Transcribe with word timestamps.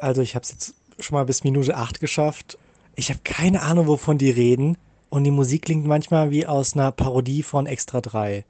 Also 0.00 0.22
ich 0.22 0.34
habe 0.34 0.44
es 0.44 0.50
jetzt 0.50 0.74
schon 0.98 1.14
mal 1.14 1.24
bis 1.24 1.44
Minute 1.44 1.76
8 1.76 2.00
geschafft. 2.00 2.58
Ich 2.96 3.10
habe 3.10 3.20
keine 3.22 3.62
Ahnung, 3.62 3.86
wovon 3.86 4.18
die 4.18 4.30
reden. 4.30 4.76
Und 5.10 5.24
die 5.24 5.30
Musik 5.30 5.62
klingt 5.62 5.86
manchmal 5.86 6.30
wie 6.30 6.46
aus 6.46 6.74
einer 6.74 6.92
Parodie 6.92 7.42
von 7.42 7.66
Extra 7.66 8.00
3. 8.00 8.44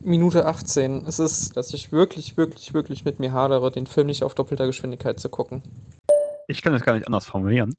Minute 0.00 0.46
18. 0.46 1.06
Es 1.06 1.18
ist, 1.18 1.56
dass 1.56 1.72
ich 1.74 1.92
wirklich, 1.92 2.36
wirklich, 2.36 2.74
wirklich 2.74 3.04
mit 3.04 3.20
mir 3.20 3.32
hadere, 3.32 3.70
den 3.70 3.86
Film 3.86 4.06
nicht 4.06 4.24
auf 4.24 4.34
doppelter 4.34 4.66
Geschwindigkeit 4.66 5.20
zu 5.20 5.28
gucken. 5.28 5.62
Ich 6.48 6.62
kann 6.62 6.72
das 6.72 6.82
gar 6.82 6.94
nicht 6.94 7.06
anders 7.06 7.26
formulieren. 7.26 7.74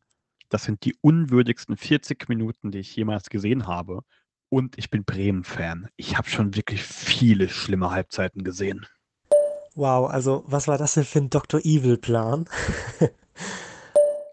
Das 0.49 0.63
sind 0.63 0.85
die 0.85 0.95
unwürdigsten 1.01 1.77
40 1.77 2.29
Minuten, 2.29 2.71
die 2.71 2.79
ich 2.79 2.95
jemals 2.95 3.29
gesehen 3.29 3.67
habe. 3.67 4.01
Und 4.49 4.77
ich 4.77 4.89
bin 4.89 5.03
Bremen-Fan. 5.03 5.89
Ich 5.95 6.17
habe 6.17 6.29
schon 6.29 6.55
wirklich 6.55 6.83
viele 6.83 7.49
schlimme 7.49 7.89
Halbzeiten 7.91 8.43
gesehen. 8.43 8.85
Wow, 9.75 10.09
also 10.09 10.43
was 10.47 10.67
war 10.67 10.77
das 10.77 10.95
denn 10.95 11.05
für 11.05 11.19
ein 11.19 11.29
Dr. 11.29 11.61
Evil-Plan? 11.61 12.47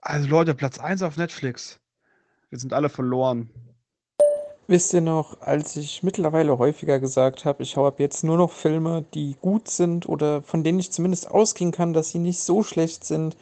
Also 0.00 0.26
Leute, 0.26 0.54
Platz 0.54 0.78
1 0.78 1.02
auf 1.02 1.18
Netflix. 1.18 1.80
Wir 2.48 2.58
sind 2.58 2.72
alle 2.72 2.88
verloren. 2.88 3.50
Wisst 4.66 4.94
ihr 4.94 5.02
noch, 5.02 5.42
als 5.42 5.76
ich 5.76 6.02
mittlerweile 6.02 6.56
häufiger 6.56 6.98
gesagt 6.98 7.44
habe, 7.44 7.62
ich 7.62 7.76
ab 7.76 8.00
jetzt 8.00 8.24
nur 8.24 8.38
noch 8.38 8.52
Filme, 8.52 9.04
die 9.12 9.36
gut 9.40 9.68
sind 9.68 10.08
oder 10.08 10.40
von 10.40 10.64
denen 10.64 10.78
ich 10.78 10.92
zumindest 10.92 11.30
ausgehen 11.30 11.72
kann, 11.72 11.92
dass 11.92 12.10
sie 12.10 12.20
nicht 12.20 12.40
so 12.40 12.62
schlecht 12.62 13.04
sind, 13.04 13.36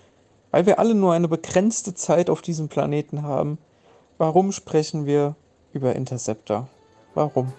weil 0.51 0.67
wir 0.67 0.81
alle 0.81 0.97
nur 0.97 1.13
eine 1.13 1.29
begrenzte 1.29 1.95
Zeit 1.95 2.31
auf 2.31 2.43
diesem 2.43 2.69
Planeten 2.69 3.23
haben. 3.23 3.59
Warum 4.19 4.51
sprechen 4.51 5.07
wir 5.07 5.37
über 5.73 5.95
Interceptor? 5.95 6.69
Warum? 7.15 7.53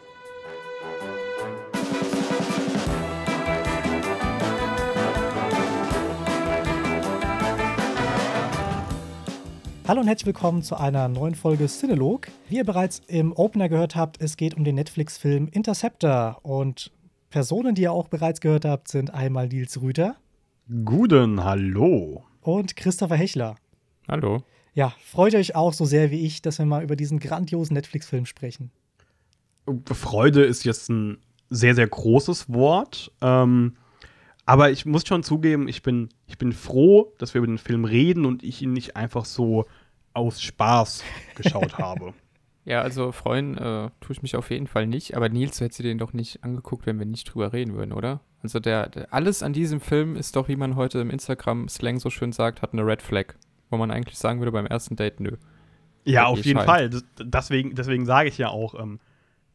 Hallo 9.87 10.01
und 10.01 10.07
herzlich 10.07 10.25
willkommen 10.25 10.63
zu 10.63 10.75
einer 10.75 11.07
neuen 11.07 11.33
Folge 11.33 11.65
Cinelog. 11.67 12.27
Wie 12.49 12.57
ihr 12.57 12.65
bereits 12.65 13.01
im 13.07 13.31
Opener 13.31 13.69
gehört 13.69 13.95
habt, 13.95 14.19
es 14.21 14.35
geht 14.35 14.53
um 14.53 14.65
den 14.65 14.75
Netflix-Film 14.75 15.47
Interceptor. 15.47 16.41
Und 16.43 16.91
Personen, 17.29 17.73
die 17.73 17.83
ihr 17.83 17.93
auch 17.93 18.09
bereits 18.09 18.41
gehört 18.41 18.65
habt, 18.65 18.89
sind 18.89 19.13
einmal 19.13 19.47
Nils 19.47 19.81
Rüter. 19.81 20.17
Guten, 20.83 21.41
hallo. 21.41 22.25
Und 22.41 22.75
Christopher 22.75 23.15
Hechler. 23.15 23.55
Hallo. 24.09 24.43
Ja, 24.73 24.93
freut 25.05 25.35
euch 25.35 25.55
auch 25.55 25.71
so 25.71 25.85
sehr 25.85 26.11
wie 26.11 26.25
ich, 26.25 26.41
dass 26.41 26.59
wir 26.59 26.65
mal 26.65 26.83
über 26.83 26.97
diesen 26.97 27.19
grandiosen 27.19 27.73
Netflix-Film 27.75 28.25
sprechen. 28.25 28.71
Freude 29.85 30.43
ist 30.43 30.65
jetzt 30.65 30.89
ein 30.89 31.19
sehr, 31.49 31.75
sehr 31.75 31.87
großes 31.87 32.51
Wort. 32.51 33.13
Ähm, 33.21 33.77
aber 34.47 34.71
ich 34.71 34.85
muss 34.85 35.05
schon 35.05 35.23
zugeben, 35.23 35.67
ich 35.67 35.83
bin, 35.83 36.07
ich 36.25 36.37
bin 36.37 36.53
froh, 36.53 37.13
dass 37.17 37.33
wir 37.33 37.39
über 37.39 37.47
den 37.47 37.57
Film 37.57 37.83
reden 37.83 38.25
und 38.25 38.43
ich 38.43 38.61
ihn 38.61 38.71
nicht 38.71 38.95
einfach 38.95 39.25
so 39.25 39.65
aus 40.13 40.41
Spaß 40.41 41.03
geschaut 41.35 41.77
habe. 41.77 42.13
Ja, 42.63 42.81
also 42.81 43.11
freuen 43.11 43.57
äh, 43.57 43.89
tue 43.99 44.11
ich 44.11 44.21
mich 44.21 44.37
auf 44.37 44.49
jeden 44.49 44.67
Fall 44.67 44.87
nicht. 44.87 45.15
Aber 45.17 45.27
Nils, 45.27 45.57
du 45.57 45.65
hättest 45.65 45.79
dir 45.79 45.83
den 45.83 45.97
doch 45.97 46.13
nicht 46.13 46.45
angeguckt, 46.45 46.85
wenn 46.85 46.97
wir 46.97 47.05
nicht 47.05 47.25
drüber 47.25 47.51
reden 47.51 47.75
würden, 47.75 47.91
oder? 47.91 48.21
Also 48.41 48.61
der, 48.61 48.87
der 48.87 49.13
alles 49.13 49.43
an 49.43 49.51
diesem 49.51 49.81
Film 49.81 50.15
ist 50.15 50.37
doch, 50.37 50.47
wie 50.47 50.55
man 50.55 50.77
heute 50.77 50.99
im 50.99 51.09
Instagram-Slang 51.09 51.99
so 51.99 52.09
schön 52.09 52.31
sagt, 52.31 52.61
hat 52.61 52.71
eine 52.71 52.85
Red 52.85 53.01
Flag. 53.01 53.35
Wo 53.69 53.75
man 53.75 53.91
eigentlich 53.91 54.17
sagen 54.17 54.39
würde 54.39 54.53
beim 54.53 54.65
ersten 54.65 54.95
Date, 54.95 55.19
nö. 55.19 55.35
Ja, 56.05 56.27
auf 56.27 56.45
jeden 56.45 56.61
Fall. 56.61 56.89
Das, 56.89 57.03
deswegen, 57.19 57.75
deswegen 57.75 58.05
sage 58.05 58.29
ich 58.29 58.37
ja 58.37 58.47
auch, 58.47 58.79
ähm, 58.79 59.01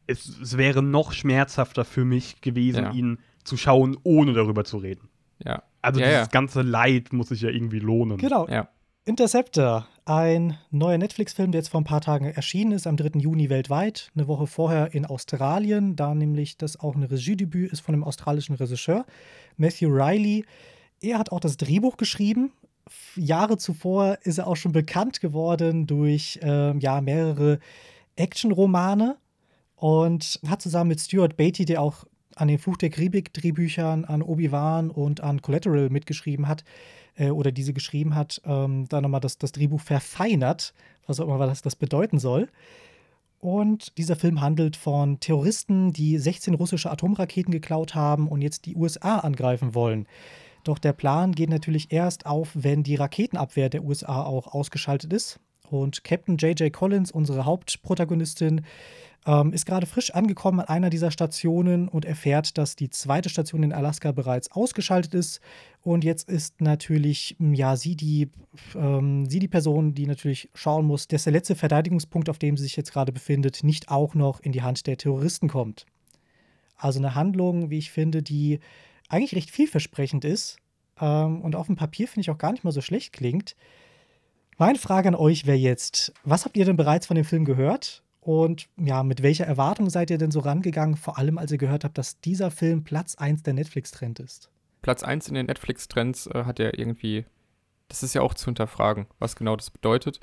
es, 0.07 0.29
es, 0.39 0.59
wäre 0.59 0.83
noch 0.83 1.13
schmerzhafter 1.13 1.87
für 1.87 2.05
mich 2.05 2.43
gewesen, 2.43 2.85
ja. 2.85 2.93
ihn 2.93 3.19
zu 3.45 3.57
schauen, 3.57 3.97
ohne 4.03 4.33
darüber 4.33 4.65
zu 4.65 4.79
reden. 4.79 5.09
Ja. 5.45 5.63
Also 5.81 6.01
ja, 6.01 6.07
dieses 6.07 6.21
ja. 6.23 6.27
ganze 6.27 6.63
Leid 6.63 7.13
muss 7.13 7.29
sich 7.29 7.41
ja 7.41 7.51
irgendwie 7.51 7.81
lohnen. 7.81 8.19
Genau. 8.19 8.49
Ja. 8.49 8.69
Interceptor, 9.05 9.89
ein 10.05 10.57
neuer 10.71 10.97
Netflix-Film, 10.97 11.51
der 11.51 11.61
jetzt 11.61 11.71
vor 11.71 11.81
ein 11.81 11.85
paar 11.85 12.01
Tagen 12.01 12.27
erschienen 12.27 12.71
ist, 12.71 12.87
am 12.87 12.97
3. 12.97 13.19
Juni 13.19 13.51
weltweit, 13.51 14.13
eine 14.15 14.29
Woche 14.29 14.47
vorher 14.47 14.95
in 14.95 15.07
Australien, 15.07 15.97
da 15.97 16.15
nämlich 16.15 16.57
das 16.57 16.79
auch 16.79 16.95
ein 16.95 17.03
Regiedebüt 17.03 17.73
ist 17.73 17.81
von 17.81 17.95
einem 17.95 18.05
australischen 18.05 18.55
Regisseur, 18.55 19.05
Matthew 19.57 19.89
Riley. 19.89 20.45
Er 21.01 21.19
hat 21.19 21.33
auch 21.33 21.41
das 21.41 21.57
Drehbuch 21.57 21.97
geschrieben. 21.97 22.53
Jahre 23.17 23.59
zuvor 23.59 24.19
ist 24.23 24.39
er 24.39 24.47
auch 24.47 24.57
schon 24.57 24.73
bekannt 24.73 25.21
geworden 25.21 25.89
durch 25.89 26.39
äh, 26.43 26.77
ja, 26.79 27.01
mehrere 27.01 27.59
Actionromane 28.15 29.17
und 29.75 30.39
hat 30.47 30.63
zusammen 30.63 30.89
mit 30.89 31.01
Stuart 31.01 31.37
Beatty, 31.37 31.65
der 31.65 31.83
auch 31.83 32.05
an 32.37 32.49
den 32.49 32.59
Fluch 32.59 32.77
der 32.77 32.91
Karibik-Drehbüchern, 32.91 34.05
an 34.05 34.23
Obi-Wan 34.23 34.91
und 34.91 35.21
an 35.21 35.43
Collateral 35.43 35.91
mitgeschrieben 35.91 36.49
hat 36.49 36.65
äh, 37.17 37.31
oder 37.31 37.53
diese 37.53 37.73
geschrieben 37.73 38.15
hat, 38.15 38.41
ähm, 38.45 38.87
da 38.89 39.01
nochmal 39.01 39.21
das, 39.21 39.39
das 39.39 39.53
Drehbuch 39.53 39.81
verfeinert, 39.81 40.75
was 41.07 41.21
auch 41.21 41.35
immer 41.35 41.47
das, 41.47 41.63
das 41.63 41.77
bedeuten 41.77 42.19
soll. 42.19 42.49
Und 43.39 43.99
dieser 43.99 44.15
Film 44.15 44.41
handelt 44.41 44.77
von 44.77 45.19
Terroristen, 45.19 45.93
die 45.93 46.17
16 46.17 46.55
russische 46.55 46.91
Atomraketen 46.91 47.51
geklaut 47.51 47.95
haben 47.95 48.29
und 48.29 48.41
jetzt 48.41 48.67
die 48.67 48.77
USA 48.77 49.19
angreifen 49.19 49.75
wollen. 49.75 50.07
Doch 50.63 50.79
der 50.79 50.93
Plan 50.93 51.33
geht 51.33 51.51
natürlich 51.51 51.91
erst 51.93 52.25
auf, 52.25 52.51
wenn 52.55 52.85
die 52.85 52.95
Raketenabwehr 52.95 53.69
der 53.69 53.83
USA 53.83 54.23
auch 54.23 54.55
ausgeschaltet 54.55 55.13
ist. 55.13 55.41
Und 55.73 56.05
Captain 56.05 56.37
J.J. 56.37 56.73
Collins, 56.73 57.11
unsere 57.11 57.45
Hauptprotagonistin, 57.45 58.63
ähm, 59.25 59.53
ist 59.53 59.67
gerade 59.67 59.87
frisch 59.87 60.13
angekommen 60.13 60.61
an 60.61 60.67
einer 60.67 60.91
dieser 60.91 61.11
Stationen 61.11 61.89
und 61.89 62.05
erfährt, 62.05 62.59
dass 62.59 62.75
die 62.77 62.91
zweite 62.91 63.29
Station 63.29 63.63
in 63.63 63.73
Alaska 63.73 64.13
bereits 64.13 64.51
ausgeschaltet 64.51 65.15
ist. 65.15 65.41
Und 65.81 66.05
jetzt 66.05 66.29
ist 66.29 66.61
natürlich, 66.61 67.37
ja, 67.39 67.77
sie 67.77 67.97
die, 67.97 68.31
ähm, 68.75 69.27
sie 69.27 69.39
die 69.39 69.49
Person, 69.49 69.95
die 69.95 70.07
natürlich 70.07 70.51
schauen 70.55 70.87
muss, 70.87 71.09
dass 71.09 71.25
der 71.25 71.33
letzte 71.33 71.55
Verteidigungspunkt, 71.55 72.29
auf 72.29 72.39
dem 72.39 72.57
sie 72.57 72.65
sich 72.65 72.77
jetzt 72.77 72.93
gerade 72.93 73.13
befindet, 73.13 73.63
nicht 73.63 73.91
auch 73.91 74.15
noch 74.15 74.41
in 74.41 74.53
die 74.53 74.63
Hand 74.63 74.87
der 74.87 74.97
Terroristen 74.97 75.49
kommt. 75.49 75.87
Also 76.77 76.99
eine 76.99 77.15
Handlung, 77.15 77.71
wie 77.71 77.79
ich 77.79 77.93
finde, 77.93 78.23
die 78.23 78.59
eigentlich 79.09 79.37
recht 79.37 79.51
vielversprechend 79.51 80.25
ist 80.25 80.57
ähm, 81.01 81.43
und 81.43 81.55
auf 81.55 81.67
dem 81.67 81.77
Papier 81.77 82.09
finde 82.09 82.23
ich 82.23 82.31
auch 82.31 82.39
gar 82.39 82.51
nicht 82.51 82.65
mal 82.65 82.73
so 82.73 82.81
schlecht 82.81 83.13
klingt. 83.13 83.55
Meine 84.59 84.79
Frage 84.79 85.09
an 85.09 85.15
euch 85.15 85.47
wäre 85.47 85.57
jetzt, 85.57 86.13
was 86.25 86.45
habt 86.45 86.57
ihr 86.57 86.65
denn 86.65 86.77
bereits 86.77 87.07
von 87.07 87.17
dem 87.17 87.25
Film 87.25 87.45
gehört? 87.45 88.03
Und 88.21 88.69
ja, 88.77 89.03
mit 89.03 89.23
welcher 89.23 89.47
Erwartung 89.47 89.91
seid 89.91 90.11
ihr 90.11 90.19
denn 90.19 90.31
so 90.31 90.41
rangegangen, 90.41 90.97
vor 90.97 91.19
allem 91.19 91.39
als 91.39 91.51
ihr 91.51 91.59
gehört 91.59 91.85
habt, 91.85 91.99
dass 91.99 92.21
dieser 92.21 92.51
Film 92.51 92.85
Platz 92.85 93.17
1 93.17 93.43
der 93.43 93.55
Netflix-Trend 93.55 94.21
ist? 94.21 94.51
Platz 94.81 95.03
1 95.03 95.29
in 95.29 95.35
den 95.35 95.47
Netflix-Trends 95.47 96.29
äh, 96.29 96.45
hat 96.45 96.59
ja 96.61 96.71
irgendwie, 96.73 97.25
das 97.89 98.03
ist 98.03 98.15
ja 98.15 98.23
auch 98.23 98.35
zu 98.35 98.45
hinterfragen, 98.45 99.07
was 99.19 99.35
genau 99.35 99.57
das 99.57 99.71
bedeutet. 99.71 100.21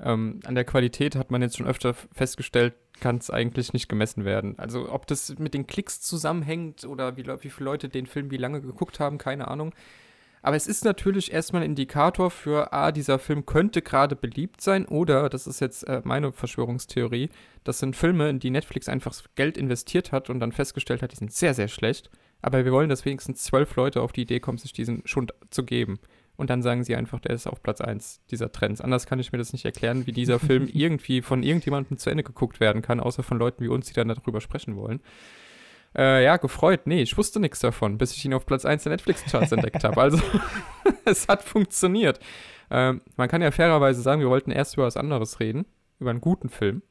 Ähm, 0.00 0.40
an 0.44 0.54
der 0.54 0.64
Qualität 0.64 1.16
hat 1.16 1.30
man 1.30 1.42
jetzt 1.42 1.56
schon 1.56 1.66
öfter 1.66 1.94
festgestellt, 1.94 2.74
kann 3.00 3.16
es 3.16 3.30
eigentlich 3.30 3.72
nicht 3.72 3.88
gemessen 3.88 4.24
werden. 4.24 4.58
Also 4.58 4.92
ob 4.92 5.06
das 5.06 5.36
mit 5.38 5.54
den 5.54 5.66
Klicks 5.66 6.00
zusammenhängt 6.00 6.84
oder 6.84 7.16
wie, 7.16 7.26
wie 7.26 7.50
viele 7.50 7.64
Leute 7.64 7.88
den 7.88 8.06
Film 8.06 8.30
wie 8.30 8.36
lange 8.36 8.60
geguckt 8.60 9.00
haben, 9.00 9.18
keine 9.18 9.48
Ahnung. 9.48 9.74
Aber 10.44 10.56
es 10.56 10.66
ist 10.66 10.84
natürlich 10.84 11.32
erstmal 11.32 11.62
ein 11.62 11.70
Indikator 11.70 12.30
für, 12.30 12.70
ah, 12.74 12.92
dieser 12.92 13.18
Film 13.18 13.46
könnte 13.46 13.80
gerade 13.80 14.14
beliebt 14.14 14.60
sein 14.60 14.84
oder, 14.84 15.30
das 15.30 15.46
ist 15.46 15.58
jetzt 15.62 15.84
äh, 15.84 16.02
meine 16.04 16.32
Verschwörungstheorie, 16.32 17.30
das 17.64 17.78
sind 17.78 17.96
Filme, 17.96 18.28
in 18.28 18.40
die 18.40 18.50
Netflix 18.50 18.86
einfach 18.86 19.14
Geld 19.36 19.56
investiert 19.56 20.12
hat 20.12 20.28
und 20.28 20.40
dann 20.40 20.52
festgestellt 20.52 21.00
hat, 21.00 21.12
die 21.12 21.16
sind 21.16 21.32
sehr, 21.32 21.54
sehr 21.54 21.68
schlecht. 21.68 22.10
Aber 22.42 22.62
wir 22.66 22.72
wollen, 22.72 22.90
dass 22.90 23.06
wenigstens 23.06 23.42
zwölf 23.42 23.74
Leute 23.76 24.02
auf 24.02 24.12
die 24.12 24.20
Idee 24.20 24.38
kommen, 24.38 24.58
sich 24.58 24.74
diesen 24.74 25.00
schon 25.06 25.28
zu 25.48 25.64
geben. 25.64 25.98
Und 26.36 26.50
dann 26.50 26.60
sagen 26.60 26.84
sie 26.84 26.94
einfach, 26.94 27.20
der 27.20 27.34
ist 27.34 27.46
auf 27.46 27.62
Platz 27.62 27.80
1 27.80 28.20
dieser 28.30 28.52
Trends. 28.52 28.82
Anders 28.82 29.06
kann 29.06 29.20
ich 29.20 29.32
mir 29.32 29.38
das 29.38 29.54
nicht 29.54 29.64
erklären, 29.64 30.06
wie 30.06 30.12
dieser 30.12 30.38
Film 30.38 30.68
irgendwie 30.70 31.22
von 31.22 31.42
irgendjemandem 31.42 31.96
zu 31.96 32.10
Ende 32.10 32.22
geguckt 32.22 32.60
werden 32.60 32.82
kann, 32.82 33.00
außer 33.00 33.22
von 33.22 33.38
Leuten 33.38 33.64
wie 33.64 33.68
uns, 33.68 33.86
die 33.86 33.94
dann 33.94 34.08
darüber 34.08 34.42
sprechen 34.42 34.76
wollen. 34.76 35.00
Äh, 35.96 36.24
ja, 36.24 36.36
gefreut. 36.36 36.86
Nee, 36.86 37.02
ich 37.02 37.16
wusste 37.16 37.40
nichts 37.40 37.60
davon, 37.60 37.98
bis 37.98 38.12
ich 38.12 38.24
ihn 38.24 38.34
auf 38.34 38.46
Platz 38.46 38.64
1 38.64 38.82
der 38.82 38.92
Netflix-Charts 38.92 39.52
entdeckt 39.52 39.84
habe. 39.84 40.00
Also, 40.00 40.18
es 41.04 41.28
hat 41.28 41.42
funktioniert. 41.44 42.18
Ähm, 42.70 43.00
man 43.16 43.28
kann 43.28 43.42
ja 43.42 43.50
fairerweise 43.50 44.02
sagen, 44.02 44.20
wir 44.20 44.30
wollten 44.30 44.50
erst 44.50 44.74
über 44.74 44.84
was 44.84 44.96
anderes 44.96 45.38
reden, 45.38 45.66
über 46.00 46.10
einen 46.10 46.20
guten 46.20 46.48
Film, 46.48 46.82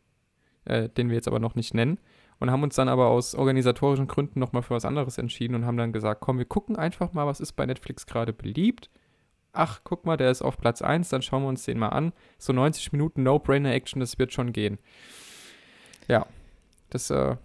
äh, 0.66 0.88
den 0.90 1.10
wir 1.10 1.16
jetzt 1.16 1.28
aber 1.28 1.40
noch 1.40 1.56
nicht 1.56 1.74
nennen. 1.74 2.00
Und 2.40 2.52
haben 2.52 2.64
uns 2.64 2.76
dann 2.76 2.90
aber 2.90 3.08
aus 3.08 3.36
organisatorischen 3.36 4.08
Gründen 4.08 4.40
nochmal 4.40 4.64
für 4.64 4.74
was 4.74 4.86
anderes 4.86 5.18
entschieden 5.18 5.56
und 5.56 5.66
haben 5.66 5.78
dann 5.78 5.94
gesagt, 5.94 6.22
komm, 6.22 6.38
wir 6.38 6.46
gucken 6.46 6.76
einfach 6.76 7.14
mal, 7.14 7.28
was 7.28 7.40
ist 7.40 7.54
bei 7.54 7.66
Netflix 7.66 8.06
gerade 8.06 8.34
beliebt. 8.34 8.90
Ach, 9.54 9.82
guck 9.84 10.06
mal, 10.06 10.18
der 10.18 10.32
ist 10.32 10.42
auf 10.42 10.58
Platz 10.58 10.82
1, 10.82 11.10
dann 11.10 11.22
schauen 11.22 11.44
wir 11.44 11.50
uns 11.50 11.64
den 11.64 11.78
mal 11.78 11.90
an. 11.90 12.12
So 12.40 12.52
90 12.52 12.92
Minuten 12.92 13.24
No-Brainer-Action, 13.24 14.00
das 14.00 14.18
wird 14.18 14.34
schon 14.34 14.52
gehen. 14.52 14.80
Ja, 16.08 16.26
das 16.90 17.10
äh, 17.12 17.36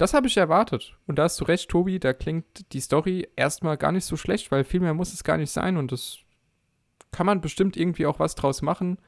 das 0.00 0.14
habe 0.14 0.28
ich 0.28 0.36
erwartet. 0.38 0.96
Und 1.06 1.18
da 1.18 1.24
hast 1.24 1.38
du 1.40 1.44
recht, 1.44 1.68
Tobi, 1.68 1.98
da 1.98 2.14
klingt 2.14 2.72
die 2.72 2.80
Story 2.80 3.28
erstmal 3.36 3.76
gar 3.76 3.92
nicht 3.92 4.06
so 4.06 4.16
schlecht, 4.16 4.50
weil 4.50 4.64
viel 4.64 4.80
mehr 4.80 4.94
muss 4.94 5.12
es 5.12 5.24
gar 5.24 5.36
nicht 5.36 5.50
sein 5.50 5.76
und 5.76 5.92
das 5.92 6.20
kann 7.12 7.26
man 7.26 7.42
bestimmt 7.42 7.76
irgendwie 7.76 8.06
auch 8.06 8.18
was 8.18 8.34
draus 8.34 8.62
machen, 8.62 8.98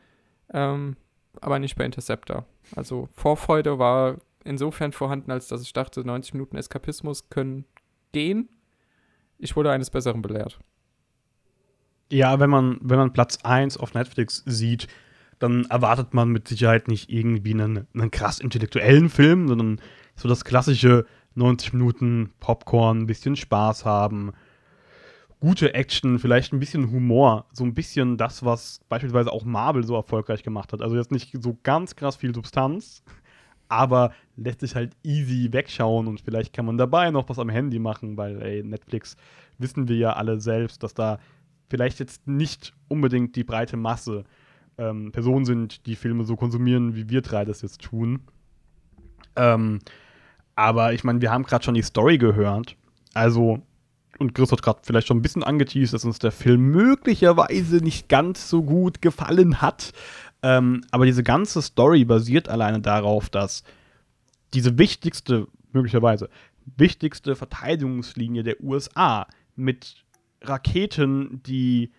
ähm, 0.53 0.97
aber 1.41 1.59
nicht 1.59 1.77
bei 1.77 1.87
Interceptor. 1.87 2.45
Also 2.77 3.09
Vorfreude 3.13 3.79
war 3.79 4.19
insofern 4.45 4.93
vorhanden, 4.93 5.31
als 5.31 5.49
dass 5.49 5.63
ich 5.63 5.73
dachte, 5.73 6.05
90 6.05 6.35
Minuten 6.35 6.59
Eskapismus 6.59 7.31
können 7.31 7.65
gehen. 8.13 8.51
Ich 9.39 9.57
wurde 9.57 9.71
eines 9.71 9.89
Besseren 9.89 10.21
belehrt. 10.21 10.59
Ja, 12.11 12.39
wenn 12.39 12.51
man, 12.51 12.79
wenn 12.83 12.99
man 12.99 13.15
Platz 13.15 13.39
1 13.45 13.79
auf 13.79 13.95
Netflix 13.95 14.43
sieht, 14.45 14.89
dann 15.39 15.65
erwartet 15.65 16.13
man 16.13 16.29
mit 16.29 16.49
Sicherheit 16.49 16.87
nicht 16.87 17.09
irgendwie 17.09 17.55
einen, 17.55 17.87
einen 17.95 18.11
krass 18.11 18.41
intellektuellen 18.41 19.09
Film, 19.09 19.49
sondern 19.49 19.81
so 20.17 20.29
das 20.29 20.45
klassische 20.45 21.07
90 21.35 21.73
Minuten 21.73 22.33
Popcorn, 22.41 23.01
ein 23.01 23.07
bisschen 23.07 23.37
Spaß 23.37 23.85
haben, 23.85 24.33
gute 25.41 25.75
Action, 25.75 26.19
vielleicht 26.19 26.53
ein 26.53 26.61
bisschen 26.61 26.91
Humor, 26.93 27.47
so 27.53 27.65
ein 27.65 27.75
bisschen 27.75 28.17
das, 28.17 28.45
was 28.45 28.81
beispielsweise 28.89 29.33
auch 29.33 29.45
Marvel 29.45 29.85
so 29.85 29.97
erfolgreich 29.97 30.43
gemacht 30.43 30.73
hat. 30.73 30.83
Also 30.83 30.97
jetzt 30.97 31.11
nicht 31.11 31.37
so 31.43 31.59
ganz 31.63 31.97
krass 31.97 32.17
viel 32.17 32.35
Substanz, 32.35 33.03
aber 33.69 34.13
lässt 34.37 34.61
sich 34.61 34.77
halt 34.77 34.97
easy 35.03 35.49
wegschauen 35.53 36.07
und 36.07 36.21
vielleicht 36.21 36.53
kann 36.53 36.67
man 36.67 36.79
dabei 36.79 37.11
noch 37.11 37.29
was 37.29 37.39
am 37.39 37.49
Handy 37.49 37.79
machen, 37.79 38.17
weil 38.17 38.41
ey, 38.41 38.63
Netflix 38.63 39.17
wissen 39.59 39.89
wir 39.89 39.97
ja 39.97 40.13
alle 40.13 40.41
selbst, 40.41 40.83
dass 40.83 40.95
da 40.95 41.19
vielleicht 41.69 41.99
jetzt 42.01 42.27
nicht 42.29 42.75
unbedingt 42.89 43.35
die 43.35 43.45
breite 43.45 43.77
Masse 43.77 44.25
ähm, 44.79 45.11
Personen 45.11 45.45
sind, 45.45 45.87
die 45.87 45.97
Filme 45.97 46.25
so 46.25 46.37
konsumieren, 46.37 46.95
wie 46.95 47.09
wir 47.09 47.23
drei 47.23 47.45
das 47.45 47.63
jetzt 47.63 47.81
tun. 47.81 48.21
Ähm, 49.37 49.81
aber 50.55 50.93
ich 50.93 51.05
meine, 51.05 51.21
wir 51.21 51.31
haben 51.31 51.45
gerade 51.45 51.65
schon 51.65 51.75
die 51.75 51.83
Story 51.83 52.19
gehört. 52.19 52.77
Also, 53.15 53.61
und 54.19 54.35
Chris 54.35 54.53
hat 54.53 54.63
gerade 54.63 54.81
vielleicht 54.83 55.09
schon 55.09 55.19
ein 55.19 55.23
bisschen 55.23 55.43
angeteased, 55.43 55.95
dass 55.95 56.05
uns 56.05 56.19
der 56.19 56.33
Film 56.33 56.71
möglicherweise 56.71 57.77
nicht 57.77 58.09
ganz 58.09 58.49
so 58.49 58.63
gut 58.63 59.03
gefallen 59.03 59.61
hat. 59.61 59.93
Ähm, 60.43 60.83
aber 60.91 61.07
diese 61.07 61.23
ganze 61.23 61.63
Story 61.63 62.05
basiert 62.05 62.49
alleine 62.49 62.81
darauf, 62.81 63.31
dass 63.31 63.63
diese 64.55 64.77
wichtigste, 64.79 65.47
möglicherweise, 65.73 66.29
wichtigste 66.77 67.35
Verteidigungslinie 67.37 68.43
der 68.43 68.63
USA 68.63 69.27
mit 69.57 70.05
Raketen, 70.43 71.43
die 71.45 71.93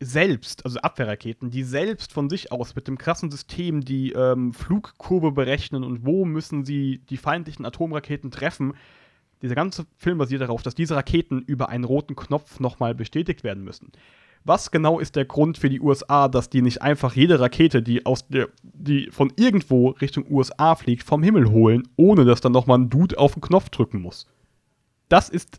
selbst, 0.00 0.64
also 0.64 0.80
Abwehrraketen, 0.80 1.50
die 1.50 1.62
selbst 1.62 2.12
von 2.12 2.30
sich 2.30 2.50
aus 2.50 2.74
mit 2.74 2.88
dem 2.88 2.96
krassen 2.96 3.30
System 3.30 3.82
die 3.82 4.12
ähm, 4.12 4.54
Flugkurve 4.54 5.30
berechnen 5.30 5.84
und 5.84 6.06
wo 6.06 6.24
müssen 6.24 6.64
sie 6.64 7.02
die 7.10 7.18
feindlichen 7.18 7.66
Atomraketen 7.66 8.30
treffen. 8.30 8.72
Dieser 9.42 9.54
ganze 9.54 9.86
Film 9.98 10.18
basiert 10.18 10.40
darauf, 10.40 10.62
dass 10.62 10.74
diese 10.74 10.96
Raketen 10.96 11.40
über 11.40 11.68
einen 11.68 11.84
roten 11.84 12.16
Knopf 12.16 12.60
nochmal 12.60 12.94
bestätigt 12.94 13.44
werden 13.44 13.62
müssen. 13.62 13.92
Was 14.44 14.70
genau 14.70 14.98
ist 14.98 15.16
der 15.16 15.26
Grund 15.26 15.58
für 15.58 15.68
die 15.68 15.80
USA, 15.80 16.28
dass 16.28 16.48
die 16.48 16.62
nicht 16.62 16.80
einfach 16.80 17.14
jede 17.14 17.38
Rakete, 17.38 17.82
die, 17.82 18.06
aus 18.06 18.26
der, 18.28 18.48
die 18.62 19.10
von 19.10 19.30
irgendwo 19.36 19.90
Richtung 19.90 20.24
USA 20.30 20.76
fliegt, 20.76 21.02
vom 21.02 21.22
Himmel 21.22 21.50
holen, 21.50 21.86
ohne 21.96 22.24
dass 22.24 22.40
dann 22.40 22.52
nochmal 22.52 22.78
ein 22.78 22.88
Dude 22.88 23.18
auf 23.18 23.34
den 23.34 23.42
Knopf 23.42 23.68
drücken 23.68 24.00
muss? 24.00 24.26
Das 25.10 25.28
ist 25.28 25.58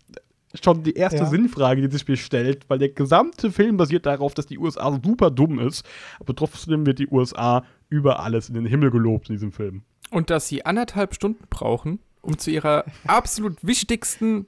schon 0.61 0.83
die 0.83 0.93
erste 0.93 1.19
Ja. 1.19 1.25
Sinnfrage, 1.25 1.81
die 1.81 1.91
sich 1.91 2.07
mir 2.07 2.17
stellt, 2.17 2.69
weil 2.69 2.79
der 2.79 2.89
gesamte 2.89 3.51
Film 3.51 3.77
basiert 3.77 4.05
darauf, 4.05 4.33
dass 4.33 4.45
die 4.45 4.57
USA 4.59 4.99
super 5.03 5.31
dumm 5.31 5.59
ist, 5.59 5.85
aber 6.19 6.35
trotzdem 6.35 6.85
wird 6.85 6.99
die 6.99 7.07
USA 7.07 7.63
über 7.89 8.19
alles 8.19 8.49
in 8.49 8.55
den 8.55 8.65
Himmel 8.65 8.91
gelobt 8.91 9.29
in 9.29 9.35
diesem 9.35 9.51
Film. 9.51 9.83
Und 10.09 10.29
dass 10.29 10.47
sie 10.47 10.65
anderthalb 10.65 11.13
Stunden 11.15 11.45
brauchen, 11.49 11.99
um 12.21 12.37
zu 12.37 12.51
ihrer 12.51 12.85
absolut 13.07 13.57
wichtigsten 13.65 14.45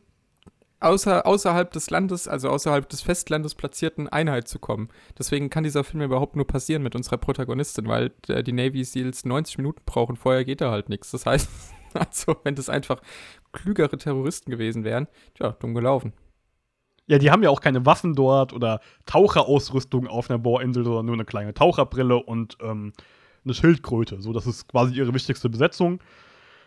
außer, 0.84 1.26
außerhalb 1.26 1.72
des 1.72 1.90
Landes, 1.90 2.28
also 2.28 2.50
außerhalb 2.50 2.88
des 2.90 3.02
Festlandes 3.02 3.56
platzierten 3.56 4.10
Einheit 4.10 4.48
zu 4.48 4.60
kommen. 4.60 4.90
Deswegen 5.18 5.50
kann 5.50 5.64
dieser 5.64 5.84
Film 5.84 6.04
überhaupt 6.04 6.36
nur 6.36 6.46
passieren 6.46 6.84
mit 6.84 6.96
unserer 6.96 7.18
Protagonistin, 7.18 7.88
weil 7.88 8.12
äh, 8.28 8.44
die 8.44 8.52
Navy 8.52 8.84
Seals 8.84 9.24
90 9.26 9.58
Minuten 9.58 9.82
brauchen, 9.86 10.18
vorher 10.18 10.44
geht 10.44 10.62
da 10.62 10.72
halt 10.72 10.90
nichts. 10.90 11.12
Das 11.12 11.26
heißt, 11.26 11.50
also 11.94 12.36
wenn 12.44 12.56
das 12.56 12.70
einfach 12.70 13.02
klügere 13.54 13.98
Terroristen 13.98 14.52
gewesen 14.52 14.84
wären, 14.84 15.08
tja, 15.36 15.56
dumm 15.60 15.74
gelaufen. 15.74 16.14
Ja, 17.08 17.18
die 17.18 17.32
haben 17.32 17.44
ja 17.44 17.50
auch 17.50 17.62
keine 17.62 17.86
Waffen 17.86 18.16
dort 18.16 18.54
oder 18.54 18.80
Taucherausrüstung 19.06 20.08
auf 20.08 20.30
einer 20.30 20.40
Bohrinsel, 20.40 20.84
sondern 20.84 21.06
nur 21.06 21.16
eine 21.16 21.26
kleine 21.26 21.54
Taucherbrille 21.54 22.18
und 22.18 22.58
ähm, 22.62 22.94
eine 23.44 23.54
Schildkröte. 23.54 24.22
So, 24.22 24.32
das 24.32 24.48
ist 24.48 24.68
quasi 24.70 24.96
ihre 24.96 25.14
wichtigste 25.14 25.50
Besetzung. 25.50 26.00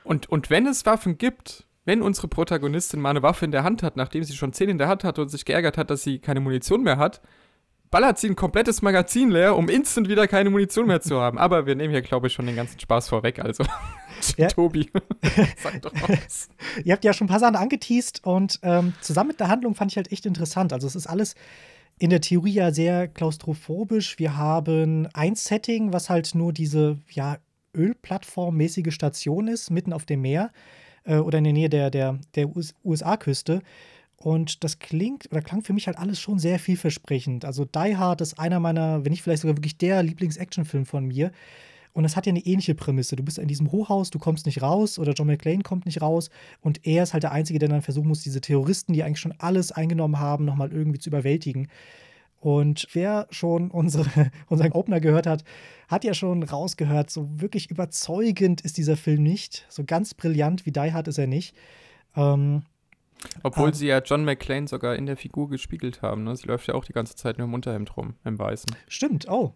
Und, 0.04 0.28
und 0.28 0.50
wenn 0.50 0.66
es 0.66 0.84
Waffen 0.84 1.16
gibt, 1.18 1.66
wenn 1.86 2.02
unsere 2.02 2.28
Protagonistin 2.28 3.00
mal 3.00 3.10
eine 3.10 3.22
Waffe 3.22 3.44
in 3.44 3.50
der 3.50 3.64
Hand 3.64 3.82
hat, 3.82 3.96
nachdem 3.96 4.24
sie 4.24 4.34
schon 4.34 4.52
10 4.52 4.68
in 4.68 4.78
der 4.78 4.88
Hand 4.88 5.04
hatte 5.04 5.22
und 5.22 5.28
sich 5.28 5.44
geärgert 5.44 5.78
hat, 5.78 5.90
dass 5.90 6.02
sie 6.02 6.18
keine 6.18 6.40
Munition 6.40 6.82
mehr 6.82 6.98
hat, 6.98 7.22
ballert 7.90 8.18
sie 8.18 8.28
ein 8.28 8.36
komplettes 8.36 8.82
Magazin 8.82 9.30
leer, 9.30 9.56
um 9.56 9.68
instant 9.68 10.08
wieder 10.08 10.26
keine 10.26 10.50
Munition 10.50 10.86
mehr 10.86 11.00
zu 11.00 11.20
haben. 11.20 11.38
Aber 11.38 11.66
wir 11.66 11.74
nehmen 11.74 11.92
hier, 11.92 12.02
glaube 12.02 12.26
ich, 12.26 12.32
schon 12.32 12.46
den 12.46 12.56
ganzen 12.56 12.80
Spaß 12.80 13.08
vorweg. 13.08 13.38
Also, 13.38 13.64
Ja. 14.36 14.48
Tobi, 14.48 14.90
sag 15.62 15.82
doch 15.82 15.92
was. 16.08 16.48
Ihr 16.84 16.92
habt 16.92 17.04
ja 17.04 17.12
schon 17.12 17.26
ein 17.26 17.28
paar 17.28 17.40
Sachen 17.40 17.56
angeteased 17.56 18.24
und 18.24 18.58
ähm, 18.62 18.94
zusammen 19.00 19.28
mit 19.28 19.40
der 19.40 19.48
Handlung 19.48 19.74
fand 19.74 19.92
ich 19.92 19.96
halt 19.96 20.10
echt 20.12 20.26
interessant. 20.26 20.72
Also 20.72 20.86
es 20.86 20.96
ist 20.96 21.06
alles 21.06 21.34
in 21.98 22.10
der 22.10 22.20
Theorie 22.20 22.52
ja 22.52 22.72
sehr 22.72 23.08
klaustrophobisch. 23.08 24.18
Wir 24.18 24.36
haben 24.36 25.08
ein 25.14 25.34
Setting, 25.34 25.92
was 25.92 26.10
halt 26.10 26.34
nur 26.34 26.52
diese 26.52 26.98
ja, 27.10 27.38
Ölplattform-mäßige 27.74 28.92
Station 28.92 29.48
ist, 29.48 29.70
mitten 29.70 29.92
auf 29.92 30.04
dem 30.04 30.22
Meer 30.22 30.50
äh, 31.04 31.16
oder 31.16 31.38
in 31.38 31.44
der 31.44 31.52
Nähe 31.52 31.70
der, 31.70 31.90
der, 31.90 32.18
der 32.34 32.48
USA-Küste. 32.84 33.62
Und 34.16 34.64
das 34.64 34.78
klingt 34.78 35.30
oder 35.30 35.42
klang 35.42 35.62
für 35.62 35.72
mich 35.72 35.86
halt 35.86 35.98
alles 35.98 36.20
schon 36.20 36.38
sehr 36.38 36.58
vielversprechend. 36.58 37.44
Also 37.44 37.64
Die 37.64 37.96
Hard 37.96 38.20
ist 38.22 38.38
einer 38.38 38.60
meiner, 38.60 39.04
wenn 39.04 39.10
nicht 39.10 39.22
vielleicht 39.22 39.42
sogar 39.42 39.56
wirklich 39.56 39.76
der 39.76 40.02
Lieblings-Action-Film 40.02 40.86
von 40.86 41.04
mir. 41.04 41.32
Und 41.92 42.04
es 42.04 42.14
hat 42.16 42.26
ja 42.26 42.30
eine 42.30 42.44
ähnliche 42.44 42.74
Prämisse. 42.74 43.16
Du 43.16 43.22
bist 43.22 43.38
in 43.38 43.48
diesem 43.48 43.72
Hochhaus, 43.72 44.10
du 44.10 44.18
kommst 44.18 44.44
nicht 44.44 44.60
raus 44.60 44.98
oder 44.98 45.12
John 45.12 45.28
McClane 45.28 45.62
kommt 45.62 45.86
nicht 45.86 46.02
raus 46.02 46.28
und 46.60 46.86
er 46.86 47.02
ist 47.02 47.14
halt 47.14 47.22
der 47.22 47.32
Einzige, 47.32 47.58
der 47.58 47.70
dann 47.70 47.80
versuchen 47.80 48.08
muss, 48.08 48.20
diese 48.20 48.42
Terroristen, 48.42 48.92
die 48.92 49.02
eigentlich 49.02 49.20
schon 49.20 49.32
alles 49.38 49.72
eingenommen 49.72 50.20
haben, 50.20 50.44
nochmal 50.44 50.72
irgendwie 50.72 50.98
zu 50.98 51.08
überwältigen. 51.08 51.68
Und 52.38 52.86
wer 52.92 53.26
schon 53.30 53.70
unsere, 53.70 54.06
unseren 54.48 54.72
Opener 54.72 55.00
gehört 55.00 55.26
hat, 55.26 55.44
hat 55.88 56.04
ja 56.04 56.12
schon 56.12 56.42
rausgehört, 56.42 57.10
so 57.10 57.28
wirklich 57.40 57.70
überzeugend 57.70 58.60
ist 58.60 58.76
dieser 58.76 58.96
Film 58.96 59.22
nicht. 59.22 59.64
So 59.70 59.84
ganz 59.84 60.12
brillant 60.12 60.66
wie 60.66 60.72
Die 60.72 60.92
Hard 60.92 61.08
ist 61.08 61.18
er 61.18 61.26
nicht. 61.26 61.56
Ähm, 62.14 62.62
Obwohl 63.42 63.70
Ah. 63.70 63.74
sie 63.74 63.86
ja 63.88 63.98
John 64.00 64.24
McClane 64.24 64.68
sogar 64.68 64.94
in 64.96 65.06
der 65.06 65.16
Figur 65.16 65.48
gespiegelt 65.48 66.02
haben. 66.02 66.24
Ne? 66.24 66.36
Sie 66.36 66.46
läuft 66.46 66.68
ja 66.68 66.74
auch 66.74 66.84
die 66.84 66.92
ganze 66.92 67.14
Zeit 67.16 67.38
nur 67.38 67.46
im 67.46 67.54
Unterhemd 67.54 67.96
rum, 67.96 68.14
im 68.24 68.38
Weißen. 68.38 68.74
stimmt, 68.88 69.28
oh. 69.28 69.54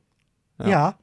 Ja. 0.59 0.69
Ja. 0.69 0.99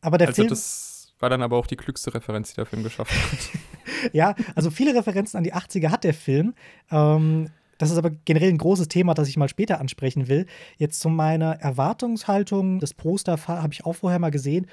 Aber 0.00 0.18
der 0.18 0.28
also 0.28 0.42
Film. 0.42 0.48
das 0.48 1.14
war 1.18 1.30
dann 1.30 1.42
aber 1.42 1.56
auch 1.56 1.66
die 1.66 1.76
klügste 1.76 2.14
Referenz, 2.14 2.50
die 2.50 2.56
der 2.56 2.66
Film 2.66 2.82
geschafft 2.82 3.12
hat. 3.12 3.38
Ja, 4.12 4.36
also 4.54 4.70
viele 4.70 4.94
Referenzen 4.94 5.38
an 5.38 5.42
die 5.44 5.54
80er 5.54 5.90
hat 5.90 6.04
der 6.04 6.14
Film. 6.14 6.54
Ähm, 6.90 7.50
das 7.78 7.90
ist 7.90 7.98
aber 7.98 8.10
generell 8.10 8.48
ein 8.50 8.58
großes 8.58 8.86
Thema, 8.86 9.12
das 9.14 9.26
ich 9.28 9.36
mal 9.36 9.48
später 9.48 9.80
ansprechen 9.80 10.28
will. 10.28 10.46
Jetzt 10.76 11.00
zu 11.00 11.08
meiner 11.08 11.54
Erwartungshaltung, 11.60 12.78
das 12.78 12.94
Poster 12.94 13.36
habe 13.48 13.72
ich 13.72 13.84
auch 13.84 13.94
vorher 13.94 14.20
mal 14.20 14.30
gesehen, 14.30 14.68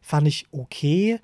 fand 0.00 0.26
ich 0.26 0.46
okay. 0.52 1.18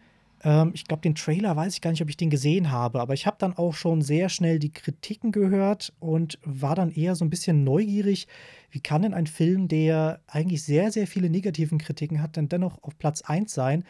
Ähm, 0.49 0.71
ich 0.73 0.87
glaube, 0.87 1.02
den 1.02 1.14
Trailer 1.14 1.55
weiß 1.55 1.75
ich 1.75 1.83
gar 1.83 1.90
nicht, 1.90 2.00
ob 2.00 2.09
ich 2.09 2.17
den 2.17 2.31
gesehen 2.31 2.71
habe, 2.71 3.00
aber 3.00 3.12
ich 3.12 3.26
habe 3.26 3.37
dann 3.38 3.55
auch 3.55 3.75
schon 3.75 4.00
sehr 4.00 4.31
schnell 4.31 4.59
die 4.59 4.73
Kritiken 4.73 5.31
gehört 5.31 5.93
und 6.00 6.38
war 6.43 6.75
dann 6.75 6.90
eher 6.90 7.14
so 7.14 7.25
ein 7.25 7.31
bisschen 7.31 7.64
neugierig. 7.64 8.26
Wie 8.71 8.81
kann 8.81 9.02
denn 9.02 9.12
ein 9.12 9.26
Film, 9.26 9.69
der 9.69 10.21
eigentlich 10.26 10.62
sehr, 10.62 10.90
sehr 10.90 11.07
viele 11.07 11.28
negativen 11.28 11.76
Kritiken 11.76 12.23
hat, 12.23 12.37
denn 12.37 12.49
dennoch 12.49 12.83
auf 12.83 12.97
Platz 12.97 13.21
1 13.21 13.52
sein? 13.52 13.85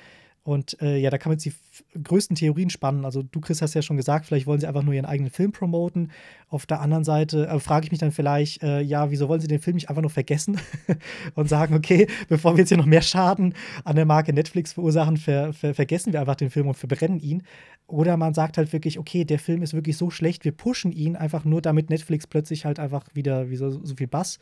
Und 0.48 0.80
äh, 0.80 0.96
ja, 0.96 1.10
da 1.10 1.18
kann 1.18 1.28
man 1.28 1.38
jetzt 1.38 1.44
die 1.44 2.02
größten 2.02 2.34
Theorien 2.34 2.70
spannen. 2.70 3.04
Also 3.04 3.22
du, 3.22 3.38
Chris, 3.38 3.60
hast 3.60 3.74
ja 3.74 3.82
schon 3.82 3.98
gesagt, 3.98 4.24
vielleicht 4.24 4.46
wollen 4.46 4.58
sie 4.58 4.66
einfach 4.66 4.82
nur 4.82 4.94
ihren 4.94 5.04
eigenen 5.04 5.30
Film 5.30 5.52
promoten. 5.52 6.10
Auf 6.48 6.64
der 6.64 6.80
anderen 6.80 7.04
Seite 7.04 7.46
äh, 7.46 7.60
frage 7.60 7.84
ich 7.84 7.90
mich 7.90 8.00
dann 8.00 8.12
vielleicht, 8.12 8.62
äh, 8.62 8.80
ja, 8.80 9.10
wieso 9.10 9.28
wollen 9.28 9.42
sie 9.42 9.46
den 9.46 9.60
Film 9.60 9.74
nicht 9.74 9.90
einfach 9.90 10.00
nur 10.00 10.10
vergessen 10.10 10.58
und 11.34 11.50
sagen, 11.50 11.74
okay, 11.74 12.06
bevor 12.30 12.54
wir 12.54 12.60
jetzt 12.60 12.70
hier 12.70 12.78
noch 12.78 12.86
mehr 12.86 13.02
Schaden 13.02 13.52
an 13.84 13.96
der 13.96 14.06
Marke 14.06 14.32
Netflix 14.32 14.72
verursachen, 14.72 15.18
ver 15.18 15.52
ver 15.52 15.74
vergessen 15.74 16.14
wir 16.14 16.20
einfach 16.20 16.36
den 16.36 16.48
Film 16.48 16.66
und 16.66 16.78
verbrennen 16.78 17.20
ihn. 17.20 17.42
Oder 17.86 18.16
man 18.16 18.32
sagt 18.32 18.56
halt 18.56 18.72
wirklich, 18.72 18.98
okay, 18.98 19.26
der 19.26 19.38
Film 19.38 19.60
ist 19.60 19.74
wirklich 19.74 19.98
so 19.98 20.08
schlecht, 20.08 20.46
wir 20.46 20.52
pushen 20.52 20.92
ihn 20.92 21.14
einfach 21.14 21.44
nur, 21.44 21.60
damit 21.60 21.90
Netflix 21.90 22.26
plötzlich 22.26 22.64
halt 22.64 22.78
einfach 22.78 23.04
wieder 23.12 23.50
wie 23.50 23.56
so, 23.56 23.84
so 23.84 23.96
viel 23.96 24.08
Bass 24.08 24.38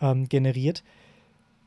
ähm, 0.00 0.28
generiert. 0.28 0.82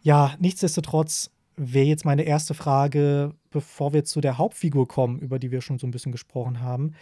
Ja, 0.02 0.36
nichtsdestotrotz 0.38 1.32
wäre 1.56 1.86
jetzt 1.86 2.04
meine 2.04 2.24
erste 2.24 2.54
Frage, 2.54 3.36
bevor 3.50 3.94
wir 3.94 4.04
zu 4.04 4.22
der 4.22 4.38
Hauptfigur 4.38 4.88
kommen, 4.88 5.20
über 5.20 5.40
die 5.40 5.52
wir 5.52 5.62
schon 5.62 5.80
so 5.80 5.88
ein 5.88 5.92
bisschen 5.92 6.12
gesprochen 6.12 6.62
haben, 6.62 6.94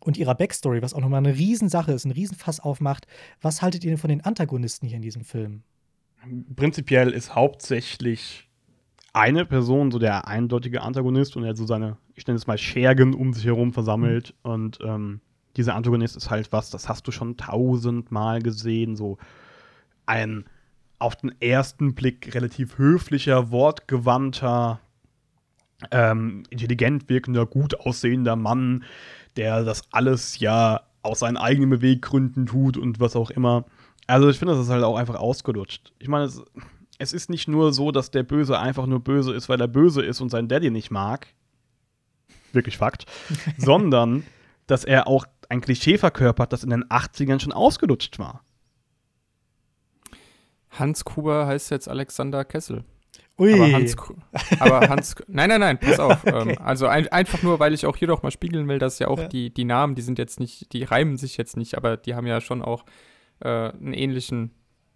und 0.00 0.16
ihrer 0.16 0.34
Backstory, 0.34 0.82
was 0.82 0.94
auch 0.94 1.00
nochmal 1.00 1.18
eine 1.18 1.36
Riesensache 1.36 1.92
ist, 1.92 2.04
ein 2.04 2.10
Riesenfass 2.10 2.60
aufmacht. 2.60 3.06
Was 3.40 3.62
haltet 3.62 3.84
ihr 3.84 3.90
denn 3.90 3.98
von 3.98 4.10
den 4.10 4.22
Antagonisten 4.22 4.86
hier 4.86 4.96
in 4.96 5.02
diesem 5.02 5.24
Film? 5.24 5.62
Prinzipiell 6.56 7.10
ist 7.10 7.34
hauptsächlich 7.34 8.48
eine 9.12 9.44
Person 9.44 9.90
so 9.90 9.98
der 9.98 10.26
eindeutige 10.26 10.82
Antagonist 10.82 11.36
und 11.36 11.44
er 11.44 11.54
so 11.54 11.66
seine, 11.66 11.96
ich 12.14 12.26
nenne 12.26 12.36
es 12.36 12.46
mal, 12.46 12.58
Schergen 12.58 13.14
um 13.14 13.32
sich 13.32 13.44
herum 13.44 13.72
versammelt. 13.72 14.34
Und 14.42 14.78
ähm, 14.82 15.20
dieser 15.56 15.76
Antagonist 15.76 16.16
ist 16.16 16.30
halt 16.30 16.50
was, 16.50 16.70
das 16.70 16.88
hast 16.88 17.06
du 17.06 17.12
schon 17.12 17.36
tausendmal 17.36 18.42
gesehen, 18.42 18.96
so 18.96 19.18
ein 20.06 20.44
auf 20.98 21.16
den 21.16 21.34
ersten 21.40 21.94
Blick 21.94 22.34
relativ 22.34 22.78
höflicher, 22.78 23.50
wortgewandter, 23.50 24.80
ähm, 25.90 26.44
intelligent 26.50 27.08
wirkender, 27.08 27.46
gut 27.46 27.78
aussehender 27.80 28.36
Mann, 28.36 28.84
der 29.36 29.64
das 29.64 29.82
alles 29.92 30.38
ja 30.38 30.82
aus 31.02 31.20
seinen 31.20 31.36
eigenen 31.36 31.70
Beweggründen 31.70 32.46
tut 32.46 32.76
und 32.76 33.00
was 33.00 33.16
auch 33.16 33.30
immer. 33.30 33.64
Also 34.06 34.28
ich 34.28 34.38
finde, 34.38 34.54
das 34.54 34.64
ist 34.64 34.70
halt 34.70 34.84
auch 34.84 34.96
einfach 34.96 35.16
ausgelutscht. 35.16 35.92
Ich 35.98 36.08
meine, 36.08 36.24
es, 36.24 36.42
es 36.98 37.12
ist 37.12 37.30
nicht 37.30 37.48
nur 37.48 37.72
so, 37.72 37.90
dass 37.90 38.10
der 38.10 38.22
Böse 38.22 38.58
einfach 38.58 38.86
nur 38.86 39.00
böse 39.00 39.32
ist, 39.34 39.48
weil 39.48 39.60
er 39.60 39.68
böse 39.68 40.02
ist 40.02 40.20
und 40.20 40.30
sein 40.30 40.48
Daddy 40.48 40.70
nicht 40.70 40.90
mag. 40.90 41.28
Wirklich 42.52 42.78
Fakt. 42.78 43.06
sondern, 43.58 44.24
dass 44.66 44.84
er 44.84 45.06
auch 45.06 45.26
ein 45.48 45.60
Klischee 45.60 45.98
verkörpert, 45.98 46.52
das 46.52 46.64
in 46.64 46.70
den 46.70 46.84
80ern 46.84 47.40
schon 47.40 47.52
ausgelutscht 47.52 48.18
war. 48.18 48.42
Hans 50.70 51.04
Kuber 51.04 51.46
heißt 51.46 51.70
jetzt 51.70 51.88
Alexander 51.88 52.44
Kessel. 52.44 52.84
Ui. 53.38 53.52
Aber 53.54 53.72
Hans, 53.72 53.96
aber 54.60 54.80
Hans, 54.88 55.16
nein, 55.26 55.48
nein, 55.48 55.60
nein, 55.60 55.78
pass 55.78 55.98
auf. 55.98 56.22
Okay. 56.26 56.52
ähm, 56.52 56.58
also 56.62 56.86
ein, 56.86 57.08
einfach 57.08 57.42
nur, 57.42 57.58
weil 57.58 57.74
ich 57.74 57.84
auch 57.86 57.96
hier 57.96 58.08
doch 58.08 58.22
mal 58.22 58.30
spiegeln 58.30 58.68
will, 58.68 58.78
dass 58.78 58.98
ja 59.00 59.08
auch 59.08 59.18
Ja. 59.18 59.28
die, 59.28 59.52
die 59.52 59.64
Namen, 59.64 59.94
die 59.96 60.02
sind 60.02 60.18
jetzt 60.18 60.38
nicht, 60.40 60.72
die 60.72 60.84
reimen 60.84 61.16
sich 61.16 61.36
jetzt 61.36 61.56
nicht, 61.56 61.76
aber 61.76 61.96
die 61.96 62.14
haben 62.14 62.26
ja 62.26 62.40
schon 62.40 62.62
auch 62.62 62.84
äh, 63.40 63.48
einen 63.48 63.92
ähnlichen, 63.92 64.52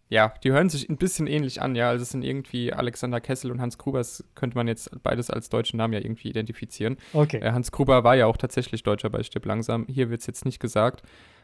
ja, 0.09 0.33
die 0.45 0.53
hören 0.53 0.69
sich 0.71 0.89
ein 0.89 0.97
bisschen 0.97 1.27
ähnlich 1.27 1.61
an, 1.61 1.75
ja. 1.75 1.89
Also 1.91 2.03
es 2.03 2.11
sind 2.11 2.23
irgendwie 2.23 2.73
Alexander 2.73 3.21
Kessel 3.21 3.51
und 3.51 3.61
Hans 3.61 3.77
Gruber, 3.77 3.99
das 3.99 4.25
könnte 4.37 4.57
man 4.57 4.69
jetzt 4.69 4.91
beides 5.03 5.31
als 5.31 5.49
deutschen 5.49 5.77
Namen 5.77 5.93
ja 5.95 6.01
irgendwie 6.01 6.29
identifizieren. 6.31 6.97
Okay. 7.13 7.39
Äh, 7.39 7.51
Hans 7.53 7.73
Gruber 7.73 8.05
war 8.05 8.15
ja 8.15 8.27
auch 8.27 8.37
tatsächlich 8.37 8.85
Deutscher 8.85 9.11
bei 9.11 9.23
Stirb 9.25 9.47
langsam. 9.47 9.85
Hier 9.89 10.11
wird 10.11 10.21
es 10.21 10.27
jetzt 10.29 10.45
nicht 10.45 10.61
gesagt. 10.61 11.03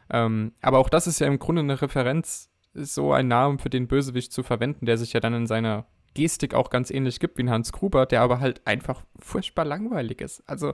Ähm, 0.09 0.53
aber 0.61 0.79
auch 0.79 0.89
das 0.89 1.07
ist 1.07 1.19
ja 1.19 1.27
im 1.27 1.39
Grunde 1.39 1.61
eine 1.61 1.81
Referenz, 1.81 2.49
so 2.73 3.11
einen 3.13 3.27
Namen 3.29 3.59
für 3.59 3.69
den 3.69 3.87
Bösewicht 3.87 4.31
zu 4.31 4.43
verwenden, 4.43 4.85
der 4.85 4.97
sich 4.97 5.13
ja 5.13 5.19
dann 5.19 5.33
in 5.33 5.47
seiner 5.47 5.85
Gestik 6.15 6.55
auch 6.55 6.71
ganz 6.71 6.89
ähnlich 6.89 7.19
gibt 7.19 7.37
wie 7.37 7.43
ein 7.43 7.51
Hans 7.51 7.71
Gruber, 7.71 8.07
der 8.07 8.21
aber 8.21 8.39
halt 8.39 8.65
einfach 8.65 9.03
furchtbar 9.19 9.65
langweilig 9.65 10.21
ist. 10.21 10.41
Also 10.49 10.73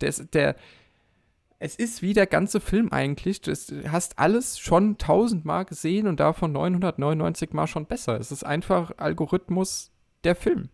ist- 0.00 0.32
der 0.34 0.56
es 1.58 1.74
ist 1.74 2.02
wie 2.02 2.12
der 2.12 2.26
ganze 2.26 2.60
Film 2.60 2.92
eigentlich. 2.92 3.40
Du 3.40 3.50
hast- 3.50 4.18
alles 4.18 4.58
schon 4.58 4.98
tausendmal 4.98 5.64
gesehen 5.64 6.06
und 6.06 6.20
davon 6.20 6.52
999 6.52 7.54
Mal 7.54 7.66
schon 7.66 7.86
besser. 7.86 8.18
Es 8.20 8.30
ist 8.30 8.44
einfach 8.44 8.92
Algorithmus 8.98 9.90
der 10.24 10.36
Film. 10.36 10.68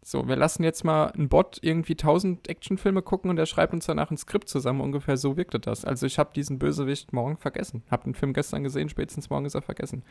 So, 0.00 0.28
wir 0.28 0.36
lassen 0.36 0.62
jetzt 0.62 0.84
mal 0.84 1.06
einen 1.08 1.28
Bot 1.28 1.58
irgendwie 1.60 1.96
1000 1.96 2.48
Actionfilme 2.48 3.02
gucken 3.02 3.30
und 3.30 3.36
der 3.36 3.46
schreibt 3.46 3.74
uns 3.74 3.86
danach 3.86 4.12
ein 4.12 4.16
Skript 4.16 4.48
zusammen. 4.48 4.80
Ungefähr 4.80 5.16
so 5.16 5.36
wirkte 5.36 5.58
das. 5.58 5.84
Also 5.84 6.06
ich 6.06 6.20
habe 6.20 6.30
diesen 6.34 6.60
Bösewicht 6.60 7.12
morgen 7.12 7.36
vergessen. 7.36 7.82
Hab 7.90 8.04
den 8.04 8.14
Film 8.14 8.32
gestern 8.32 8.62
gesehen, 8.62 8.88
spätestens 8.88 9.28
morgen 9.30 9.44
ist 9.44 9.54
er 9.56 9.62
vergessen. 9.62 10.04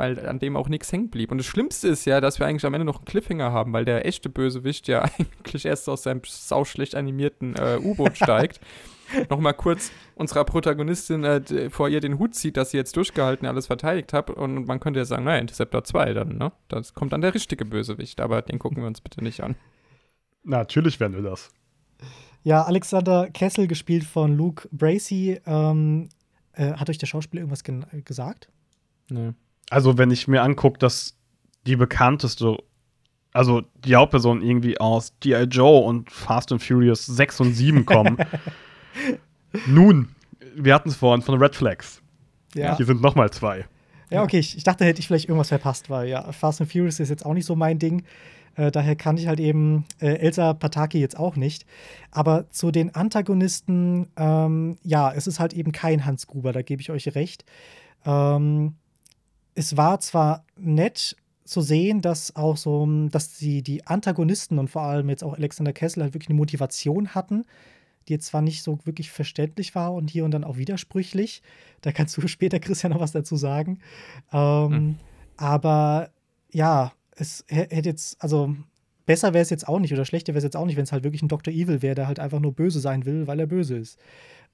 Weil 0.00 0.26
an 0.26 0.38
dem 0.38 0.56
auch 0.56 0.70
nichts 0.70 0.90
hängen 0.90 1.10
blieb. 1.10 1.30
Und 1.30 1.36
das 1.36 1.46
Schlimmste 1.46 1.88
ist 1.88 2.06
ja, 2.06 2.22
dass 2.22 2.38
wir 2.38 2.46
eigentlich 2.46 2.64
am 2.64 2.72
Ende 2.72 2.86
noch 2.86 2.96
einen 2.96 3.04
Cliffhanger 3.04 3.52
haben, 3.52 3.74
weil 3.74 3.84
der 3.84 4.06
echte 4.06 4.30
Bösewicht 4.30 4.88
ja 4.88 5.02
eigentlich 5.18 5.66
erst 5.66 5.90
aus 5.90 6.04
seinem 6.04 6.22
sauschlecht 6.24 6.94
animierten 6.94 7.54
äh, 7.56 7.78
U-Boot 7.82 8.16
steigt. 8.16 8.60
Nochmal 9.28 9.52
kurz 9.52 9.90
unserer 10.14 10.44
Protagonistin 10.46 11.22
äh, 11.24 11.68
vor 11.68 11.90
ihr 11.90 12.00
den 12.00 12.18
Hut 12.18 12.34
zieht, 12.34 12.56
dass 12.56 12.70
sie 12.70 12.78
jetzt 12.78 12.96
durchgehalten 12.96 13.46
alles 13.46 13.66
verteidigt 13.66 14.14
hat. 14.14 14.30
Und 14.30 14.66
man 14.66 14.80
könnte 14.80 15.00
ja 15.00 15.04
sagen, 15.04 15.24
naja, 15.24 15.38
Interceptor 15.38 15.84
2 15.84 16.14
dann, 16.14 16.38
ne? 16.38 16.50
Das 16.68 16.94
kommt 16.94 17.12
dann 17.12 17.20
der 17.20 17.34
richtige 17.34 17.66
Bösewicht, 17.66 18.22
aber 18.22 18.40
den 18.40 18.58
gucken 18.58 18.78
wir 18.82 18.86
uns 18.86 19.02
bitte 19.02 19.22
nicht 19.22 19.42
an. 19.42 19.54
Natürlich 20.44 20.98
werden 20.98 21.14
wir 21.22 21.28
das. 21.30 21.50
Ja, 22.42 22.62
Alexander 22.62 23.28
Kessel, 23.28 23.66
gespielt 23.66 24.04
von 24.04 24.34
Luke 24.34 24.66
Bracey. 24.72 25.40
Ähm, 25.44 26.08
äh, 26.54 26.72
hat 26.72 26.88
euch 26.88 26.96
der 26.96 27.06
Schauspieler 27.06 27.42
irgendwas 27.42 27.64
gen- 27.64 27.84
gesagt? 28.06 28.48
Nee. 29.10 29.32
Also, 29.70 29.96
wenn 29.96 30.10
ich 30.10 30.28
mir 30.28 30.42
angucke, 30.42 30.78
dass 30.78 31.16
die 31.66 31.76
bekannteste, 31.76 32.58
also 33.32 33.62
die 33.84 33.96
Hauptpersonen 33.96 34.42
irgendwie 34.42 34.78
aus 34.78 35.14
G.I. 35.20 35.44
Joe 35.44 35.84
und 35.84 36.10
Fast 36.10 36.52
and 36.52 36.62
Furious 36.62 37.06
6 37.06 37.40
und 37.40 37.54
7 37.54 37.86
kommen. 37.86 38.18
Nun, 39.66 40.08
wir 40.54 40.74
hatten 40.74 40.88
es 40.88 40.96
vorhin 40.96 41.22
von 41.22 41.40
Red 41.40 41.54
Flags. 41.54 42.02
Ja. 42.54 42.76
Hier 42.76 42.86
sind 42.86 43.00
nochmal 43.00 43.30
zwei. 43.30 43.64
Ja, 44.10 44.22
okay. 44.24 44.40
Ich, 44.40 44.56
ich 44.56 44.64
dachte, 44.64 44.84
hätte 44.84 45.00
ich 45.00 45.06
vielleicht 45.06 45.28
irgendwas 45.28 45.48
verpasst, 45.48 45.88
weil 45.88 46.08
ja, 46.08 46.32
Fast 46.32 46.60
and 46.60 46.70
Furious 46.70 46.98
ist 47.00 47.08
jetzt 47.08 47.24
auch 47.24 47.34
nicht 47.34 47.46
so 47.46 47.54
mein 47.54 47.78
Ding. 47.78 48.02
Äh, 48.56 48.70
daher 48.72 48.96
kann 48.96 49.16
ich 49.16 49.28
halt 49.28 49.38
eben 49.38 49.84
äh, 50.00 50.14
Elsa 50.16 50.52
Pataki 50.54 50.98
jetzt 50.98 51.16
auch 51.16 51.36
nicht. 51.36 51.64
Aber 52.10 52.50
zu 52.50 52.72
den 52.72 52.94
Antagonisten, 52.94 54.08
ähm, 54.16 54.78
ja, 54.82 55.12
es 55.12 55.26
ist 55.26 55.38
halt 55.38 55.52
eben 55.52 55.70
kein 55.70 56.04
Hans 56.04 56.26
Gruber, 56.26 56.52
da 56.52 56.62
gebe 56.62 56.82
ich 56.82 56.90
euch 56.90 57.14
recht. 57.14 57.44
Ähm, 58.04 58.74
es 59.60 59.76
war 59.76 60.00
zwar 60.00 60.44
nett 60.56 61.16
zu 61.44 61.60
sehen, 61.60 62.00
dass 62.00 62.34
auch 62.34 62.56
so, 62.56 62.86
dass 63.10 63.36
die, 63.36 63.62
die 63.62 63.86
Antagonisten 63.86 64.58
und 64.58 64.68
vor 64.68 64.82
allem 64.82 65.10
jetzt 65.10 65.22
auch 65.22 65.34
Alexander 65.34 65.72
Kessel 65.74 66.02
halt 66.02 66.14
wirklich 66.14 66.30
eine 66.30 66.36
Motivation 66.38 67.14
hatten, 67.14 67.44
die 68.08 68.14
jetzt 68.14 68.26
zwar 68.28 68.40
nicht 68.40 68.62
so 68.62 68.78
wirklich 68.84 69.10
verständlich 69.10 69.74
war 69.74 69.92
und 69.92 70.08
hier 70.08 70.24
und 70.24 70.30
dann 70.30 70.44
auch 70.44 70.56
widersprüchlich. 70.56 71.42
Da 71.82 71.92
kannst 71.92 72.16
du 72.16 72.26
später, 72.28 72.58
Christian, 72.58 72.92
noch 72.92 73.00
was 73.00 73.12
dazu 73.12 73.36
sagen. 73.36 73.80
Ähm, 74.32 74.70
Hm. 74.72 74.96
Aber 75.36 76.10
ja, 76.52 76.92
es 77.16 77.44
hä- 77.48 77.68
hätte 77.70 77.88
jetzt, 77.90 78.22
also 78.22 78.54
besser 79.06 79.34
wäre 79.34 79.42
es 79.42 79.50
jetzt 79.50 79.68
auch 79.68 79.78
nicht 79.78 79.92
oder 79.92 80.04
schlechter 80.06 80.32
wäre 80.32 80.38
es 80.38 80.44
jetzt 80.44 80.56
auch 80.56 80.66
nicht, 80.66 80.76
wenn 80.76 80.84
es 80.84 80.92
halt 80.92 81.04
wirklich 81.04 81.22
ein 81.22 81.28
Dr. 81.28 81.52
Evil 81.52 81.82
wäre, 81.82 81.94
der 81.94 82.06
halt 82.06 82.18
einfach 82.20 82.40
nur 82.40 82.52
böse 82.54 82.80
sein 82.80 83.04
will, 83.04 83.26
weil 83.26 83.40
er 83.40 83.46
böse 83.46 83.76
ist. 83.76 83.98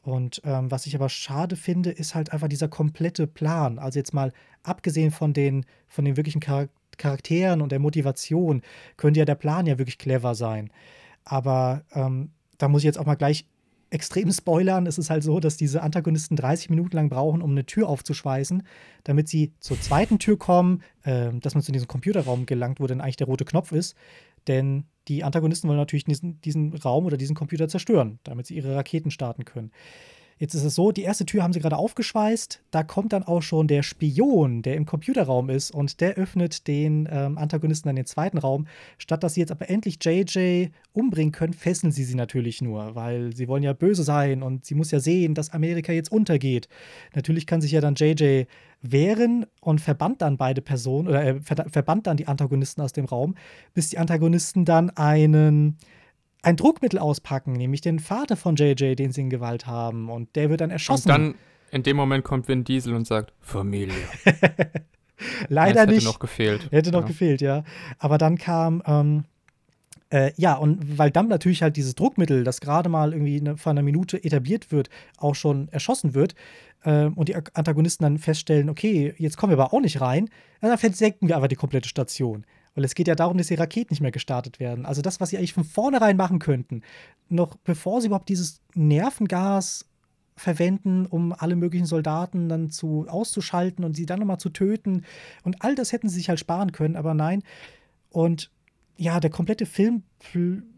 Und 0.07 0.41
ähm, 0.45 0.71
was 0.71 0.87
ich 0.87 0.95
aber 0.95 1.09
schade 1.09 1.57
finde, 1.57 1.91
ist 1.91 2.15
halt 2.15 2.33
einfach 2.33 2.47
dieser 2.47 2.69
komplette 2.69 3.27
Plan. 3.27 3.81
Also 3.81 3.99
jetzt 3.99 4.15
mal 4.15 4.33
abgesehen 4.63 5.11
von 5.11 5.33
den, 5.33 5.67
von 5.89 6.05
den 6.05 6.17
wirklichen 6.17 6.41
Char 6.41 6.69
Charakteren 6.97 7.61
und 7.61 7.73
der 7.73 7.79
Motivation, 7.79 8.63
könnte 8.97 9.19
ja 9.19 9.27
der 9.27 9.35
Plan 9.35 9.67
ja 9.67 9.77
wirklich 9.77 9.99
clever 9.99 10.35
sein. 10.35 10.71
Aber 11.25 11.83
ähm, 11.93 12.31
da 12.57 12.69
muss 12.69 12.81
ich 12.81 12.87
jetzt 12.87 12.99
auch 12.99 13.05
mal 13.05 13.17
gleich 13.17 13.45
extrem 13.91 14.33
spoilern. 14.33 14.87
Es 14.87 14.97
ist 14.97 15.11
halt 15.11 15.23
so, 15.23 15.39
dass 15.39 15.59
diese 15.59 15.83
Antagonisten 15.83 16.37
30 16.37 16.71
Minuten 16.71 16.97
lang 16.97 17.11
brauchen, 17.11 17.43
um 17.43 17.51
eine 17.51 17.67
Tür 17.67 17.89
aufzuschweißen, 17.89 18.63
damit 19.05 19.29
sie 19.29 19.53
zur 19.61 19.79
zweiten 19.79 20.19
Tür 20.19 20.39
kommen, 20.39 20.83
ähm, 21.05 21.41
dass 21.41 21.55
man 21.55 21.63
zu 21.63 21.73
diesem 21.73 21.89
Computerraum 21.89 22.47
gelangt, 22.47 22.81
wo 22.81 22.87
dann 22.87 23.03
eigentlich 23.03 23.17
der 23.17 23.27
rote 23.27 23.45
Knopf 23.45 23.73
ist. 23.73 23.95
Denn 24.47 24.85
die 25.09 25.25
Antagonisten 25.25 25.69
wollen 25.69 25.79
natürlich 25.79 26.05
diesen, 26.05 26.41
diesen 26.41 26.75
Raum 26.75 27.05
oder 27.07 27.17
diesen 27.17 27.37
Computer 27.37 27.69
zerstören, 27.69 28.19
damit 28.25 28.47
sie 28.47 28.57
ihre 28.57 28.75
Raketen 28.75 29.11
starten 29.11 29.45
können. 29.45 29.71
Jetzt 30.39 30.55
ist 30.55 30.65
es 30.65 30.75
so, 30.75 30.93
die 30.93 31.03
erste 31.03 31.25
Tür 31.25 31.43
haben 31.43 31.55
sie 31.55 31.61
gerade 31.61 31.79
aufgeschweißt. 31.79 32.61
Da 32.71 32.83
kommt 32.83 33.15
dann 33.15 33.23
auch 33.23 33.41
schon 33.41 33.69
der 33.69 33.83
Spion, 33.83 34.61
der 34.61 34.77
im 34.77 34.85
Computerraum 34.85 35.49
ist, 35.49 35.71
und 35.71 36.01
der 36.03 36.15
öffnet 36.17 36.67
den 36.67 37.09
ähm, 37.11 37.39
Antagonisten 37.39 37.89
dann 37.89 37.97
den 37.97 38.05
zweiten 38.05 38.37
Raum. 38.37 38.67
Statt 38.99 39.25
dass 39.25 39.35
sie 39.35 39.41
jetzt 39.41 39.51
aber 39.51 39.71
endlich 39.71 39.99
JJ 40.03 40.67
umbringen 40.93 41.33
können, 41.33 41.55
fesseln 41.55 41.91
sie 41.91 42.05
sie 42.05 42.17
natürlich 42.17 42.61
nur, 42.61 42.95
weil 42.95 43.35
sie 43.35 43.49
wollen 43.49 43.63
ja 43.63 43.73
böse 43.73 44.03
sein 44.03 44.43
und 44.43 44.67
sie 44.67 44.75
muss 44.75 44.91
ja 44.91 45.01
sehen, 45.01 45.35
dass 45.35 45.55
Amerika 45.55 45.93
jetzt 45.93 46.13
untergeht. 46.13 46.69
Natürlich 47.15 47.47
kann 47.47 47.63
sich 47.63 47.73
ja 47.73 47.81
dann 47.81 47.95
JJ 47.95 48.45
wehren 48.83 49.47
und 49.61 49.81
verbannt 49.81 50.21
dann 50.21 50.37
beide 50.37 50.61
Personen 50.61 51.09
oder 51.09 51.25
äh, 51.25 51.41
ver 51.41 51.65
verbannt 51.71 52.07
dann 52.07 52.19
die 52.19 52.29
Antagonisten 52.29 52.83
aus 52.83 52.93
dem 52.93 53.07
Raum, 53.07 53.37
bis 53.73 53.89
die 53.89 53.99
Antagonisten 53.99 54.67
dann 54.67 54.91
einen 54.91 55.79
ein 56.47 56.57
Druckmittel 56.57 57.01
auspacken, 57.01 57.55
nämlich 57.55 57.81
den 57.81 57.99
Vater 57.99 58.37
von 58.37 58.55
JJ, 58.55 58.95
den 58.95 59.11
sie 59.11 59.23
in 59.23 59.31
Gewalt 59.31 59.67
haben. 59.67 60.09
Und 60.09 60.37
der 60.37 60.49
wird 60.49 60.61
dann 60.61 60.71
erschossen. 60.71 61.11
Und 61.11 61.19
dann, 61.19 61.35
in 61.73 61.83
dem 61.83 61.97
Moment 61.97 62.25
kommt 62.25 62.47
Vin 62.47 62.63
Diesel 62.63 62.95
und 62.95 63.05
sagt, 63.05 63.33
Familie. 63.41 63.95
Leider 65.49 65.81
hätte 65.83 65.93
nicht. 65.95 66.05
noch 66.05 66.21
gefehlt. 66.21 66.71
Hätte 66.71 66.93
noch 66.93 67.01
Ja. 67.01 67.07
gefehlt, 67.09 67.41
ja. 67.41 67.65
Aber 67.99 68.17
dann 68.17 68.39
kam, 68.39 68.81
ähm, 68.87 69.25
äh, 70.11 70.31
ja, 70.37 70.55
und 70.55 70.99
weil 70.99 71.11
dann 71.11 71.27
natürlich 71.27 71.63
halt 71.63 71.77
dieses 71.77 71.97
Druckmittel, 71.97 72.45
das 72.45 72.61
gerade 72.61 72.89
mal 72.89 73.13
irgendwie 73.13 73.41
ne, 73.41 73.57
vor 73.57 73.71
einer 73.71 73.83
Minute 73.83 74.23
etabliert 74.23 74.71
wird, 74.71 74.89
auch 75.17 75.35
schon 75.35 75.69
erschossen 75.71 76.15
wird 76.15 76.37
ähm, 76.85 77.15
und 77.15 77.29
die 77.29 77.35
Antagonisten 77.35 78.05
dann 78.05 78.19
feststellen, 78.19 78.71
okay, 78.71 79.15
jetzt 79.19 79.37
kommen 79.37 79.51
wir 79.51 79.59
aber 79.61 79.75
auch 79.75 79.81
nicht 79.81 80.01
rein, 80.01 80.29
dann 80.61 80.79
versenken 80.79 81.29
wir 81.29 81.35
einfach 81.35 81.49
die 81.49 81.57
komplette 81.57 81.89
Station. 81.89 82.47
Weil 82.77 82.85
es 82.85 82.95
geht 82.95 83.09
ja 83.09 83.17
darum, 83.17 83.39
dass 83.39 83.49
die 83.49 83.55
Raketen 83.55 83.93
nicht 83.93 84.03
mehr 84.03 84.13
gestartet 84.13 84.61
werden. 84.61 84.87
Also 84.87 85.03
das, 85.03 85.19
was 85.19 85.31
sie 85.31 85.39
eigentlich 85.39 85.55
von 85.55 85.65
vornherein 85.65 86.17
machen 86.17 86.39
könnten, 86.39 86.83
noch 87.29 87.57
bevor 87.57 88.01
sie 88.01 88.07
überhaupt 88.07 88.29
dieses 88.29 88.61
Nervengas 88.75 89.87
verwenden, 90.37 91.07
um 91.07 91.33
alle 91.33 91.57
möglichen 91.57 91.87
Soldaten 91.87 92.49
dann 92.49 92.71
zu 92.71 93.07
auszuschalten 93.09 93.85
und 93.85 93.97
sie 93.97 94.07
dann 94.07 94.21
nochmal 94.21 94.39
zu 94.39 94.51
töten. 94.51 95.05
Und 95.43 95.63
all 95.63 95.75
das 95.75 95.93
hätten 95.93 96.11
sie 96.11 96.17
sich 96.17 96.29
halt 96.29 96.39
sparen 96.39 96.73
können, 96.73 96.97
aber 96.97 97.15
nein. 97.15 97.43
Und 98.11 98.51
ja, 98.99 99.21
der 99.21 99.31
komplette 99.31 99.67
Film 99.67 100.03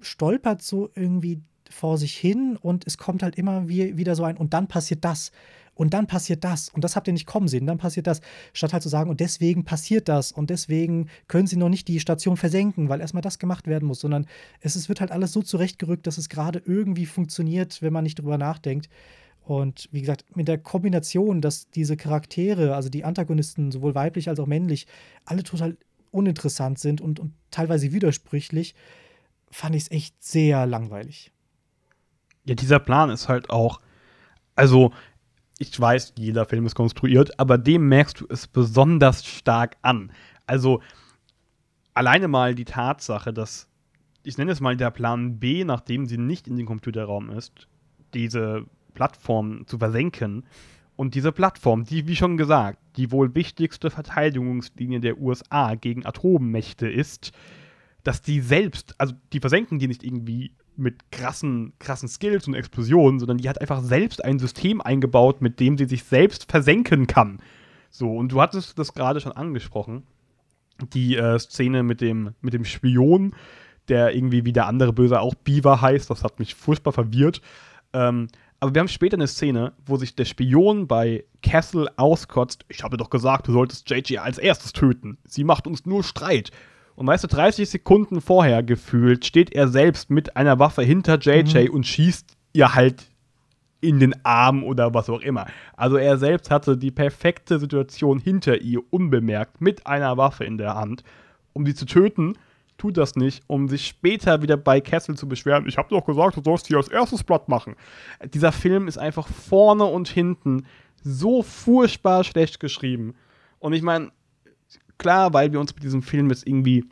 stolpert 0.00 0.62
so 0.62 0.90
irgendwie 0.94 1.42
vor 1.68 1.98
sich 1.98 2.16
hin 2.16 2.56
und 2.56 2.86
es 2.86 2.96
kommt 2.96 3.22
halt 3.22 3.36
immer 3.36 3.68
wie, 3.68 3.96
wieder 3.96 4.14
so 4.14 4.24
ein 4.24 4.36
und 4.36 4.54
dann 4.54 4.68
passiert 4.68 5.04
das 5.04 5.32
und 5.78 5.94
dann 5.94 6.08
passiert 6.08 6.42
das. 6.42 6.68
Und 6.70 6.82
das 6.82 6.96
habt 6.96 7.06
ihr 7.06 7.12
nicht 7.12 7.26
kommen 7.26 7.46
sehen, 7.46 7.64
dann 7.64 7.78
passiert 7.78 8.08
das, 8.08 8.20
statt 8.52 8.72
halt 8.72 8.82
zu 8.82 8.88
sagen 8.88 9.08
und 9.08 9.20
deswegen 9.20 9.64
passiert 9.64 10.08
das. 10.08 10.32
Und 10.32 10.50
deswegen 10.50 11.08
können 11.28 11.46
sie 11.46 11.56
noch 11.56 11.68
nicht 11.68 11.86
die 11.86 12.00
Station 12.00 12.36
versenken, 12.36 12.88
weil 12.88 13.00
erstmal 13.00 13.22
das 13.22 13.38
gemacht 13.38 13.68
werden 13.68 13.86
muss, 13.86 14.00
sondern 14.00 14.26
es, 14.60 14.74
es 14.74 14.88
wird 14.88 15.00
halt 15.00 15.12
alles 15.12 15.32
so 15.32 15.40
zurechtgerückt, 15.40 16.08
dass 16.08 16.18
es 16.18 16.28
gerade 16.28 16.60
irgendwie 16.64 17.06
funktioniert, 17.06 17.80
wenn 17.80 17.92
man 17.92 18.02
nicht 18.02 18.18
drüber 18.18 18.38
nachdenkt. 18.38 18.88
Und 19.44 19.88
wie 19.92 20.00
gesagt, 20.00 20.24
mit 20.36 20.48
der 20.48 20.58
Kombination, 20.58 21.40
dass 21.40 21.70
diese 21.70 21.96
Charaktere, 21.96 22.74
also 22.74 22.88
die 22.88 23.04
Antagonisten, 23.04 23.70
sowohl 23.70 23.94
weiblich 23.94 24.28
als 24.28 24.40
auch 24.40 24.46
männlich, 24.46 24.88
alle 25.26 25.44
total 25.44 25.76
uninteressant 26.10 26.80
sind 26.80 27.00
und, 27.00 27.20
und 27.20 27.34
teilweise 27.52 27.92
widersprüchlich, 27.92 28.74
fand 29.48 29.76
ich 29.76 29.84
es 29.84 29.90
echt 29.92 30.24
sehr 30.24 30.66
langweilig. 30.66 31.30
Ja, 32.46 32.56
dieser 32.56 32.80
Plan 32.80 33.10
ist 33.10 33.28
halt 33.28 33.48
auch, 33.48 33.80
also 34.56 34.90
ich 35.58 35.78
weiß, 35.78 36.14
jeder 36.16 36.44
Film 36.44 36.66
ist 36.66 36.74
konstruiert, 36.74 37.38
aber 37.38 37.58
dem 37.58 37.88
merkst 37.88 38.20
du 38.20 38.26
es 38.28 38.46
besonders 38.46 39.26
stark 39.26 39.76
an. 39.82 40.12
Also 40.46 40.80
alleine 41.94 42.28
mal 42.28 42.54
die 42.54 42.64
Tatsache, 42.64 43.32
dass, 43.32 43.68
ich 44.22 44.38
nenne 44.38 44.52
es 44.52 44.60
mal 44.60 44.76
der 44.76 44.92
Plan 44.92 45.38
B, 45.38 45.64
nachdem 45.64 46.06
sie 46.06 46.18
nicht 46.18 46.46
in 46.46 46.56
den 46.56 46.66
Computerraum 46.66 47.30
ist, 47.30 47.66
diese 48.14 48.66
Plattform 48.94 49.66
zu 49.66 49.78
versenken. 49.78 50.46
Und 50.96 51.14
diese 51.14 51.32
Plattform, 51.32 51.84
die, 51.84 52.08
wie 52.08 52.16
schon 52.16 52.36
gesagt, 52.36 52.78
die 52.96 53.12
wohl 53.12 53.34
wichtigste 53.34 53.90
Verteidigungslinie 53.90 55.00
der 55.00 55.20
USA 55.20 55.74
gegen 55.74 56.06
Atommächte 56.06 56.88
ist, 56.88 57.32
dass 58.02 58.22
die 58.22 58.40
selbst, 58.40 58.94
also 58.98 59.14
die 59.32 59.40
versenken 59.40 59.78
die 59.78 59.88
nicht 59.88 60.02
irgendwie 60.02 60.52
mit 60.78 61.10
krassen, 61.10 61.72
krassen 61.78 62.08
Skills 62.08 62.46
und 62.46 62.54
Explosionen, 62.54 63.18
sondern 63.18 63.38
die 63.38 63.48
hat 63.48 63.60
einfach 63.60 63.82
selbst 63.82 64.24
ein 64.24 64.38
System 64.38 64.80
eingebaut, 64.80 65.42
mit 65.42 65.60
dem 65.60 65.76
sie 65.76 65.86
sich 65.86 66.04
selbst 66.04 66.50
versenken 66.50 67.06
kann. 67.06 67.40
So, 67.90 68.14
und 68.14 68.32
du 68.32 68.40
hattest 68.40 68.78
das 68.78 68.94
gerade 68.94 69.20
schon 69.20 69.32
angesprochen. 69.32 70.04
Die 70.92 71.16
äh, 71.16 71.38
Szene 71.38 71.82
mit 71.82 72.00
dem, 72.00 72.34
mit 72.40 72.54
dem 72.54 72.64
Spion, 72.64 73.34
der 73.88 74.14
irgendwie 74.14 74.44
wie 74.44 74.52
der 74.52 74.66
andere 74.66 74.92
Böse 74.92 75.20
auch 75.20 75.34
Beaver 75.34 75.80
heißt, 75.80 76.08
das 76.08 76.22
hat 76.22 76.38
mich 76.38 76.54
furchtbar 76.54 76.92
verwirrt. 76.92 77.40
Ähm, 77.92 78.28
aber 78.60 78.74
wir 78.74 78.80
haben 78.80 78.88
später 78.88 79.16
eine 79.16 79.26
Szene, 79.26 79.72
wo 79.86 79.96
sich 79.96 80.14
der 80.16 80.24
Spion 80.24 80.88
bei 80.88 81.24
Castle 81.42 81.88
auskotzt. 81.96 82.64
Ich 82.68 82.82
habe 82.82 82.96
doch 82.96 83.10
gesagt, 83.10 83.48
du 83.48 83.52
solltest 83.52 83.88
JJ 83.88 84.18
als 84.18 84.38
erstes 84.38 84.72
töten. 84.72 85.18
Sie 85.24 85.44
macht 85.44 85.66
uns 85.66 85.86
nur 85.86 86.02
Streit. 86.02 86.50
Und 86.98 87.06
weißt 87.06 87.22
du, 87.22 87.28
30 87.28 87.70
Sekunden 87.70 88.20
vorher 88.20 88.64
gefühlt 88.64 89.24
steht 89.24 89.54
er 89.54 89.68
selbst 89.68 90.10
mit 90.10 90.36
einer 90.36 90.58
Waffe 90.58 90.82
hinter 90.82 91.16
JJ 91.16 91.68
mhm. 91.68 91.74
und 91.74 91.86
schießt 91.86 92.36
ihr 92.54 92.74
halt 92.74 93.06
in 93.80 94.00
den 94.00 94.16
Arm 94.24 94.64
oder 94.64 94.92
was 94.94 95.08
auch 95.08 95.20
immer. 95.20 95.46
Also 95.76 95.96
er 95.96 96.18
selbst 96.18 96.50
hatte 96.50 96.76
die 96.76 96.90
perfekte 96.90 97.60
Situation 97.60 98.18
hinter 98.18 98.60
ihr 98.62 98.80
unbemerkt 98.90 99.60
mit 99.60 99.86
einer 99.86 100.16
Waffe 100.16 100.42
in 100.42 100.58
der 100.58 100.74
Hand, 100.74 101.04
um 101.52 101.64
sie 101.64 101.76
zu 101.76 101.86
töten. 101.86 102.34
Tut 102.78 102.96
das 102.96 103.14
nicht, 103.14 103.44
um 103.46 103.68
sich 103.68 103.86
später 103.86 104.42
wieder 104.42 104.56
bei 104.56 104.80
Castle 104.80 105.14
zu 105.14 105.28
beschweren. 105.28 105.68
Ich 105.68 105.78
habe 105.78 105.90
doch 105.90 106.04
gesagt, 106.04 106.36
du 106.36 106.42
sollst 106.42 106.66
hier 106.66 106.78
als 106.78 106.88
erstes 106.88 107.22
Blatt 107.22 107.48
machen. 107.48 107.76
Dieser 108.34 108.50
Film 108.50 108.88
ist 108.88 108.98
einfach 108.98 109.28
vorne 109.28 109.84
und 109.84 110.08
hinten 110.08 110.66
so 111.04 111.44
furchtbar 111.44 112.24
schlecht 112.24 112.58
geschrieben. 112.58 113.14
Und 113.60 113.72
ich 113.72 113.82
meine, 113.82 114.10
klar, 114.98 115.32
weil 115.32 115.52
wir 115.52 115.60
uns 115.60 115.74
mit 115.74 115.84
diesem 115.84 116.02
Film 116.02 116.30
jetzt 116.30 116.46
irgendwie 116.46 116.84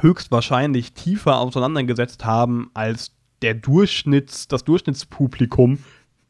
höchstwahrscheinlich 0.00 0.94
tiefer 0.94 1.38
auseinandergesetzt 1.38 2.24
haben 2.24 2.70
als 2.74 3.12
der 3.42 3.54
Durchschnitts, 3.54 4.48
das 4.48 4.64
Durchschnittspublikum 4.64 5.78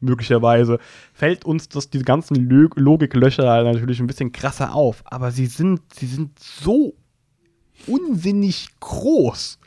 möglicherweise, 0.03 0.79
fällt 1.13 1.45
uns 1.45 1.69
das, 1.69 1.89
diese 1.89 2.03
ganzen 2.03 2.35
Log 2.49 2.77
Logiklöcher 2.77 3.63
natürlich 3.63 3.99
ein 3.99 4.07
bisschen 4.07 4.31
krasser 4.31 4.75
auf. 4.75 5.03
Aber 5.05 5.31
sie 5.31 5.45
sind, 5.45 5.81
sie 5.93 6.07
sind 6.07 6.37
so 6.37 6.93
unsinnig 7.87 8.67
groß. 8.79 9.59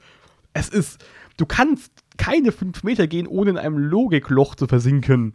Es 0.52 0.68
ist, 0.68 1.04
du 1.36 1.46
kannst 1.46 1.92
keine 2.16 2.52
fünf 2.52 2.82
Meter 2.82 3.06
gehen, 3.06 3.26
ohne 3.26 3.50
in 3.50 3.58
einem 3.58 3.78
Logikloch 3.78 4.54
zu 4.54 4.66
versinken. 4.66 5.34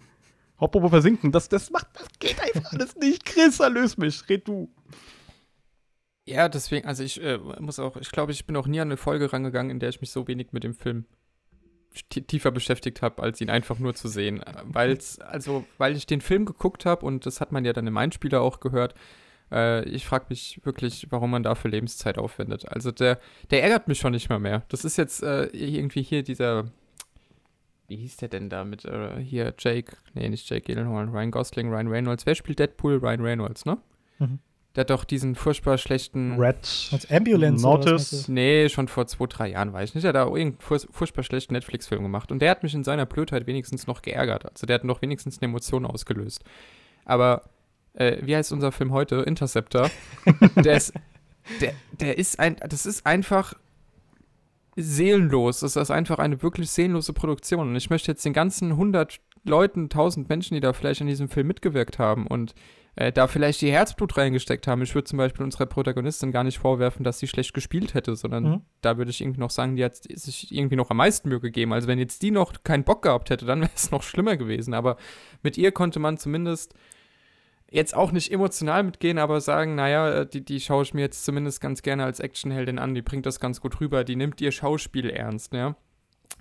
Hopp, 0.59 0.77
versinken, 0.89 1.31
das, 1.31 1.49
das 1.49 1.71
macht, 1.71 1.87
das 1.93 2.07
geht 2.19 2.39
einfach 2.39 2.71
alles 2.71 2.95
nicht. 2.95 3.25
Chris, 3.25 3.59
erlöse 3.59 3.99
mich, 3.99 4.29
red 4.29 4.47
du. 4.47 4.69
Ja, 6.31 6.47
deswegen, 6.47 6.87
also 6.87 7.03
ich 7.03 7.21
äh, 7.21 7.37
muss 7.59 7.77
auch, 7.79 7.97
ich 7.97 8.11
glaube, 8.11 8.31
ich 8.31 8.45
bin 8.45 8.55
auch 8.55 8.67
nie 8.67 8.79
an 8.79 8.87
eine 8.87 8.97
Folge 8.97 9.33
rangegangen, 9.33 9.69
in 9.69 9.79
der 9.79 9.89
ich 9.89 9.99
mich 9.99 10.11
so 10.11 10.27
wenig 10.27 10.53
mit 10.53 10.63
dem 10.63 10.73
Film 10.73 11.05
tiefer 12.09 12.51
beschäftigt 12.51 13.01
habe, 13.01 13.21
als 13.21 13.41
ihn 13.41 13.49
einfach 13.49 13.77
nur 13.77 13.93
zu 13.93 14.07
sehen. 14.07 14.41
Weil's, 14.63 15.19
also, 15.19 15.65
weil 15.77 15.97
ich 15.97 16.05
den 16.05 16.21
Film 16.21 16.45
geguckt 16.45 16.85
habe 16.85 17.05
und 17.05 17.25
das 17.25 17.41
hat 17.41 17.51
man 17.51 17.65
ja 17.65 17.73
dann 17.73 17.85
im 17.85 17.97
Einspieler 17.97 18.39
auch 18.39 18.61
gehört. 18.61 18.95
Äh, 19.51 19.83
ich 19.89 20.05
frage 20.05 20.27
mich 20.29 20.61
wirklich, 20.63 21.07
warum 21.09 21.31
man 21.31 21.43
dafür 21.43 21.69
Lebenszeit 21.69 22.17
aufwendet. 22.17 22.65
Also 22.69 22.91
der, 22.91 23.19
der 23.49 23.63
ärgert 23.63 23.89
mich 23.89 23.99
schon 23.99 24.13
nicht 24.13 24.29
mal 24.29 24.39
mehr. 24.39 24.63
Das 24.69 24.85
ist 24.85 24.97
jetzt 24.97 25.21
äh, 25.21 25.47
irgendwie 25.47 26.01
hier 26.01 26.23
dieser, 26.23 26.71
wie 27.89 27.97
hieß 27.97 28.15
der 28.17 28.29
denn 28.29 28.49
da 28.49 28.63
mit 28.63 28.85
äh, 28.85 29.19
hier 29.19 29.53
Jake, 29.59 29.97
nee, 30.13 30.29
nicht 30.29 30.49
Jake 30.49 30.73
Gyllenhaal, 30.73 31.09
Ryan 31.09 31.31
Gosling, 31.31 31.69
Ryan 31.69 31.89
Reynolds. 31.89 32.25
Wer 32.25 32.35
spielt 32.35 32.59
Deadpool? 32.59 32.99
Ryan 32.99 33.21
Reynolds, 33.21 33.65
ne? 33.65 33.77
Mhm. 34.19 34.39
Der 34.75 34.81
hat 34.81 34.89
doch 34.89 35.03
diesen 35.03 35.35
furchtbar 35.35 35.77
schlechten. 35.77 36.39
Red. 36.39 36.89
Als 36.91 37.09
Ambulance. 37.11 37.61
Notice. 37.61 38.27
Nee, 38.29 38.69
schon 38.69 38.87
vor 38.87 39.05
zwei, 39.05 39.25
drei 39.25 39.49
Jahren 39.49 39.73
weiß 39.73 39.89
ich 39.89 39.95
nicht. 39.95 40.03
Der 40.05 40.09
hat 40.09 40.15
da 40.15 40.23
irgendeinen 40.25 40.57
furchtbar 40.59 41.23
schlechten 41.23 41.53
Netflix-Film 41.53 42.03
gemacht. 42.03 42.31
Und 42.31 42.39
der 42.39 42.51
hat 42.51 42.63
mich 42.63 42.73
in 42.73 42.85
seiner 42.85 43.05
Blödheit 43.05 43.47
wenigstens 43.47 43.85
noch 43.85 44.01
geärgert. 44.01 44.49
Also 44.49 44.65
der 44.65 44.75
hat 44.75 44.85
noch 44.85 45.01
wenigstens 45.01 45.39
eine 45.41 45.49
Emotion 45.51 45.85
ausgelöst. 45.85 46.45
Aber, 47.03 47.49
äh, 47.95 48.17
wie 48.21 48.33
heißt 48.33 48.53
unser 48.53 48.71
Film 48.71 48.93
heute? 48.93 49.17
Interceptor. 49.17 49.89
der 50.55 50.77
ist. 50.77 50.93
Der, 51.59 51.73
der 51.99 52.17
ist 52.17 52.39
ein. 52.39 52.55
Das 52.69 52.85
ist 52.85 53.05
einfach 53.05 53.55
seelenlos. 54.77 55.59
Das 55.59 55.75
ist 55.75 55.91
einfach 55.91 56.19
eine 56.19 56.41
wirklich 56.41 56.69
seelenlose 56.69 57.11
Produktion. 57.11 57.67
Und 57.67 57.75
ich 57.75 57.89
möchte 57.89 58.09
jetzt 58.09 58.23
den 58.23 58.31
ganzen 58.31 58.71
100 58.71 59.19
Leuten, 59.43 59.83
1000 59.83 60.29
Menschen, 60.29 60.53
die 60.53 60.61
da 60.61 60.71
vielleicht 60.71 61.01
an 61.01 61.07
diesem 61.07 61.27
Film 61.27 61.47
mitgewirkt 61.47 61.99
haben 61.99 62.27
und 62.27 62.53
äh, 62.95 63.11
da 63.11 63.27
vielleicht 63.27 63.61
ihr 63.61 63.71
Herzblut 63.71 64.17
reingesteckt 64.17 64.67
haben. 64.67 64.81
Ich 64.81 64.93
würde 64.93 65.05
zum 65.05 65.17
Beispiel 65.17 65.43
unserer 65.43 65.65
Protagonistin 65.65 66.31
gar 66.31 66.43
nicht 66.43 66.59
vorwerfen, 66.59 67.03
dass 67.03 67.19
sie 67.19 67.27
schlecht 67.27 67.53
gespielt 67.53 67.93
hätte, 67.93 68.15
sondern 68.15 68.43
mhm. 68.43 68.61
da 68.81 68.97
würde 68.97 69.11
ich 69.11 69.21
irgendwie 69.21 69.39
noch 69.39 69.49
sagen, 69.49 69.75
die 69.75 69.85
hat 69.85 69.95
sich 69.95 70.53
irgendwie 70.53 70.75
noch 70.75 70.89
am 70.89 70.97
meisten 70.97 71.29
Mühe 71.29 71.39
gegeben. 71.39 71.73
Also 71.73 71.87
wenn 71.87 71.99
jetzt 71.99 72.21
die 72.21 72.31
noch 72.31 72.51
keinen 72.63 72.83
Bock 72.83 73.03
gehabt 73.03 73.29
hätte, 73.29 73.45
dann 73.45 73.61
wäre 73.61 73.71
es 73.75 73.91
noch 73.91 74.03
schlimmer 74.03 74.35
gewesen. 74.35 74.73
Aber 74.73 74.97
mit 75.41 75.57
ihr 75.57 75.71
konnte 75.71 75.99
man 75.99 76.17
zumindest 76.17 76.73
jetzt 77.71 77.95
auch 77.95 78.11
nicht 78.11 78.31
emotional 78.31 78.83
mitgehen, 78.83 79.17
aber 79.17 79.39
sagen, 79.39 79.75
naja, 79.75 80.11
äh, 80.11 80.27
die, 80.27 80.43
die 80.43 80.59
schaue 80.59 80.83
ich 80.83 80.93
mir 80.93 81.01
jetzt 81.01 81.23
zumindest 81.23 81.61
ganz 81.61 81.81
gerne 81.81 82.03
als 82.03 82.19
Actionheldin 82.19 82.77
an, 82.77 82.93
die 82.93 83.01
bringt 83.01 83.25
das 83.25 83.39
ganz 83.39 83.61
gut 83.61 83.79
rüber, 83.79 84.03
die 84.03 84.17
nimmt 84.17 84.41
ihr 84.41 84.51
Schauspiel 84.51 85.09
ernst, 85.09 85.53
ja. 85.53 85.75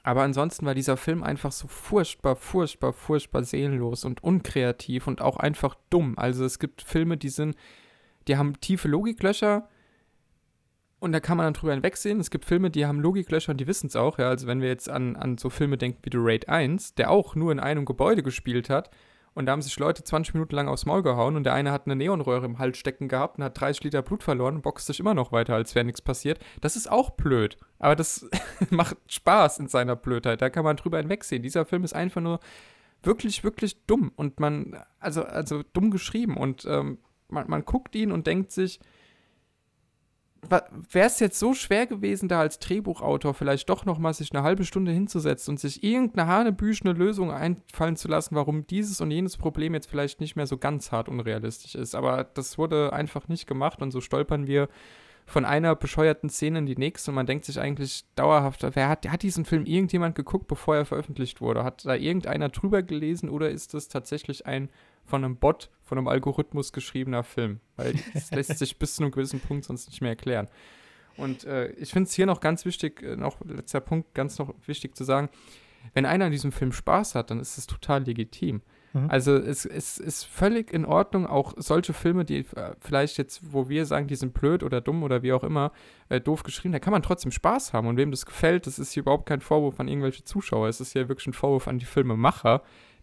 Aber 0.03 0.23
ansonsten 0.23 0.67
war 0.67 0.75
dieser 0.75 0.97
Film 0.97 1.23
einfach 1.23 1.53
so 1.53 1.69
furchtbar, 1.69 2.37
furchtbar, 2.37 2.93
furchtbar 2.93 3.45
seelenlos 3.45 4.05
und 4.05 4.25
unkreativ 4.25 5.07
und 5.07 5.21
auch 5.21 5.37
einfach 5.37 5.77
dumm. 5.91 6.15
Also 6.17 6.45
es 6.45 6.59
gibt 6.59 6.83
Filme, 6.83 7.17
die 7.17 7.29
sind, 7.29 7.55
die 8.29 8.37
haben 8.37 8.61
tiefe 8.61 8.89
Logiklöcher 8.89 9.69
und 11.01 11.13
da 11.13 11.21
kann 11.21 11.37
man 11.37 11.45
dann 11.45 11.55
drüber 11.55 11.73
hinwegsehen. 11.73 12.21
Es 12.21 12.31
gibt 12.31 12.45
Filme, 12.45 12.71
die 12.71 12.87
haben 12.87 13.01
Logiklöcher 13.01 13.53
und 13.53 13.61
die 13.61 13.67
wissen 13.67 13.89
es 13.89 13.97
auch. 13.97 14.19
Ja? 14.19 14.29
Also 14.29 14.47
wenn 14.47 14.61
wir 14.61 14.69
jetzt 14.69 14.89
an, 14.89 15.17
an 15.17 15.39
so 15.39 15.51
Filme 15.51 15.77
denken 15.77 16.01
wie 16.03 16.11
The 16.13 16.19
Raid 16.21 16.49
1, 16.49 16.95
der 16.95 17.11
auch 17.11 17.35
nur 17.35 17.53
in 17.53 17.61
einem 17.61 17.85
Gebäude 17.85 18.23
gespielt 18.23 18.71
hat 18.71 18.91
und 19.35 19.47
da 19.47 19.53
haben 19.53 19.63
sich 19.63 19.79
Leute 19.79 20.03
20 20.03 20.35
Minuten 20.35 20.55
lang 20.55 20.69
aufs 20.69 20.87
Maul 20.87 21.03
gehauen 21.03 21.37
und 21.37 21.45
der 21.45 21.55
eine 21.55 21.71
hat 21.71 21.87
eine 21.87 21.97
Neonröhre 21.97 22.47
im 22.47 22.59
Hals 22.59 22.79
stecken 22.79 23.09
gehabt 23.09 23.39
und 23.39 23.45
hat 23.45 23.61
30 23.61 23.85
Liter 23.85 24.03
Blut 24.03 24.23
verloren 24.23 24.57
und 24.57 24.63
boxt 24.63 24.87
sich 24.87 24.99
immer 24.99 25.15
noch 25.15 25.31
weiter, 25.31 25.55
als 25.55 25.75
wäre 25.75 25.85
nichts 25.85 26.03
passiert. 26.03 26.41
Das 26.61 26.77
ist 26.77 26.91
auch 26.91 27.11
blöd. 27.11 27.57
Aber 27.79 27.95
das 27.95 28.29
macht 28.71 28.97
Spaß 29.07 29.61
in 29.61 29.69
seiner 29.69 29.97
Blödheit. 29.97 30.43
Da 30.43 30.51
kann 30.51 30.65
man 30.65 30.77
drüber 30.77 30.99
hinwegsehen. 30.99 31.43
Dieser 31.43 31.65
Film 31.65 31.85
ist 31.85 31.95
einfach 31.95 32.21
nur 32.21 32.41
wirklich, 33.03 33.45
wirklich 33.45 33.87
dumm 33.87 34.13
und 34.17 34.41
man, 34.41 34.83
also, 34.99 35.23
also 35.23 35.63
dumm 35.73 35.91
geschrieben 35.91 36.37
und 36.37 36.65
ähm, 36.67 36.99
man, 37.29 37.49
man 37.49 37.65
guckt 37.65 37.95
ihn 37.95 38.13
und 38.13 38.27
denkt 38.27 38.51
sich, 38.51 38.81
wäre 40.49 41.07
es 41.07 41.21
jetzt 41.21 41.39
so 41.39 41.55
schwer 41.55 41.87
gewesen, 41.87 42.29
da 42.29 42.41
als 42.41 42.59
Drehbuchautor 42.59 43.35
vielleicht 43.35 43.69
doch 43.69 43.85
noch 43.85 43.99
mal 43.99 44.15
sich 44.15 44.33
eine 44.33 44.43
halbe 44.43 44.65
Stunde 44.65 44.93
hinzusetzen 44.93 45.53
und 45.53 45.61
sich 45.61 45.85
irgendeine 45.85 46.29
hanebüchene 46.29 46.93
Lösung 46.93 47.31
einfallen 47.31 47.97
zu 47.97 48.09
lassen, 48.09 48.35
warum 48.35 48.67
dieses 48.67 49.01
und 49.01 49.11
jenes 49.11 49.37
Problem 49.37 49.75
jetzt 49.75 49.89
vielleicht 49.89 50.21
nicht 50.21 50.37
mehr 50.37 50.47
so 50.47 50.57
ganz 50.57 50.93
hart 50.93 51.09
unrealistisch 51.09 51.75
ist. 51.75 51.95
Aber 51.95 52.25
das 52.25 52.59
wurde 52.59 52.93
einfach 52.93 53.29
nicht 53.29 53.47
gemacht 53.47 53.83
und 53.83 53.91
so 53.91 54.01
stolpern 54.01 54.47
wir 54.47 54.69
von 55.27 55.45
einer 55.45 55.77
bescheuerten 55.77 56.29
Szene 56.29 56.61
in 56.61 56.67
die 56.67 56.77
nächste 56.77 57.11
und 57.11 57.15
man 57.15 57.27
denkt 57.27 57.45
sich 57.45 57.61
eigentlich 57.61 58.05
dauerhaft, 58.17 58.67
wer 58.75 58.89
hat, 58.89 59.09
hat 59.09 59.23
diesen 59.23 59.45
Film 59.45 59.65
irgendjemand 59.65 60.15
geguckt, 60.15 60.49
bevor 60.49 60.77
er 60.77 60.85
veröffentlicht 60.85 61.41
wurde? 61.41 61.63
Hat 61.63 61.85
da 61.85 61.95
irgendeiner 61.95 62.49
drüber 62.49 62.83
gelesen 62.83 63.29
oder 63.29 63.51
ist 63.51 63.75
das 63.75 63.89
tatsächlich 63.89 64.47
ein 64.47 64.71
von 65.05 65.25
einem 65.25 65.37
Bot, 65.37 65.71
von 65.83 65.99
einem 65.99 66.09
Algorithmus 66.09 66.73
geschriebener 66.73 67.25
Film. 67.25 67.61
Weil 67.77 67.95
das 68.15 68.31
lässt 68.33 68.59
sich 68.59 68.79
bis 68.79 68.95
zu 68.95 69.03
einem 69.03 69.13
gewissen 69.13 69.41
Punkt 69.41 69.65
sonst 69.65 69.89
nicht 69.89 70.01
mehr 70.01 70.11
erklären. 70.11 70.49
Und 71.17 71.45
äh, 71.45 71.69
ich 71.73 71.93
finde 71.93 72.09
es 72.09 72.15
hier 72.15 72.27
noch 72.27 72.41
ganz 72.41 72.65
wichtig, 72.65 73.03
äh, 73.03 73.17
noch 73.17 73.37
letzter 73.45 73.81
Punkt, 73.81 74.15
ganz 74.15 74.39
noch 74.39 74.55
wichtig 74.67 74.97
zu 74.97 75.05
sagen, 75.05 75.29
wenn 75.95 76.07
einer 76.07 76.27
an 76.27 76.33
diesem 76.33 76.53
Film 76.53 76.73
Spaß 76.73 77.15
hat, 77.15 77.31
dann 77.31 77.41
ist 77.41 77.59
es 77.59 77.67
total 77.67 78.05
legitim. 78.05 78.63
Mhm. 78.93 79.11
Also 79.11 79.37
es, 79.37 79.65
es, 79.65 79.99
ist 79.99 80.25
völlig 80.25 80.73
in 80.73 80.85
Ordnung, 80.85 81.27
auch 81.27 81.55
solche 81.57 81.93
Filme, 81.93 82.25
die 82.25 82.41
äh, 82.57 82.75
vielleicht 82.81 83.19
jetzt, 83.19 83.53
wo 83.53 83.69
wir 83.69 83.87
sagen, 83.87 84.09
die 84.09 84.17
sind 84.17 84.35
blöd 84.35 84.63
oder 84.63 84.81
dumm 84.81 85.03
oder 85.03 85.23
wie 85.23 85.33
auch 85.33 85.45
immer, 85.45 85.73
äh, 86.09 86.21
doof 86.21 86.43
geschrieben, 86.43 86.73
da 86.73 86.79
kann 86.81 86.93
man 86.93 87.03
trotzdem 87.03 87.31
Spaß 87.31 87.73
haben. 87.73 87.87
Und 87.87 87.97
wem 87.97 88.11
das 88.11 88.27
gefällt, 88.27 88.67
das 88.67 88.79
ist 88.79 88.93
hier 88.93 89.03
überhaupt 89.03 89.27
kein 89.27 89.41
Vorwurf 89.41 89.79
an 89.79 89.89
irgendwelche 89.89 90.25
Zuschauer. 90.25 90.69
Es 90.69 90.81
ist 90.81 90.93
hier 90.93 91.09
wirklich 91.09 91.29
ein 91.29 91.33
Vorwurf 91.33 91.69
an 91.69 91.79
die 91.79 91.85
Filmemacher, 91.85 92.63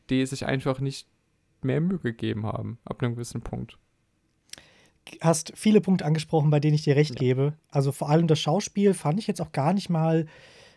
die 0.10 0.26
sich 0.26 0.46
einfach 0.46 0.80
nicht 0.80 1.08
mehr 1.62 1.82
Mühe 1.82 2.00
gegeben 2.00 2.46
haben, 2.46 2.80
ab 2.86 3.02
einem 3.02 3.16
gewissen 3.16 3.42
Punkt. 3.42 3.78
Hast 5.22 5.54
viele 5.56 5.80
Punkte 5.80 6.06
angesprochen, 6.06 6.50
bei 6.50 6.60
denen 6.60 6.76
ich 6.76 6.84
dir 6.84 6.98
recht 6.98 7.16
ja. 7.16 7.20
gebe. 7.20 7.54
Also 7.72 7.94
vor 7.94 8.10
allem 8.10 8.28
das 8.28 8.40
Schauspiel 8.40 8.94
fand 8.94 9.20
ich 9.20 9.28
jetzt 9.28 9.42
auch 9.42 9.54
gar 9.54 9.72
nicht 9.74 9.90
mal, 9.90 10.28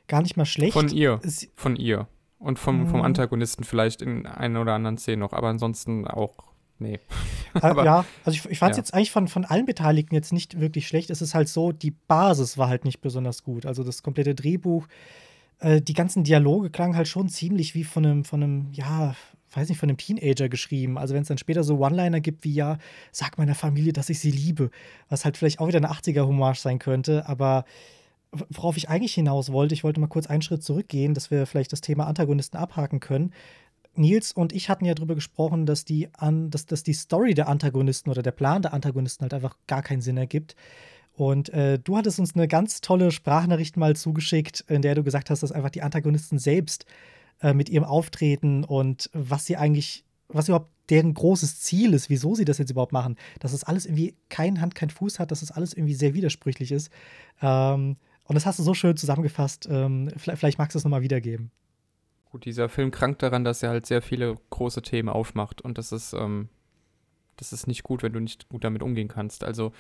gar 0.07 0.23
nicht 0.23 0.37
mal 0.37 0.47
schlecht. 0.47 0.73
Von 0.73 0.89
ihr. 0.89 1.21
Es, 1.25 1.49
Von 1.57 1.75
ihr. 1.75 2.07
Und 2.41 2.59
vom, 2.59 2.87
vom 2.89 2.99
Mhm. 3.01 3.05
Antagonisten 3.05 3.65
vielleicht 3.65 4.03
in 4.03 4.27
einer 4.27 4.61
oder 4.63 4.73
anderen 4.75 4.97
Szene 4.99 5.19
noch, 5.19 5.33
aber 5.35 5.49
ansonsten 5.49 6.09
auch, 6.09 6.35
nee. 6.79 6.95
Äh, 6.95 6.99
Aber- 7.61 7.85
ja, 7.85 8.05
also 8.25 8.37
ich, 8.37 8.51
ich 8.51 8.59
fand 8.59 8.73
es 8.73 8.79
ja. 8.79 8.81
jetzt 8.83 8.95
eigentlich 8.95 9.11
von, 9.13 9.29
von 9.29 9.45
allen 9.45 9.67
Beteiligten 9.67 10.15
jetzt 10.15 10.33
nicht 10.33 10.59
wirklich 10.59 10.89
schlecht. 10.89 11.11
Es 11.11 11.21
ist 11.21 11.35
halt 11.35 11.49
so, 11.49 11.71
die 11.73 11.91
Basis 11.93 12.57
war 12.59 12.69
halt 12.69 12.85
nicht 12.87 13.01
besonders 13.03 13.45
gut. 13.45 13.67
Also 13.67 13.85
das 13.85 14.03
komplette 14.03 14.35
Drehbuch, 14.35 14.87
äh, 15.59 15.83
die 15.83 15.93
ganzen 15.93 16.25
Dialoge 16.25 16.71
klangen 16.71 16.97
halt 16.97 17.09
schon 17.09 17.29
ziemlich 17.29 17.75
wie 17.75 17.85
von 17.85 18.07
einem, 18.07 18.25
von 18.25 18.43
einem, 18.43 18.69
ja, 18.73 19.15
weiß 19.53 19.69
nicht, 19.69 19.79
von 19.79 19.91
einem 19.91 19.99
Teenager 19.99 20.49
geschrieben. 20.49 20.97
Also 20.97 21.13
wenn 21.13 21.21
es 21.23 21.29
dann 21.29 21.37
später 21.37 21.63
so 21.63 21.77
One-Liner 21.79 22.21
gibt 22.21 22.45
wie, 22.45 22.55
ja, 22.55 22.79
sag 23.13 23.37
meiner 23.37 23.55
Familie, 23.55 23.93
dass 23.93 24.09
ich 24.09 24.19
sie 24.21 24.31
liebe, 24.31 24.71
was 25.11 25.27
halt 25.27 25.37
vielleicht 25.37 25.61
auch 25.61 25.69
wieder 25.69 25.79
eine 25.79 25.91
80er-Hommage 25.91 26.61
sein 26.61 26.79
könnte, 26.79 27.29
aber 27.29 27.67
worauf 28.33 28.77
ich 28.77 28.89
eigentlich 28.89 29.15
hinaus 29.15 29.53
wollte, 29.53 29.75
ich 29.75 29.85
wollte 29.85 30.01
mal 30.01 30.07
kurz 30.07 30.27
einen 30.27 30.43
Schritt 30.43 30.63
zurückgehen, 30.63 31.15
dass 31.15 31.31
wir 31.31 31.47
vielleicht 31.47 31.73
das 31.73 31.81
Thema 31.81 32.07
Antagonisten 32.07 32.57
abhaken 32.57 33.01
können. 33.01 33.33
Nils 33.95 34.33
und 34.33 34.53
ich 34.53 34.69
hatten 34.69 34.85
ja 34.85 34.95
darüber 34.95 35.17
gesprochen, 35.17 35.67
dass 35.67 35.85
die, 35.85 36.09
an, 36.15 36.51
dass, 36.51 36.67
dass 36.67 36.83
die 36.83 36.93
Story 36.93 37.35
der 37.35 37.49
Antagonisten 37.49 38.11
oder 38.11 38.23
der 38.23 38.31
Plan 38.31 38.63
der 38.63 38.73
Antagonisten 38.73 39.23
halt 39.23 39.35
einfach 39.35 39.57
gar 39.67 39.83
keinen 39.83 40.01
Sinn 40.01 40.17
ergibt. 40.17 40.55
Und 41.13 41.51
äh, 41.51 41.79
du 41.79 41.97
hattest 41.97 42.21
uns 42.21 42.35
eine 42.35 42.47
ganz 42.47 42.81
tolle 42.81 43.11
Sprachnachricht 43.11 43.77
mal 43.77 43.97
zugeschickt, 43.97 44.65
in 44.69 44.81
der 44.81 44.95
du 44.95 45.03
gesagt 45.03 45.29
hast, 45.29 45.43
dass 45.43 45.53
einfach 45.53 45.71
die 45.71 45.83
Antagonisten 45.83 46.39
selbst 46.39 46.87
äh, 47.43 47.53
mit 47.53 47.69
ihrem 47.69 47.85
Auftreten 47.85 48.65
und 48.65 49.11
was 49.13 49.45
sie 49.45 49.57
eigentlich, 49.57 50.05
was 50.29 50.49
überhaupt 50.49 50.71
deren 50.89 51.13
großes 51.13 51.61
Ziel 51.61 51.95
ist, 51.95 52.11
wieso 52.11 52.35
sie 52.35 52.45
das 52.45 52.59
jetzt 52.59 52.71
überhaupt 52.71 52.93
machen, 52.93 53.17
dass 53.39 53.53
es 53.53 53.65
alles 53.65 53.87
irgendwie 53.87 54.15
kein 54.29 54.61
Hand, 54.61 54.75
kein 54.75 54.91
Fuß 54.91 55.19
hat, 55.19 55.31
dass 55.31 55.43
es 55.43 55.51
alles 55.51 55.75
irgendwie 55.75 55.95
sehr 55.95 56.15
widersprüchlich 56.15 56.73
ist. 56.73 56.91
Ähm, 57.43 57.97
und 58.31 58.37
das 58.37 58.47
hast 58.47 58.61
du 58.61 58.63
so 58.63 58.75
schön 58.75 58.97
zusammengefasst. 58.97 59.67
Ähm, 59.69 60.09
vielleicht, 60.17 60.39
vielleicht 60.39 60.59
magst 60.59 60.77
du 60.77 60.79
es 60.79 60.85
nochmal 60.85 61.03
wiedergeben. 61.03 61.51
Gut, 62.27 62.45
dieser 62.45 62.69
Film 62.69 62.93
krankt 62.93 63.25
daran, 63.25 63.43
dass 63.43 63.61
er 63.61 63.71
halt 63.71 63.87
sehr 63.87 64.03
viele 64.03 64.37
große 64.51 64.83
Themen 64.83 65.09
aufmacht 65.09 65.63
und 65.63 65.79
das 65.79 65.91
ist, 65.91 66.13
ähm, 66.13 66.49
das 67.39 67.53
ist 67.53 67.67
nicht 67.67 67.83
gut, 67.83 68.05
wenn 68.05 68.13
du 68.13 68.21
nicht 68.21 68.49
gut 68.49 68.63
damit 68.63 68.85
umgehen 68.85 69.09
kannst. 69.09 69.43
Also 69.43 69.73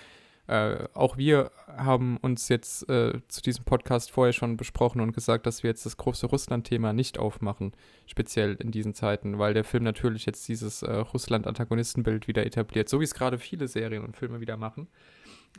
äh, 0.50 0.88
auch 0.94 1.16
wir 1.16 1.52
haben 1.68 2.16
uns 2.16 2.48
jetzt 2.48 2.88
äh, 2.88 3.20
zu 3.28 3.40
diesem 3.40 3.64
Podcast 3.64 4.10
vorher 4.10 4.32
schon 4.32 4.56
besprochen 4.56 5.00
und 5.00 5.12
gesagt, 5.12 5.46
dass 5.46 5.62
wir 5.62 5.70
jetzt 5.70 5.86
das 5.86 5.96
große 5.96 6.26
Russland-Thema 6.26 6.92
nicht 6.92 7.20
aufmachen, 7.20 7.70
speziell 8.06 8.56
in 8.56 8.72
diesen 8.72 8.92
Zeiten, 8.92 9.38
weil 9.38 9.54
der 9.54 9.62
Film 9.62 9.84
natürlich 9.84 10.26
jetzt 10.26 10.48
dieses 10.48 10.82
äh, 10.82 10.92
Russland-Antagonistenbild 10.92 12.26
wieder 12.26 12.44
etabliert, 12.44 12.88
so 12.88 12.98
wie 12.98 13.04
es 13.04 13.14
gerade 13.14 13.38
viele 13.38 13.68
Serien 13.68 14.02
und 14.02 14.16
Filme 14.16 14.40
wieder 14.40 14.56
machen. 14.56 14.88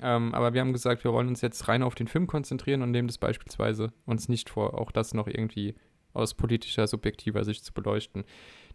Ähm, 0.02 0.36
aber 0.36 0.54
wir 0.54 0.60
haben 0.60 0.74
gesagt, 0.74 1.06
wir 1.06 1.14
wollen 1.14 1.30
uns 1.30 1.40
jetzt 1.40 1.70
rein 1.70 1.84
auf 1.84 1.96
den 1.96 2.10
Film 2.10 2.28
konzentrieren 2.28 2.82
und 2.82 2.92
nehmen 2.92 3.08
das 3.08 3.18
beispielsweise 3.18 3.94
uns 4.06 4.28
nicht 4.28 4.50
vor, 4.50 4.78
auch 4.78 4.92
das 4.92 5.14
noch 5.14 5.28
irgendwie 5.28 5.74
aus 6.12 6.34
politischer, 6.34 6.86
subjektiver 6.88 7.46
Sicht 7.46 7.64
zu 7.64 7.72
beleuchten. 7.72 8.26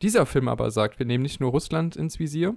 Dieser 0.00 0.24
Film 0.24 0.48
aber 0.48 0.70
sagt, 0.70 0.98
wir 0.98 1.04
nehmen 1.04 1.22
nicht 1.22 1.40
nur 1.40 1.50
Russland 1.50 1.94
ins 1.94 2.18
Visier 2.18 2.56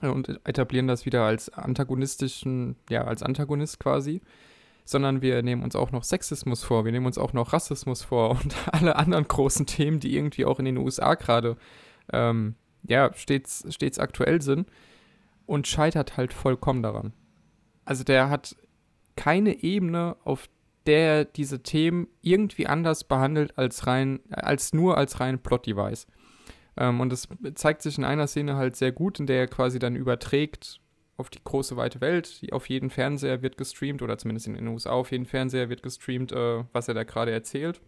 und 0.00 0.40
etablieren 0.44 0.86
das 0.86 1.06
wieder 1.06 1.24
als 1.24 1.48
antagonistischen, 1.48 2.76
ja, 2.90 3.04
als 3.04 3.22
Antagonist 3.22 3.80
quasi, 3.80 4.20
sondern 4.84 5.22
wir 5.22 5.42
nehmen 5.42 5.62
uns 5.62 5.74
auch 5.76 5.90
noch 5.90 6.04
Sexismus 6.04 6.62
vor, 6.62 6.84
wir 6.84 6.92
nehmen 6.92 7.06
uns 7.06 7.18
auch 7.18 7.32
noch 7.32 7.52
Rassismus 7.52 8.02
vor 8.02 8.30
und 8.42 8.54
alle 8.72 8.96
anderen 8.96 9.26
großen 9.26 9.66
Themen, 9.66 10.00
die 10.00 10.16
irgendwie 10.16 10.44
auch 10.44 10.58
in 10.58 10.64
den 10.64 10.78
USA 10.78 11.14
gerade, 11.14 11.56
ähm, 12.12 12.54
ja, 12.84 13.12
stets, 13.14 13.64
stets 13.70 13.98
aktuell 13.98 14.42
sind 14.42 14.68
und 15.46 15.66
scheitert 15.66 16.16
halt 16.16 16.32
vollkommen 16.32 16.82
daran. 16.82 17.12
Also 17.84 18.04
der 18.04 18.30
hat 18.30 18.56
keine 19.16 19.62
Ebene, 19.62 20.16
auf 20.24 20.48
der 20.86 21.18
er 21.18 21.24
diese 21.24 21.62
Themen 21.62 22.06
irgendwie 22.22 22.66
anders 22.66 23.04
behandelt 23.04 23.58
als 23.58 23.86
rein, 23.86 24.20
als 24.30 24.72
nur 24.72 24.96
als 24.96 25.20
rein 25.20 25.40
Plot-Device. 25.40 26.06
Ähm, 26.76 27.00
und 27.00 27.10
das 27.10 27.28
zeigt 27.54 27.82
sich 27.82 27.96
in 27.98 28.04
einer 28.04 28.26
Szene 28.26 28.56
halt 28.56 28.76
sehr 28.76 28.92
gut, 28.92 29.18
in 29.20 29.26
der 29.26 29.38
er 29.40 29.46
quasi 29.46 29.78
dann 29.78 29.96
überträgt 29.96 30.80
auf 31.16 31.30
die 31.30 31.42
große 31.42 31.76
weite 31.76 32.00
Welt. 32.02 32.42
Die- 32.42 32.52
Auf 32.52 32.68
jeden 32.68 32.90
Fernseher 32.90 33.40
wird 33.42 33.56
gestreamt, 33.56 34.02
oder 34.02 34.18
zumindest 34.18 34.46
in 34.48 34.54
den 34.54 34.68
USA 34.68 34.90
auf 34.90 35.10
jeden 35.12 35.24
Fernseher 35.26 35.68
wird 35.70 35.82
gestreamt, 35.82 36.32
äh, 36.32 36.64
was 36.72 36.88
er 36.88 36.94
da 36.94 37.04
gerade 37.04 37.30
erzählt. 37.32 37.80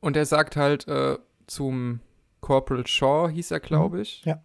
Und 0.00 0.16
er 0.16 0.24
sagt 0.26 0.56
halt 0.56 0.86
äh, 0.88 1.18
zum 1.46 2.00
Corporal 2.40 2.86
Shaw, 2.86 3.28
hieß 3.30 3.50
er, 3.50 3.60
glaube 3.60 4.00
ich, 4.00 4.24
ja. 4.24 4.40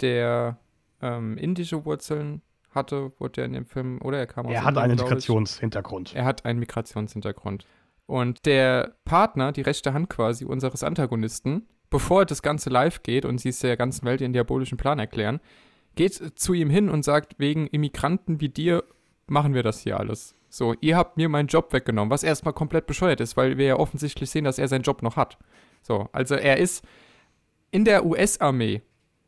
der 0.00 0.58
ähm, 1.00 1.36
indische 1.38 1.84
Wurzeln 1.84 2.42
hatte, 2.70 3.12
wurde 3.18 3.40
er 3.40 3.46
in 3.46 3.52
dem 3.54 3.66
Film, 3.66 4.00
oder 4.02 4.18
er 4.18 4.26
kam 4.26 4.46
aus 4.46 4.52
Er 4.52 4.64
hat 4.64 4.76
einen. 4.78 4.92
Integrationshintergrund. 4.92 6.14
Er 6.14 6.24
hat 6.24 6.44
einen 6.44 6.58
Migrationshintergrund. 6.58 7.66
Und 8.06 8.44
der 8.46 8.96
Partner, 9.04 9.52
die 9.52 9.62
rechte 9.62 9.94
Hand 9.94 10.10
quasi 10.10 10.44
unseres 10.44 10.82
Antagonisten, 10.84 11.66
bevor 11.94 12.26
das 12.26 12.42
Ganze 12.42 12.70
live 12.70 13.04
geht 13.04 13.24
und 13.24 13.38
sie 13.38 13.50
es 13.50 13.60
der 13.60 13.76
ganzen 13.76 14.04
Welt 14.04 14.20
ihren 14.20 14.32
diabolischen 14.32 14.76
Plan 14.76 14.98
erklären, 14.98 15.38
geht 15.94 16.12
zu 16.34 16.52
ihm 16.52 16.68
hin 16.68 16.88
und 16.88 17.04
sagt, 17.04 17.36
wegen 17.38 17.68
Immigranten 17.68 18.40
wie 18.40 18.48
dir 18.48 18.82
machen 19.28 19.54
wir 19.54 19.62
das 19.62 19.82
hier 19.82 20.00
alles. 20.00 20.34
So, 20.48 20.74
ihr 20.80 20.96
habt 20.96 21.16
mir 21.16 21.28
meinen 21.28 21.46
Job 21.46 21.72
weggenommen, 21.72 22.10
was 22.10 22.24
erstmal 22.24 22.52
komplett 22.52 22.88
bescheuert 22.88 23.20
ist, 23.20 23.36
weil 23.36 23.58
wir 23.58 23.66
ja 23.66 23.76
offensichtlich 23.76 24.28
sehen, 24.28 24.42
dass 24.42 24.58
er 24.58 24.66
seinen 24.66 24.82
Job 24.82 25.02
noch 25.02 25.14
hat. 25.14 25.38
So, 25.82 26.08
also 26.10 26.34
er 26.34 26.56
ist 26.56 26.84
in 27.70 27.84
der 27.84 28.04
US-Armee 28.04 28.82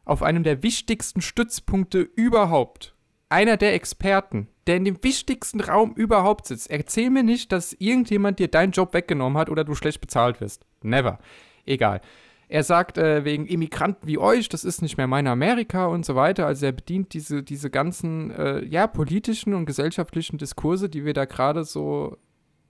auf 0.05 0.25
einem 0.25 0.43
der 0.43 0.65
wichtigsten 0.65 1.21
Stützpunkte 1.21 2.01
überhaupt 2.01 2.97
einer 3.29 3.57
der 3.57 3.75
Experten, 3.75 4.49
der 4.67 4.79
in 4.79 4.85
dem 4.85 5.05
wichtigsten 5.05 5.61
Raum 5.61 5.93
überhaupt 5.95 6.49
sitzt. 6.49 6.69
Erzähl 6.69 7.11
mir 7.11 7.23
nicht, 7.23 7.53
dass 7.53 7.75
irgendjemand 7.75 8.41
dir 8.41 8.49
deinen 8.49 8.73
Job 8.73 8.93
weggenommen 8.93 9.39
hat 9.39 9.51
oder 9.51 9.63
du 9.63 9.77
schlecht 9.77 10.01
bezahlt 10.01 10.41
wirst. 10.41 10.67
Never. 10.83 11.21
Egal. 11.65 12.01
Er 12.49 12.63
sagt, 12.63 12.97
äh, 12.97 13.25
wegen 13.25 13.47
Immigranten 13.47 14.07
wie 14.07 14.19
euch, 14.19 14.49
das 14.49 14.65
ist 14.65 14.81
nicht 14.81 14.97
mehr 14.97 15.09
mein 15.09 15.27
Amerika 15.27 15.87
und 15.87 16.05
so 16.05 16.15
weiter. 16.15 16.47
Also 16.47 16.67
er 16.67 16.73
bedient 16.73 17.13
diese, 17.13 17.43
diese 17.43 17.71
ganzen, 17.71 18.31
äh, 18.31 18.65
ja, 18.65 18.87
politischen 18.87 19.55
und 19.55 19.67
gesellschaftlichen 19.67 20.39
Diskurse, 20.39 20.89
die 20.89 21.05
wir 21.05 21.13
da 21.13 21.25
gerade 21.25 21.65
so 21.65 22.17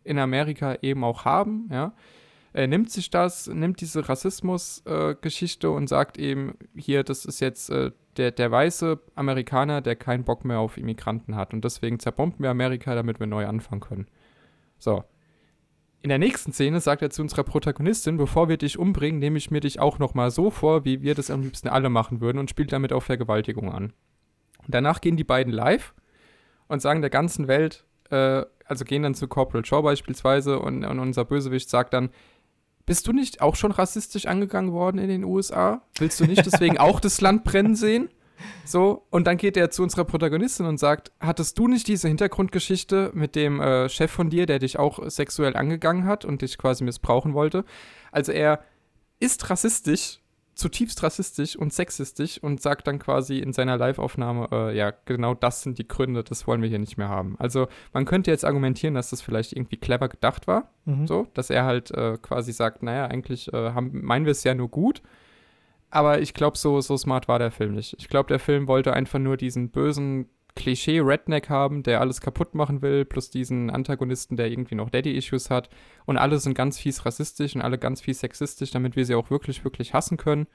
in 0.02 0.18
Amerika 0.18 0.76
eben 0.80 1.04
auch 1.04 1.24
haben, 1.24 1.68
ja. 1.70 1.92
Er 2.56 2.68
nimmt 2.68 2.90
sich 2.90 3.10
das, 3.10 3.48
nimmt 3.48 3.82
diese 3.82 4.08
Rassismus-Geschichte 4.08 5.70
und 5.70 5.88
sagt 5.88 6.16
eben, 6.16 6.54
hier, 6.74 7.02
das 7.04 7.26
ist 7.26 7.40
jetzt 7.40 7.68
äh, 7.68 7.90
der, 8.16 8.30
der 8.30 8.50
weiße 8.50 8.98
Amerikaner, 9.14 9.82
der 9.82 9.94
keinen 9.94 10.24
Bock 10.24 10.46
mehr 10.46 10.58
auf 10.58 10.78
Immigranten 10.78 11.36
hat. 11.36 11.52
Und 11.52 11.66
deswegen 11.66 11.98
zerbomben 11.98 12.42
wir 12.42 12.48
Amerika, 12.48 12.94
damit 12.94 13.20
wir 13.20 13.26
neu 13.26 13.46
anfangen 13.46 13.82
können. 13.82 14.06
So. 14.78 15.04
In 16.06 16.10
der 16.10 16.18
nächsten 16.18 16.52
Szene 16.52 16.80
sagt 16.80 17.02
er 17.02 17.10
zu 17.10 17.20
unserer 17.20 17.42
Protagonistin, 17.42 18.16
bevor 18.16 18.48
wir 18.48 18.58
dich 18.58 18.78
umbringen, 18.78 19.18
nehme 19.18 19.38
ich 19.38 19.50
mir 19.50 19.58
dich 19.58 19.80
auch 19.80 19.98
noch 19.98 20.14
mal 20.14 20.30
so 20.30 20.52
vor, 20.52 20.84
wie 20.84 21.02
wir 21.02 21.16
das 21.16 21.32
am 21.32 21.42
liebsten 21.42 21.66
alle 21.66 21.88
machen 21.88 22.20
würden 22.20 22.38
und 22.38 22.48
spielt 22.48 22.70
damit 22.70 22.92
auf 22.92 23.02
Vergewaltigung 23.02 23.72
an. 23.72 23.92
Und 24.64 24.72
danach 24.72 25.00
gehen 25.00 25.16
die 25.16 25.24
beiden 25.24 25.52
live 25.52 25.94
und 26.68 26.80
sagen 26.80 27.00
der 27.00 27.10
ganzen 27.10 27.48
Welt, 27.48 27.86
äh, 28.10 28.44
also 28.66 28.84
gehen 28.84 29.02
dann 29.02 29.16
zu 29.16 29.26
Corporal 29.26 29.64
Shaw 29.64 29.82
beispielsweise 29.82 30.60
und, 30.60 30.84
und 30.84 31.00
unser 31.00 31.24
Bösewicht 31.24 31.68
sagt 31.68 31.92
dann, 31.92 32.10
bist 32.84 33.08
du 33.08 33.12
nicht 33.12 33.42
auch 33.42 33.56
schon 33.56 33.72
rassistisch 33.72 34.26
angegangen 34.26 34.70
worden 34.70 34.98
in 34.98 35.08
den 35.08 35.24
USA? 35.24 35.82
Willst 35.98 36.20
du 36.20 36.26
nicht 36.26 36.46
deswegen 36.46 36.78
auch 36.78 37.00
das 37.00 37.20
Land 37.20 37.42
brennen 37.42 37.74
sehen? 37.74 38.10
So, 38.64 39.06
und 39.10 39.26
dann 39.26 39.36
geht 39.36 39.56
er 39.56 39.70
zu 39.70 39.82
unserer 39.82 40.04
Protagonistin 40.04 40.66
und 40.66 40.78
sagt, 40.78 41.12
hattest 41.20 41.58
du 41.58 41.68
nicht 41.68 41.88
diese 41.88 42.08
Hintergrundgeschichte 42.08 43.10
mit 43.14 43.34
dem 43.34 43.60
äh, 43.60 43.88
Chef 43.88 44.10
von 44.10 44.30
dir, 44.30 44.46
der 44.46 44.58
dich 44.58 44.78
auch 44.78 45.08
sexuell 45.08 45.56
angegangen 45.56 46.04
hat 46.06 46.24
und 46.24 46.42
dich 46.42 46.58
quasi 46.58 46.84
missbrauchen 46.84 47.34
wollte? 47.34 47.64
Also 48.12 48.32
er 48.32 48.60
ist 49.20 49.48
rassistisch, 49.50 50.20
zutiefst 50.54 51.02
rassistisch 51.02 51.54
und 51.56 51.72
sexistisch 51.72 52.42
und 52.42 52.62
sagt 52.62 52.86
dann 52.86 52.98
quasi 52.98 53.38
in 53.38 53.52
seiner 53.52 53.76
Live-Aufnahme, 53.76 54.48
äh, 54.50 54.76
ja, 54.76 54.92
genau 55.04 55.34
das 55.34 55.62
sind 55.62 55.78
die 55.78 55.86
Gründe, 55.86 56.24
das 56.24 56.46
wollen 56.46 56.62
wir 56.62 56.68
hier 56.68 56.78
nicht 56.78 56.96
mehr 56.96 57.08
haben. 57.10 57.36
Also 57.38 57.68
man 57.92 58.06
könnte 58.06 58.30
jetzt 58.30 58.44
argumentieren, 58.44 58.94
dass 58.94 59.10
das 59.10 59.20
vielleicht 59.20 59.52
irgendwie 59.52 59.76
clever 59.76 60.08
gedacht 60.08 60.46
war, 60.46 60.70
Mhm. 60.86 61.06
so, 61.06 61.26
dass 61.34 61.50
er 61.50 61.64
halt 61.64 61.90
äh, 61.90 62.16
quasi 62.22 62.52
sagt, 62.52 62.82
naja, 62.82 63.06
eigentlich 63.06 63.52
äh, 63.52 63.72
haben, 63.72 64.02
meinen 64.04 64.24
wir 64.24 64.32
es 64.32 64.44
ja 64.44 64.54
nur 64.54 64.68
gut. 64.70 65.02
Aber 65.96 66.20
ich 66.20 66.34
glaube, 66.34 66.58
so, 66.58 66.78
so 66.82 66.98
smart 66.98 67.26
war 67.26 67.38
der 67.38 67.50
Film 67.50 67.72
nicht. 67.72 67.96
Ich 67.98 68.10
glaube, 68.10 68.28
der 68.28 68.38
Film 68.38 68.68
wollte 68.68 68.92
einfach 68.92 69.18
nur 69.18 69.38
diesen 69.38 69.70
bösen 69.70 70.28
Klischee-Redneck 70.54 71.48
haben, 71.48 71.84
der 71.84 72.02
alles 72.02 72.20
kaputt 72.20 72.54
machen 72.54 72.82
will, 72.82 73.06
plus 73.06 73.30
diesen 73.30 73.70
Antagonisten, 73.70 74.36
der 74.36 74.50
irgendwie 74.50 74.74
noch 74.74 74.90
Daddy-Issues 74.90 75.48
hat. 75.48 75.70
Und 76.04 76.18
alle 76.18 76.38
sind 76.38 76.52
ganz 76.52 76.78
fies 76.78 77.06
rassistisch 77.06 77.56
und 77.56 77.62
alle 77.62 77.78
ganz 77.78 78.02
fies 78.02 78.20
sexistisch, 78.20 78.72
damit 78.72 78.94
wir 78.94 79.06
sie 79.06 79.14
auch 79.14 79.30
wirklich, 79.30 79.64
wirklich 79.64 79.94
hassen 79.94 80.18
können. 80.18 80.48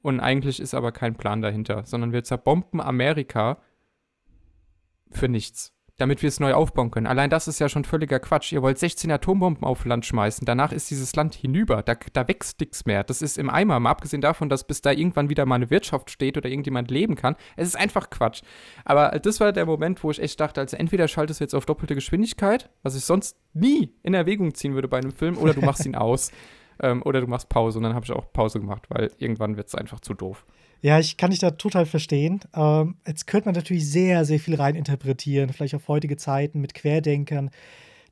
Und 0.00 0.18
eigentlich 0.18 0.60
ist 0.60 0.72
aber 0.72 0.92
kein 0.92 1.14
Plan 1.14 1.42
dahinter, 1.42 1.84
sondern 1.84 2.14
wir 2.14 2.24
zerbomben 2.24 2.80
Amerika 2.80 3.60
für 5.10 5.28
nichts, 5.28 5.74
damit 6.00 6.22
wir 6.22 6.28
es 6.28 6.40
neu 6.40 6.54
aufbauen 6.54 6.90
können. 6.90 7.06
Allein 7.06 7.28
das 7.28 7.46
ist 7.46 7.58
ja 7.58 7.68
schon 7.68 7.84
völliger 7.84 8.18
Quatsch. 8.18 8.52
Ihr 8.52 8.62
wollt 8.62 8.78
16 8.78 9.10
Atombomben 9.10 9.64
auf 9.64 9.84
Land 9.84 10.06
schmeißen, 10.06 10.46
danach 10.46 10.72
ist 10.72 10.90
dieses 10.90 11.14
Land 11.14 11.34
hinüber, 11.34 11.82
da, 11.82 11.94
da 12.12 12.26
wächst 12.26 12.60
nichts 12.60 12.86
mehr. 12.86 13.04
Das 13.04 13.22
ist 13.22 13.38
im 13.38 13.50
Eimer, 13.50 13.78
mal 13.80 13.90
abgesehen 13.90 14.20
davon, 14.20 14.48
dass 14.48 14.64
bis 14.64 14.80
da 14.80 14.90
irgendwann 14.90 15.28
wieder 15.28 15.46
mal 15.46 15.56
eine 15.56 15.70
Wirtschaft 15.70 16.10
steht 16.10 16.36
oder 16.36 16.48
irgendjemand 16.48 16.90
leben 16.90 17.16
kann. 17.16 17.36
Es 17.56 17.68
ist 17.68 17.76
einfach 17.76 18.10
Quatsch. 18.10 18.42
Aber 18.84 19.18
das 19.18 19.40
war 19.40 19.52
der 19.52 19.66
Moment, 19.66 20.02
wo 20.02 20.10
ich 20.10 20.20
echt 20.20 20.40
dachte, 20.40 20.60
also 20.60 20.76
entweder 20.76 21.06
schaltest 21.06 21.40
du 21.40 21.44
jetzt 21.44 21.54
auf 21.54 21.66
doppelte 21.66 21.94
Geschwindigkeit, 21.94 22.70
was 22.82 22.96
ich 22.96 23.04
sonst 23.04 23.36
nie 23.52 23.92
in 24.02 24.14
Erwägung 24.14 24.54
ziehen 24.54 24.74
würde 24.74 24.88
bei 24.88 24.98
einem 24.98 25.12
Film, 25.12 25.36
oder 25.36 25.54
du 25.54 25.60
machst 25.60 25.84
ihn 25.84 25.94
aus. 25.96 26.32
Ähm, 26.82 27.02
oder 27.02 27.20
du 27.20 27.26
machst 27.26 27.50
Pause 27.50 27.78
und 27.78 27.84
dann 27.84 27.94
habe 27.94 28.06
ich 28.06 28.12
auch 28.12 28.32
Pause 28.32 28.58
gemacht, 28.58 28.86
weil 28.88 29.10
irgendwann 29.18 29.58
wird 29.58 29.68
es 29.68 29.74
einfach 29.74 30.00
zu 30.00 30.14
doof. 30.14 30.46
Ja, 30.82 30.98
ich 30.98 31.16
kann 31.18 31.30
dich 31.30 31.40
da 31.40 31.50
total 31.50 31.84
verstehen. 31.84 32.40
Ähm, 32.54 32.96
jetzt 33.06 33.26
könnte 33.26 33.46
man 33.48 33.54
natürlich 33.54 33.88
sehr, 33.90 34.24
sehr 34.24 34.40
viel 34.40 34.54
reininterpretieren, 34.54 35.52
vielleicht 35.52 35.74
auf 35.74 35.88
heutige 35.88 36.16
Zeiten 36.16 36.60
mit 36.60 36.72
Querdenkern, 36.72 37.50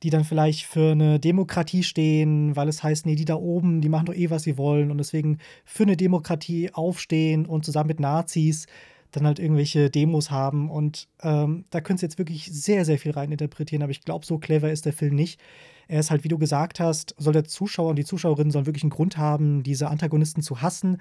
die 0.03 0.11
dann 0.11 0.25
vielleicht 0.25 0.67
für 0.67 0.93
eine 0.93 1.19
Demokratie 1.19 1.83
stehen, 1.83 2.55
weil 2.57 2.69
es 2.69 2.83
heißt, 2.83 3.07
nee, 3.07 3.15
die 3.17 3.25
da 3.25 3.37
oben, 3.37 3.81
die 3.81 3.89
machen 3.89 4.07
doch 4.07 4.15
eh, 4.15 4.31
was 4.31 4.43
sie 4.43 4.59
wollen 4.59 4.91
und 4.91 4.99
deswegen 4.99 5.39
für 5.65 5.85
eine 5.85 5.97
Demokratie 5.97 6.71
aufstehen 6.73 7.47
und 7.47 7.65
zusammen 7.65 7.89
mit 7.89 8.01
Nazis 8.01 8.67
dann 9.13 9.27
halt 9.27 9.39
irgendwelche 9.39 9.89
Demos 9.89 10.31
haben. 10.31 10.71
Und 10.71 11.09
ähm, 11.23 11.65
da 11.71 11.81
könntest 11.81 12.03
du 12.03 12.07
jetzt 12.07 12.19
wirklich 12.19 12.51
sehr, 12.53 12.85
sehr 12.85 12.99
viel 12.99 13.13
reininterpretieren, 13.13 13.83
aber 13.83 13.93
ich 13.93 14.03
glaube, 14.03 14.27
so 14.27 14.39
clever 14.39 14.71
ist 14.71 14.85
der 14.85 14.93
Film 14.93 15.15
nicht. 15.15 15.41
Er 15.89 16.01
ist 16.01 16.11
halt, 16.11 16.23
wie 16.23 16.29
du 16.29 16.37
gesagt 16.37 16.81
hast, 16.81 17.15
soll 17.17 17.33
der 17.33 17.45
Zuschauer 17.45 17.89
und 17.89 17.97
die 17.97 18.05
Zuschauerinnen 18.05 18.51
sollen 18.51 18.67
wirklich 18.67 18.85
einen 18.85 18.91
Grund 18.91 19.17
haben, 19.17 19.63
diese 19.63 19.89
Antagonisten 19.89 20.43
zu 20.43 20.61
hassen. 20.61 20.99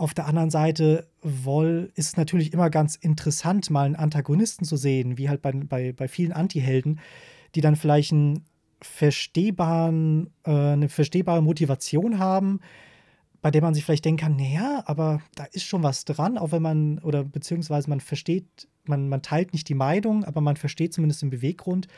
Auf 0.00 0.14
der 0.14 0.26
anderen 0.26 0.48
Seite 0.48 1.06
woll, 1.20 1.92
ist 1.94 2.06
es 2.06 2.16
natürlich 2.16 2.54
immer 2.54 2.70
ganz 2.70 2.96
interessant, 2.96 3.68
mal 3.68 3.84
einen 3.84 3.96
Antagonisten 3.96 4.64
zu 4.64 4.78
sehen, 4.78 5.18
wie 5.18 5.28
halt 5.28 5.42
bei, 5.42 5.52
bei, 5.52 5.92
bei 5.92 6.08
vielen 6.08 6.32
Antihelden, 6.32 7.00
die 7.54 7.60
dann 7.60 7.76
vielleicht 7.76 8.10
einen 8.12 8.46
verstehbaren, 8.80 10.30
äh, 10.44 10.52
eine 10.52 10.88
verstehbare 10.88 11.42
Motivation 11.42 12.18
haben, 12.18 12.60
bei 13.42 13.50
der 13.50 13.60
man 13.60 13.74
sich 13.74 13.84
vielleicht 13.84 14.06
denken 14.06 14.22
kann, 14.22 14.36
naja, 14.36 14.82
aber 14.86 15.20
da 15.34 15.44
ist 15.52 15.64
schon 15.64 15.82
was 15.82 16.06
dran, 16.06 16.38
auch 16.38 16.50
wenn 16.50 16.62
man, 16.62 16.98
oder 17.00 17.22
beziehungsweise 17.22 17.90
man 17.90 18.00
versteht, 18.00 18.68
man, 18.86 19.10
man 19.10 19.20
teilt 19.20 19.52
nicht 19.52 19.68
die 19.68 19.74
Meinung, 19.74 20.24
aber 20.24 20.40
man 20.40 20.56
versteht 20.56 20.94
zumindest 20.94 21.20
den 21.20 21.28
Beweggrund. 21.28 21.88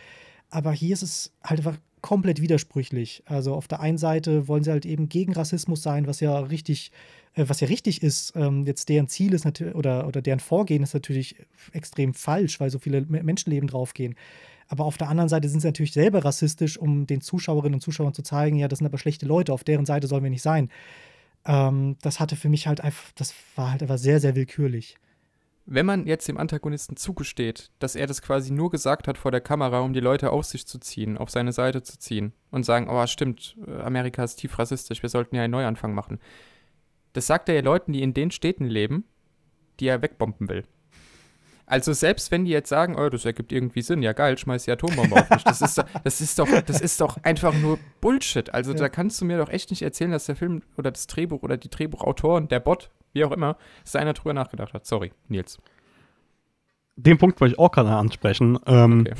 Aber 0.50 0.72
hier 0.72 0.94
ist 0.94 1.02
es 1.02 1.32
halt 1.44 1.60
einfach 1.60 1.78
komplett 2.02 2.40
widersprüchlich. 2.42 3.22
Also 3.26 3.54
auf 3.54 3.68
der 3.68 3.80
einen 3.80 3.98
Seite 3.98 4.48
wollen 4.48 4.64
sie 4.64 4.70
halt 4.70 4.84
eben 4.84 5.08
gegen 5.08 5.32
Rassismus 5.32 5.82
sein, 5.82 6.06
was 6.06 6.20
ja 6.20 6.38
richtig, 6.38 6.92
äh, 7.34 7.44
was 7.46 7.60
ja 7.60 7.68
richtig 7.68 8.02
ist. 8.02 8.34
Ähm, 8.36 8.66
jetzt 8.66 8.88
deren 8.88 9.08
Ziel 9.08 9.32
ist 9.32 9.44
natürlich, 9.44 9.74
oder, 9.74 10.06
oder 10.06 10.20
deren 10.20 10.40
Vorgehen 10.40 10.82
ist 10.82 10.94
natürlich 10.94 11.36
extrem 11.72 12.12
falsch, 12.12 12.60
weil 12.60 12.70
so 12.70 12.78
viele 12.78 13.00
Menschenleben 13.02 13.68
draufgehen. 13.68 14.16
Aber 14.68 14.84
auf 14.84 14.98
der 14.98 15.08
anderen 15.08 15.28
Seite 15.28 15.48
sind 15.48 15.60
sie 15.60 15.68
natürlich 15.68 15.92
selber 15.92 16.24
rassistisch, 16.24 16.78
um 16.78 17.06
den 17.06 17.20
Zuschauerinnen 17.20 17.74
und 17.74 17.80
Zuschauern 17.80 18.14
zu 18.14 18.22
zeigen, 18.22 18.56
ja, 18.56 18.68
das 18.68 18.78
sind 18.78 18.86
aber 18.86 18.98
schlechte 18.98 19.26
Leute, 19.26 19.52
auf 19.52 19.64
deren 19.64 19.86
Seite 19.86 20.06
sollen 20.06 20.22
wir 20.24 20.30
nicht 20.30 20.42
sein. 20.42 20.70
Ähm, 21.44 21.96
das 22.02 22.20
hatte 22.20 22.36
für 22.36 22.48
mich 22.48 22.66
halt 22.66 22.80
einfach, 22.80 23.12
das 23.14 23.34
war 23.56 23.70
halt 23.72 23.82
einfach 23.82 23.98
sehr, 23.98 24.20
sehr 24.20 24.34
willkürlich. 24.34 24.96
Wenn 25.64 25.86
man 25.86 26.06
jetzt 26.06 26.26
dem 26.26 26.38
Antagonisten 26.38 26.96
zugesteht, 26.96 27.70
dass 27.78 27.94
er 27.94 28.06
das 28.06 28.20
quasi 28.20 28.52
nur 28.52 28.70
gesagt 28.70 29.06
hat 29.06 29.16
vor 29.16 29.30
der 29.30 29.40
Kamera, 29.40 29.80
um 29.80 29.92
die 29.92 30.00
Leute 30.00 30.30
auf 30.30 30.44
sich 30.44 30.66
zu 30.66 30.78
ziehen, 30.78 31.16
auf 31.16 31.30
seine 31.30 31.52
Seite 31.52 31.82
zu 31.82 31.98
ziehen 31.98 32.32
und 32.50 32.64
sagen, 32.64 32.88
oh 32.90 33.06
stimmt, 33.06 33.56
Amerika 33.82 34.24
ist 34.24 34.36
tief 34.36 34.58
rassistisch, 34.58 35.02
wir 35.02 35.08
sollten 35.08 35.36
ja 35.36 35.42
einen 35.42 35.52
Neuanfang 35.52 35.94
machen. 35.94 36.18
Das 37.12 37.26
sagt 37.26 37.48
er 37.48 37.54
ja 37.54 37.60
Leuten, 37.60 37.92
die 37.92 38.02
in 38.02 38.14
den 38.14 38.30
Städten 38.30 38.64
leben, 38.64 39.04
die 39.78 39.86
er 39.86 40.02
wegbomben 40.02 40.48
will. 40.48 40.64
Also 41.66 41.92
selbst 41.92 42.30
wenn 42.30 42.44
die 42.44 42.50
jetzt 42.50 42.68
sagen, 42.68 42.96
oh, 42.98 43.08
das 43.08 43.24
ergibt 43.24 43.52
irgendwie 43.52 43.82
Sinn, 43.82 44.02
ja 44.02 44.12
geil, 44.12 44.36
schmeiß 44.36 44.64
die 44.64 44.72
Atombombe 44.72 45.16
auf 45.16 45.30
mich. 45.30 45.44
Das 45.44 45.62
ist, 45.62 45.78
doch, 45.78 45.86
das 46.04 46.20
ist 46.20 46.38
doch, 46.38 46.48
das 46.66 46.80
ist 46.80 47.00
doch 47.00 47.16
einfach 47.22 47.54
nur 47.54 47.78
Bullshit. 48.00 48.52
Also 48.52 48.72
ja. 48.72 48.78
da 48.78 48.88
kannst 48.88 49.20
du 49.20 49.24
mir 49.24 49.38
doch 49.38 49.48
echt 49.48 49.70
nicht 49.70 49.82
erzählen, 49.82 50.10
dass 50.10 50.26
der 50.26 50.36
Film 50.36 50.62
oder 50.76 50.90
das 50.90 51.06
Drehbuch 51.06 51.42
oder 51.42 51.56
die 51.56 51.70
Drehbuchautoren, 51.70 52.48
der 52.48 52.60
Bot, 52.60 52.90
wie 53.12 53.24
auch 53.24 53.32
immer, 53.32 53.56
dass 53.82 53.92
da 53.92 53.98
einer 53.98 54.12
drüber 54.12 54.34
nachgedacht 54.34 54.74
hat. 54.74 54.86
Sorry, 54.86 55.12
Nils. 55.28 55.58
Den 56.96 57.18
Punkt 57.18 57.40
wollte 57.40 57.54
ich 57.54 57.58
auch 57.58 57.70
gerade 57.70 57.90
ansprechen. 57.90 58.58
Ähm, 58.66 59.00
okay. 59.00 59.14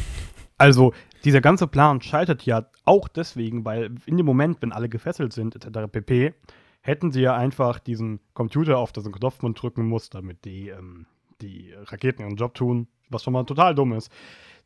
Also, 0.59 0.93
dieser 1.25 1.41
ganze 1.41 1.67
Plan 1.67 2.01
scheitert 2.01 2.45
ja 2.45 2.67
auch 2.85 3.09
deswegen, 3.09 3.65
weil 3.65 3.95
in 4.07 4.17
dem 4.17 4.27
Moment, 4.27 4.61
wenn 4.61 4.73
alle 4.73 4.89
gefesselt 4.89 5.33
sind, 5.33 5.57
etc. 5.57 5.91
pp., 5.91 6.35
hätten 6.83 7.13
sie 7.13 7.23
ja 7.23 7.35
einfach 7.37 7.79
diesen 7.79 8.21
Computer 8.35 8.79
auf 8.79 8.93
diesen 8.93 9.13
Knopf 9.13 9.39
drücken 9.39 9.87
muss, 9.87 10.11
damit 10.11 10.45
die 10.45 10.69
ähm, 10.69 11.07
die 11.43 11.73
Raketen 11.75 12.23
ihren 12.23 12.37
Job 12.37 12.55
tun, 12.55 12.89
was 13.09 13.23
schon 13.23 13.33
mal 13.33 13.45
total 13.45 13.75
dumm 13.75 13.93
ist. 13.93 14.11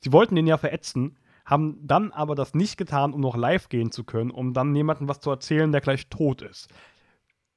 Sie 0.01 0.12
wollten 0.12 0.37
den 0.37 0.47
ja 0.47 0.59
verätzen, 0.59 1.17
haben 1.45 1.79
dann 1.83 2.12
aber 2.12 2.35
das 2.35 2.55
nicht 2.55 2.77
getan, 2.77 3.12
um 3.12 3.21
noch 3.21 3.37
live 3.37 3.69
gehen 3.69 3.91
zu 3.91 4.05
können, 4.05 4.31
um 4.31 4.53
dann 4.53 4.75
jemandem 4.75 5.09
was 5.09 5.21
zu 5.21 5.31
erzählen, 5.31 5.73
der 5.73 5.81
gleich 5.81 6.09
tot 6.09 6.43
ist. 6.43 6.69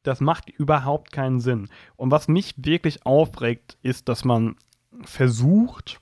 Das 0.10 0.22
macht 0.22 0.50
überhaupt 0.50 1.12
keinen 1.12 1.40
Sinn. 1.40 1.70
Und 1.96 2.10
was 2.10 2.28
mich 2.28 2.56
wirklich 2.58 3.06
aufregt, 3.06 3.78
ist, 3.84 4.10
dass 4.10 4.26
man 4.26 4.56
versucht, 5.04 6.00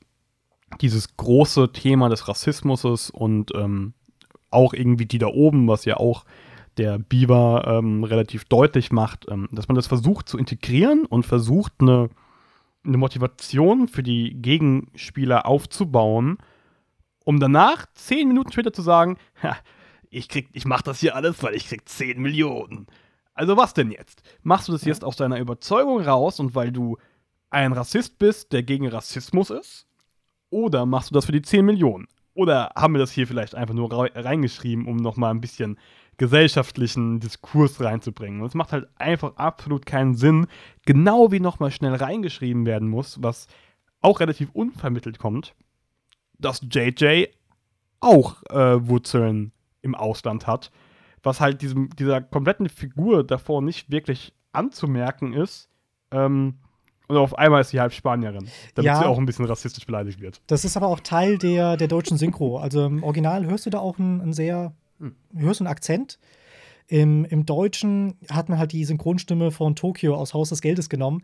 dieses 0.80 1.18
große 1.18 1.74
Thema 1.74 2.08
des 2.08 2.30
Rassismus 2.30 3.10
und 3.10 3.54
ähm, 3.54 3.94
auch 4.50 4.74
irgendwie 4.74 5.06
die 5.06 5.18
da 5.18 5.28
oben, 5.28 5.68
was 5.68 5.84
ja 5.84 5.98
auch 5.98 6.24
der 6.78 7.00
Beaver 7.00 7.66
ähm, 7.68 8.06
relativ 8.06 8.46
deutlich 8.46 8.94
macht, 8.94 9.26
ähm, 9.30 9.50
dass 9.52 9.68
man 9.68 9.76
das 9.76 9.88
versucht 9.88 10.30
zu 10.30 10.38
integrieren 10.38 11.06
und 11.06 11.26
versucht, 11.26 11.74
eine 11.80 12.10
eine 12.86 12.98
Motivation 12.98 13.90
für 13.90 14.04
die 14.04 14.42
Gegenspieler 14.42 15.46
aufzubauen, 15.46 16.38
um 17.26 17.42
danach 17.42 17.88
zehn 17.94 18.30
Minuten 18.30 18.54
später 18.54 18.72
zu 18.72 18.82
sagen, 18.82 19.18
ich 20.10 20.30
krieg, 20.30 20.48
ich 20.54 20.64
mach 20.64 20.82
das 20.82 21.02
hier 21.02 21.16
alles, 21.16 21.44
weil 21.44 21.56
ich 21.56 21.68
krieg 21.68 21.88
10 21.88 22.22
Millionen. 22.22 22.88
Also 23.38 23.56
was 23.56 23.74
denn 23.74 23.92
jetzt? 23.92 24.24
Machst 24.42 24.68
du 24.68 24.72
das 24.72 24.84
jetzt 24.84 25.04
aus 25.04 25.16
deiner 25.16 25.40
Überzeugung 25.40 26.02
raus 26.02 26.40
und 26.40 26.56
weil 26.56 26.72
du 26.72 26.98
ein 27.50 27.72
Rassist 27.72 28.18
bist, 28.18 28.52
der 28.52 28.64
gegen 28.64 28.88
Rassismus 28.88 29.52
ist? 29.52 29.88
Oder 30.50 30.86
machst 30.86 31.12
du 31.12 31.14
das 31.14 31.26
für 31.26 31.32
die 31.32 31.42
10 31.42 31.66
Millionen? 31.66 32.08
Oder 32.34 32.72
haben 32.76 32.94
wir 32.94 33.00
das 33.00 33.12
hier 33.12 33.28
vielleicht 33.28 33.56
einfach 33.56 33.74
nur 33.74 33.92
reingeschrieben, 33.92 34.88
um 34.88 34.98
nochmal 34.98 35.32
ein 35.32 35.42
bisschen 35.42 35.78
gesellschaftlichen 36.18 37.20
Diskurs 37.20 37.80
reinzubringen. 37.80 38.42
Und 38.42 38.48
es 38.48 38.56
macht 38.56 38.72
halt 38.72 38.88
einfach 38.96 39.36
absolut 39.38 39.86
keinen 39.86 40.16
Sinn, 40.16 40.48
genau 40.86 41.32
wie 41.32 41.40
nochmal 41.40 41.72
schnell 41.72 41.94
reingeschrieben 41.94 42.66
werden 42.66 42.90
muss, 42.90 43.22
was 43.22 43.48
auch 44.02 44.20
relativ 44.20 44.50
unvermittelt 44.54 45.20
kommt, 45.20 45.54
dass 46.40 46.62
JJ 46.62 47.26
auch 48.00 48.44
äh, 48.50 48.88
Wurzeln 48.88 49.52
im 49.82 49.96
Ausland 49.96 50.48
hat, 50.48 50.72
was 51.24 51.40
halt 51.40 51.62
diesem, 51.62 51.90
dieser 51.98 52.22
kompletten 52.22 52.70
Figur 52.70 53.24
davor 53.24 53.62
nicht 53.62 53.92
wirklich 53.92 54.34
anzumerken 54.52 55.34
ist. 55.34 55.70
Ähm, 56.12 56.56
und 57.08 57.18
auf 57.18 57.38
einmal 57.38 57.62
ist 57.62 57.70
sie 57.70 57.80
halb 57.80 57.94
Spanierin, 57.94 58.50
damit 58.76 58.86
ja, 58.86 59.00
sie 59.00 59.06
auch 59.06 59.18
ein 59.18 59.26
bisschen 59.26 59.46
rassistisch 59.46 59.86
beleidigt 59.86 60.20
wird. 60.20 60.42
Das 60.48 60.66
ist 60.66 60.76
aber 60.76 60.88
auch 60.88 61.00
Teil 61.00 61.38
der, 61.38 61.78
der 61.78 61.88
deutschen 61.88 62.18
Synchro. 62.18 62.58
Also 62.58 62.86
im 62.86 63.04
Original 63.04 63.46
hörst 63.46 63.66
du 63.66 63.70
da 63.70 63.80
auch 63.80 63.98
einen, 63.98 64.22
einen 64.22 64.34
sehr 64.34 64.74
hm. 65.00 65.16
hörst 65.36 65.62
einen 65.62 65.68
Akzent. 65.68 66.20
Im, 66.88 67.26
Im 67.26 67.46
Deutschen 67.46 68.16
hat 68.30 68.50
man 68.50 68.60
halt 68.60 68.72
die 68.72 68.86
Synchronstimme 68.86 69.52
von 69.52 69.76
Tokio 69.76 70.16
aus 70.16 70.34
Haus 70.34 70.50
des 70.50 70.62
Geldes 70.62 70.90
genommen. 70.90 71.24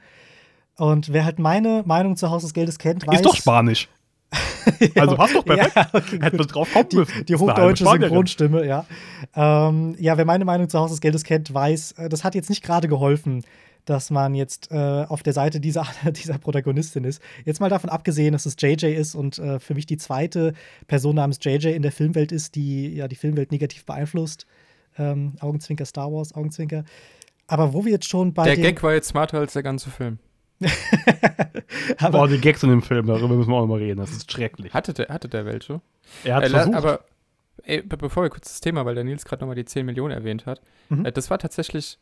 Und 0.76 1.14
wer 1.14 1.26
halt 1.26 1.40
meine 1.40 1.84
Meinung 1.86 2.18
zu 2.18 2.30
Haus 2.30 2.42
des 2.42 2.54
Geldes 2.54 2.80
kennt, 2.80 3.06
weiß. 3.08 3.18
Ist 3.18 3.26
doch 3.26 3.36
Spanisch. 3.36 3.88
also 4.96 5.16
passt 5.16 5.36
doch 5.36 5.46
perfekt. 5.46 5.76
Ja, 5.76 5.88
okay, 5.94 6.20
Hätten 6.22 6.38
wir 6.38 6.46
drauf 6.46 6.72
kommen 6.72 6.88
müssen. 6.94 7.14
Die, 7.20 7.26
die 7.26 7.36
hochdeutsche 7.36 7.86
Synchronstimme, 7.86 8.66
ja. 8.66 8.86
Ähm, 9.36 9.96
ja, 10.00 10.18
wer 10.18 10.26
meine 10.26 10.46
Meinung 10.46 10.70
zu 10.70 10.80
Haus 10.80 10.92
des 10.92 11.02
Geldes 11.02 11.24
kennt, 11.24 11.54
weiß, 11.54 11.94
äh, 11.94 12.10
das 12.10 12.24
hat 12.24 12.36
jetzt 12.36 12.50
nicht 12.50 12.64
gerade 12.64 12.88
geholfen, 12.88 13.44
dass 13.86 14.12
man 14.12 14.34
jetzt 14.34 14.72
äh, 14.72 14.76
auf 14.76 15.24
der 15.24 15.34
Seite 15.34 15.60
dieser, 15.60 15.86
dieser 16.12 16.38
Protagonistin 16.38 17.04
ist. 17.04 17.22
Jetzt 17.46 17.60
mal 17.60 17.70
davon 17.70 17.90
abgesehen, 17.90 18.34
dass 18.34 18.46
es 18.46 18.56
JJ 18.60 18.88
ist 18.88 19.16
und 19.16 19.40
äh, 19.40 19.60
für 19.60 19.74
mich 19.76 19.86
die 19.86 19.98
zweite 19.98 20.54
Person 20.88 21.16
namens 21.16 21.40
JJ 21.42 21.68
in 21.68 21.82
der 21.82 21.92
Filmwelt 21.92 22.32
ist, 22.32 22.56
die 22.56 22.96
ja 22.96 23.08
die 23.08 23.16
Filmwelt 23.16 23.52
negativ 23.52 23.86
beeinflusst. 23.86 24.46
Ähm, 24.98 25.34
Augenzwinker 25.40 25.86
Star 25.86 26.12
Wars, 26.12 26.34
Augenzwinker. 26.34 26.84
Aber 27.48 27.74
wo 27.74 27.84
wir 27.84 27.92
jetzt 27.92 28.08
schon 28.08 28.34
bei. 28.34 28.44
Der 28.44 28.58
Gag 28.58 28.82
war 28.84 28.94
jetzt 28.94 29.10
smarter 29.10 29.40
als 29.40 29.54
der 29.54 29.64
ganze 29.64 29.90
Film. 29.90 30.20
aber 31.98 32.20
Boah, 32.20 32.28
die 32.28 32.40
Gags 32.40 32.64
in 32.64 32.70
dem 32.70 32.82
Film, 32.82 33.08
darüber 33.08 33.36
müssen 33.36 33.50
wir 33.50 33.58
auch 33.58 33.68
mal 33.68 33.80
reden. 33.80 34.00
Das 34.00 34.12
ist 34.12 34.32
schrecklich. 34.32 34.74
Hatte 34.74 34.94
der, 34.94 35.10
hatte 35.10 35.30
der 35.30 35.46
welche? 35.46 35.82
Er 36.24 36.36
hat 36.36 36.44
äh, 36.44 36.50
versucht. 36.50 36.76
Aber 36.76 37.06
ey, 37.64 37.82
bevor 37.82 38.24
wir 38.24 38.30
kurz 38.30 38.50
das 38.50 38.62
Thema, 38.62 38.86
weil 38.86 38.96
der 38.96 39.04
Nils 39.04 39.26
gerade 39.26 39.42
nochmal 39.42 39.56
die 39.56 39.66
10 39.66 39.86
Millionen 39.86 40.14
erwähnt 40.14 40.46
hat, 40.46 40.62
mhm. 40.90 41.06
äh, 41.06 41.12
das 41.12 41.30
war 41.30 41.40
tatsächlich 41.40 42.00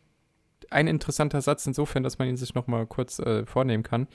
ein 0.69 0.87
interessanter 0.87 1.41
Satz 1.41 1.65
insofern, 1.65 2.03
dass 2.03 2.19
man 2.19 2.27
ihn 2.27 2.37
sich 2.37 2.53
noch 2.53 2.67
mal 2.67 2.85
kurz 2.85 3.19
äh, 3.19 3.45
vornehmen 3.45 3.83
kann. 3.83 4.07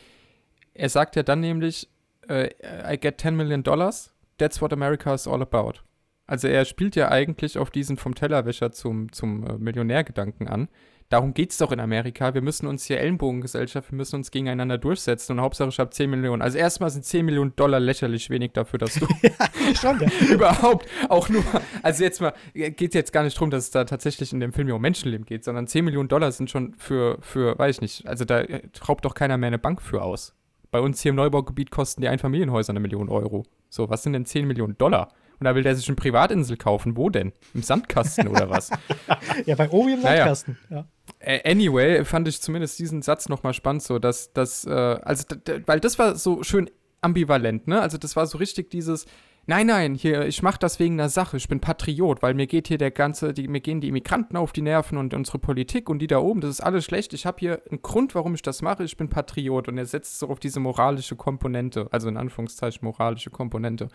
Er 0.74 0.88
sagt 0.88 1.16
ja 1.16 1.22
dann 1.22 1.40
nämlich, 1.40 1.88
äh, 2.28 2.50
I 2.92 2.98
get 2.98 3.20
10 3.20 3.36
Million 3.36 3.62
Dollars, 3.62 4.12
that's 4.38 4.60
what 4.60 4.72
America 4.72 5.12
is 5.14 5.26
all 5.26 5.42
about. 5.42 5.80
Also 6.26 6.48
er 6.48 6.64
spielt 6.64 6.96
ja 6.96 7.10
eigentlich 7.10 7.56
auf 7.58 7.70
diesen 7.70 7.96
vom 7.96 8.14
Tellerwäscher 8.14 8.72
zum, 8.72 9.12
zum 9.12 9.46
äh, 9.46 9.58
Millionärgedanken 9.58 10.48
an. 10.48 10.68
Darum 11.08 11.34
geht 11.34 11.52
es 11.52 11.58
doch 11.58 11.70
in 11.70 11.78
Amerika. 11.78 12.34
Wir 12.34 12.42
müssen 12.42 12.66
uns 12.66 12.84
hier 12.84 12.98
Ellenbogengesellschaft, 12.98 13.92
wir 13.92 13.96
müssen 13.96 14.16
uns 14.16 14.32
gegeneinander 14.32 14.76
durchsetzen 14.76 15.32
und 15.32 15.40
Hauptsache 15.40 15.68
ich 15.68 15.78
habe 15.78 15.90
10 15.90 16.10
Millionen. 16.10 16.42
Also 16.42 16.58
erstmal 16.58 16.90
sind 16.90 17.04
10 17.04 17.24
Millionen 17.24 17.54
Dollar 17.54 17.78
lächerlich 17.78 18.28
wenig 18.28 18.52
dafür, 18.52 18.80
dass 18.80 18.94
du 18.94 19.06
ja, 19.22 19.74
schon, 19.74 20.00
ja. 20.00 20.08
überhaupt 20.34 20.88
auch 21.08 21.28
nur, 21.28 21.44
also 21.82 22.02
jetzt 22.02 22.20
mal, 22.20 22.34
geht 22.54 22.94
jetzt 22.94 23.12
gar 23.12 23.22
nicht 23.22 23.36
darum, 23.36 23.50
dass 23.50 23.64
es 23.64 23.70
da 23.70 23.84
tatsächlich 23.84 24.32
in 24.32 24.40
dem 24.40 24.52
Film 24.52 24.68
ja 24.68 24.74
um 24.74 24.82
Menschenleben 24.82 25.26
geht, 25.26 25.44
sondern 25.44 25.68
10 25.68 25.84
Millionen 25.84 26.08
Dollar 26.08 26.32
sind 26.32 26.50
schon 26.50 26.74
für, 26.76 27.18
für, 27.20 27.56
weiß 27.56 27.76
ich 27.76 27.80
nicht, 27.82 28.06
also 28.06 28.24
da 28.24 28.42
raubt 28.88 29.04
doch 29.04 29.14
keiner 29.14 29.38
mehr 29.38 29.48
eine 29.48 29.58
Bank 29.58 29.80
für 29.82 30.02
aus. 30.02 30.34
Bei 30.72 30.80
uns 30.80 31.00
hier 31.00 31.10
im 31.10 31.16
Neubaugebiet 31.16 31.70
kosten 31.70 32.00
die 32.00 32.08
Einfamilienhäuser 32.08 32.70
eine 32.70 32.80
Million 32.80 33.08
Euro. 33.08 33.44
So, 33.68 33.88
was 33.88 34.02
sind 34.02 34.12
denn 34.12 34.26
10 34.26 34.46
Millionen 34.46 34.76
Dollar? 34.76 35.12
Und 35.38 35.44
da 35.44 35.54
will 35.54 35.62
der 35.62 35.74
sich 35.74 35.86
eine 35.88 35.96
Privatinsel 35.96 36.56
kaufen. 36.56 36.96
Wo 36.96 37.10
denn? 37.10 37.32
Im 37.54 37.62
Sandkasten 37.62 38.28
oder 38.28 38.48
was? 38.50 38.70
Ja, 39.46 39.54
bei 39.54 39.70
Obi 39.70 39.94
im 39.94 40.02
Naja. 40.02 40.34
Sandkasten. 40.34 40.58
Ja. 40.70 40.86
Äh, 41.18 41.50
Anyway, 41.50 42.04
fand 42.04 42.26
ich 42.28 42.40
zumindest 42.40 42.78
diesen 42.78 43.02
Satz 43.02 43.28
nochmal 43.28 43.54
spannend, 43.54 43.82
so 43.82 43.98
dass 43.98 44.32
das, 44.32 44.64
äh, 44.64 44.70
also, 44.70 45.24
weil 45.66 45.80
das 45.80 45.98
war 45.98 46.16
so 46.16 46.42
schön 46.42 46.70
ambivalent, 47.00 47.68
ne? 47.68 47.80
Also, 47.80 47.98
das 47.98 48.16
war 48.16 48.26
so 48.26 48.38
richtig 48.38 48.70
dieses, 48.70 49.06
nein, 49.46 49.66
nein, 49.68 49.94
hier, 49.94 50.26
ich 50.26 50.42
mach 50.42 50.56
das 50.56 50.80
wegen 50.80 50.94
einer 50.98 51.08
Sache, 51.08 51.36
ich 51.36 51.48
bin 51.48 51.60
Patriot, 51.60 52.22
weil 52.22 52.34
mir 52.34 52.46
geht 52.46 52.68
hier 52.68 52.78
der 52.78 52.90
ganze, 52.90 53.32
die, 53.32 53.46
mir 53.46 53.60
gehen 53.60 53.80
die 53.80 53.88
Immigranten 53.88 54.36
auf 54.36 54.52
die 54.52 54.62
Nerven 54.62 54.98
und 54.98 55.14
unsere 55.14 55.38
Politik 55.38 55.88
und 55.88 56.00
die 56.00 56.06
da 56.08 56.18
oben, 56.18 56.40
das 56.40 56.50
ist 56.50 56.60
alles 56.60 56.84
schlecht. 56.84 57.12
Ich 57.12 57.26
habe 57.26 57.38
hier 57.38 57.62
einen 57.70 57.82
Grund, 57.82 58.14
warum 58.14 58.34
ich 58.34 58.42
das 58.42 58.62
mache, 58.62 58.82
ich 58.84 58.96
bin 58.96 59.08
Patriot 59.08 59.68
und 59.68 59.78
er 59.78 59.86
setzt 59.86 60.18
so 60.18 60.28
auf 60.28 60.40
diese 60.40 60.58
moralische 60.60 61.14
Komponente, 61.16 61.86
also 61.92 62.08
in 62.08 62.16
Anführungszeichen 62.16 62.84
moralische 62.84 63.30
Komponente. 63.30 63.88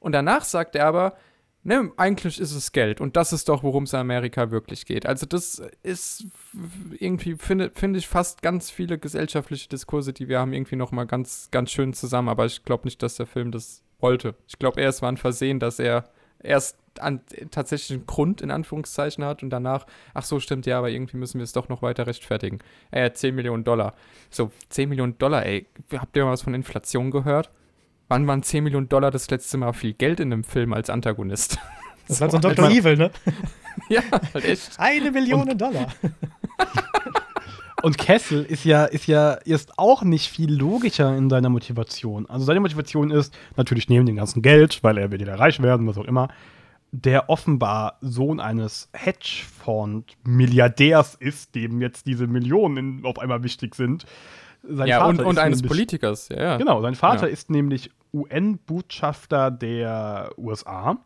Und 0.00 0.12
danach 0.12 0.44
sagt 0.44 0.74
er 0.74 0.86
aber, 0.86 1.16
Ne, 1.62 1.92
eigentlich 1.98 2.40
ist 2.40 2.54
es 2.54 2.72
Geld 2.72 3.02
und 3.02 3.16
das 3.16 3.34
ist 3.34 3.50
doch, 3.50 3.62
worum 3.62 3.84
es 3.84 3.92
in 3.92 3.98
Amerika 3.98 4.50
wirklich 4.50 4.86
geht. 4.86 5.04
Also 5.04 5.26
das 5.26 5.60
ist 5.82 6.24
irgendwie, 6.98 7.34
finde 7.34 7.70
finde 7.74 7.98
ich, 7.98 8.08
fast 8.08 8.40
ganz 8.40 8.70
viele 8.70 8.98
gesellschaftliche 8.98 9.68
Diskurse, 9.68 10.14
die 10.14 10.26
wir 10.28 10.38
haben, 10.38 10.54
irgendwie 10.54 10.76
noch 10.76 10.90
mal 10.90 11.04
ganz, 11.04 11.50
ganz 11.50 11.70
schön 11.70 11.92
zusammen. 11.92 12.30
Aber 12.30 12.46
ich 12.46 12.64
glaube 12.64 12.84
nicht, 12.84 13.02
dass 13.02 13.16
der 13.16 13.26
Film 13.26 13.52
das 13.52 13.82
wollte. 13.98 14.36
Ich 14.48 14.58
glaube 14.58 14.80
eher, 14.80 14.88
es 14.88 15.02
war 15.02 15.12
ein 15.12 15.18
Versehen, 15.18 15.60
dass 15.60 15.78
er 15.78 16.08
erst 16.42 16.78
an, 16.98 17.20
tatsächlich 17.50 17.98
einen 17.98 18.06
Grund 18.06 18.40
in 18.40 18.50
Anführungszeichen 18.50 19.22
hat 19.22 19.42
und 19.42 19.50
danach, 19.50 19.86
ach 20.14 20.24
so, 20.24 20.40
stimmt, 20.40 20.64
ja, 20.64 20.78
aber 20.78 20.88
irgendwie 20.88 21.18
müssen 21.18 21.40
wir 21.40 21.44
es 21.44 21.52
doch 21.52 21.68
noch 21.68 21.82
weiter 21.82 22.06
rechtfertigen. 22.06 22.60
Er 22.90 23.04
hat 23.04 23.18
10 23.18 23.34
Millionen 23.34 23.64
Dollar. 23.64 23.94
So, 24.30 24.50
10 24.70 24.88
Millionen 24.88 25.18
Dollar, 25.18 25.44
ey, 25.44 25.66
habt 25.92 26.16
ihr 26.16 26.24
mal 26.24 26.32
was 26.32 26.40
von 26.42 26.54
Inflation 26.54 27.10
gehört? 27.10 27.50
Wann 28.10 28.26
waren 28.26 28.42
10 28.42 28.64
Millionen 28.64 28.88
Dollar 28.88 29.12
das 29.12 29.30
letzte 29.30 29.56
Mal 29.56 29.72
viel 29.72 29.92
Geld 29.92 30.18
in 30.18 30.32
einem 30.32 30.42
Film 30.42 30.72
als 30.72 30.90
Antagonist? 30.90 31.58
Das 32.08 32.20
war 32.20 32.28
so 32.28 32.38
ein 32.38 32.42
So, 32.42 32.48
Dr. 32.48 32.68
Evil, 32.68 32.96
ne? 32.96 33.12
ja, 33.88 34.02
halt 34.34 34.44
echt. 34.44 34.70
Eine 34.78 35.12
Million 35.12 35.56
Dollar. 35.56 35.86
Und 37.82 37.98
Kessel 37.98 38.42
ist 38.42 38.64
ja, 38.64 38.86
ist 38.86 39.06
ja 39.06 39.34
ist 39.34 39.78
auch 39.78 40.02
nicht 40.02 40.28
viel 40.28 40.52
logischer 40.52 41.16
in 41.16 41.30
seiner 41.30 41.50
Motivation. 41.50 42.28
Also 42.28 42.46
seine 42.46 42.58
Motivation 42.58 43.12
ist 43.12 43.32
natürlich 43.56 43.88
neben 43.88 44.06
dem 44.06 44.16
ganzen 44.16 44.42
Geld, 44.42 44.82
weil 44.82 44.98
er 44.98 45.12
will 45.12 45.24
ja 45.24 45.36
reich 45.36 45.62
werden, 45.62 45.86
was 45.86 45.98
auch 45.98 46.04
immer, 46.04 46.26
der 46.90 47.30
offenbar 47.30 47.98
Sohn 48.00 48.40
eines 48.40 48.88
Hedgefonds-Milliardärs 48.92 51.14
ist, 51.14 51.54
dem 51.54 51.80
jetzt 51.80 52.08
diese 52.08 52.26
Millionen 52.26 52.76
in, 52.76 53.04
auf 53.04 53.20
einmal 53.20 53.44
wichtig 53.44 53.76
sind. 53.76 54.04
Sein 54.62 54.88
ja, 54.88 55.04
und, 55.06 55.16
Vater 55.16 55.28
und 55.28 55.36
ist 55.36 55.42
eines 55.42 55.58
nämlich- 55.58 55.68
Politikers, 55.70 56.28
ja, 56.28 56.42
ja. 56.42 56.56
Genau, 56.58 56.82
sein 56.82 56.94
Vater 56.94 57.26
Ja. 57.26 57.32
ist 57.32 57.50
nämlich 57.50 57.90
UN-Botschafter 58.12 59.50
der 59.50 60.30
USA 60.36 60.98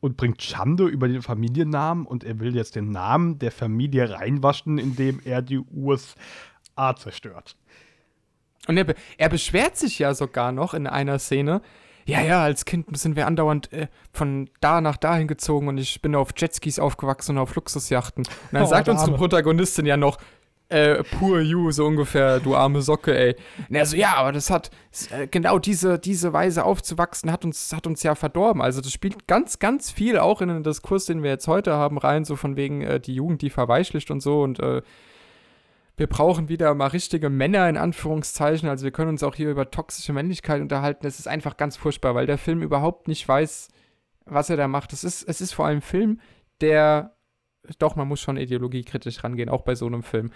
und 0.00 0.16
bringt 0.16 0.42
Schande 0.42 0.84
über 0.86 1.08
den 1.08 1.22
Familiennamen 1.22 2.06
und 2.06 2.24
er 2.24 2.40
will 2.40 2.54
jetzt 2.56 2.74
den 2.76 2.90
Namen 2.90 3.38
der 3.38 3.52
Familie 3.52 4.10
reinwaschen, 4.10 4.78
indem 4.78 5.20
er 5.24 5.42
die 5.42 5.58
USA 5.58 6.96
zerstört. 6.96 7.56
Und 8.68 8.76
er, 8.76 8.94
er 9.18 9.28
beschwert 9.28 9.76
sich 9.76 9.98
ja 9.98 10.14
sogar 10.14 10.52
noch 10.52 10.74
in 10.74 10.86
einer 10.86 11.18
Szene. 11.18 11.62
Ja, 12.04 12.20
ja, 12.20 12.42
als 12.42 12.64
Kind 12.64 12.96
sind 12.96 13.14
wir 13.14 13.28
andauernd 13.28 13.72
äh, 13.72 13.86
von 14.12 14.50
da 14.60 14.80
nach 14.80 14.96
dahin 14.96 15.28
gezogen 15.28 15.68
und 15.68 15.78
ich 15.78 16.02
bin 16.02 16.16
auf 16.16 16.30
Jetskis 16.36 16.80
aufgewachsen 16.80 17.36
und 17.36 17.42
auf 17.42 17.54
Luxusjachten. 17.54 18.24
Und 18.24 18.30
dann 18.52 18.62
Oh, 18.64 18.66
sagt 18.66 18.88
unsere. 18.88 19.16
Protagonistin 19.16 19.86
ja 19.86 19.96
noch, 19.96 20.18
äh, 20.72 21.04
poor 21.04 21.40
you, 21.40 21.70
so 21.70 21.86
ungefähr, 21.86 22.40
du 22.40 22.56
arme 22.56 22.82
Socke, 22.82 23.16
ey. 23.16 23.36
Und 23.68 23.74
er 23.74 23.86
so, 23.86 23.96
ja, 23.96 24.14
aber 24.16 24.32
das 24.32 24.50
hat, 24.50 24.70
äh, 25.10 25.26
genau 25.26 25.58
diese, 25.58 25.98
diese 25.98 26.32
Weise 26.32 26.64
aufzuwachsen 26.64 27.30
hat 27.30 27.44
uns, 27.44 27.72
hat 27.72 27.86
uns 27.86 28.02
ja 28.02 28.14
verdorben. 28.14 28.62
Also 28.62 28.80
das 28.80 28.92
spielt 28.92 29.26
ganz, 29.26 29.58
ganz 29.58 29.90
viel 29.90 30.18
auch 30.18 30.40
in 30.40 30.48
den 30.48 30.62
Diskurs, 30.62 31.04
den 31.04 31.22
wir 31.22 31.30
jetzt 31.30 31.46
heute 31.46 31.74
haben, 31.74 31.98
rein, 31.98 32.24
so 32.24 32.36
von 32.36 32.56
wegen 32.56 32.82
äh, 32.82 33.00
die 33.00 33.14
Jugend, 33.14 33.42
die 33.42 33.50
verweichlicht 33.50 34.10
und 34.10 34.20
so 34.20 34.42
und 34.42 34.60
äh, 34.60 34.82
wir 35.96 36.06
brauchen 36.06 36.48
wieder 36.48 36.74
mal 36.74 36.86
richtige 36.86 37.28
Männer 37.28 37.68
in 37.68 37.76
Anführungszeichen. 37.76 38.68
Also 38.68 38.84
wir 38.84 38.92
können 38.92 39.10
uns 39.10 39.22
auch 39.22 39.34
hier 39.34 39.50
über 39.50 39.70
toxische 39.70 40.12
Männlichkeit 40.12 40.60
unterhalten. 40.60 41.02
Das 41.02 41.18
ist 41.18 41.28
einfach 41.28 41.56
ganz 41.56 41.76
furchtbar, 41.76 42.14
weil 42.14 42.26
der 42.26 42.38
Film 42.38 42.62
überhaupt 42.62 43.08
nicht 43.08 43.28
weiß, 43.28 43.68
was 44.24 44.50
er 44.50 44.56
da 44.56 44.68
macht. 44.68 44.92
Es 44.92 45.04
ist, 45.04 45.22
es 45.22 45.40
ist 45.40 45.52
vor 45.52 45.66
allem 45.66 45.78
ein 45.78 45.82
Film, 45.82 46.20
der, 46.60 47.14
doch, 47.78 47.96
man 47.96 48.08
muss 48.08 48.20
schon 48.20 48.36
ideologiekritisch 48.36 49.22
rangehen, 49.22 49.48
auch 49.48 49.62
bei 49.62 49.74
so 49.74 49.86
einem 49.86 50.02
Film. 50.02 50.30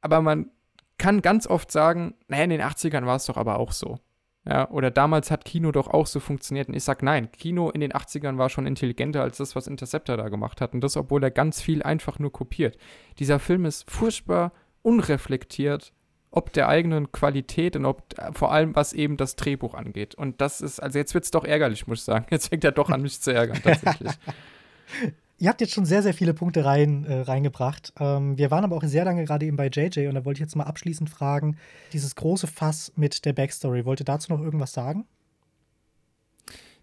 Aber 0.00 0.20
man 0.20 0.50
kann 0.98 1.22
ganz 1.22 1.46
oft 1.46 1.70
sagen, 1.72 2.14
naja, 2.28 2.44
in 2.44 2.50
den 2.50 2.60
80ern 2.60 3.06
war 3.06 3.16
es 3.16 3.26
doch 3.26 3.36
aber 3.36 3.58
auch 3.58 3.72
so. 3.72 3.98
Ja, 4.46 4.68
oder 4.70 4.90
damals 4.90 5.30
hat 5.30 5.46
Kino 5.46 5.72
doch 5.72 5.88
auch 5.88 6.06
so 6.06 6.20
funktioniert. 6.20 6.68
Und 6.68 6.74
ich 6.74 6.84
sag 6.84 7.02
nein, 7.02 7.32
Kino 7.32 7.70
in 7.70 7.80
den 7.80 7.92
80ern 7.92 8.36
war 8.36 8.50
schon 8.50 8.66
intelligenter 8.66 9.22
als 9.22 9.38
das, 9.38 9.56
was 9.56 9.66
Interceptor 9.66 10.18
da 10.18 10.28
gemacht 10.28 10.60
hat. 10.60 10.74
Und 10.74 10.82
das, 10.82 10.98
obwohl 10.98 11.22
er 11.22 11.30
ganz 11.30 11.62
viel 11.62 11.82
einfach 11.82 12.18
nur 12.18 12.30
kopiert. 12.30 12.76
Dieser 13.18 13.38
Film 13.38 13.64
ist 13.64 13.90
furchtbar 13.90 14.52
unreflektiert, 14.82 15.94
ob 16.30 16.52
der 16.52 16.68
eigenen 16.68 17.10
Qualität 17.10 17.74
und 17.74 17.86
ob 17.86 18.02
vor 18.32 18.52
allem, 18.52 18.76
was 18.76 18.92
eben 18.92 19.16
das 19.16 19.36
Drehbuch 19.36 19.72
angeht. 19.72 20.14
Und 20.14 20.42
das 20.42 20.60
ist, 20.60 20.78
also 20.78 20.98
jetzt 20.98 21.14
wird 21.14 21.24
es 21.24 21.30
doch 21.30 21.44
ärgerlich, 21.44 21.86
muss 21.86 22.00
ich 22.00 22.04
sagen. 22.04 22.26
Jetzt 22.30 22.48
fängt 22.48 22.64
er 22.64 22.72
doch 22.72 22.90
an, 22.90 23.00
mich 23.00 23.22
zu 23.22 23.32
ärgern, 23.32 23.62
tatsächlich. 23.62 24.12
Ihr 25.38 25.48
habt 25.48 25.60
jetzt 25.60 25.72
schon 25.72 25.84
sehr, 25.84 26.02
sehr 26.02 26.14
viele 26.14 26.32
Punkte 26.32 26.64
rein, 26.64 27.04
äh, 27.04 27.20
reingebracht. 27.22 27.92
Ähm, 27.98 28.38
wir 28.38 28.50
waren 28.50 28.64
aber 28.64 28.76
auch 28.76 28.84
sehr 28.84 29.04
lange 29.04 29.24
gerade 29.24 29.46
eben 29.46 29.56
bei 29.56 29.66
JJ 29.68 30.06
und 30.06 30.14
da 30.14 30.24
wollte 30.24 30.38
ich 30.38 30.44
jetzt 30.44 30.54
mal 30.56 30.64
abschließend 30.64 31.10
fragen: 31.10 31.56
dieses 31.92 32.14
große 32.14 32.46
Fass 32.46 32.92
mit 32.96 33.24
der 33.24 33.32
Backstory. 33.32 33.84
Wollt 33.84 34.00
ihr 34.00 34.04
dazu 34.06 34.32
noch 34.32 34.40
irgendwas 34.40 34.72
sagen? 34.72 35.06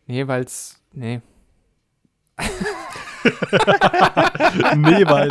nee, 0.07 0.27
weil's, 0.27 0.81
nee. 0.93 1.21
nee, 4.75 5.05
weil 5.05 5.29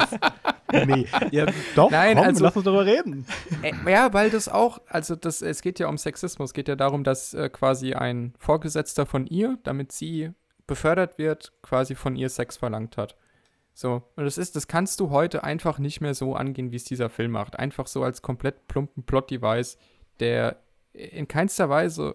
Nee. 0.72 1.06
Ja, 1.32 1.46
doch, 1.74 1.90
Nein, 1.90 2.16
komm, 2.16 2.26
also- 2.26 2.44
lass 2.44 2.56
uns 2.56 2.64
darüber 2.64 2.86
reden. 2.86 3.26
Äh, 3.62 3.72
ja, 3.90 4.12
weil 4.12 4.30
das 4.30 4.48
auch, 4.48 4.80
also 4.88 5.16
das, 5.16 5.42
es 5.42 5.62
geht 5.62 5.78
ja 5.78 5.88
um 5.88 5.98
Sexismus, 5.98 6.50
es 6.50 6.54
geht 6.54 6.68
ja 6.68 6.76
darum, 6.76 7.04
dass 7.04 7.34
äh, 7.34 7.48
quasi 7.48 7.94
ein 7.94 8.34
Vorgesetzter 8.38 9.06
von 9.06 9.26
ihr, 9.26 9.58
damit 9.64 9.92
sie 9.92 10.30
befördert 10.70 11.18
wird, 11.18 11.52
quasi 11.62 11.96
von 11.96 12.14
ihr 12.14 12.28
Sex 12.28 12.56
verlangt 12.56 12.96
hat. 12.96 13.16
So, 13.74 14.04
und 14.14 14.24
das 14.24 14.38
ist, 14.38 14.54
das 14.54 14.68
kannst 14.68 15.00
du 15.00 15.10
heute 15.10 15.42
einfach 15.42 15.80
nicht 15.80 16.00
mehr 16.00 16.14
so 16.14 16.36
angehen, 16.36 16.70
wie 16.70 16.76
es 16.76 16.84
dieser 16.84 17.10
Film 17.10 17.32
macht. 17.32 17.58
Einfach 17.58 17.88
so 17.88 18.04
als 18.04 18.22
komplett 18.22 18.68
plumpen 18.68 19.02
Plot-Device, 19.02 19.78
der 20.20 20.62
in 20.92 21.26
keinster 21.26 21.68
Weise 21.68 22.14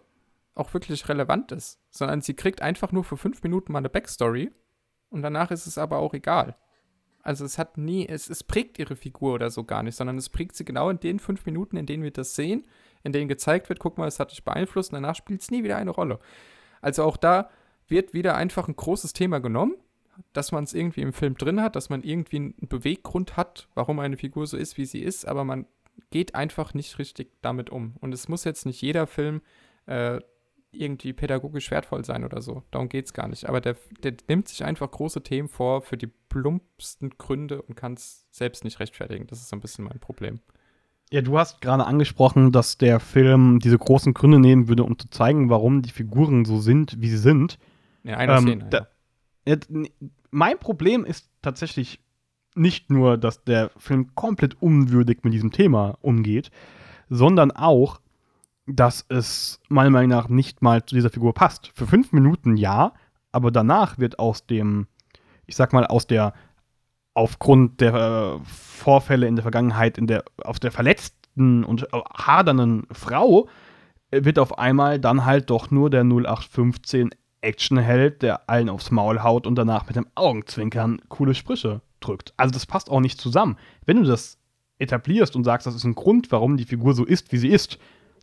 auch 0.54 0.74
wirklich 0.74 1.10
relevant 1.10 1.52
ist, 1.52 1.82
sondern 1.90 2.22
sie 2.22 2.34
kriegt 2.34 2.62
einfach 2.62 2.94
nur 2.94 3.04
für 3.04 3.18
fünf 3.18 3.44
Minuten 3.44 3.74
mal 3.74 3.80
eine 3.80 3.90
Backstory 3.90 4.54
und 5.10 5.22
danach 5.22 5.52
ist 5.52 5.68
es 5.68 5.78
aber 5.78 5.98
auch 5.98 6.14
egal. 6.14 6.56
Also 7.24 7.44
es 7.44 7.58
hat 7.58 7.78
nie, 7.78 8.08
es, 8.08 8.30
es 8.30 8.42
prägt 8.42 8.80
ihre 8.80 8.96
Figur 8.96 9.34
oder 9.34 9.50
so 9.50 9.66
gar 9.66 9.84
nicht, 9.84 9.98
sondern 9.98 10.18
es 10.18 10.30
prägt 10.30 10.56
sie 10.56 10.64
genau 10.64 10.90
in 10.90 11.02
den 11.02 11.20
fünf 11.20 11.46
Minuten, 11.46 11.76
in 11.76 11.88
denen 11.88 12.04
wir 12.04 12.12
das 12.12 12.36
sehen, 12.36 12.66
in 13.04 13.12
denen 13.12 13.28
gezeigt 13.28 13.68
wird, 13.68 13.80
guck 13.80 13.98
mal, 13.98 14.08
es 14.08 14.22
hat 14.22 14.32
dich 14.32 14.46
beeinflusst 14.46 14.94
und 14.94 15.02
danach 15.02 15.16
spielt 15.16 15.42
es 15.42 15.52
nie 15.52 15.64
wieder 15.64 15.76
eine 15.76 15.92
Rolle. 15.92 16.20
Also 16.82 17.04
auch 17.04 17.18
da 17.18 17.50
wird 17.88 18.14
wieder 18.14 18.36
einfach 18.36 18.68
ein 18.68 18.76
großes 18.76 19.14
Thema 19.14 19.40
genommen, 19.40 19.76
dass 20.34 20.52
man 20.52 20.64
es 20.64 20.74
irgendwie 20.74 21.02
im 21.02 21.14
Film 21.14 21.36
drin 21.38 21.62
hat, 21.62 21.76
dass 21.76 21.90
man 21.90 22.04
irgendwie 22.04 22.38
einen 22.38 22.56
Beweggrund 22.62 23.38
hat, 23.38 23.68
warum 23.76 24.00
eine 24.00 24.18
Figur 24.18 24.48
so 24.48 24.58
ist, 24.58 24.78
wie 24.78 24.86
sie 24.86 25.02
ist, 25.02 25.28
aber 25.28 25.44
man 25.44 25.66
geht 26.10 26.36
einfach 26.36 26.74
nicht 26.74 27.00
richtig 27.00 27.32
damit 27.42 27.70
um. 27.70 27.96
Und 28.00 28.14
es 28.14 28.28
muss 28.28 28.44
jetzt 28.44 28.66
nicht 28.66 28.82
jeder 28.82 29.08
Film 29.08 29.42
äh, 29.86 30.20
irgendwie 30.72 31.14
pädagogisch 31.14 31.72
wertvoll 31.72 32.04
sein 32.06 32.24
oder 32.24 32.42
so. 32.42 32.64
Darum 32.72 32.90
geht 32.90 33.06
es 33.06 33.14
gar 33.14 33.28
nicht. 33.28 33.48
Aber 33.48 33.62
der, 33.62 33.76
der 34.04 34.14
nimmt 34.28 34.48
sich 34.48 34.64
einfach 34.64 34.92
große 34.92 35.24
Themen 35.24 35.48
vor 35.48 35.82
für 35.82 35.98
die 35.98 36.08
plumpsten 36.08 37.12
Gründe 37.18 37.62
und 37.62 37.76
kann 37.76 37.94
es 37.94 38.28
selbst 38.32 38.64
nicht 38.64 38.80
rechtfertigen. 38.80 39.28
Das 39.28 39.40
ist 39.40 39.50
so 39.50 39.56
ein 39.56 39.62
bisschen 39.62 39.86
mein 39.86 40.00
Problem. 40.00 40.40
Ja, 41.12 41.22
du 41.22 41.38
hast 41.38 41.62
gerade 41.62 41.86
angesprochen, 41.86 42.52
dass 42.52 42.78
der 42.78 43.00
Film 43.00 43.60
diese 43.60 43.78
großen 43.78 44.14
Gründe 44.14 44.40
nehmen 44.40 44.68
würde, 44.68 44.84
um 44.84 44.98
zu 44.98 45.10
zeigen, 45.10 45.50
warum 45.50 45.82
die 45.82 45.92
Figuren 45.92 46.46
so 46.46 46.60
sind, 46.60 47.00
wie 47.00 47.10
sie 47.10 47.18
sind. 47.18 47.58
Ja, 48.06 48.18
einer 48.18 48.38
Ähm, 48.38 48.44
Szene. 48.44 48.66
da- 48.70 48.88
ja. 49.48 49.56
Mein 50.32 50.58
Problem 50.60 51.06
ist 51.06 51.30
tatsächlich 51.42 52.00
nicht 52.56 52.90
nur, 52.90 53.18
dass 53.18 53.44
der 53.44 53.70
Film 53.78 54.14
komplett 54.16 54.62
unwürdig 54.62 55.20
mit 55.24 55.34
diesem 55.34 55.52
Thema 55.52 55.98
umgeht, 56.02 56.52
sondern 57.10 57.52
auch, 57.52 58.00
dass 58.68 59.06
es 59.10 59.60
meiner 59.70 59.90
Meinung 59.90 60.10
nach 60.10 60.28
nicht 60.30 60.62
mal 60.62 60.86
zu 60.86 60.96
dieser 60.96 61.10
Figur 61.10 61.34
passt. 61.34 61.72
Für 61.76 61.86
fünf 61.88 62.12
Minuten 62.14 62.58
ja, 62.58 62.94
aber 63.32 63.52
danach 63.52 63.98
wird 63.98 64.20
aus 64.20 64.46
dem, 64.48 64.88
ich 65.46 65.56
sag 65.56 65.74
mal, 65.74 65.86
aus 65.86 66.08
der, 66.08 66.34
aufgrund 67.14 67.82
der 67.82 67.94
äh, 67.94 68.40
Vorfälle 68.46 69.28
in 69.28 69.36
der 69.36 69.44
Vergangenheit, 69.44 69.98
in 69.98 70.08
der, 70.08 70.24
aus 70.44 70.60
der 70.60 70.72
verletzten 70.72 71.64
und 71.64 71.84
äh, 71.84 71.88
hadernden 72.18 72.88
Frau, 72.92 73.48
äh, 74.12 74.24
wird 74.26 74.40
auf 74.40 74.58
einmal 74.58 75.00
dann 75.00 75.26
halt 75.26 75.50
doch 75.50 75.72
nur 75.72 75.90
der 75.90 76.04
0815 76.04 77.12
Actionheld, 77.46 78.22
der 78.22 78.50
allen 78.50 78.70
aufs 78.70 78.92
Maul 78.92 79.24
haut 79.24 79.48
und 79.48 79.56
danach 79.56 79.88
mit 79.88 79.96
dem 79.96 80.08
Augenzwinkern 80.16 81.00
coole 81.08 81.34
Sprüche 81.36 81.82
drückt. 82.02 82.34
Also 82.38 82.52
das 82.52 82.66
passt 82.66 82.90
auch 82.90 83.00
nicht 83.00 83.20
zusammen. 83.22 83.58
Wenn 83.86 83.98
du 83.98 84.04
das 84.04 84.38
etablierst 84.80 85.36
und 85.36 85.44
sagst, 85.46 85.66
das 85.68 85.76
ist 85.76 85.86
ein 85.86 85.96
Grund, 85.96 86.32
warum 86.32 86.58
die 86.58 86.66
Figur 86.66 86.94
so 86.94 87.06
ist, 87.06 87.32
wie 87.32 87.38
sie 87.38 87.50
ist, 87.50 87.78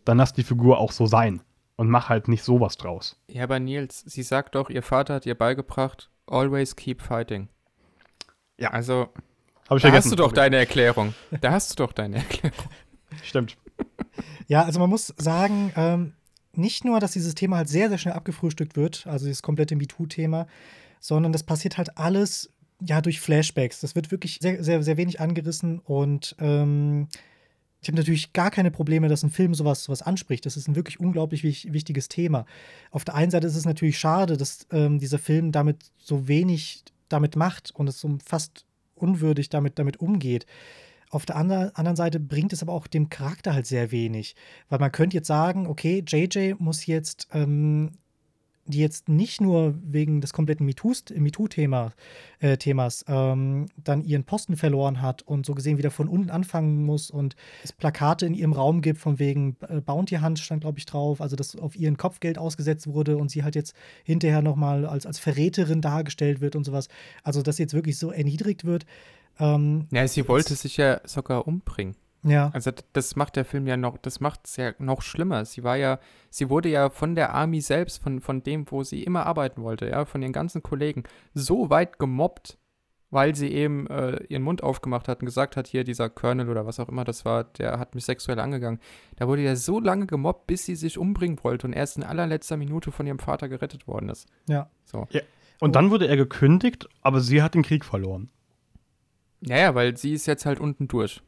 dann 0.05 0.19
lass 0.19 0.33
die 0.35 0.43
Figur 0.43 0.79
auch 0.79 0.93
so 0.93 1.07
sein. 1.07 1.41
und 1.77 1.89
mach 1.89 2.09
halt 2.11 2.29
nicht 2.29 2.45
sowas 2.45 2.77
draus. 2.77 3.17
Ja, 3.29 3.45
aber 3.45 3.59
Nils, 3.59 4.01
sie 4.07 4.23
sagt 4.23 4.55
doch, 4.55 4.69
ihr 4.69 4.83
Vater 4.83 5.15
hat 5.15 5.27
ihr 5.27 5.35
beigebracht, 5.35 6.11
always 6.27 6.77
keep 6.77 7.01
fighting. 7.01 7.49
Ja. 8.59 8.71
Also, 8.71 9.09
Hab 9.69 9.79
ich 9.79 9.83
da 9.83 9.89
vergessen. 9.89 9.95
hast 9.95 10.13
du 10.13 10.17
doch 10.17 10.33
deine 10.33 10.57
Erklärung. 10.59 11.15
Da 11.41 11.51
hast 11.53 11.71
du 11.71 11.83
doch 11.85 11.93
deine 11.93 12.17
Erklärung. 12.19 12.69
Stimmt. 13.23 13.57
Ja, 14.47 14.63
also 14.65 14.79
man 14.81 14.91
muss 14.91 15.07
sagen, 15.17 15.73
ähm, 15.77 16.13
nicht 16.57 16.85
nur, 16.85 17.01
dass 17.01 17.13
dieses 17.13 17.35
Thema 17.35 17.59
halt 17.59 17.69
sehr, 17.69 17.89
sehr 17.89 17.99
schnell 17.99 18.15
abgefrühstückt 18.15 18.77
wird, 18.77 19.07
also 19.07 19.27
dieses 19.27 19.43
komplette 19.43 19.77
MeToo-Thema, 19.77 20.47
sondern 21.01 21.33
das 21.33 21.43
passiert 21.43 21.79
halt 21.79 21.97
alles 21.99 22.51
ja 22.81 23.01
durch 23.01 23.21
Flashbacks. 23.21 23.81
Das 23.81 23.95
wird 23.95 24.11
wirklich 24.11 24.39
sehr, 24.41 24.63
sehr, 24.63 24.83
sehr 24.83 24.97
wenig 24.97 25.21
angerissen 25.21 25.79
und 25.79 26.37
ähm, 26.39 27.09
ich 27.83 27.89
habe 27.89 27.97
natürlich 27.97 28.33
gar 28.33 28.53
keine 28.53 28.71
Probleme, 28.71 29.09
dass 29.09 29.25
ein 29.25 29.31
Film 29.31 29.55
sowas, 29.55 29.85
sowas 29.85 30.03
anspricht. 30.03 30.47
Das 30.47 30.57
ist 30.57 30.69
ein 30.69 30.77
wirklich 30.77 31.01
unglaublich 31.01 31.43
wich 31.43 31.73
wichtiges 31.73 32.09
Thema. 32.09 32.47
Auf 32.93 33.05
der 33.05 33.17
einen 33.17 33.33
Seite 33.33 33.49
ist 33.49 33.57
es 33.57 33.65
natürlich 33.65 33.99
schade, 33.99 34.37
dass 34.37 34.69
ähm, 34.71 35.01
dieser 35.01 35.19
Film 35.19 35.51
damit 35.51 35.91
so 35.99 36.29
wenig 36.29 36.85
damit 37.09 37.35
macht 37.35 37.73
und 37.75 37.89
es 37.89 38.01
so 38.01 38.19
fast 38.25 38.67
unwürdig 38.95 39.49
damit, 39.49 39.81
damit 39.81 39.99
umgeht. 39.99 40.47
Auf 41.13 41.27
der 41.27 41.37
ander- 41.37 41.73
anderen 41.75 41.95
Seite 41.95 42.19
bringt 42.19 42.55
es 42.55 42.63
aber 42.63 42.73
auch 42.73 42.87
dem 42.87 43.11
Charakter 43.11 43.53
halt 43.53 43.67
sehr 43.67 43.93
wenig. 43.93 44.35
Weil 44.71 44.79
man 44.79 44.91
könnte 44.91 45.15
jetzt 45.15 45.27
sagen, 45.27 45.67
okay, 45.67 46.03
JJ 46.07 46.55
muss 46.59 46.87
jetzt, 46.87 47.29
ähm, 47.35 47.91
die 48.65 48.79
jetzt 48.79 49.11
nicht 49.11 49.41
nur 49.43 49.75
wegen 49.83 50.23
des 50.23 50.33
kompletten 50.33 50.67
MeToos- 50.67 51.13
MeToo-Thema, 51.15 51.93
äh, 52.41 52.57
ähm, 53.09 53.67
dann 53.77 54.05
ihren 54.05 54.25
Posten 54.25 54.57
verloren 54.57 55.03
hat 55.03 55.21
und 55.21 55.45
so 55.45 55.55
gesehen 55.55 55.77
wieder 55.77 55.91
von 55.91 56.09
unten 56.09 56.31
anfangen 56.31 56.83
muss 56.83 57.11
und 57.11 57.37
es 57.63 57.73
Plakate 57.73 58.25
in 58.25 58.33
ihrem 58.33 58.55
Raum 58.55 58.81
gibt, 58.81 58.99
von 58.99 59.19
wegen 59.19 59.57
äh, 59.69 59.83
Bounty 59.83 60.17
Hunt 60.17 60.39
stand, 60.39 60.63
glaube 60.63 60.79
ich, 60.79 60.87
drauf, 60.87 61.21
also 61.21 61.37
dass 61.37 61.57
auf 61.57 61.77
ihren 61.77 61.99
Kopfgeld 61.99 62.39
ausgesetzt 62.39 62.87
wurde 62.87 63.19
und 63.19 63.31
sie 63.31 63.43
halt 63.45 63.55
jetzt 63.55 63.75
hinterher 64.03 64.41
nochmal 64.41 64.87
als, 64.87 65.05
als 65.05 65.19
Verräterin 65.19 65.83
dargestellt 65.83 66.41
wird 66.41 66.57
und 66.57 66.65
sowas. 66.65 66.89
Also, 67.23 67.43
dass 67.43 67.57
sie 67.57 67.65
jetzt 67.65 67.75
wirklich 67.75 67.99
so 67.99 68.13
erniedrigt 68.13 68.65
wird. 68.65 68.87
Ähm, 69.39 69.87
Ja, 69.91 70.07
sie 70.07 70.29
wollte 70.29 70.55
sich 70.55 70.77
ja 70.77 71.01
sogar 71.05 71.47
umbringen. 71.47 71.97
ja. 72.23 72.51
Also 72.53 72.71
das 72.93 73.17
macht 73.17 73.37
der 73.37 73.45
Film 73.45 73.67
ja 73.67 73.77
noch, 73.77 73.99
das 73.99 74.21
macht 74.21 74.41
es 74.45 74.57
ja 74.57 74.73
noch 74.79 75.03
schlimmer. 75.03 75.45
Sie 75.45 75.65
war 75.65 75.77
ja, 75.77 75.99
sie 76.31 76.49
wurde 76.51 76.69
ja 76.69 76.91
von 76.91 77.15
der 77.15 77.35
Army 77.35 77.61
selbst, 77.61 78.03
von, 78.03 78.21
von 78.21 78.43
dem, 78.43 78.71
wo 78.71 78.83
sie 78.85 79.03
immer 79.03 79.27
arbeiten 79.27 79.63
wollte, 79.63 79.89
ja, 79.89 80.05
von 80.05 80.23
ihren 80.23 80.33
ganzen 80.33 80.63
Kollegen, 80.63 81.03
so 81.35 81.71
weit 81.71 81.99
gemobbt, 81.99 82.59
weil 83.11 83.35
sie 83.35 83.49
eben 83.49 83.89
äh, 83.89 84.23
ihren 84.29 84.43
Mund 84.43 84.63
aufgemacht 84.63 85.07
hat 85.09 85.21
und 85.21 85.27
gesagt 85.27 85.57
hat, 85.57 85.67
hier 85.67 85.85
dieser 85.85 86.09
Colonel 86.09 86.49
oder 86.49 86.65
was 86.65 86.81
auch 86.81 86.89
immer 86.89 87.05
das 87.05 87.25
war, 87.27 87.45
der 87.45 87.79
hat 87.79 87.95
mich 87.95 88.05
sexuell 88.07 88.39
angegangen. 88.39 88.81
Da 89.17 89.29
wurde 89.29 89.43
ja 89.43 89.55
so 89.57 89.81
lange 89.81 90.07
gemobbt, 90.07 90.47
bis 90.47 90.65
sie 90.65 90.77
sich 90.77 90.97
umbringen 90.97 91.39
wollte 91.43 91.67
und 91.67 91.73
erst 91.75 91.97
in 91.99 92.05
allerletzter 92.05 92.57
Minute 92.57 92.91
von 92.91 93.07
ihrem 93.07 93.19
Vater 93.19 93.49
gerettet 93.51 93.87
worden 93.87 94.09
ist. 94.09 94.27
Ja. 94.49 94.71
So. 94.85 95.07
Und 95.61 95.77
dann 95.77 95.91
wurde 95.91 96.07
er 96.09 96.17
gekündigt, 96.17 96.89
aber 97.03 97.21
sie 97.21 97.43
hat 97.43 97.55
den 97.55 97.63
Krieg 97.63 97.85
verloren. 97.85 98.31
Ja, 99.43 99.59
ja, 99.59 99.75
weil 99.75 99.97
sie 99.97 100.13
ist 100.13 100.27
jetzt 100.27 100.47
halt 100.47 100.61
unten 100.61 100.89
durch. 100.89 101.21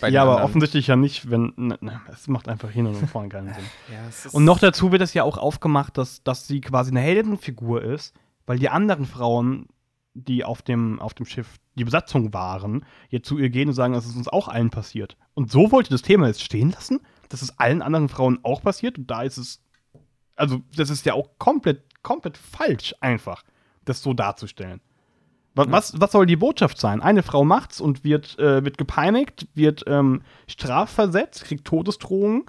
Bei 0.00 0.08
ja, 0.08 0.22
aber 0.22 0.32
anderen. 0.32 0.50
offensichtlich 0.50 0.86
ja 0.86 0.96
nicht, 0.96 1.30
wenn. 1.30 1.52
Ne, 1.56 1.78
ne, 1.80 2.00
es 2.08 2.28
macht 2.28 2.48
einfach 2.48 2.70
hin 2.70 2.86
und 2.86 2.94
vorne 3.08 3.28
keinen 3.28 3.48
Sinn. 3.54 3.64
Ja, 3.92 4.30
Und 4.32 4.44
noch 4.44 4.58
dazu 4.58 4.92
wird 4.92 5.02
es 5.02 5.14
ja 5.14 5.22
auch 5.22 5.36
aufgemacht, 5.36 5.98
dass, 5.98 6.22
dass 6.22 6.46
sie 6.46 6.60
quasi 6.60 6.90
eine 6.90 7.00
Heldenfigur 7.00 7.82
ist, 7.82 8.14
weil 8.46 8.58
die 8.58 8.68
anderen 8.68 9.04
Frauen, 9.06 9.68
die 10.14 10.44
auf 10.44 10.62
dem, 10.62 11.00
auf 11.00 11.14
dem 11.14 11.26
Schiff 11.26 11.58
die 11.74 11.84
Besatzung 11.84 12.32
waren, 12.32 12.84
jetzt 13.08 13.28
zu 13.28 13.38
ihr 13.38 13.50
gehen 13.50 13.68
und 13.68 13.74
sagen, 13.74 13.94
es 13.94 14.06
ist 14.06 14.16
uns 14.16 14.28
auch 14.28 14.48
allen 14.48 14.70
passiert. 14.70 15.16
Und 15.34 15.50
so 15.50 15.72
wollte 15.72 15.90
das 15.90 16.02
Thema 16.02 16.26
jetzt 16.26 16.42
stehen 16.42 16.70
lassen, 16.70 17.00
dass 17.28 17.42
es 17.42 17.58
allen 17.58 17.82
anderen 17.82 18.08
Frauen 18.08 18.40
auch 18.42 18.62
passiert. 18.62 18.98
Und 18.98 19.10
da 19.10 19.22
ist 19.22 19.38
es. 19.38 19.62
Also, 20.34 20.62
das 20.76 20.90
ist 20.90 21.04
ja 21.04 21.14
auch 21.14 21.30
komplett, 21.38 21.82
komplett 22.02 22.38
falsch, 22.38 22.94
einfach, 23.00 23.44
das 23.84 24.02
so 24.02 24.14
darzustellen. 24.14 24.80
Was, 25.54 25.70
was, 25.70 26.00
was 26.00 26.12
soll 26.12 26.26
die 26.26 26.36
Botschaft 26.36 26.78
sein? 26.78 27.02
Eine 27.02 27.22
Frau 27.22 27.44
macht's 27.44 27.80
und 27.80 28.04
wird, 28.04 28.38
äh, 28.38 28.64
wird 28.64 28.78
gepeinigt, 28.78 29.46
wird 29.54 29.84
ähm, 29.86 30.22
strafversetzt, 30.46 31.44
kriegt 31.44 31.66
Todesdrohungen 31.66 32.44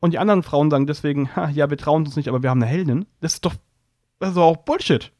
und 0.00 0.12
die 0.12 0.18
anderen 0.18 0.42
Frauen 0.42 0.70
sagen 0.70 0.86
deswegen, 0.86 1.34
ha, 1.36 1.48
ja, 1.50 1.70
wir 1.70 1.76
trauen 1.76 2.04
uns 2.04 2.16
nicht, 2.16 2.28
aber 2.28 2.42
wir 2.42 2.50
haben 2.50 2.62
eine 2.62 2.70
Heldin. 2.70 3.06
Das 3.20 3.34
ist 3.34 3.44
doch, 3.44 3.54
das 4.18 4.30
ist 4.30 4.36
doch 4.36 4.42
auch 4.42 4.56
Bullshit. 4.58 5.12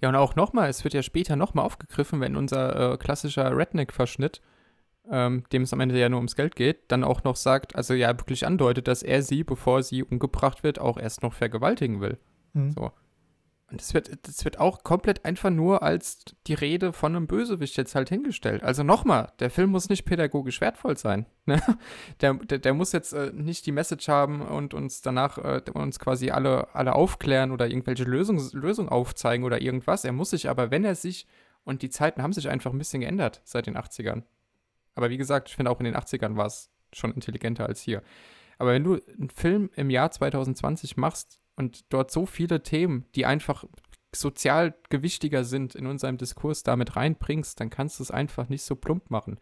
Ja, 0.00 0.08
und 0.08 0.14
auch 0.14 0.36
nochmal, 0.36 0.68
es 0.68 0.84
wird 0.84 0.94
ja 0.94 1.02
später 1.02 1.36
nochmal 1.36 1.64
aufgegriffen, 1.64 2.20
wenn 2.20 2.36
unser 2.36 2.92
äh, 2.92 2.96
klassischer 2.98 3.56
Redneck-Verschnitt, 3.56 4.40
ähm, 5.10 5.44
dem 5.52 5.62
es 5.62 5.72
am 5.72 5.80
Ende 5.80 5.98
ja 5.98 6.08
nur 6.08 6.18
ums 6.18 6.36
Geld 6.36 6.56
geht, 6.56 6.90
dann 6.90 7.04
auch 7.04 7.24
noch 7.24 7.36
sagt, 7.36 7.76
also 7.76 7.94
ja, 7.94 8.08
wirklich 8.18 8.46
andeutet, 8.46 8.88
dass 8.88 9.02
er 9.02 9.22
sie, 9.22 9.44
bevor 9.44 9.82
sie 9.82 10.02
umgebracht 10.02 10.62
wird, 10.62 10.78
auch 10.78 10.98
erst 10.98 11.22
noch 11.22 11.32
vergewaltigen 11.32 12.00
will. 12.00 12.18
Mhm. 12.52 12.72
So. 12.72 12.92
Und 13.68 13.80
das 13.80 13.94
wird, 13.94 14.10
das 14.22 14.44
wird 14.44 14.60
auch 14.60 14.84
komplett 14.84 15.24
einfach 15.24 15.50
nur 15.50 15.82
als 15.82 16.24
die 16.46 16.54
Rede 16.54 16.92
von 16.92 17.16
einem 17.16 17.26
Bösewicht 17.26 17.76
jetzt 17.76 17.96
halt 17.96 18.08
hingestellt. 18.08 18.62
Also 18.62 18.84
nochmal, 18.84 19.32
der 19.40 19.50
Film 19.50 19.70
muss 19.70 19.88
nicht 19.88 20.04
pädagogisch 20.04 20.60
wertvoll 20.60 20.96
sein. 20.96 21.26
Ne? 21.48 21.62
Der, 22.20 22.34
der, 22.34 22.58
der 22.58 22.74
muss 22.74 22.90
jetzt 22.90 23.12
äh, 23.12 23.30
nicht 23.32 23.66
die 23.66 23.72
Message 23.72 24.08
haben 24.08 24.42
und 24.42 24.74
uns 24.74 25.00
danach 25.00 25.38
äh, 25.38 25.62
uns 25.72 26.00
quasi 26.00 26.30
alle, 26.30 26.74
alle 26.74 26.96
aufklären 26.96 27.52
oder 27.52 27.68
irgendwelche 27.68 28.02
Lösungen 28.02 28.88
aufzeigen 28.88 29.44
oder 29.44 29.62
irgendwas. 29.62 30.04
Er 30.04 30.10
muss 30.10 30.30
sich 30.30 30.48
aber, 30.48 30.72
wenn 30.72 30.84
er 30.84 30.96
sich, 30.96 31.28
und 31.62 31.82
die 31.82 31.90
Zeiten 31.90 32.20
haben 32.20 32.32
sich 32.32 32.48
einfach 32.48 32.72
ein 32.72 32.78
bisschen 32.78 33.00
geändert 33.00 33.42
seit 33.44 33.66
den 33.66 33.76
80ern. 33.76 34.24
Aber 34.96 35.08
wie 35.08 35.18
gesagt, 35.18 35.50
ich 35.50 35.54
finde 35.54 35.70
auch 35.70 35.78
in 35.78 35.84
den 35.84 35.94
80ern 35.94 36.36
war 36.36 36.46
es 36.46 36.68
schon 36.92 37.12
intelligenter 37.12 37.66
als 37.66 37.80
hier. 37.80 38.02
Aber 38.58 38.72
wenn 38.72 38.82
du 38.82 38.94
einen 38.94 39.30
Film 39.30 39.70
im 39.76 39.88
Jahr 39.88 40.10
2020 40.10 40.96
machst 40.96 41.38
und 41.56 41.92
dort 41.92 42.10
so 42.10 42.26
viele 42.26 42.62
Themen, 42.62 43.06
die 43.14 43.26
einfach 43.26 43.64
sozial 44.14 44.74
gewichtiger 44.88 45.44
sind 45.44 45.74
in 45.74 45.86
unserem 45.86 46.16
Diskurs 46.18 46.62
damit 46.62 46.96
reinbringst, 46.96 47.60
dann 47.60 47.70
kannst 47.70 47.98
du 47.98 48.02
es 48.02 48.10
einfach 48.10 48.48
nicht 48.48 48.62
so 48.62 48.76
plump 48.76 49.10
machen. 49.10 49.38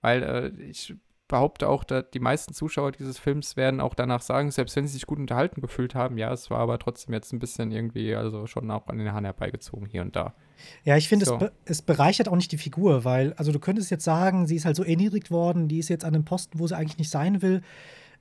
Weil 0.00 0.22
äh, 0.22 0.62
ich 0.62 0.94
behaupte 1.32 1.68
auch, 1.68 1.82
dass 1.82 2.10
die 2.10 2.20
meisten 2.20 2.52
Zuschauer 2.52 2.92
dieses 2.92 3.18
Films 3.18 3.56
werden 3.56 3.80
auch 3.80 3.94
danach 3.94 4.20
sagen, 4.20 4.50
selbst 4.50 4.76
wenn 4.76 4.86
sie 4.86 4.92
sich 4.92 5.06
gut 5.06 5.18
unterhalten 5.18 5.62
gefühlt 5.62 5.94
haben, 5.94 6.18
ja, 6.18 6.30
es 6.30 6.50
war 6.50 6.58
aber 6.58 6.78
trotzdem 6.78 7.14
jetzt 7.14 7.32
ein 7.32 7.38
bisschen 7.38 7.72
irgendwie, 7.72 8.14
also 8.14 8.46
schon 8.46 8.70
auch 8.70 8.86
an 8.88 8.98
den 8.98 9.10
Haaren 9.12 9.24
herbeigezogen 9.24 9.86
hier 9.86 10.02
und 10.02 10.14
da. 10.14 10.34
Ja, 10.84 10.98
ich 10.98 11.08
finde, 11.08 11.24
So. 11.24 11.34
es, 11.34 11.40
be 11.40 11.52
es 11.64 11.82
bereichert 11.82 12.28
auch 12.28 12.36
nicht 12.36 12.52
die 12.52 12.58
Figur, 12.58 13.04
weil, 13.04 13.32
also 13.34 13.50
du 13.50 13.58
könntest 13.58 13.90
jetzt 13.90 14.04
sagen, 14.04 14.46
sie 14.46 14.56
ist 14.56 14.66
halt 14.66 14.76
so 14.76 14.84
erniedrigt 14.84 15.30
worden, 15.30 15.68
die 15.68 15.78
ist 15.78 15.88
jetzt 15.88 16.04
an 16.04 16.14
einem 16.14 16.26
Posten, 16.26 16.58
wo 16.58 16.66
sie 16.66 16.76
eigentlich 16.76 16.98
nicht 16.98 17.10
sein 17.10 17.40
will. 17.40 17.62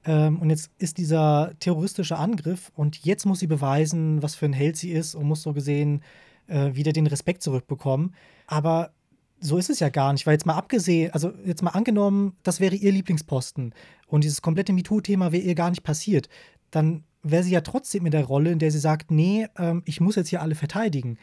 Ähm, 0.06 0.40
und 0.40 0.50
jetzt 0.50 0.72
ist 0.78 0.98
dieser 0.98 1.54
terroristische 1.60 2.18
Angriff 2.18 2.72
und 2.76 3.04
jetzt 3.06 3.26
muss 3.26 3.40
sie 3.40 3.48
beweisen, 3.48 4.22
was 4.24 4.36
für 4.36 4.46
ein 4.46 4.54
Held 4.54 4.78
sie 4.78 4.92
ist 4.92 5.16
und 5.16 5.26
muss 5.26 5.44
so 5.44 5.54
gesehen 5.54 6.02
äh, 6.48 6.74
wieder 6.74 6.94
den 6.94 7.08
Respekt 7.08 7.44
zurückbekommen. 7.44 8.16
Aber 8.48 8.92
so 9.40 9.58
ist 9.58 9.70
es 9.70 9.80
ja 9.80 9.90
gar 9.90 10.14
nicht, 10.14 10.26
weil 10.26 10.34
jetzt 10.34 10.46
mal 10.46 10.56
abgesehen, 10.56 11.12
also 11.14 11.32
jetzt 11.46 11.64
mal 11.64 11.72
angenommen, 11.72 12.36
das 12.44 12.60
wäre 12.60 12.76
ihr 12.76 12.92
Lieblingsposten 12.92 13.74
und 14.08 14.24
dieses 14.24 14.42
komplette 14.42 14.74
MeToo-Thema 14.74 15.32
wäre 15.32 15.44
ihr 15.44 15.56
gar 15.56 15.70
nicht 15.70 15.84
passiert, 15.84 16.30
dann 16.70 17.04
wäre 17.24 17.44
sie 17.44 17.52
ja 17.52 17.62
trotzdem 17.62 18.06
in 18.06 18.12
der 18.12 18.26
Rolle, 18.26 18.52
in 18.52 18.60
der 18.60 18.72
sie 18.72 18.80
sagt, 18.80 19.12
nee, 19.12 19.48
ähm, 19.58 19.84
ich 19.86 20.02
muss 20.02 20.16
jetzt 20.16 20.30
hier 20.30 20.42
alle 20.42 20.56
verteidigen 20.56 21.18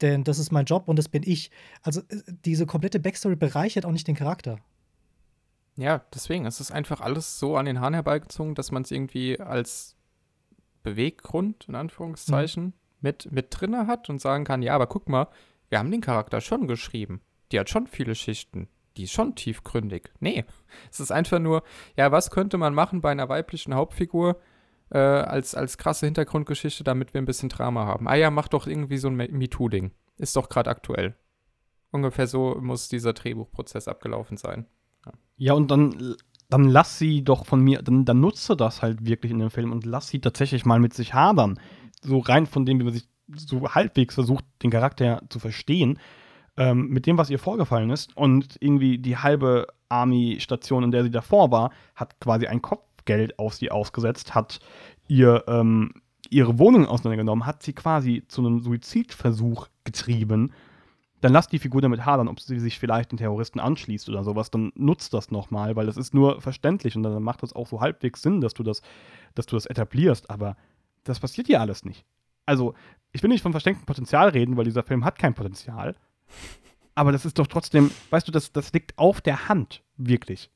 denn 0.00 0.24
das 0.24 0.38
ist 0.38 0.52
mein 0.52 0.64
Job 0.64 0.88
und 0.88 0.96
das 0.98 1.08
bin 1.08 1.22
ich. 1.24 1.50
Also 1.82 2.00
äh, 2.08 2.22
diese 2.44 2.66
komplette 2.66 3.00
Backstory 3.00 3.36
bereichert 3.36 3.86
auch 3.86 3.92
nicht 3.92 4.08
den 4.08 4.16
Charakter. 4.16 4.58
Ja, 5.76 6.04
deswegen, 6.14 6.46
es 6.46 6.60
ist 6.60 6.70
einfach 6.72 7.00
alles 7.00 7.38
so 7.38 7.56
an 7.56 7.66
den 7.66 7.80
Haaren 7.80 7.94
herbeigezogen, 7.94 8.54
dass 8.54 8.72
man 8.72 8.82
es 8.82 8.90
irgendwie 8.90 9.38
als 9.40 9.96
Beweggrund, 10.82 11.66
in 11.68 11.74
Anführungszeichen, 11.74 12.72
mit, 13.00 13.30
mit 13.30 13.48
drinne 13.50 13.86
hat 13.86 14.08
und 14.08 14.20
sagen 14.20 14.44
kann, 14.44 14.62
ja, 14.62 14.74
aber 14.74 14.86
guck 14.86 15.08
mal, 15.08 15.28
wir 15.68 15.78
haben 15.78 15.90
den 15.90 16.00
Charakter 16.00 16.40
schon 16.40 16.66
geschrieben. 16.66 17.20
Die 17.52 17.60
hat 17.60 17.68
schon 17.68 17.86
viele 17.86 18.14
Schichten. 18.14 18.68
Die 18.96 19.02
ist 19.04 19.12
schon 19.12 19.34
tiefgründig. 19.34 20.10
Nee, 20.20 20.44
es 20.90 21.00
ist 21.00 21.12
einfach 21.12 21.38
nur, 21.38 21.62
ja, 21.96 22.10
was 22.10 22.30
könnte 22.30 22.56
man 22.56 22.72
machen 22.74 23.00
bei 23.02 23.10
einer 23.10 23.28
weiblichen 23.28 23.74
Hauptfigur 23.74 24.40
äh, 24.90 24.98
als, 24.98 25.54
als 25.54 25.76
krasse 25.76 26.06
Hintergrundgeschichte, 26.06 26.84
damit 26.84 27.12
wir 27.12 27.20
ein 27.20 27.26
bisschen 27.26 27.48
Drama 27.50 27.84
haben? 27.84 28.08
Ah 28.08 28.14
ja, 28.14 28.30
mach 28.30 28.48
doch 28.48 28.66
irgendwie 28.66 28.96
so 28.98 29.08
ein 29.08 29.16
Me- 29.16 29.28
MeToo-Ding. 29.30 29.90
Ist 30.16 30.36
doch 30.36 30.48
gerade 30.48 30.70
aktuell. 30.70 31.14
Ungefähr 31.90 32.26
so 32.26 32.56
muss 32.60 32.88
dieser 32.88 33.12
Drehbuchprozess 33.12 33.88
abgelaufen 33.88 34.36
sein. 34.38 34.66
Ja, 35.36 35.54
und 35.54 35.70
dann, 35.70 36.16
dann 36.48 36.64
lass 36.64 36.98
sie 36.98 37.22
doch 37.22 37.46
von 37.46 37.60
mir, 37.60 37.82
dann, 37.82 38.04
dann 38.04 38.20
nutze 38.20 38.56
das 38.56 38.82
halt 38.82 39.04
wirklich 39.04 39.32
in 39.32 39.38
dem 39.38 39.50
Film 39.50 39.72
und 39.72 39.84
lass 39.84 40.08
sie 40.08 40.20
tatsächlich 40.20 40.64
mal 40.64 40.80
mit 40.80 40.94
sich 40.94 41.14
hadern. 41.14 41.58
So 42.02 42.18
rein 42.18 42.46
von 42.46 42.64
dem, 42.64 42.78
wie 42.80 42.84
man 42.84 42.92
sich 42.92 43.08
so 43.34 43.74
halbwegs 43.74 44.14
versucht, 44.14 44.44
den 44.62 44.70
Charakter 44.70 45.22
zu 45.28 45.38
verstehen, 45.38 45.98
ähm, 46.56 46.88
mit 46.88 47.06
dem, 47.06 47.18
was 47.18 47.30
ihr 47.30 47.38
vorgefallen 47.38 47.90
ist. 47.90 48.16
Und 48.16 48.56
irgendwie 48.60 48.98
die 48.98 49.16
halbe 49.16 49.66
Army-Station, 49.88 50.84
in 50.84 50.90
der 50.90 51.02
sie 51.02 51.10
davor 51.10 51.50
war, 51.50 51.70
hat 51.94 52.18
quasi 52.20 52.46
ein 52.46 52.62
Kopfgeld 52.62 53.38
auf 53.38 53.54
sie 53.54 53.70
ausgesetzt, 53.70 54.34
hat 54.34 54.60
ihr 55.08 55.44
ähm, 55.48 55.92
ihre 56.30 56.58
Wohnung 56.58 56.86
auseinandergenommen, 56.86 57.46
hat 57.46 57.62
sie 57.62 57.72
quasi 57.72 58.24
zu 58.28 58.40
einem 58.40 58.60
Suizidversuch 58.60 59.68
getrieben. 59.84 60.52
Dann 61.20 61.32
lass 61.32 61.48
die 61.48 61.58
Figur 61.58 61.80
damit 61.80 62.04
hadern, 62.04 62.28
ob 62.28 62.40
sie 62.40 62.58
sich 62.60 62.78
vielleicht 62.78 63.10
den 63.10 63.18
Terroristen 63.18 63.60
anschließt 63.60 64.08
oder 64.08 64.22
sowas, 64.22 64.50
dann 64.50 64.72
nutzt 64.74 65.14
das 65.14 65.30
nochmal, 65.30 65.76
weil 65.76 65.86
das 65.86 65.96
ist 65.96 66.14
nur 66.14 66.40
verständlich 66.40 66.96
und 66.96 67.02
dann 67.02 67.22
macht 67.22 67.42
das 67.42 67.54
auch 67.54 67.66
so 67.66 67.80
halbwegs 67.80 68.22
Sinn, 68.22 68.40
dass 68.40 68.54
du 68.54 68.62
das, 68.62 68.82
dass 69.34 69.46
du 69.46 69.56
das 69.56 69.66
etablierst, 69.66 70.30
aber 70.30 70.56
das 71.04 71.20
passiert 71.20 71.46
hier 71.46 71.60
alles 71.60 71.84
nicht. 71.84 72.04
Also, 72.44 72.74
ich 73.12 73.22
will 73.22 73.30
nicht 73.30 73.42
von 73.42 73.52
verstecktem 73.52 73.86
Potenzial 73.86 74.28
reden, 74.28 74.56
weil 74.56 74.64
dieser 74.64 74.82
Film 74.82 75.04
hat 75.04 75.18
kein 75.18 75.34
Potenzial. 75.34 75.96
Aber 76.94 77.12
das 77.12 77.24
ist 77.24 77.38
doch 77.38 77.46
trotzdem, 77.46 77.90
weißt 78.10 78.28
du, 78.28 78.32
das, 78.32 78.52
das 78.52 78.72
liegt 78.72 78.98
auf 78.98 79.20
der 79.20 79.48
Hand, 79.48 79.82
wirklich. 79.96 80.50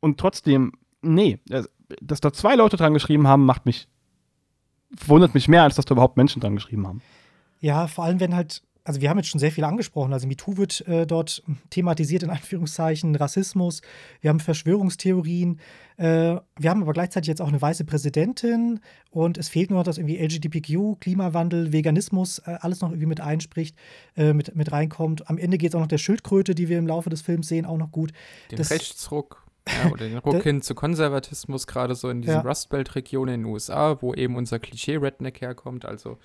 Und 0.00 0.18
trotzdem, 0.18 0.72
nee, 1.02 1.40
dass 2.00 2.20
da 2.20 2.32
zwei 2.32 2.56
Leute 2.56 2.76
dran 2.76 2.94
geschrieben 2.94 3.26
haben, 3.26 3.44
macht 3.44 3.66
mich, 3.66 3.88
wundert 5.06 5.34
mich 5.34 5.48
mehr, 5.48 5.62
als 5.62 5.76
dass 5.76 5.84
da 5.84 5.94
überhaupt 5.94 6.16
Menschen 6.16 6.40
dran 6.40 6.54
geschrieben 6.54 6.86
haben. 6.86 7.02
Ja, 7.60 7.86
vor 7.86 8.04
allem, 8.04 8.20
wenn 8.20 8.34
halt 8.34 8.62
also 8.90 9.00
wir 9.00 9.08
haben 9.08 9.18
jetzt 9.18 9.28
schon 9.28 9.38
sehr 9.38 9.52
viel 9.52 9.62
angesprochen. 9.64 10.12
Also 10.12 10.26
MeToo 10.26 10.56
wird 10.56 10.86
äh, 10.88 11.06
dort 11.06 11.42
thematisiert, 11.70 12.22
in 12.24 12.30
Anführungszeichen, 12.30 13.14
Rassismus, 13.14 13.82
wir 14.20 14.30
haben 14.30 14.40
Verschwörungstheorien, 14.40 15.60
äh, 15.96 16.36
wir 16.58 16.70
haben 16.70 16.82
aber 16.82 16.92
gleichzeitig 16.92 17.28
jetzt 17.28 17.40
auch 17.40 17.48
eine 17.48 17.62
weiße 17.62 17.84
Präsidentin 17.84 18.80
und 19.10 19.38
es 19.38 19.48
fehlt 19.48 19.70
nur 19.70 19.78
noch, 19.78 19.84
dass 19.84 19.98
irgendwie 19.98 20.18
LGBTQ, 20.18 20.98
Klimawandel, 21.00 21.72
Veganismus, 21.72 22.38
äh, 22.40 22.56
alles 22.60 22.80
noch 22.80 22.90
irgendwie 22.90 23.06
mit 23.06 23.20
einspricht, 23.20 23.76
äh, 24.16 24.32
mit, 24.32 24.54
mit 24.56 24.72
reinkommt. 24.72 25.28
Am 25.30 25.38
Ende 25.38 25.56
geht 25.58 25.70
es 25.70 25.74
auch 25.76 25.80
noch 25.80 25.86
der 25.86 25.98
Schildkröte, 25.98 26.54
die 26.54 26.68
wir 26.68 26.78
im 26.78 26.86
Laufe 26.86 27.10
des 27.10 27.22
Films 27.22 27.48
sehen, 27.48 27.66
auch 27.66 27.78
noch 27.78 27.92
gut. 27.92 28.12
Den 28.50 28.58
Das- 28.58 28.70
Rechtsruck. 28.70 29.46
Ja, 29.68 29.90
oder 29.92 30.08
den 30.08 30.18
Ruck 30.18 30.42
hin 30.42 30.62
zu 30.62 30.74
Konservatismus, 30.74 31.66
gerade 31.66 31.94
so 31.94 32.08
in 32.08 32.22
diesen 32.22 32.34
Ja. 32.36 32.40
Rust 32.40 32.70
Belt-Regionen 32.70 33.34
in 33.34 33.40
den 33.42 33.52
USA, 33.52 34.00
wo 34.00 34.14
eben 34.14 34.34
unser 34.36 34.58
Klischee-Redneck 34.58 35.40
herkommt. 35.42 35.84
Also, 35.84 36.18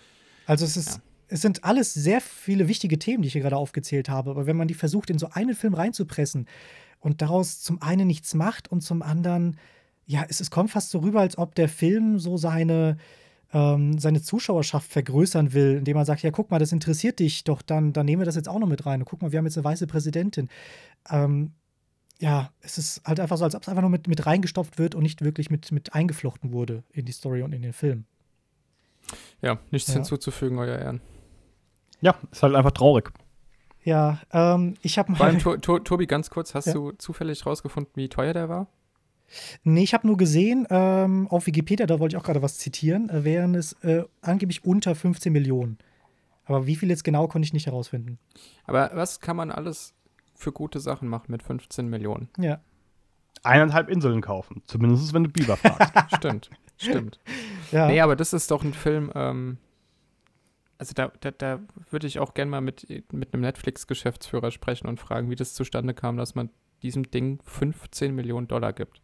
Also 0.48 0.64
es 0.66 0.78
ist, 0.78 0.96
Ja. 0.96 1.02
Es 1.28 1.42
sind 1.42 1.64
alles 1.64 1.94
sehr 1.94 2.22
viele 2.22 2.68
wichtige 2.68 3.00
Themen, 3.00 3.22
die 3.22 3.28
ich 3.28 3.34
hier 3.34 3.42
gerade 3.42 3.58
aufgezählt 3.58 4.10
habe. 4.10 4.32
Aber 4.32 4.46
wenn 4.46 4.58
man 4.58 4.68
die 4.68 4.74
versucht, 4.74 5.10
in 5.10 5.18
so 5.20 5.30
einen 5.32 5.56
Film 5.56 5.74
reinzupressen 5.74 6.48
und 7.00 7.22
daraus 7.22 7.62
zum 7.62 7.82
einen 7.82 8.08
nichts 8.08 8.34
macht 8.34 8.68
und 8.72 8.82
zum 8.82 9.02
anderen, 9.02 9.58
ja, 10.06 10.26
es, 10.30 10.40
es 10.40 10.52
kommt 10.52 10.72
fast 10.72 10.92
so 10.92 11.00
rüber, 11.00 11.22
als 11.22 11.38
ob 11.38 11.56
der 11.56 11.70
Film 11.70 12.20
so 12.20 12.38
seine, 12.38 12.98
ähm, 13.54 13.98
seine 13.98 14.22
Zuschauerschaft 14.22 14.92
vergrößern 14.92 15.54
will, 15.54 15.78
indem 15.78 15.96
man 15.98 16.06
sagt, 16.06 16.22
ja, 16.22 16.32
guck 16.32 16.52
mal, 16.52 16.60
das 16.60 16.72
interessiert 16.72 17.20
dich 17.20 17.44
doch, 17.44 17.62
dann, 17.62 17.92
dann 17.94 18.06
nehmen 18.06 18.22
wir 18.22 18.26
das 18.26 18.36
jetzt 18.36 18.50
auch 18.50 18.60
noch 18.60 18.68
mit 18.68 18.86
rein. 18.86 19.02
Und 19.02 19.06
guck 19.06 19.22
mal, 19.22 19.32
wir 19.32 19.40
haben 19.40 19.46
jetzt 19.46 19.58
eine 19.58 19.64
weiße 19.66 19.88
Präsidentin. 19.88 20.50
Ähm, 21.10 21.54
ja, 22.20 22.52
es 22.62 22.78
ist 22.78 23.02
halt 23.06 23.20
einfach 23.20 23.38
so, 23.38 23.44
als 23.44 23.56
ob 23.56 23.64
es 23.64 23.68
einfach 23.68 23.82
nur 23.82 23.90
mit, 23.90 24.08
mit 24.08 24.26
reingestopft 24.26 24.78
wird 24.78 24.96
und 24.96 25.04
nicht 25.04 25.22
wirklich 25.22 25.50
mit, 25.50 25.72
mit 25.72 25.94
eingeflochten 25.94 26.54
wurde 26.54 26.84
in 26.92 27.06
die 27.06 27.12
Story 27.12 27.42
und 27.42 27.52
in 27.52 27.62
den 27.62 27.74
Film. 27.74 28.06
ja, 29.42 29.60
nichts 29.72 29.90
Ja. 29.90 29.96
hinzuzufügen, 29.96 30.58
euer 30.58 30.78
Ehren. 30.80 31.02
Ja, 32.02 32.16
ist 32.32 32.44
halt 32.44 32.56
einfach 32.56 32.72
traurig. 32.72 33.12
Ja, 33.84 34.20
ähm, 34.32 34.76
ich 34.82 34.98
habe 34.98 35.16
Vor 35.16 35.26
allem, 35.26 35.36
mal. 35.36 35.42
to 35.42 35.58
to 35.58 35.80
Tobi, 35.80 36.08
ganz 36.08 36.30
kurz, 36.30 36.56
hast 36.56 36.68
Ja. 36.68 36.74
du 36.74 36.92
zufällig 36.94 37.46
rausgefunden, 37.46 37.92
wie 37.96 38.10
teuer 38.10 38.34
der 38.34 38.50
war? 38.50 38.68
Nee, 39.64 39.84
ich 39.84 39.94
habe 39.94 40.06
nur 40.08 40.18
gesehen, 40.18 40.68
ähm, 40.70 41.28
auf 41.30 41.48
Wikipedia, 41.48 41.86
da 41.86 42.00
wollte 42.00 42.16
ich 42.16 42.22
auch 42.22 42.26
gerade 42.26 42.42
was 42.42 42.58
zitieren, 42.58 43.10
äh, 43.10 43.24
wären 43.24 43.56
es 43.56 43.74
äh, 43.84 44.04
angeblich 44.22 44.64
unter 44.66 44.94
15 44.96 45.32
Millionen. 45.34 45.78
Aber 46.46 46.68
wie 46.68 46.76
viel 46.76 46.90
jetzt 46.90 47.04
genau, 47.04 47.28
konnte 47.28 47.46
ich 47.46 47.54
nicht 47.54 47.66
herausfinden. 47.66 48.20
Aber 48.66 48.92
was 48.94 49.20
kann 49.20 49.36
man 49.36 49.50
alles 49.52 49.94
für 50.36 50.52
gute 50.52 50.80
Sachen 50.80 51.08
machen 51.08 51.26
mit 51.32 51.42
15 51.42 51.88
Millionen? 51.90 52.30
Ja. 52.38 52.60
Eineinhalb 53.44 53.90
Inseln 53.90 54.22
kaufen. 54.22 54.62
Zumindest 54.66 55.14
wenn 55.14 55.24
du 55.24 55.30
Biber 55.30 55.58
fragst. 55.58 55.94
Stimmt, 56.18 56.50
stimmt. 56.78 57.20
Ja. 57.72 57.88
Nee, 57.88 58.02
aber 58.02 58.16
das 58.16 58.34
ist 58.34 58.52
doch 58.52 58.64
ein 58.64 58.74
Film, 58.74 59.12
ähm, 59.16 59.58
also 60.78 60.94
da, 60.94 61.12
da, 61.22 61.32
da 61.32 61.60
würde 61.90 62.08
ich 62.08 62.20
auch 62.20 62.34
gerne 62.34 62.52
mal 62.52 62.62
mit, 62.62 62.88
mit 63.12 63.34
einem 63.34 63.42
Netflix-Geschäftsführer 63.42 64.52
sprechen 64.52 64.88
und 64.88 65.00
fragen, 65.00 65.30
wie 65.30 65.36
das 65.36 65.54
zustande 65.54 65.94
kam, 65.94 66.18
dass 66.18 66.36
man 66.36 66.50
diesem 66.84 67.10
Ding 67.10 67.40
15 67.44 68.14
Millionen 68.14 68.48
Dollar 68.48 68.74
gibt. 68.74 69.02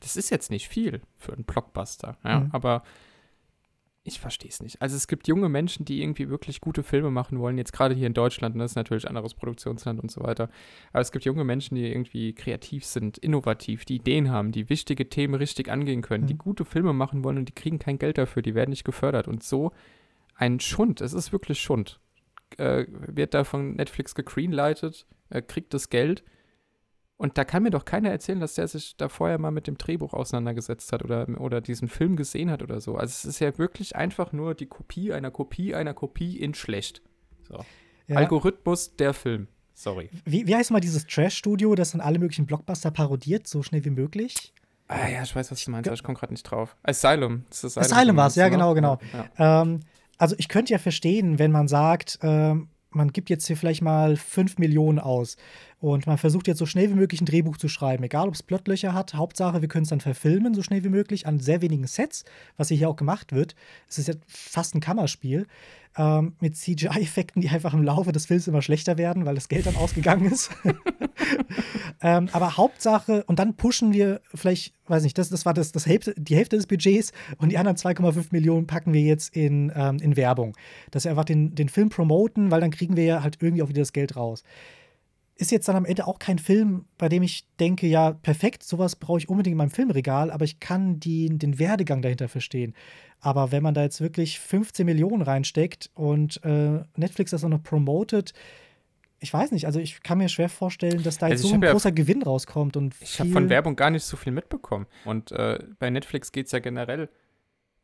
Das 0.00 0.16
ist 0.16 0.30
jetzt 0.30 0.50
nicht 0.50 0.68
viel 0.68 1.00
für 1.16 1.32
einen 1.32 1.44
Blockbuster, 1.44 2.18
ja, 2.24 2.40
Mhm. 2.40 2.48
aber 2.52 2.82
ich 4.06 4.20
verstehe 4.20 4.50
es 4.50 4.60
nicht. 4.62 4.82
Also 4.82 4.96
es 4.96 5.08
gibt 5.08 5.28
junge 5.28 5.48
Menschen, 5.48 5.86
die 5.86 6.02
irgendwie 6.02 6.28
wirklich 6.28 6.60
gute 6.60 6.82
Filme 6.82 7.10
machen 7.10 7.38
wollen, 7.38 7.56
jetzt 7.56 7.72
gerade 7.72 7.94
hier 7.94 8.06
in 8.06 8.12
Deutschland, 8.12 8.54
das 8.60 8.72
ist 8.72 8.76
natürlich 8.76 9.04
ein 9.06 9.16
anderes 9.16 9.32
Produktionsland 9.32 9.98
und 9.98 10.10
so 10.10 10.20
weiter, 10.22 10.50
aber 10.92 11.00
es 11.00 11.10
gibt 11.10 11.24
junge 11.24 11.44
Menschen, 11.44 11.74
die 11.76 11.86
irgendwie 11.90 12.34
kreativ 12.34 12.84
sind, 12.84 13.16
innovativ, 13.16 13.86
die 13.86 13.96
Ideen 13.96 14.30
haben, 14.30 14.52
die 14.52 14.68
wichtige 14.68 15.08
Themen 15.08 15.34
richtig 15.34 15.70
angehen 15.70 16.02
können, 16.02 16.26
die 16.26 16.34
Mhm. 16.34 16.38
gute 16.38 16.64
Filme 16.66 16.92
machen 16.92 17.24
wollen 17.24 17.38
und 17.38 17.48
die 17.48 17.54
kriegen 17.54 17.78
kein 17.78 17.98
Geld 17.98 18.18
dafür, 18.18 18.42
die 18.42 18.54
werden 18.54 18.70
nicht 18.70 18.84
gefördert. 18.84 19.26
Und 19.26 19.42
so 19.42 19.72
ein 20.34 20.60
Schund, 20.60 21.00
es 21.00 21.12
ist 21.12 21.32
wirklich 21.32 21.60
Schund, 21.60 22.00
äh, 22.58 22.86
wird 22.88 23.34
da 23.34 23.44
von 23.44 23.74
Netflix 23.74 24.14
gegreenlightet, 24.14 25.06
äh, 25.30 25.42
kriegt 25.42 25.74
das 25.74 25.90
Geld. 25.90 26.24
Und 27.16 27.38
da 27.38 27.44
kann 27.44 27.62
mir 27.62 27.70
doch 27.70 27.84
keiner 27.84 28.10
erzählen, 28.10 28.40
dass 28.40 28.54
der 28.54 28.66
sich 28.66 28.96
da 28.96 29.08
vorher 29.08 29.38
mal 29.38 29.52
mit 29.52 29.68
dem 29.68 29.78
Drehbuch 29.78 30.14
auseinandergesetzt 30.14 30.92
hat 30.92 31.04
oder, 31.04 31.28
oder 31.40 31.60
diesen 31.60 31.88
Film 31.88 32.16
gesehen 32.16 32.50
hat 32.50 32.62
oder 32.62 32.80
so. 32.80 32.96
Also 32.96 33.12
es 33.12 33.24
ist 33.24 33.38
ja 33.38 33.56
wirklich 33.56 33.94
einfach 33.94 34.32
nur 34.32 34.54
die 34.54 34.66
Kopie 34.66 35.12
einer 35.12 35.30
Kopie 35.30 35.74
einer 35.74 35.94
Kopie 35.94 36.38
in 36.38 36.54
schlecht. 36.54 37.02
So. 37.48 37.64
ja. 38.08 38.16
Algorithmus 38.16 38.96
der 38.96 39.14
Film. 39.14 39.46
Sorry. 39.74 40.08
Wie, 40.24 40.46
wie 40.46 40.54
heißt 40.54 40.70
mal 40.70 40.80
dieses 40.80 41.06
Trash-Studio, 41.06 41.74
das 41.74 41.92
dann 41.92 42.00
alle 42.00 42.18
möglichen 42.18 42.46
Blockbuster 42.46 42.90
parodiert, 42.90 43.46
so 43.46 43.62
schnell 43.62 43.84
wie 43.84 43.90
möglich? 43.90 44.52
Ah 44.86 45.08
ja, 45.08 45.22
ich 45.22 45.34
weiß, 45.34 45.50
was 45.50 45.64
du 45.64 45.70
meinst, 45.70 45.88
aber 45.88 45.94
ich 45.94 46.02
komme 46.02 46.16
gerade 46.16 46.32
nicht 46.32 46.44
drauf. 46.44 46.76
Asylum. 46.82 47.44
Das 47.48 47.64
ist 47.64 47.78
Asylum 47.78 48.16
war's, 48.16 48.36
ja, 48.36 48.44
ne? 48.44 48.50
genau, 48.50 48.74
genau. 48.74 48.98
Ja. 49.38 49.62
Ähm, 49.62 49.80
also 50.18 50.34
ich 50.38 50.48
könnte 50.48 50.72
ja 50.72 50.78
verstehen, 50.78 51.38
wenn 51.38 51.52
man 51.52 51.68
sagt, 51.68 52.18
ähm, 52.22 52.68
man 52.90 53.12
gibt 53.12 53.30
jetzt 53.30 53.46
hier 53.46 53.56
vielleicht 53.56 53.82
mal 53.82 54.16
5 54.16 54.58
Millionen 54.58 54.98
aus 54.98 55.36
und 55.84 56.06
man 56.06 56.16
versucht 56.16 56.48
jetzt 56.48 56.56
so 56.56 56.64
schnell 56.64 56.88
wie 56.88 56.94
möglich 56.94 57.20
ein 57.20 57.26
Drehbuch 57.26 57.58
zu 57.58 57.68
schreiben, 57.68 58.04
egal 58.04 58.26
ob 58.28 58.32
es 58.32 58.42
Plottlöcher 58.42 58.94
hat. 58.94 59.12
Hauptsache, 59.12 59.60
wir 59.60 59.68
können 59.68 59.82
es 59.82 59.90
dann 59.90 60.00
verfilmen, 60.00 60.54
so 60.54 60.62
schnell 60.62 60.82
wie 60.82 60.88
möglich, 60.88 61.26
an 61.26 61.40
sehr 61.40 61.60
wenigen 61.60 61.86
Sets, 61.86 62.24
was 62.56 62.68
hier 62.68 62.88
auch 62.88 62.96
gemacht 62.96 63.34
wird. 63.34 63.54
Es 63.86 63.98
ist 63.98 64.08
ja 64.08 64.14
fast 64.26 64.74
ein 64.74 64.80
Kammerspiel 64.80 65.46
ähm, 65.98 66.36
mit 66.40 66.56
CGI-Effekten, 66.56 67.42
die 67.42 67.50
einfach 67.50 67.74
im 67.74 67.82
Laufe 67.82 68.12
des 68.12 68.24
Films 68.24 68.48
immer 68.48 68.62
schlechter 68.62 68.96
werden, 68.96 69.26
weil 69.26 69.34
das 69.34 69.50
Geld 69.50 69.66
dann 69.66 69.76
ausgegangen 69.76 70.32
ist. 70.32 70.52
ähm, 72.02 72.30
aber 72.32 72.56
Hauptsache, 72.56 73.22
und 73.24 73.38
dann 73.38 73.54
pushen 73.54 73.92
wir 73.92 74.22
vielleicht, 74.34 74.72
weiß 74.86 75.02
nicht, 75.02 75.18
das, 75.18 75.28
das 75.28 75.44
war 75.44 75.52
das, 75.52 75.70
das 75.72 75.84
Hälfte, 75.84 76.14
die 76.16 76.34
Hälfte 76.34 76.56
des 76.56 76.66
Budgets 76.66 77.12
und 77.36 77.52
die 77.52 77.58
anderen 77.58 77.76
2,5 77.76 78.28
Millionen 78.30 78.66
packen 78.66 78.94
wir 78.94 79.02
jetzt 79.02 79.36
in, 79.36 79.70
ähm, 79.76 79.98
in 79.98 80.16
Werbung. 80.16 80.56
Dass 80.90 81.04
wir 81.04 81.10
einfach 81.10 81.26
den, 81.26 81.54
den 81.54 81.68
Film 81.68 81.90
promoten, 81.90 82.50
weil 82.50 82.62
dann 82.62 82.70
kriegen 82.70 82.96
wir 82.96 83.04
ja 83.04 83.22
halt 83.22 83.36
irgendwie 83.42 83.62
auch 83.62 83.68
wieder 83.68 83.82
das 83.82 83.92
Geld 83.92 84.16
raus. 84.16 84.44
Ist 85.36 85.50
jetzt 85.50 85.66
dann 85.66 85.74
am 85.76 85.84
Ende 85.84 86.06
auch 86.06 86.20
kein 86.20 86.38
Film, 86.38 86.84
bei 86.96 87.08
dem 87.08 87.22
ich 87.24 87.44
denke, 87.58 87.88
ja, 87.88 88.12
perfekt, 88.12 88.62
sowas 88.62 88.94
brauche 88.94 89.18
ich 89.18 89.28
unbedingt 89.28 89.54
in 89.54 89.58
meinem 89.58 89.70
Filmregal, 89.70 90.30
aber 90.30 90.44
ich 90.44 90.60
kann 90.60 91.00
die, 91.00 91.28
den 91.28 91.58
Werdegang 91.58 92.02
dahinter 92.02 92.28
verstehen. 92.28 92.74
Aber 93.20 93.50
wenn 93.50 93.62
man 93.62 93.74
da 93.74 93.82
jetzt 93.82 94.00
wirklich 94.00 94.38
15 94.38 94.86
Millionen 94.86 95.22
reinsteckt 95.22 95.90
und 95.94 96.42
äh, 96.44 96.82
Netflix 96.96 97.32
das 97.32 97.42
auch 97.42 97.48
noch 97.48 97.62
promotet, 97.62 98.32
ich 99.18 99.32
weiß 99.32 99.52
nicht, 99.52 99.66
also 99.66 99.80
ich 99.80 100.02
kann 100.02 100.18
mir 100.18 100.28
schwer 100.28 100.50
vorstellen, 100.50 101.02
dass 101.02 101.18
da 101.18 101.28
jetzt 101.28 101.38
Also 101.38 101.48
so 101.48 101.54
ein 101.54 101.62
ja- 101.62 101.72
großer 101.72 101.92
Gewinn 101.92 102.22
rauskommt 102.22 102.76
und 102.76 102.94
Ich 103.00 103.18
habe 103.18 103.30
von 103.30 103.48
Werbung 103.48 103.74
gar 103.74 103.90
nicht 103.90 104.04
so 104.04 104.16
viel 104.16 104.32
mitbekommen. 104.32 104.86
Und 105.04 105.32
äh, 105.32 105.58
bei 105.78 105.90
Netflix 105.90 106.30
geht 106.30 106.46
es 106.46 106.52
ja 106.52 106.58
generell 106.58 107.08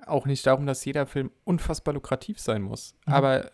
auch 0.07 0.27
nicht 0.27 0.47
darum, 0.47 0.67
dass 0.67 0.85
jeder 0.85 1.07
Film 1.07 1.31
unfassbar 1.45 1.95
lukrativ 1.95 2.39
sein 2.39 2.63
muss. 2.63 2.95
Mhm. 3.07 3.13
Aber 3.13 3.51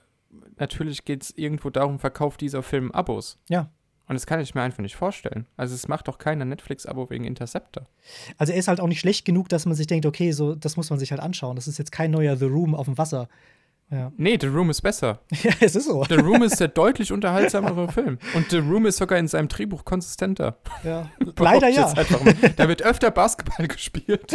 natürlich 0.58 1.04
geht 1.04 1.22
es 1.22 1.30
irgendwo 1.30 1.70
darum, 1.70 1.98
verkauft 1.98 2.40
dieser 2.40 2.62
Film 2.62 2.90
Abos. 2.90 3.38
Ja. 3.48 3.70
Und 4.08 4.14
das 4.14 4.26
kann 4.26 4.40
ich 4.40 4.54
mir 4.54 4.62
einfach 4.62 4.78
nicht 4.82 4.94
vorstellen. 4.96 5.46
Also 5.56 5.74
es 5.74 5.88
macht 5.88 6.06
doch 6.08 6.18
keiner 6.18 6.44
Netflix-Abo 6.44 7.10
wegen 7.10 7.24
Interceptor. 7.24 7.86
Also 8.38 8.52
er 8.52 8.58
ist 8.58 8.68
halt 8.68 8.80
auch 8.80 8.86
nicht 8.86 9.00
schlecht 9.00 9.24
genug, 9.24 9.48
dass 9.48 9.66
man 9.66 9.74
sich 9.74 9.86
denkt, 9.88 10.06
okay, 10.06 10.30
so 10.32 10.54
das 10.54 10.76
muss 10.76 10.90
man 10.90 10.98
sich 10.98 11.10
halt 11.10 11.20
anschauen. 11.20 11.56
Das 11.56 11.66
ist 11.66 11.78
jetzt 11.78 11.90
kein 11.92 12.12
neuer 12.12 12.36
The 12.36 12.44
Room 12.44 12.74
auf 12.74 12.86
dem 12.86 12.98
Wasser. 12.98 13.28
Ja, 13.90 14.12
Nee, 14.16 14.38
The 14.40 14.46
Room 14.46 14.70
ist 14.70 14.80
besser. 14.80 15.20
ja 15.42 15.52
es 15.60 15.74
ist 15.74 15.86
so. 15.86 16.04
The 16.04 16.14
Room 16.16 16.42
ist 16.44 16.58
der 16.60 16.68
deutlich 16.68 17.10
unterhaltsamere 17.12 17.88
Film. 17.92 18.18
Und 18.34 18.50
The 18.50 18.58
Room 18.58 18.86
ist 18.86 18.96
sogar 18.98 19.18
in 19.18 19.26
seinem 19.28 19.48
Drehbuch 19.48 19.84
konsistenter. 19.84 20.56
Ja. 20.84 21.10
Leider 21.38 21.68
ja. 21.68 21.92
Da 22.56 22.68
wird 22.68 22.82
öfter 22.82 23.10
Basketball 23.10 23.66
gespielt 23.66 24.34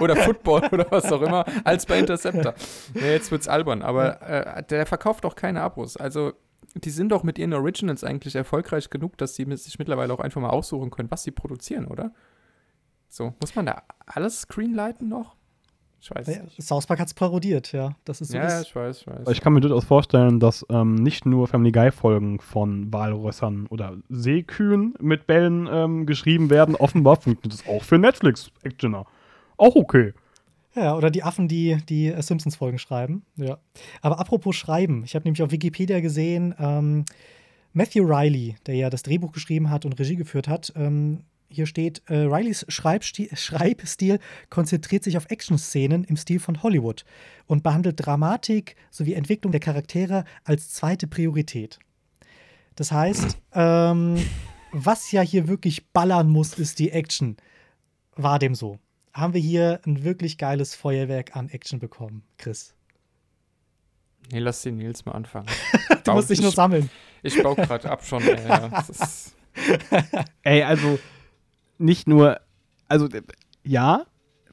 oder 0.00 0.14
Football 0.16 0.68
oder 0.70 0.86
was 0.90 1.10
auch 1.12 1.22
immer 1.22 1.44
als 1.64 1.86
bei 1.86 1.98
Interceptor. 1.98 2.54
Ja, 2.94 3.06
jetzt 3.06 3.30
wird's 3.32 3.48
albern, 3.48 3.82
aber 3.82 4.22
äh, 4.22 4.62
der 4.64 4.86
verkauft 4.86 5.24
auch 5.24 5.34
keine 5.34 5.60
Abos. 5.60 5.96
Also 5.96 6.32
die 6.74 6.90
sind 6.90 7.10
doch 7.10 7.22
mit 7.22 7.38
ihren 7.38 7.52
Originals 7.54 8.04
eigentlich 8.04 8.34
erfolgreich 8.34 8.90
genug, 8.90 9.16
dass 9.18 9.34
sie 9.34 9.44
sich 9.56 9.78
mittlerweile 9.78 10.12
auch 10.12 10.20
einfach 10.20 10.40
mal 10.40 10.50
aussuchen 10.50 10.90
können, 10.90 11.10
was 11.10 11.22
sie 11.22 11.30
produzieren, 11.30 11.86
oder? 11.86 12.12
So, 13.08 13.34
muss 13.40 13.54
man 13.54 13.66
da 13.66 13.82
alles 14.06 14.42
screenlighten 14.42 15.08
noch? 15.08 15.34
Ich 16.00 16.14
weiß 16.14 16.28
Ja, 16.28 16.42
nicht. 16.44 16.62
South 16.62 16.86
Park 16.86 17.00
hat 17.00 17.08
es 17.08 17.14
parodiert, 17.14 17.72
ja. 17.72 17.90
Das 18.04 18.20
ist 18.20 18.28
so 18.28 18.36
Ja, 18.36 18.44
das- 18.44 18.62
ich 18.68 18.76
weiß, 18.76 19.00
ich 19.00 19.06
weiß. 19.08 19.20
Aber 19.22 19.32
ich 19.32 19.40
kann 19.40 19.52
mir 19.52 19.60
durchaus 19.60 19.84
vorstellen, 19.84 20.38
dass 20.38 20.64
ähm, 20.68 20.94
nicht 20.94 21.26
nur 21.26 21.48
Family 21.48 21.72
Guy-Folgen 21.72 22.38
von 22.38 22.92
Walrössern 22.92 23.66
oder 23.66 23.96
Seekühen 24.08 24.94
mit 25.00 25.26
Bällen 25.26 25.66
ähm, 25.70 26.06
geschrieben 26.06 26.50
werden. 26.50 26.76
Offenbar 26.76 27.16
funktioniert 27.16 27.60
das 27.60 27.66
auch 27.66 27.82
für 27.82 27.98
Netflix-Actioner. 27.98 29.06
Auch 29.56 29.74
okay. 29.74 30.14
Ja, 30.78 30.96
oder 30.96 31.10
die 31.10 31.24
Affen, 31.24 31.48
die 31.48 31.78
die 31.88 32.08
äh, 32.08 32.22
Simpsons-Folgen 32.22 32.78
schreiben. 32.78 33.24
Ja. 33.36 33.58
Aber 34.00 34.20
apropos 34.20 34.54
Schreiben, 34.54 35.02
ich 35.04 35.14
habe 35.14 35.24
nämlich 35.24 35.42
auf 35.42 35.50
Wikipedia 35.50 36.00
gesehen, 36.00 36.54
ähm, 36.58 37.04
Matthew 37.72 38.04
Riley, 38.04 38.56
der 38.66 38.76
ja 38.76 38.90
das 38.90 39.02
Drehbuch 39.02 39.32
geschrieben 39.32 39.70
hat 39.70 39.84
und 39.84 39.98
Regie 39.98 40.16
geführt 40.16 40.48
hat, 40.48 40.72
ähm, 40.76 41.24
hier 41.50 41.66
steht, 41.66 42.02
äh, 42.06 42.14
Rileys 42.14 42.66
Schreibstil, 42.68 43.28
Schreibstil 43.34 44.18
konzentriert 44.50 45.02
sich 45.02 45.16
auf 45.16 45.30
Actionszenen 45.30 46.04
im 46.04 46.16
Stil 46.16 46.40
von 46.40 46.62
Hollywood 46.62 47.04
und 47.46 47.62
behandelt 47.62 48.04
Dramatik 48.04 48.76
sowie 48.90 49.14
Entwicklung 49.14 49.50
der 49.50 49.60
Charaktere 49.60 50.24
als 50.44 50.70
zweite 50.70 51.06
Priorität. 51.06 51.78
Das 52.76 52.92
heißt, 52.92 53.38
ähm, 53.54 54.16
was 54.72 55.10
ja 55.10 55.22
hier 55.22 55.48
wirklich 55.48 55.88
ballern 55.88 56.28
muss, 56.28 56.54
ist 56.54 56.78
die 56.78 56.90
Action. 56.90 57.36
War 58.14 58.38
dem 58.38 58.54
so. 58.54 58.78
Haben 59.18 59.34
wir 59.34 59.40
hier 59.40 59.80
ein 59.84 60.04
wirklich 60.04 60.38
geiles 60.38 60.76
Feuerwerk 60.76 61.34
an 61.34 61.48
Action 61.48 61.80
bekommen, 61.80 62.22
Chris? 62.36 62.76
Nee, 64.30 64.38
lass 64.38 64.62
den 64.62 64.76
Nils 64.76 65.04
mal 65.06 65.12
anfangen. 65.12 65.48
du 66.04 66.12
musst 66.12 66.30
dich 66.30 66.40
nur 66.40 66.52
sammeln. 66.52 66.88
Ich 67.24 67.42
baue 67.42 67.56
gerade 67.56 67.90
ab 67.90 68.04
schon. 68.04 68.22
Ist 68.88 69.34
Ey, 70.42 70.62
also 70.62 71.00
nicht 71.78 72.06
nur, 72.06 72.40
also 72.86 73.08
äh, 73.08 73.22
ja, 73.64 74.06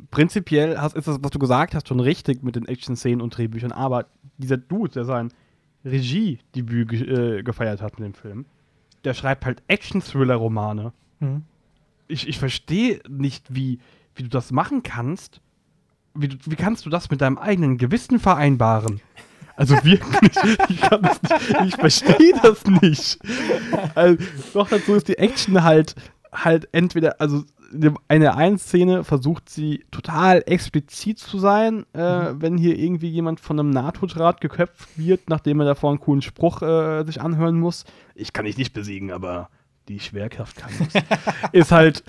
prinzipiell 0.09 0.79
hast, 0.79 0.95
ist 0.95 1.07
das, 1.07 1.19
was 1.21 1.29
du 1.29 1.37
gesagt 1.37 1.75
hast, 1.75 1.87
schon 1.87 1.99
richtig 1.99 2.41
mit 2.41 2.55
den 2.55 2.67
Action-Szenen 2.67 3.21
und 3.21 3.37
Drehbüchern, 3.37 3.71
aber 3.71 4.07
dieser 4.37 4.57
Dude, 4.57 4.93
der 4.93 5.05
sein 5.05 5.31
Regiedebüt 5.83 6.89
ge 6.89 7.39
äh, 7.39 7.43
gefeiert 7.43 7.83
hat 7.83 7.99
mit 7.99 8.05
dem 8.07 8.15
Film, 8.15 8.45
der 9.03 9.13
schreibt 9.13 9.45
halt 9.45 9.61
Action-Thriller-Romane. 9.67 10.91
Mhm. 11.19 11.43
Ich, 12.07 12.27
ich 12.27 12.39
verstehe 12.39 13.01
nicht, 13.07 13.53
wie, 13.53 13.79
wie 14.15 14.23
du 14.23 14.29
das 14.29 14.51
machen 14.51 14.83
kannst. 14.83 15.41
Wie, 16.13 16.29
du, 16.29 16.37
wie 16.45 16.55
kannst 16.55 16.85
du 16.85 16.89
das 16.89 17.09
mit 17.09 17.21
deinem 17.21 17.37
eigenen 17.37 17.77
Gewissen 17.77 18.19
vereinbaren? 18.19 19.01
Also 19.57 19.75
wirklich, 19.83 20.31
ich 20.69 20.81
nicht, 20.81 21.65
ich 21.65 21.75
verstehe 21.75 22.33
das 22.41 22.65
nicht. 22.65 23.19
Also, 23.95 24.23
doch 24.53 24.69
dazu 24.69 24.95
ist 24.95 25.07
die 25.07 25.17
Action 25.17 25.63
halt, 25.63 25.95
halt 26.33 26.67
entweder, 26.73 27.21
also 27.21 27.43
in 27.71 28.21
der 28.21 28.37
einen 28.37 28.57
Szene 28.57 29.03
versucht 29.03 29.49
sie 29.49 29.85
total 29.91 30.43
explizit 30.45 31.19
zu 31.19 31.39
sein, 31.39 31.85
äh, 31.93 32.33
wenn 32.33 32.57
hier 32.57 32.77
irgendwie 32.77 33.09
jemand 33.09 33.39
von 33.39 33.59
einem 33.59 33.69
Nahtodraht 33.69 34.39
geköpft 34.41 34.97
wird, 34.97 35.29
nachdem 35.29 35.59
er 35.59 35.65
davor 35.65 35.89
einen 35.89 35.99
coolen 35.99 36.21
Spruch 36.21 36.61
äh, 36.61 37.03
sich 37.03 37.21
anhören 37.21 37.59
muss. 37.59 37.85
Ich 38.13 38.33
kann 38.33 38.45
dich 38.45 38.57
nicht 38.57 38.73
besiegen, 38.73 39.11
aber 39.11 39.49
die 39.87 39.99
Schwerkraft 39.99 40.57
kann 40.57 40.71
es. 40.79 41.03
ist 41.51 41.71
halt, 41.71 42.03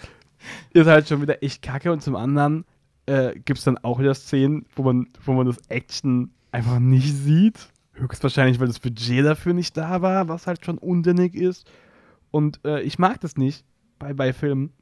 ist 0.71 0.87
halt 0.87 1.09
schon 1.09 1.23
wieder 1.23 1.43
echt 1.43 1.63
kacke 1.63 1.93
und 1.93 2.03
zum 2.03 2.17
anderen 2.17 2.65
äh, 3.07 3.35
gibt 3.35 3.59
es 3.59 3.65
dann 3.65 3.79
auch 3.79 3.99
wieder 3.99 4.15
Szenen, 4.15 4.67
wo 4.75 4.83
man, 4.83 5.09
wo 5.25 5.33
man 5.33 5.47
das 5.47 5.59
Action 5.69 6.31
einfach 6.53 6.79
nicht 6.79 7.15
sieht. 7.15 7.69
Höchstwahrscheinlich, 7.95 8.61
weil 8.61 8.67
das 8.67 8.81
Budget 8.81 9.25
dafür 9.25 9.55
nicht 9.55 9.77
da 9.77 10.03
war, 10.03 10.29
was 10.29 10.47
halt 10.47 10.65
schon 10.65 10.79
unsinnig 10.79 11.35
ist. 11.35 11.71
Und 12.31 12.61
äh, 12.65 12.83
ich 12.83 12.99
mag 12.99 13.21
das 13.21 13.37
nicht 13.37 13.65
bei, 13.99 14.13
bei 14.13 14.33
Filmen. 14.33 14.73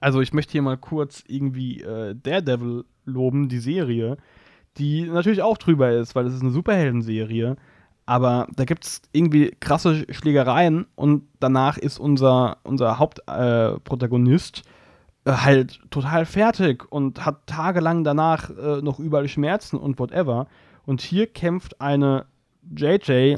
Also 0.00 0.20
ich 0.20 0.32
möchte 0.32 0.52
hier 0.52 0.62
mal 0.62 0.78
kurz 0.78 1.22
irgendwie 1.26 1.82
äh, 1.82 2.14
Daredevil 2.14 2.84
loben, 3.04 3.48
die 3.48 3.58
Serie, 3.58 4.16
die 4.76 5.02
natürlich 5.02 5.42
auch 5.42 5.58
drüber 5.58 5.92
ist, 5.92 6.14
weil 6.14 6.26
es 6.26 6.34
ist 6.34 6.42
eine 6.42 6.50
Superhelden-Serie. 6.50 7.56
Aber 8.08 8.46
da 8.56 8.64
gibt 8.64 8.86
es 8.86 9.02
irgendwie 9.12 9.54
krasse 9.60 10.06
Schlägereien 10.10 10.86
und 10.94 11.24
danach 11.40 11.76
ist 11.76 11.98
unser, 11.98 12.56
unser 12.62 12.98
Hauptprotagonist 12.98 14.62
äh, 15.26 15.32
halt 15.32 15.78
total 15.90 16.24
fertig 16.24 16.90
und 16.90 17.26
hat 17.26 17.46
tagelang 17.46 18.04
danach 18.04 18.48
äh, 18.48 18.80
noch 18.80 18.98
überall 18.98 19.28
Schmerzen 19.28 19.76
und 19.76 19.98
whatever. 19.98 20.46
Und 20.86 21.02
hier 21.02 21.26
kämpft 21.26 21.82
eine 21.82 22.24
JJ, 22.74 23.36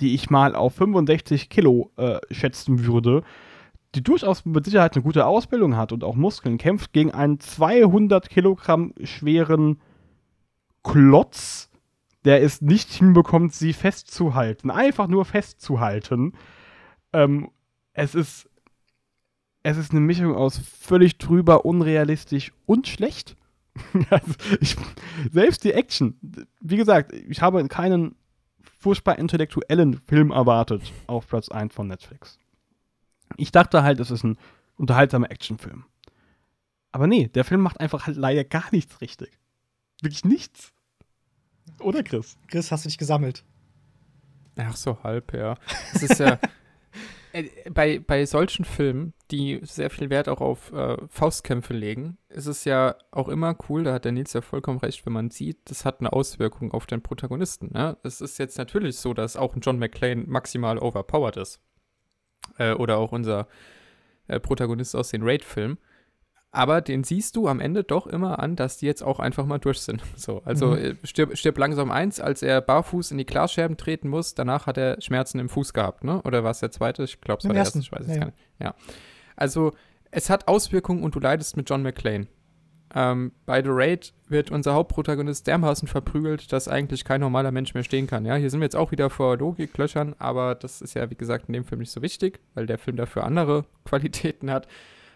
die 0.00 0.14
ich 0.14 0.30
mal 0.30 0.56
auf 0.56 0.74
65 0.74 1.48
Kilo 1.48 1.92
äh, 1.96 2.18
schätzen 2.32 2.84
würde, 2.84 3.22
die 3.94 4.02
durchaus 4.02 4.44
mit 4.44 4.64
Sicherheit 4.64 4.96
eine 4.96 5.04
gute 5.04 5.26
Ausbildung 5.26 5.76
hat 5.76 5.92
und 5.92 6.02
auch 6.02 6.16
Muskeln, 6.16 6.58
kämpft 6.58 6.92
gegen 6.92 7.12
einen 7.12 7.38
200 7.38 8.28
Kilogramm 8.28 8.94
schweren 9.04 9.80
Klotz, 10.82 11.70
der 12.24 12.42
es 12.42 12.60
nicht 12.60 12.92
hinbekommt, 12.92 13.54
sie 13.54 13.72
festzuhalten. 13.72 14.70
Einfach 14.70 15.08
nur 15.08 15.24
festzuhalten. 15.24 16.34
Ähm, 17.12 17.50
es 17.92 18.14
ist. 18.14 18.48
Es 19.64 19.76
ist 19.76 19.92
eine 19.92 20.00
Mischung 20.00 20.34
aus 20.34 20.58
völlig 20.58 21.18
drüber, 21.18 21.64
unrealistisch 21.64 22.52
und 22.66 22.88
schlecht. 22.88 23.36
also 24.10 24.32
ich, 24.60 24.76
selbst 25.30 25.62
die 25.62 25.72
Action. 25.72 26.18
Wie 26.60 26.76
gesagt, 26.76 27.12
ich 27.12 27.40
habe 27.42 27.66
keinen 27.68 28.16
furchtbar 28.80 29.18
intellektuellen 29.18 30.00
Film 30.06 30.32
erwartet 30.32 30.92
auf 31.06 31.28
Platz 31.28 31.48
1 31.48 31.72
von 31.72 31.86
Netflix. 31.86 32.38
Ich 33.36 33.52
dachte 33.52 33.84
halt, 33.84 34.00
es 34.00 34.10
ist 34.10 34.24
ein 34.24 34.36
unterhaltsamer 34.76 35.30
Actionfilm. 35.30 35.84
Aber 36.90 37.06
nee, 37.06 37.28
der 37.28 37.44
Film 37.44 37.60
macht 37.60 37.80
einfach 37.80 38.06
halt 38.06 38.16
leider 38.16 38.44
gar 38.44 38.66
nichts 38.72 39.00
richtig. 39.00 39.30
Wirklich 40.02 40.24
nichts. 40.24 40.72
Oder 41.82 42.02
Chris? 42.02 42.36
Chris, 42.48 42.70
hast 42.70 42.84
du 42.84 42.88
dich 42.88 42.98
gesammelt? 42.98 43.44
Ach 44.56 44.76
so, 44.76 45.02
halb, 45.02 45.32
ja. 45.34 45.56
Es 45.94 46.02
ist 46.02 46.18
ja. 46.18 46.38
äh, 47.32 47.44
bei, 47.70 47.98
bei 47.98 48.26
solchen 48.26 48.64
Filmen, 48.64 49.14
die 49.30 49.60
sehr 49.62 49.90
viel 49.90 50.10
Wert 50.10 50.28
auch 50.28 50.40
auf 50.40 50.72
äh, 50.72 50.96
Faustkämpfe 51.08 51.72
legen, 51.72 52.18
ist 52.28 52.46
es 52.46 52.64
ja 52.64 52.96
auch 53.10 53.28
immer 53.28 53.56
cool, 53.68 53.84
da 53.84 53.94
hat 53.94 54.04
der 54.04 54.12
Nils 54.12 54.32
ja 54.32 54.42
vollkommen 54.42 54.78
recht, 54.78 55.04
wenn 55.06 55.12
man 55.12 55.30
sieht, 55.30 55.58
das 55.64 55.84
hat 55.84 56.00
eine 56.00 56.12
Auswirkung 56.12 56.72
auf 56.72 56.86
den 56.86 57.02
Protagonisten. 57.02 57.70
Ne? 57.72 57.96
Es 58.02 58.20
ist 58.20 58.38
jetzt 58.38 58.58
natürlich 58.58 58.98
so, 58.98 59.14
dass 59.14 59.36
auch 59.36 59.54
ein 59.54 59.60
John 59.60 59.78
McClane 59.78 60.24
maximal 60.26 60.78
overpowered 60.78 61.36
ist. 61.36 61.60
Äh, 62.58 62.74
oder 62.74 62.98
auch 62.98 63.12
unser 63.12 63.48
äh, 64.26 64.40
Protagonist 64.40 64.94
aus 64.94 65.10
den 65.10 65.22
Raid-Filmen. 65.22 65.78
Aber 66.54 66.82
den 66.82 67.02
siehst 67.02 67.36
du 67.36 67.48
am 67.48 67.60
Ende 67.60 67.82
doch 67.82 68.06
immer 68.06 68.38
an, 68.38 68.56
dass 68.56 68.76
die 68.76 68.84
jetzt 68.86 69.02
auch 69.02 69.18
einfach 69.20 69.46
mal 69.46 69.58
durch 69.58 69.80
sind. 69.80 70.02
So, 70.16 70.42
also 70.44 70.68
Mhm. 70.68 70.76
äh, 70.76 70.94
stirb, 71.04 71.36
stirb 71.36 71.56
langsam 71.58 71.90
eins, 71.90 72.20
als 72.20 72.42
er 72.42 72.60
barfuß 72.60 73.10
in 73.10 73.18
die 73.18 73.24
Glasscherben 73.26 73.76
treten 73.78 74.08
muss. 74.08 74.34
Danach 74.34 74.66
hat 74.66 74.76
er 74.76 75.00
Schmerzen 75.00 75.38
im 75.38 75.48
Fuß 75.48 75.72
gehabt, 75.72 76.04
ne? 76.04 76.20
Oder 76.22 76.44
war 76.44 76.50
es 76.50 76.60
der 76.60 76.70
zweite? 76.70 77.04
Ich 77.04 77.20
glaube, 77.22 77.38
es 77.40 77.44
war 77.46 77.54
der 77.54 77.60
ersten, 77.60 77.78
erste. 77.78 77.94
Ich 77.94 77.98
weiß 78.00 78.06
es 78.06 78.14
ja, 78.14 78.20
gar 78.20 78.26
nicht. 78.26 78.38
Ja. 78.60 78.74
Also, 79.34 79.72
es 80.10 80.28
hat 80.28 80.46
Auswirkungen 80.46 81.02
und 81.02 81.14
du 81.14 81.20
leidest 81.20 81.56
mit 81.56 81.70
John 81.70 81.82
McClane. 81.82 82.26
Ähm, 82.94 83.32
bei 83.46 83.62
The 83.62 83.70
Raid 83.72 84.12
wird 84.28 84.50
unser 84.50 84.74
Hauptprotagonist 84.74 85.46
dermaßen 85.46 85.88
verprügelt, 85.88 86.52
dass 86.52 86.68
eigentlich 86.68 87.06
kein 87.06 87.22
normaler 87.22 87.50
Mensch 87.50 87.72
mehr 87.72 87.82
stehen 87.84 88.06
kann. 88.06 88.26
Ja, 88.26 88.34
hier 88.34 88.50
sind 88.50 88.60
wir 88.60 88.66
jetzt 88.66 88.76
auch 88.76 88.90
wieder 88.92 89.08
vor 89.08 89.38
Logiklöchern, 89.38 90.14
aber 90.18 90.54
das 90.54 90.82
ist 90.82 90.92
ja, 90.92 91.08
wie 91.08 91.14
gesagt, 91.14 91.46
in 91.48 91.54
dem 91.54 91.64
Film 91.64 91.78
nicht 91.80 91.90
so 91.90 92.02
wichtig, 92.02 92.40
weil 92.52 92.66
der 92.66 92.76
Film 92.76 92.98
dafür 92.98 93.24
andere 93.24 93.64
Qualitäten 93.86 94.50
hat. 94.50 94.68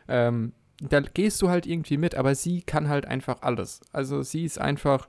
Ähm, 0.09 0.55
da 0.80 1.00
gehst 1.00 1.40
du 1.42 1.48
halt 1.48 1.66
irgendwie 1.66 1.96
mit, 1.96 2.14
aber 2.14 2.34
sie 2.34 2.62
kann 2.62 2.88
halt 2.88 3.06
einfach 3.06 3.42
alles. 3.42 3.80
Also 3.92 4.22
sie 4.22 4.44
ist 4.44 4.58
einfach 4.58 5.08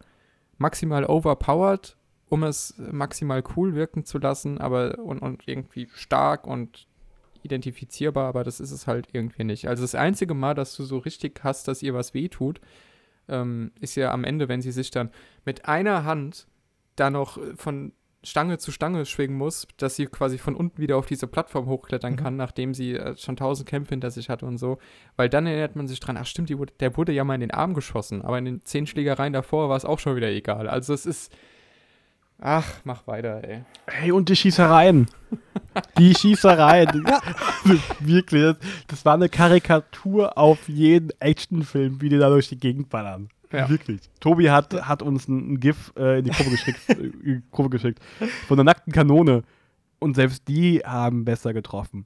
maximal 0.58 1.06
overpowered, 1.06 1.98
um 2.30 2.44
es 2.44 2.76
maximal 2.78 3.44
cool 3.56 3.76
wirken 3.76 4.06
zu 4.06 4.18
lassen, 4.18 4.60
aber 4.60 5.00
und, 5.00 5.20
und 5.20 5.48
irgendwie 5.48 5.90
stark 5.94 6.48
und 6.48 6.88
identifizierbar, 7.44 8.28
aber 8.28 8.44
das 8.44 8.60
ist 8.60 8.72
es 8.72 8.88
halt 8.88 9.10
irgendwie 9.14 9.44
nicht. 9.44 9.68
Also 9.68 9.84
das 9.84 9.96
einzige 9.96 10.34
Mal, 10.34 10.54
dass 10.54 10.76
du 10.76 10.84
so 10.84 10.98
richtig 10.98 11.42
hast, 11.44 11.68
dass 11.68 11.84
ihr 11.84 11.94
was 11.94 12.14
wehtut, 12.14 12.60
ähm, 13.30 13.72
ist 13.80 13.96
ja 13.96 14.12
am 14.12 14.24
Ende, 14.24 14.48
wenn 14.50 14.62
sie 14.62 14.72
sich 14.72 14.92
dann 14.92 15.12
mit 15.46 15.66
einer 15.66 16.04
Hand 16.04 16.48
da 16.96 17.10
noch 17.10 17.40
von 17.56 17.94
Stange 18.28 18.58
zu 18.58 18.72
Stange 18.72 19.06
schwingen 19.06 19.38
muss, 19.38 19.68
dass 19.78 19.96
sie 19.96 20.06
quasi 20.06 20.38
von 20.38 20.56
unten 20.56 20.80
wieder 20.82 20.98
auf 20.98 21.06
diese 21.06 21.28
Plattform 21.28 21.66
hochklettern 21.68 22.14
Mhm. 22.14 22.18
kann, 22.18 22.36
nachdem 22.36 22.74
sie 22.74 22.96
äh, 22.96 23.16
schon 23.18 23.38
tausend 23.38 23.70
Kämpfe 23.70 23.92
hinter 23.92 24.12
sich 24.12 24.30
hatte 24.30 24.46
und 24.46 24.58
so. 24.58 24.78
Weil 25.16 25.30
dann 25.30 25.46
erinnert 25.48 25.76
man 25.76 25.88
sich 25.88 26.00
dran, 26.00 26.18
ach 26.18 26.26
stimmt, 26.26 26.56
wurde, 26.58 26.74
der 26.80 26.96
wurde 26.98 27.12
ja 27.14 27.24
mal 27.24 27.36
in 27.36 27.42
den 27.42 27.52
Arm 27.52 27.74
geschossen, 27.74 28.22
aber 28.22 28.38
in 28.38 28.46
den 28.46 28.66
zehn 28.66 28.86
Schlägereien 28.86 29.34
davor 29.34 29.70
war 29.70 29.78
es 29.78 29.86
auch 29.86 30.00
schon 30.00 30.16
wieder 30.16 30.30
egal. 30.30 30.68
Also 30.68 30.94
es 30.94 31.06
ist. 31.06 31.32
Ach, 32.40 32.68
mach 32.84 33.08
weiter, 33.08 33.44
ey. 33.44 33.64
Hey, 33.88 34.12
und 34.12 34.30
die 34.30 34.36
Schießereien. 34.36 35.08
Die 35.98 36.14
Schießereien. 36.14 37.04
ja. 37.08 37.20
Wirklich, 38.00 38.44
das, 38.44 38.58
das 38.88 39.06
war 39.06 39.16
eine 39.16 39.28
Karikatur 39.28 40.38
auf 40.38 40.70
jeden 40.70 41.10
Actionfilm, 41.20 42.00
wie 42.00 42.10
die 42.10 42.20
da 42.20 42.30
durch 42.30 42.48
die 42.48 42.60
Gegend 42.60 42.90
ballern. 42.90 43.30
Ja. 43.52 43.70
Wirklich. 43.70 44.02
Tobi 44.20 44.50
hat, 44.50 44.74
hat 44.74 45.02
uns 45.02 45.28
ein, 45.28 45.60
GIF 45.60 45.94
äh, 45.98 46.20
in 46.20 46.26
die 46.26 46.32
Gruppe 46.32 46.52
geschickt, 46.52 46.80
äh, 46.90 47.42
Gruppe 47.52 47.70
geschickt 47.70 48.00
von 48.48 48.58
der 48.58 48.64
nackten 48.64 48.94
Kanone. 48.94 49.44
Und 50.00 50.16
selbst 50.16 50.48
die 50.48 50.82
haben 50.86 51.26
besser 51.26 51.54
getroffen. 51.54 52.06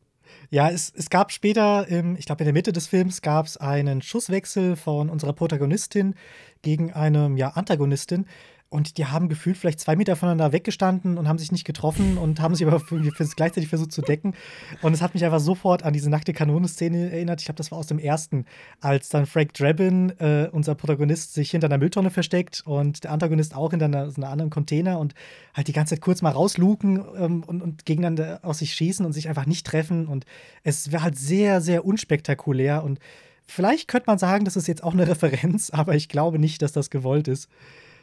Ja, 0.50 0.70
es, 0.70 0.94
es 0.96 1.10
gab 1.10 1.32
später, 1.32 1.88
im, 1.88 2.16
ich 2.16 2.26
glaube 2.26 2.42
in 2.42 2.46
der 2.46 2.54
Mitte 2.54 2.72
des 2.72 2.88
Films, 2.88 3.22
gab 3.22 3.46
es 3.46 3.58
einen 3.58 4.02
Schusswechsel 4.02 4.76
von 4.76 5.10
unserer 5.10 5.34
Protagonistin 5.34 6.16
gegen 6.62 6.94
eine 6.94 7.32
ja, 7.36 7.50
Antagonistin. 7.50 8.26
Und 8.72 8.98
die 8.98 9.06
haben 9.06 9.28
gefühlt 9.28 9.58
vielleicht 9.58 9.82
zwei 9.82 9.98
Meter 9.98 10.16
voneinander 10.16 10.54
weggestanden 10.54 11.18
und 11.18 11.28
haben 11.28 11.38
sich 11.38 11.52
nicht 11.52 11.66
getroffen 11.66 12.18
und 12.18 12.40
haben 12.40 12.56
sich 12.56 12.66
aber 12.66 12.80
für, 12.80 13.04
für, 13.04 13.26
gleichzeitig 13.36 13.68
versucht 13.68 13.92
zu 13.92 14.02
decken. 14.02 14.34
Und 14.82 14.94
es 14.94 15.02
hat 15.02 15.14
mich 15.14 15.26
einfach 15.26 15.42
sofort 15.42 15.84
an 15.84 15.92
diese 15.92 16.10
nackte 16.10 16.32
Kanone-Szene 16.32 17.12
erinnert. 17.12 17.42
Ich 17.42 17.46
glaube, 17.48 17.58
das 17.58 17.70
war 17.72 17.80
aus 17.80 17.88
dem 17.88 18.00
ersten, 18.00 18.46
als 18.80 19.10
dann 19.10 19.26
Frank 19.26 19.54
Drabin, 19.56 20.18
äh, 20.20 20.48
unser 20.54 20.76
Protagonist, 20.76 21.34
sich 21.34 21.52
hinter 21.52 21.68
einer 21.68 21.80
Mülltonne 21.80 22.12
versteckt 22.12 22.64
und 22.66 23.04
der 23.04 23.12
Antagonist 23.12 23.58
auch 23.58 23.72
hinter 23.72 23.88
einer, 23.88 24.10
so 24.10 24.22
einer 24.22 24.32
anderen 24.32 24.50
Container 24.50 25.00
und 25.00 25.16
halt 25.54 25.68
die 25.68 25.74
ganze 25.74 25.96
Zeit 25.96 26.02
kurz 26.02 26.22
mal 26.22 26.32
rausluken 26.32 27.04
ähm, 27.18 27.44
und, 27.44 27.62
und 27.62 27.86
gegeneinander 27.86 28.40
aus 28.42 28.60
sich 28.60 28.74
schießen 28.74 29.06
und 29.06 29.12
sich 29.12 29.28
einfach 29.28 29.48
nicht 29.48 29.68
treffen. 29.68 30.08
Und 30.08 30.26
es 30.64 30.94
wäre 30.94 31.04
halt 31.04 31.18
sehr, 31.18 31.60
sehr 31.60 31.84
unspektakulär. 31.84 32.86
Und 32.86 33.00
vielleicht 33.46 33.90
könnte 33.90 34.06
man 34.08 34.18
sagen, 34.18 34.46
das 34.46 34.56
ist 34.56 34.70
jetzt 34.70 34.82
auch 34.82 34.94
eine 34.94 35.08
Referenz, 35.10 35.72
aber 35.72 35.94
ich 35.96 36.08
glaube 36.08 36.40
nicht, 36.40 36.62
dass 36.62 36.72
das 36.72 36.90
gewollt 36.90 37.28
ist. 37.28 37.50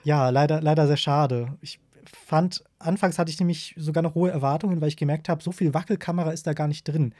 Ja, 0.08 0.30
leider, 0.30 0.62
leider 0.62 0.86
sehr 0.86 0.96
schade. 0.96 1.58
Ich 1.60 1.80
fand, 2.06 2.64
anfangs 2.78 3.18
hatte 3.18 3.30
ich 3.30 3.38
nämlich 3.40 3.74
sogar 3.76 4.02
noch 4.02 4.14
hohe 4.14 4.30
Erwartungen, 4.30 4.80
weil 4.80 4.88
ich 4.88 4.96
gemerkt 4.96 5.28
habe, 5.28 5.42
so 5.42 5.52
viel 5.52 5.74
Wackelkamera 5.74 6.30
ist 6.30 6.46
da 6.46 6.54
gar 6.54 6.66
nicht 6.66 6.88
drin. 6.88 7.14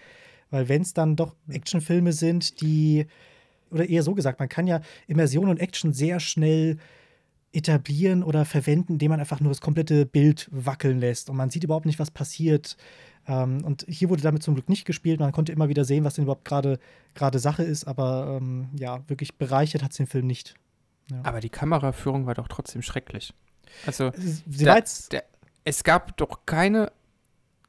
Weil 0.50 0.70
wenn 0.70 0.80
es 0.80 0.94
dann 0.94 1.14
doch 1.14 1.34
Actionfilme 1.50 2.14
sind, 2.14 2.62
die, 2.62 3.06
oder 3.70 3.86
eher 3.86 4.02
so 4.02 4.14
gesagt, 4.14 4.40
man 4.40 4.48
kann 4.48 4.66
ja 4.66 4.80
Immersion 5.06 5.50
und 5.50 5.60
Action 5.60 5.92
sehr 5.92 6.18
schnell 6.18 6.78
etablieren 7.52 8.22
oder 8.22 8.46
verwenden, 8.46 8.94
indem 8.94 9.10
man 9.10 9.20
einfach 9.20 9.40
nur 9.40 9.50
das 9.50 9.60
komplette 9.60 10.06
Bild 10.06 10.48
wackeln 10.50 10.98
lässt 10.98 11.28
und 11.28 11.36
man 11.36 11.50
sieht 11.50 11.64
überhaupt 11.64 11.84
nicht, 11.84 11.98
was 11.98 12.10
passiert. 12.10 12.78
Ähm, 13.26 13.64
und 13.64 13.84
hier 13.86 14.08
wurde 14.08 14.22
damit 14.22 14.42
zum 14.42 14.54
Glück 14.54 14.70
nicht 14.70 14.86
gespielt. 14.86 15.20
Man 15.20 15.32
konnte 15.32 15.52
immer 15.52 15.68
wieder 15.68 15.84
sehen, 15.84 16.04
was 16.04 16.14
denn 16.14 16.24
überhaupt 16.24 16.46
gerade 16.46 17.38
Sache 17.38 17.64
ist, 17.64 17.86
aber 17.86 18.38
ähm, 18.40 18.70
ja, 18.78 19.06
wirklich 19.08 19.36
bereichert 19.36 19.82
hat 19.82 19.90
es 19.90 19.98
den 19.98 20.06
Film 20.06 20.26
nicht. 20.26 20.54
Ja. 21.10 21.20
Aber 21.22 21.40
die 21.40 21.50
Kameraführung 21.50 22.26
war 22.26 22.34
doch 22.34 22.48
trotzdem 22.48 22.82
schrecklich. 22.82 23.34
Also, 23.86 24.12
Sie 24.16 24.64
der, 24.64 24.84
der, 25.12 25.24
es 25.64 25.84
gab 25.84 26.16
doch 26.16 26.40
keine, 26.46 26.92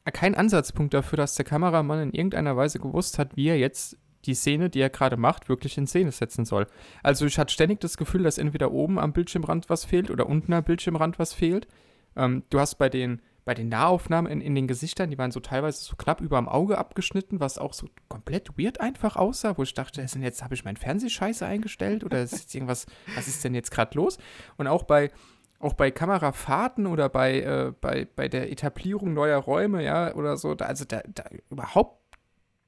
keinen 0.06 0.36
Ansatzpunkt 0.36 0.94
dafür, 0.94 1.18
dass 1.18 1.36
der 1.36 1.46
Kameramann 1.46 2.02
in 2.02 2.14
irgendeiner 2.14 2.56
Weise 2.58 2.80
gewusst 2.80 3.20
hat, 3.20 3.36
wie 3.36 3.48
er 3.48 3.58
jetzt 3.58 3.98
die 4.26 4.34
Szene, 4.34 4.70
die 4.70 4.82
er 4.82 4.90
gerade 4.90 5.18
macht, 5.18 5.50
wirklich 5.50 5.78
in 5.78 5.88
Szene 5.88 6.12
setzen 6.12 6.46
soll. 6.46 6.68
Also 7.04 7.26
ich 7.26 7.40
hatte 7.40 7.54
ständig 7.54 7.80
das 7.80 7.98
Gefühl, 7.98 8.24
dass 8.24 8.38
entweder 8.38 8.72
oben 8.72 9.00
am 9.00 9.14
Bildschirmrand 9.14 9.70
was 9.70 9.86
fehlt 9.86 10.10
oder 10.12 10.28
unten 10.28 10.54
am 10.54 10.64
Bildschirmrand 10.64 11.20
was 11.20 11.34
fehlt. 11.34 11.68
Ähm, 12.16 12.44
du 12.50 12.60
hast 12.60 12.76
bei 12.76 12.90
den 12.90 13.22
bei 13.46 13.54
den 13.54 13.70
Nahaufnahmen 13.70 14.32
in, 14.32 14.42
in, 14.42 14.56
den 14.56 14.68
Gesichtern, 14.68 15.10
die 15.10 15.18
waren 15.18 15.32
so 15.32 15.40
teilweise 15.40 15.84
so 15.84 15.96
knapp 15.96 16.22
über 16.22 16.38
dem 16.38 16.48
Auge 16.48 16.78
abgeschnitten, 16.78 17.40
was 17.40 17.58
auch 17.58 17.74
so 17.74 17.88
komplett 18.08 18.58
weird 18.58 18.80
einfach 18.80 19.16
aussah, 19.16 19.58
wo 19.58 19.64
ich 19.64 19.74
dachte, 19.74 20.02
ist 20.02 20.16
jetzt 20.16 20.44
habe 20.44 20.54
ich 20.56 20.66
meinen 20.66 20.78
Fernsehscheiße 20.78 21.46
eingestellt 21.46 22.04
oder 22.04 22.22
ist 22.22 22.34
jetzt 22.34 22.54
irgendwas, 22.54 22.86
was 23.16 23.28
ist 23.28 23.44
denn 23.44 23.56
jetzt 23.56 23.72
gerade 23.72 23.98
los? 23.98 24.18
Und 24.58 24.68
auch 24.68 24.84
bei 24.84 25.12
auch 25.60 25.74
bei 25.74 25.92
Kamerafahrten 25.92 26.88
oder 26.88 27.10
bei, 27.10 27.42
äh, 27.42 27.74
bei, 27.82 28.08
bei 28.16 28.30
der 28.30 28.50
Etablierung 28.50 29.14
neuer 29.14 29.40
Räume, 29.40 29.84
ja, 29.84 30.16
oder 30.16 30.38
so, 30.38 30.56
da, 30.56 30.66
also 30.66 30.86
da, 30.86 31.02
da 31.14 31.26
überhaupt 31.50 32.00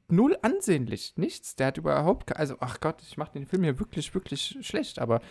null 0.09 0.37
ansehnlich, 0.41 1.13
nichts. 1.15 1.55
Der 1.55 1.67
hat 1.67 1.77
überhaupt, 1.77 2.35
also, 2.35 2.57
ach 2.59 2.81
Gott, 2.81 3.01
ich 3.01 3.17
mache 3.17 3.31
den 3.31 3.45
Film 3.45 3.63
hier 3.63 3.79
wirklich, 3.79 4.13
wirklich 4.13 4.57
schlecht, 4.61 4.99
aber 4.99 5.21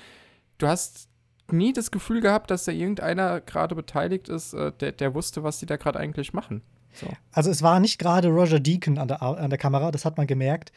du 0.59 0.67
hast 0.67 1.10
nie 1.53 1.73
das 1.73 1.91
Gefühl 1.91 2.21
gehabt, 2.21 2.51
dass 2.51 2.65
da 2.65 2.73
irgendeiner 2.73 3.41
gerade 3.41 3.75
beteiligt 3.75 4.29
ist, 4.29 4.55
äh, 4.55 4.73
der, 4.81 4.93
der 4.93 5.15
wusste, 5.15 5.43
was 5.43 5.59
die 5.59 5.67
da 5.67 5.77
gerade 5.77 5.99
eigentlich 5.99 6.33
machen. 6.33 6.63
So. 6.93 7.07
Also 7.33 7.51
es 7.51 7.63
war 7.63 7.81
nicht 7.81 7.99
gerade 7.99 8.29
Roger 8.29 8.61
Deacon 8.61 8.99
an 8.99 9.09
der, 9.09 9.23
an 9.23 9.51
der 9.51 9.59
Kamera, 9.59 9.91
das 9.91 10.05
hat 10.05 10.17
man 10.17 10.27
gemerkt. 10.27 10.73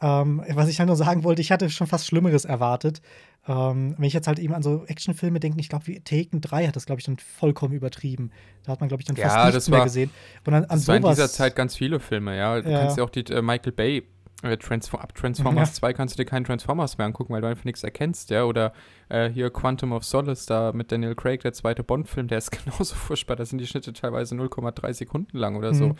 Ähm, 0.00 0.42
was 0.50 0.68
ich 0.68 0.78
halt 0.78 0.86
nur 0.86 0.96
sagen 0.96 1.24
wollte, 1.24 1.42
ich 1.42 1.50
hatte 1.50 1.68
schon 1.70 1.88
fast 1.88 2.06
Schlimmeres 2.06 2.44
erwartet. 2.44 3.02
Ähm, 3.48 3.94
wenn 3.96 4.04
ich 4.04 4.12
jetzt 4.12 4.28
halt 4.28 4.38
eben 4.38 4.54
an 4.54 4.62
so 4.62 4.84
Actionfilme 4.86 5.40
denke, 5.40 5.58
ich 5.58 5.68
glaube, 5.68 5.86
wie 5.86 6.00
Taken 6.00 6.40
3 6.40 6.68
hat 6.68 6.76
das, 6.76 6.86
glaube 6.86 7.00
ich, 7.00 7.06
dann 7.06 7.16
vollkommen 7.18 7.74
übertrieben. 7.74 8.30
Da 8.64 8.72
hat 8.72 8.80
man, 8.80 8.88
glaube 8.88 9.00
ich, 9.00 9.06
dann 9.06 9.16
fast 9.16 9.34
ja, 9.34 9.46
nichts 9.46 9.68
mehr 9.68 9.84
gesehen. 9.84 10.10
Und 10.46 10.54
an, 10.54 10.64
an 10.64 10.68
das 10.68 10.84
sowas, 10.84 11.02
war 11.02 11.10
in 11.10 11.16
dieser 11.16 11.30
Zeit 11.30 11.56
ganz 11.56 11.74
viele 11.74 11.98
Filme, 11.98 12.36
ja. 12.36 12.60
Du 12.60 12.70
ja. 12.70 12.80
kannst 12.80 12.98
ja 12.98 13.04
auch 13.04 13.10
die 13.10 13.24
äh, 13.32 13.42
Michael 13.42 13.72
Bay 13.72 14.04
Transform 14.42 15.02
ab 15.02 15.14
Transformers 15.14 15.70
ja. 15.70 15.74
2 15.74 15.92
kannst 15.94 16.14
du 16.14 16.22
dir 16.22 16.28
keinen 16.28 16.44
Transformers 16.44 16.96
mehr 16.96 17.06
angucken, 17.06 17.32
weil 17.32 17.40
du 17.40 17.48
einfach 17.48 17.64
nichts 17.64 17.82
erkennst, 17.82 18.30
ja. 18.30 18.44
Oder 18.44 18.72
äh, 19.08 19.28
hier 19.28 19.50
Quantum 19.50 19.92
of 19.92 20.04
Solace 20.04 20.46
da 20.46 20.72
mit 20.72 20.92
Daniel 20.92 21.16
Craig, 21.16 21.40
der 21.40 21.52
zweite 21.52 21.82
Bond-Film, 21.82 22.28
der 22.28 22.38
ist 22.38 22.50
genauso 22.64 22.94
furchtbar. 22.94 23.36
Da 23.36 23.44
sind 23.44 23.58
die 23.58 23.66
Schnitte 23.66 23.92
teilweise 23.92 24.34
0,3 24.36 24.92
Sekunden 24.92 25.36
lang 25.36 25.56
oder 25.56 25.74
so. 25.74 25.88
Mhm. 25.88 25.96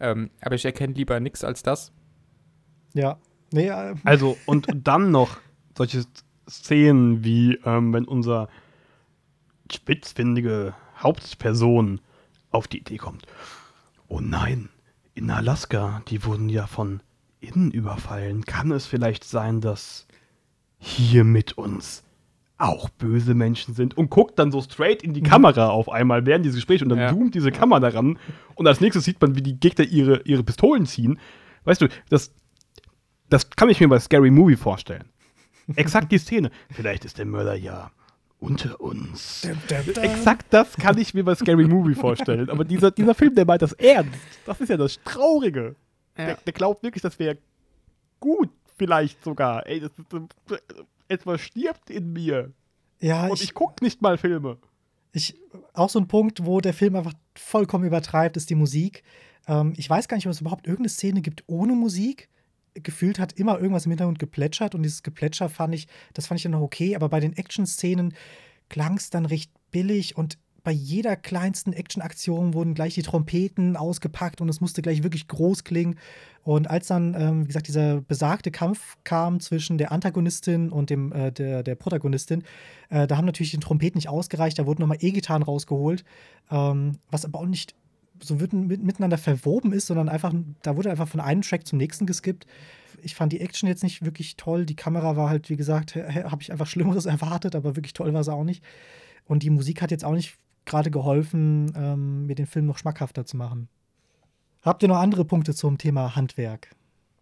Ähm, 0.00 0.30
aber 0.40 0.54
ich 0.54 0.64
erkenne 0.64 0.94
lieber 0.94 1.20
nichts 1.20 1.44
als 1.44 1.62
das. 1.62 1.92
Ja. 2.94 3.18
Nee, 3.52 3.68
äh, 3.68 3.94
also, 4.04 4.36
und 4.46 4.68
dann 4.74 5.10
noch 5.10 5.36
solche 5.76 6.04
Szenen 6.48 7.24
wie, 7.24 7.58
ähm, 7.64 7.92
wenn 7.92 8.04
unser 8.04 8.48
spitzfindige 9.70 10.74
Hauptperson 10.98 12.00
auf 12.50 12.68
die 12.68 12.78
Idee 12.78 12.96
kommt. 12.96 13.26
Oh 14.08 14.20
nein, 14.20 14.70
in 15.14 15.30
Alaska, 15.30 16.02
die 16.08 16.24
wurden 16.24 16.48
ja 16.48 16.66
von 16.66 17.00
innen 17.46 17.70
überfallen. 17.70 18.44
Kann 18.44 18.70
es 18.70 18.86
vielleicht 18.86 19.24
sein, 19.24 19.60
dass 19.60 20.06
hier 20.78 21.24
mit 21.24 21.56
uns 21.56 22.02
auch 22.58 22.88
böse 22.88 23.34
Menschen 23.34 23.74
sind 23.74 23.96
und 23.96 24.08
guckt 24.08 24.38
dann 24.38 24.50
so 24.50 24.62
straight 24.62 25.02
in 25.02 25.12
die 25.12 25.20
mhm. 25.20 25.26
Kamera 25.26 25.68
auf 25.68 25.90
einmal 25.90 26.24
während 26.24 26.44
dieses 26.44 26.56
Gesprächs 26.56 26.82
und 26.82 26.88
dann 26.88 26.98
ja. 26.98 27.10
zoomt 27.10 27.34
diese 27.34 27.52
Kamera 27.52 27.88
ran 27.88 28.18
und 28.54 28.66
als 28.66 28.80
nächstes 28.80 29.04
sieht 29.04 29.20
man, 29.20 29.34
wie 29.34 29.42
die 29.42 29.60
Gegner 29.60 29.84
ihre, 29.84 30.22
ihre 30.22 30.42
Pistolen 30.42 30.86
ziehen. 30.86 31.18
Weißt 31.64 31.82
du, 31.82 31.88
das, 32.08 32.30
das 33.28 33.50
kann 33.50 33.68
ich 33.68 33.80
mir 33.80 33.88
bei 33.88 33.98
Scary 33.98 34.30
Movie 34.30 34.56
vorstellen. 34.56 35.04
Exakt 35.74 36.12
die 36.12 36.18
Szene. 36.18 36.50
Vielleicht 36.70 37.04
ist 37.04 37.18
der 37.18 37.26
Mörder 37.26 37.54
ja 37.54 37.90
unter 38.38 38.80
uns. 38.80 39.46
Exakt 40.00 40.46
das 40.50 40.76
kann 40.76 40.96
ich 40.98 41.12
mir 41.12 41.24
bei 41.24 41.34
Scary 41.34 41.66
Movie 41.66 41.94
vorstellen. 41.94 42.48
Aber 42.50 42.64
dieser, 42.64 42.90
dieser 42.90 43.14
Film, 43.14 43.34
der 43.34 43.44
meint 43.44 43.62
das 43.62 43.72
ernst. 43.72 44.18
Das 44.44 44.60
ist 44.60 44.68
ja 44.68 44.76
das 44.76 44.98
Traurige. 45.04 45.74
Ja. 46.16 46.26
Der, 46.26 46.36
der, 46.36 46.52
glaubt 46.52 46.82
wirklich, 46.82 47.02
das 47.02 47.18
wäre 47.18 47.38
gut, 48.20 48.50
vielleicht 48.76 49.22
sogar. 49.22 49.66
Ey, 49.66 49.80
das, 49.80 49.90
das, 50.08 50.60
etwas 51.08 51.40
stirbt 51.40 51.90
in 51.90 52.12
mir. 52.12 52.52
Ja, 53.00 53.26
Und 53.26 53.34
ich, 53.34 53.44
ich 53.44 53.54
gucke 53.54 53.84
nicht 53.84 54.02
mal 54.02 54.18
Filme. 54.18 54.58
Ich, 55.12 55.34
auch 55.72 55.88
so 55.88 55.98
ein 55.98 56.08
Punkt, 56.08 56.44
wo 56.44 56.60
der 56.60 56.74
Film 56.74 56.96
einfach 56.96 57.14
vollkommen 57.34 57.84
übertreibt, 57.84 58.36
ist 58.36 58.50
die 58.50 58.54
Musik. 58.54 59.02
Ähm, 59.46 59.72
ich 59.76 59.88
weiß 59.88 60.08
gar 60.08 60.16
nicht, 60.16 60.26
ob 60.26 60.32
es 60.32 60.40
überhaupt 60.40 60.66
irgendeine 60.66 60.88
Szene 60.88 61.22
gibt 61.22 61.44
ohne 61.46 61.74
Musik. 61.74 62.28
Gefühlt 62.74 63.18
hat 63.18 63.32
immer 63.34 63.58
irgendwas 63.58 63.86
im 63.86 63.92
Hintergrund 63.92 64.18
geplätschert 64.18 64.74
und 64.74 64.82
dieses 64.82 65.02
Geplätscher 65.02 65.48
fand 65.48 65.74
ich, 65.74 65.88
das 66.12 66.26
fand 66.26 66.38
ich 66.38 66.42
dann 66.42 66.52
noch 66.52 66.60
okay, 66.60 66.94
aber 66.94 67.08
bei 67.08 67.20
den 67.20 67.34
Action-Szenen 67.34 68.14
klang 68.68 68.96
es 68.96 69.10
dann 69.10 69.24
recht 69.24 69.50
billig 69.70 70.16
und 70.16 70.38
bei 70.66 70.72
jeder 70.72 71.14
kleinsten 71.14 71.72
Action-Aktion 71.72 72.52
wurden 72.52 72.74
gleich 72.74 72.94
die 72.94 73.02
Trompeten 73.02 73.76
ausgepackt 73.76 74.40
und 74.40 74.48
es 74.48 74.60
musste 74.60 74.82
gleich 74.82 75.04
wirklich 75.04 75.28
groß 75.28 75.62
klingen. 75.62 75.94
Und 76.42 76.68
als 76.68 76.88
dann, 76.88 77.14
ähm, 77.16 77.44
wie 77.44 77.46
gesagt, 77.46 77.68
dieser 77.68 78.00
besagte 78.00 78.50
Kampf 78.50 78.96
kam 79.04 79.38
zwischen 79.38 79.78
der 79.78 79.92
Antagonistin 79.92 80.70
und 80.70 80.90
dem, 80.90 81.12
äh, 81.12 81.30
der, 81.30 81.62
der 81.62 81.76
Protagonistin, 81.76 82.42
äh, 82.88 83.06
da 83.06 83.16
haben 83.16 83.26
natürlich 83.26 83.52
die 83.52 83.60
Trompeten 83.60 83.96
nicht 83.96 84.08
ausgereicht, 84.08 84.58
da 84.58 84.66
wurden 84.66 84.80
nochmal 84.80 84.98
E-Gitarren 85.00 85.44
rausgeholt, 85.44 86.04
ähm, 86.50 86.98
was 87.12 87.24
aber 87.24 87.38
auch 87.38 87.46
nicht 87.46 87.76
so 88.20 88.34
miteinander 88.34 89.18
verwoben 89.18 89.72
ist, 89.72 89.86
sondern 89.86 90.08
einfach, 90.08 90.34
da 90.62 90.76
wurde 90.76 90.90
einfach 90.90 91.06
von 91.06 91.20
einem 91.20 91.42
Track 91.42 91.64
zum 91.64 91.78
nächsten 91.78 92.06
geskippt. 92.06 92.44
Ich 93.04 93.14
fand 93.14 93.32
die 93.32 93.40
Action 93.40 93.68
jetzt 93.68 93.84
nicht 93.84 94.04
wirklich 94.04 94.36
toll. 94.36 94.66
Die 94.66 94.74
Kamera 94.74 95.14
war 95.14 95.28
halt, 95.28 95.48
wie 95.48 95.56
gesagt, 95.56 95.94
habe 95.94 96.42
ich 96.42 96.50
einfach 96.50 96.66
Schlimmeres 96.66 97.06
erwartet, 97.06 97.54
aber 97.54 97.76
wirklich 97.76 97.92
toll 97.92 98.12
war 98.12 98.24
sie 98.24 98.32
auch 98.32 98.42
nicht. 98.42 98.64
Und 99.26 99.44
die 99.44 99.50
Musik 99.50 99.80
hat 99.80 99.92
jetzt 99.92 100.04
auch 100.04 100.14
nicht 100.14 100.38
gerade 100.66 100.90
geholfen, 100.90 101.72
ähm, 101.74 102.26
mir 102.26 102.34
den 102.34 102.46
Film 102.46 102.66
noch 102.66 102.78
schmackhafter 102.78 103.24
zu 103.24 103.36
machen. 103.36 103.68
Habt 104.62 104.82
ihr 104.82 104.88
noch 104.88 104.98
andere 104.98 105.24
Punkte 105.24 105.54
zum 105.54 105.78
Thema 105.78 106.16
Handwerk? 106.16 106.74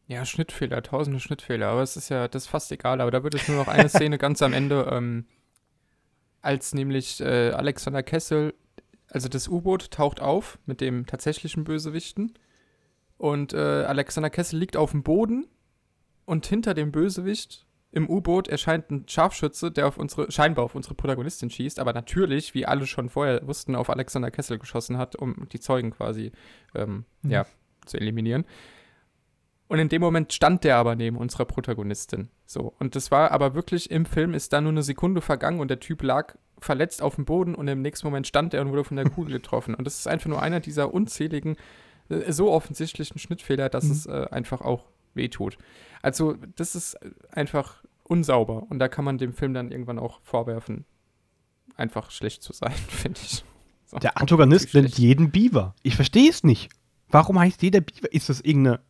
Ja, 0.06 0.24
Schnittfehler, 0.24 0.82
tausende 0.82 1.20
Schnittfehler, 1.20 1.68
aber 1.68 1.82
es 1.82 1.96
ist 1.96 2.08
ja, 2.08 2.28
das 2.28 2.44
ist 2.44 2.48
fast 2.48 2.72
egal, 2.72 3.00
aber 3.00 3.10
da 3.10 3.22
wird 3.22 3.34
es 3.34 3.48
nur 3.48 3.58
noch 3.58 3.68
eine 3.68 3.88
Szene 3.90 4.18
ganz 4.18 4.42
am 4.42 4.52
Ende, 4.52 4.88
ähm, 4.90 5.26
als 6.42 6.74
nämlich 6.74 7.20
äh, 7.20 7.50
Alexander 7.50 8.02
Kessel, 8.02 8.54
also 9.08 9.28
das 9.28 9.48
U-Boot 9.48 9.90
taucht 9.90 10.20
auf 10.20 10.58
mit 10.66 10.80
dem 10.80 11.06
tatsächlichen 11.06 11.64
Bösewichten 11.64 12.34
und 13.16 13.54
äh, 13.54 13.56
Alexander 13.56 14.30
Kessel 14.30 14.58
liegt 14.58 14.76
auf 14.76 14.90
dem 14.90 15.02
Boden 15.02 15.46
und 16.26 16.46
hinter 16.46 16.74
dem 16.74 16.92
Bösewicht 16.92 17.66
im 17.94 18.10
U-Boot 18.10 18.48
erscheint 18.48 18.90
ein 18.90 19.04
Scharfschütze, 19.08 19.70
der 19.70 19.86
auf 19.86 19.98
unsere, 19.98 20.30
scheinbar 20.30 20.64
auf 20.64 20.74
unsere 20.74 20.94
Protagonistin 20.94 21.48
schießt, 21.48 21.78
aber 21.78 21.92
natürlich, 21.92 22.52
wie 22.52 22.66
alle 22.66 22.86
schon 22.88 23.08
vorher 23.08 23.46
wussten, 23.46 23.76
auf 23.76 23.88
Alexander 23.88 24.32
Kessel 24.32 24.58
geschossen 24.58 24.98
hat, 24.98 25.14
um 25.14 25.48
die 25.52 25.60
Zeugen 25.60 25.92
quasi 25.92 26.32
ähm, 26.74 27.04
mhm. 27.22 27.30
ja, 27.30 27.46
zu 27.86 27.96
eliminieren. 27.96 28.46
Und 29.68 29.78
in 29.78 29.88
dem 29.88 30.02
Moment 30.02 30.32
stand 30.32 30.64
der 30.64 30.76
aber 30.76 30.96
neben 30.96 31.16
unserer 31.16 31.44
Protagonistin. 31.44 32.30
So. 32.46 32.74
Und 32.80 32.96
das 32.96 33.12
war 33.12 33.30
aber 33.30 33.54
wirklich 33.54 33.90
im 33.92 34.06
Film 34.06 34.34
ist 34.34 34.52
da 34.52 34.60
nur 34.60 34.72
eine 34.72 34.82
Sekunde 34.82 35.20
vergangen 35.20 35.60
und 35.60 35.68
der 35.68 35.80
Typ 35.80 36.02
lag 36.02 36.34
verletzt 36.58 37.00
auf 37.00 37.14
dem 37.14 37.24
Boden 37.24 37.54
und 37.54 37.68
im 37.68 37.80
nächsten 37.80 38.08
Moment 38.08 38.26
stand 38.26 38.54
er 38.54 38.62
und 38.62 38.72
wurde 38.72 38.84
von 38.84 38.96
der 38.96 39.08
Kugel 39.08 39.32
getroffen. 39.40 39.76
Und 39.76 39.86
das 39.86 40.00
ist 40.00 40.08
einfach 40.08 40.28
nur 40.28 40.42
einer 40.42 40.58
dieser 40.58 40.92
unzähligen, 40.92 41.56
äh, 42.08 42.32
so 42.32 42.50
offensichtlichen 42.50 43.20
Schnittfehler, 43.20 43.68
dass 43.68 43.84
mhm. 43.84 43.92
es 43.92 44.06
äh, 44.06 44.26
einfach 44.32 44.62
auch 44.62 44.84
wehtut. 45.14 45.58
Also, 46.02 46.34
das 46.56 46.74
ist 46.74 46.96
einfach 47.30 47.82
unsauber 48.02 48.66
und 48.70 48.78
da 48.78 48.88
kann 48.88 49.04
man 49.04 49.18
dem 49.18 49.32
Film 49.32 49.54
dann 49.54 49.70
irgendwann 49.72 49.98
auch 49.98 50.20
vorwerfen, 50.22 50.84
einfach 51.76 52.10
schlecht 52.10 52.42
zu 52.42 52.52
sein, 52.52 52.72
finde 52.88 53.20
ich. 53.22 53.44
So. 53.86 53.98
Der 53.98 54.18
Antagonist 54.20 54.74
nennt 54.74 54.86
schlecht. 54.88 54.98
jeden 54.98 55.30
Beaver. 55.30 55.74
Ich 55.82 55.96
verstehe 55.96 56.28
es 56.30 56.44
nicht. 56.44 56.70
Warum 57.08 57.38
heißt 57.38 57.62
jeder 57.62 57.80
Beaver? 57.80 58.12
Ist 58.12 58.28
das 58.28 58.40
irgendeine. 58.40 58.80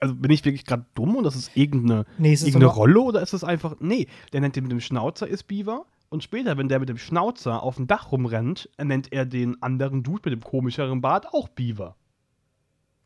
Also 0.00 0.14
bin 0.14 0.30
ich 0.30 0.44
wirklich 0.44 0.64
gerade 0.64 0.86
dumm 0.94 1.16
und 1.16 1.24
das 1.24 1.34
ist 1.34 1.56
irgendeine, 1.56 2.06
Nee, 2.18 2.32
ist 2.32 2.42
irgendeine 2.42 2.72
Rolle 2.72 3.00
oder 3.00 3.20
ist 3.20 3.32
das 3.32 3.42
einfach. 3.42 3.76
Nee, 3.80 4.06
der 4.32 4.40
nennt 4.40 4.54
den 4.54 4.62
mit 4.64 4.70
dem 4.70 4.80
Schnauzer 4.80 5.26
ist 5.26 5.44
Beaver 5.48 5.86
und 6.08 6.22
später, 6.22 6.56
wenn 6.56 6.68
der 6.68 6.78
mit 6.78 6.88
dem 6.88 6.98
Schnauzer 6.98 7.62
auf 7.62 7.76
dem 7.76 7.88
Dach 7.88 8.12
rumrennt, 8.12 8.68
nennt 8.80 9.12
er 9.12 9.26
den 9.26 9.60
anderen 9.60 10.02
Dude 10.04 10.30
mit 10.30 10.32
dem 10.40 10.44
komischeren 10.48 11.00
Bart 11.00 11.26
auch 11.34 11.48
Beaver. 11.48 11.96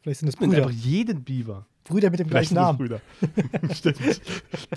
Vielleicht 0.03 0.21
sind 0.21 0.29
es 0.29 0.39
Nennt 0.39 0.53
Brüder. 0.53 0.67
einfach 0.67 0.79
jeden 0.79 1.25
Beaver. 1.25 1.67
Brüder 1.85 2.11
mit 2.11 2.21
dem 2.21 2.29
gleichen 2.29 2.55
Namen. 2.55 2.79
Brüder. 2.79 3.01
Stimmt. 3.75 4.21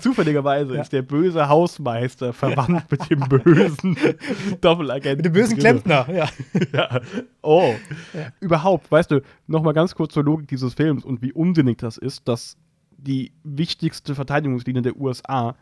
Zufälligerweise 0.00 0.74
Ja. 0.74 0.82
ist 0.82 0.92
der 0.92 1.02
böse 1.02 1.48
Hausmeister 1.48 2.32
verwandt 2.32 2.90
mit 2.90 3.10
dem 3.10 3.20
bösen 3.20 3.96
Doppelagenten. 4.60 5.18
Mit 5.18 5.24
dem 5.26 5.32
bösen. 5.32 5.56
Klempner, 5.58 6.06
ja. 6.12 6.28
Ja. 6.72 7.00
Oh. 7.42 7.74
Ja. 8.12 8.32
Überhaupt, 8.40 8.90
weißt 8.90 9.10
du, 9.12 9.22
nochmal 9.46 9.72
ganz 9.74 9.94
kurz 9.94 10.14
zur 10.14 10.24
Logik 10.24 10.48
dieses 10.48 10.74
Films 10.74 11.04
und 11.04 11.22
wie 11.22 11.32
unsinnig 11.32 11.78
das 11.78 11.96
ist, 11.96 12.26
dass 12.26 12.56
die 12.98 13.32
wichtigste 13.44 14.14
Verteidigungslinie 14.14 14.82
der 14.82 14.96
USA 14.96 15.54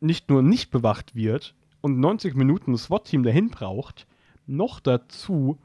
nicht 0.00 0.28
nur 0.30 0.42
nicht 0.42 0.70
bewacht 0.70 1.14
wird 1.14 1.54
und 1.80 2.00
90 2.00 2.34
Minuten 2.34 2.72
ein 2.72 2.76
SWAT-Team 2.76 3.22
dahin 3.22 3.50
braucht, 3.50 4.06
noch 4.46 4.80
dazu 4.80 5.58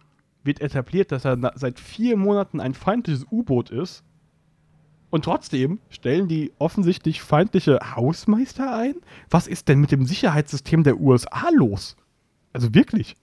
wird 0.43 0.62
etabliert, 0.62 1.12
dass 1.12 1.26
er 1.26 1.38
seit 1.56 1.80
vier 1.80 2.18
Monaten 2.18 2.60
ein 2.60 2.74
feindliches 2.74 3.26
U-Boot 3.32 3.70
ist. 3.72 4.04
Und 5.12 5.26
trotzdem 5.26 5.80
stellen 5.89 6.28
die 6.28 6.51
offensichtlich 6.57 7.22
feindliche 7.22 7.80
Hausmeister 7.95 8.76
ein? 8.76 8.95
Was 9.30 9.45
ist 9.45 9.68
denn 9.68 9.80
mit 9.80 9.91
dem 9.91 10.05
Sicherheitssystem 10.05 10.84
der 10.84 10.99
USA 10.99 11.49
los? 11.53 11.95
Also 12.53 12.74
wirklich. 12.74 13.16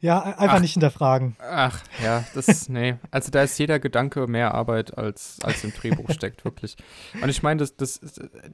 Ja, 0.00 0.20
einfach 0.20 0.56
Ach. 0.56 0.60
nicht 0.60 0.72
hinterfragen. 0.72 1.36
Ach, 1.38 1.80
ja, 2.02 2.24
das, 2.34 2.68
nee. 2.68 2.96
Also 3.12 3.30
da 3.30 3.42
ist 3.44 3.56
jeder 3.58 3.78
Gedanke 3.78 4.26
mehr 4.26 4.52
Arbeit, 4.52 4.98
als, 4.98 5.38
als 5.44 5.62
im 5.62 5.72
Drehbuch 5.72 6.10
steckt, 6.10 6.44
wirklich. 6.44 6.76
Und 7.22 7.28
ich 7.28 7.44
meine, 7.44 7.58
das, 7.58 7.76
das, 7.76 8.00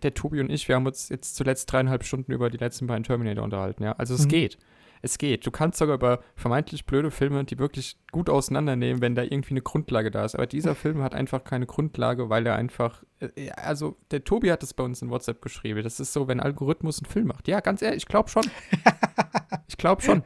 der 0.03 0.13
Tobi 0.13 0.41
und 0.41 0.51
ich, 0.51 0.69
wir 0.69 0.75
haben 0.77 0.85
uns 0.87 1.09
jetzt 1.09 1.37
zuletzt 1.37 1.73
dreieinhalb 1.73 2.05
Stunden 2.05 2.33
über 2.33 2.51
die 2.51 2.59
letzten 2.59 2.87
beiden 2.87 3.03
Terminator 3.05 3.45
unterhalten, 3.45 3.83
ja. 3.83 3.93
Also 3.93 4.15
es 4.15 4.25
Mhm. 4.27 4.29
geht. 4.29 4.59
Es 5.03 5.19
geht. 5.19 5.47
Du 5.47 5.51
kannst 5.51 5.79
sogar 5.79 5.95
über 5.97 6.21
vermeintlich 6.35 6.87
blöde 6.87 7.11
Filme, 7.11 7.45
die 7.45 7.59
wirklich 7.59 7.97
gut 8.13 8.29
auseinandernehmen, 8.31 9.01
wenn 9.03 9.15
da 9.15 9.23
irgendwie 9.23 9.51
eine 9.51 9.63
Grundlage 9.63 10.11
da 10.11 10.25
ist. 10.25 10.35
Aber 10.35 10.47
dieser 10.47 10.75
Film 10.77 11.03
hat 11.03 11.15
einfach 11.15 11.45
keine 11.45 11.67
Grundlage, 11.67 12.31
weil 12.31 12.47
er 12.47 12.57
einfach. 12.57 13.03
äh, 13.21 13.51
Also, 13.51 13.97
der 14.11 14.25
Tobi 14.25 14.51
hat 14.51 14.63
es 14.63 14.75
bei 14.75 14.85
uns 14.85 15.03
in 15.03 15.11
WhatsApp 15.11 15.41
geschrieben. 15.43 15.83
Das 15.83 16.01
ist 16.01 16.13
so, 16.13 16.29
wenn 16.29 16.41
Algorithmus 16.41 17.03
einen 17.03 17.11
Film 17.11 17.27
macht. 17.29 17.49
Ja, 17.49 17.61
ganz 17.61 17.83
ehrlich, 17.83 18.03
ich 18.05 18.09
glaube 18.09 18.29
schon. 18.29 18.45
ich 19.69 19.77
glaube 19.77 20.03
schon. 20.03 20.25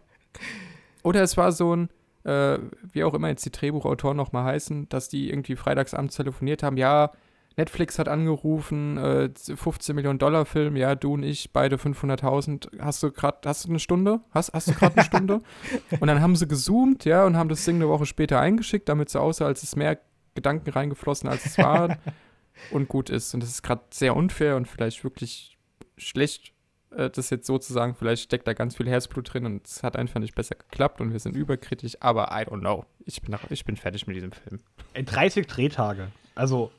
Oder 1.02 1.22
es 1.22 1.36
war 1.36 1.52
so 1.52 1.74
ein, 1.74 1.88
äh, 2.24 2.58
wie 2.92 3.04
auch 3.04 3.14
immer 3.14 3.28
jetzt 3.28 3.44
die 3.44 3.50
Drehbuchautoren 3.50 4.16
nochmal 4.16 4.44
heißen, 4.44 4.88
dass 4.88 5.08
die 5.08 5.28
irgendwie 5.28 5.56
freitagsabends 5.56 6.16
telefoniert 6.16 6.62
haben, 6.62 6.76
ja, 6.76 7.12
Netflix 7.56 7.98
hat 7.98 8.08
angerufen, 8.08 8.96
äh, 8.98 9.30
15 9.34 9.94
Millionen 9.94 10.18
Dollar 10.18 10.44
Film, 10.46 10.76
ja, 10.76 10.94
du 10.94 11.14
und 11.14 11.22
ich, 11.22 11.52
beide 11.52 11.76
500.000, 11.76 12.80
hast 12.80 13.02
du 13.02 13.10
gerade, 13.10 13.38
hast 13.44 13.64
du 13.64 13.70
eine 13.70 13.78
Stunde? 13.78 14.20
Hast, 14.30 14.52
hast 14.52 14.68
du 14.68 14.72
gerade 14.72 14.96
eine 14.96 15.04
Stunde? 15.04 15.40
Und 16.00 16.08
dann 16.08 16.20
haben 16.20 16.36
sie 16.36 16.48
gezoomt, 16.48 17.04
ja, 17.04 17.24
und 17.24 17.36
haben 17.36 17.48
das 17.48 17.64
Ding 17.64 17.76
eine 17.76 17.88
Woche 17.88 18.06
später 18.06 18.40
eingeschickt, 18.40 18.88
damit 18.88 19.08
es 19.08 19.12
so 19.12 19.20
aussah, 19.20 19.46
als 19.46 19.62
es 19.62 19.76
mehr 19.76 19.98
Gedanken 20.34 20.70
reingeflossen, 20.70 21.28
als 21.28 21.44
es 21.44 21.58
war 21.58 21.98
und 22.70 22.88
gut 22.88 23.10
ist. 23.10 23.34
Und 23.34 23.42
das 23.42 23.50
ist 23.50 23.62
gerade 23.62 23.82
sehr 23.90 24.16
unfair 24.16 24.56
und 24.56 24.66
vielleicht 24.66 25.04
wirklich 25.04 25.58
schlecht, 25.96 26.52
äh, 26.90 27.10
das 27.10 27.30
jetzt 27.30 27.46
so 27.46 27.58
zu 27.58 27.72
sagen. 27.72 27.94
Vielleicht 27.94 28.22
steckt 28.22 28.46
da 28.46 28.54
ganz 28.54 28.76
viel 28.76 28.88
Herzblut 28.88 29.32
drin 29.32 29.46
und 29.46 29.66
es 29.66 29.82
hat 29.82 29.96
einfach 29.96 30.20
nicht 30.20 30.34
besser 30.34 30.54
geklappt 30.54 31.00
und 31.00 31.12
wir 31.12 31.20
sind 31.20 31.36
überkritisch, 31.36 31.96
aber 32.00 32.28
I 32.32 32.44
don't 32.44 32.60
know. 32.60 32.84
Ich 33.04 33.20
bin, 33.22 33.30
nach, 33.30 33.50
ich 33.50 33.64
bin 33.64 33.76
fertig 33.76 34.06
mit 34.06 34.16
diesem 34.16 34.32
Film. 34.32 34.60
Ey, 34.94 35.04
30 35.04 35.46
Drehtage. 35.46 36.08
Also, 36.34 36.70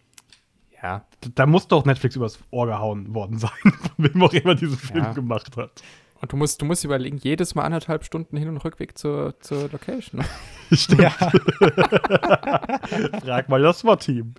Ja, 0.83 1.05
da 1.35 1.45
muss 1.45 1.67
doch 1.69 1.85
Netflix 1.85 2.17
übers 2.17 2.37
Ohr 2.51 2.67
gehauen 2.67 3.15
worden 3.15 3.39
sein, 3.39 3.49
von 3.63 3.91
wem 3.97 4.21
auch 4.21 4.33
immer 4.33 4.53
diesen 4.53 4.77
Film 4.77 5.03
Ja. 5.03 5.13
gemacht 5.13 5.55
hat. 5.55 5.81
und 6.21 6.31
du 6.31 6.35
musst, 6.37 6.61
du 6.61 6.65
musst 6.65 6.83
überlegen, 6.83 7.17
jedes 7.17 7.55
Mal 7.55 7.63
anderthalb 7.63 8.03
Stunden 8.03 8.35
Hin- 8.37 8.49
und 8.49 8.57
Rückweg 8.57 8.97
zur, 8.97 9.39
zur 9.39 9.69
Location. 9.71 10.23
Stimmt. 10.73 11.01
Ja. 11.01 11.09
Frag 13.23 13.49
mal 13.49 13.61
das 13.61 13.79
SWAT-Team. 13.79 14.33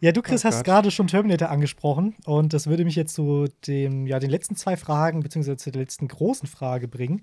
Ja, 0.00 0.12
du, 0.12 0.22
Chris, 0.22 0.44
Oh 0.44 0.48
hast 0.48 0.64
gerade 0.64 0.90
schon 0.90 1.06
Terminator 1.06 1.50
angesprochen 1.50 2.14
und 2.24 2.52
das 2.52 2.66
würde 2.66 2.84
mich 2.84 2.96
jetzt 2.96 3.14
zu 3.14 3.46
dem, 3.66 4.06
ja, 4.06 4.18
den 4.18 4.30
letzten 4.30 4.56
zwei 4.56 4.76
Fragen, 4.76 5.20
beziehungsweise 5.20 5.56
zu 5.56 5.70
der 5.70 5.82
letzten 5.82 6.08
großen 6.08 6.48
Frage 6.48 6.88
bringen. 6.88 7.22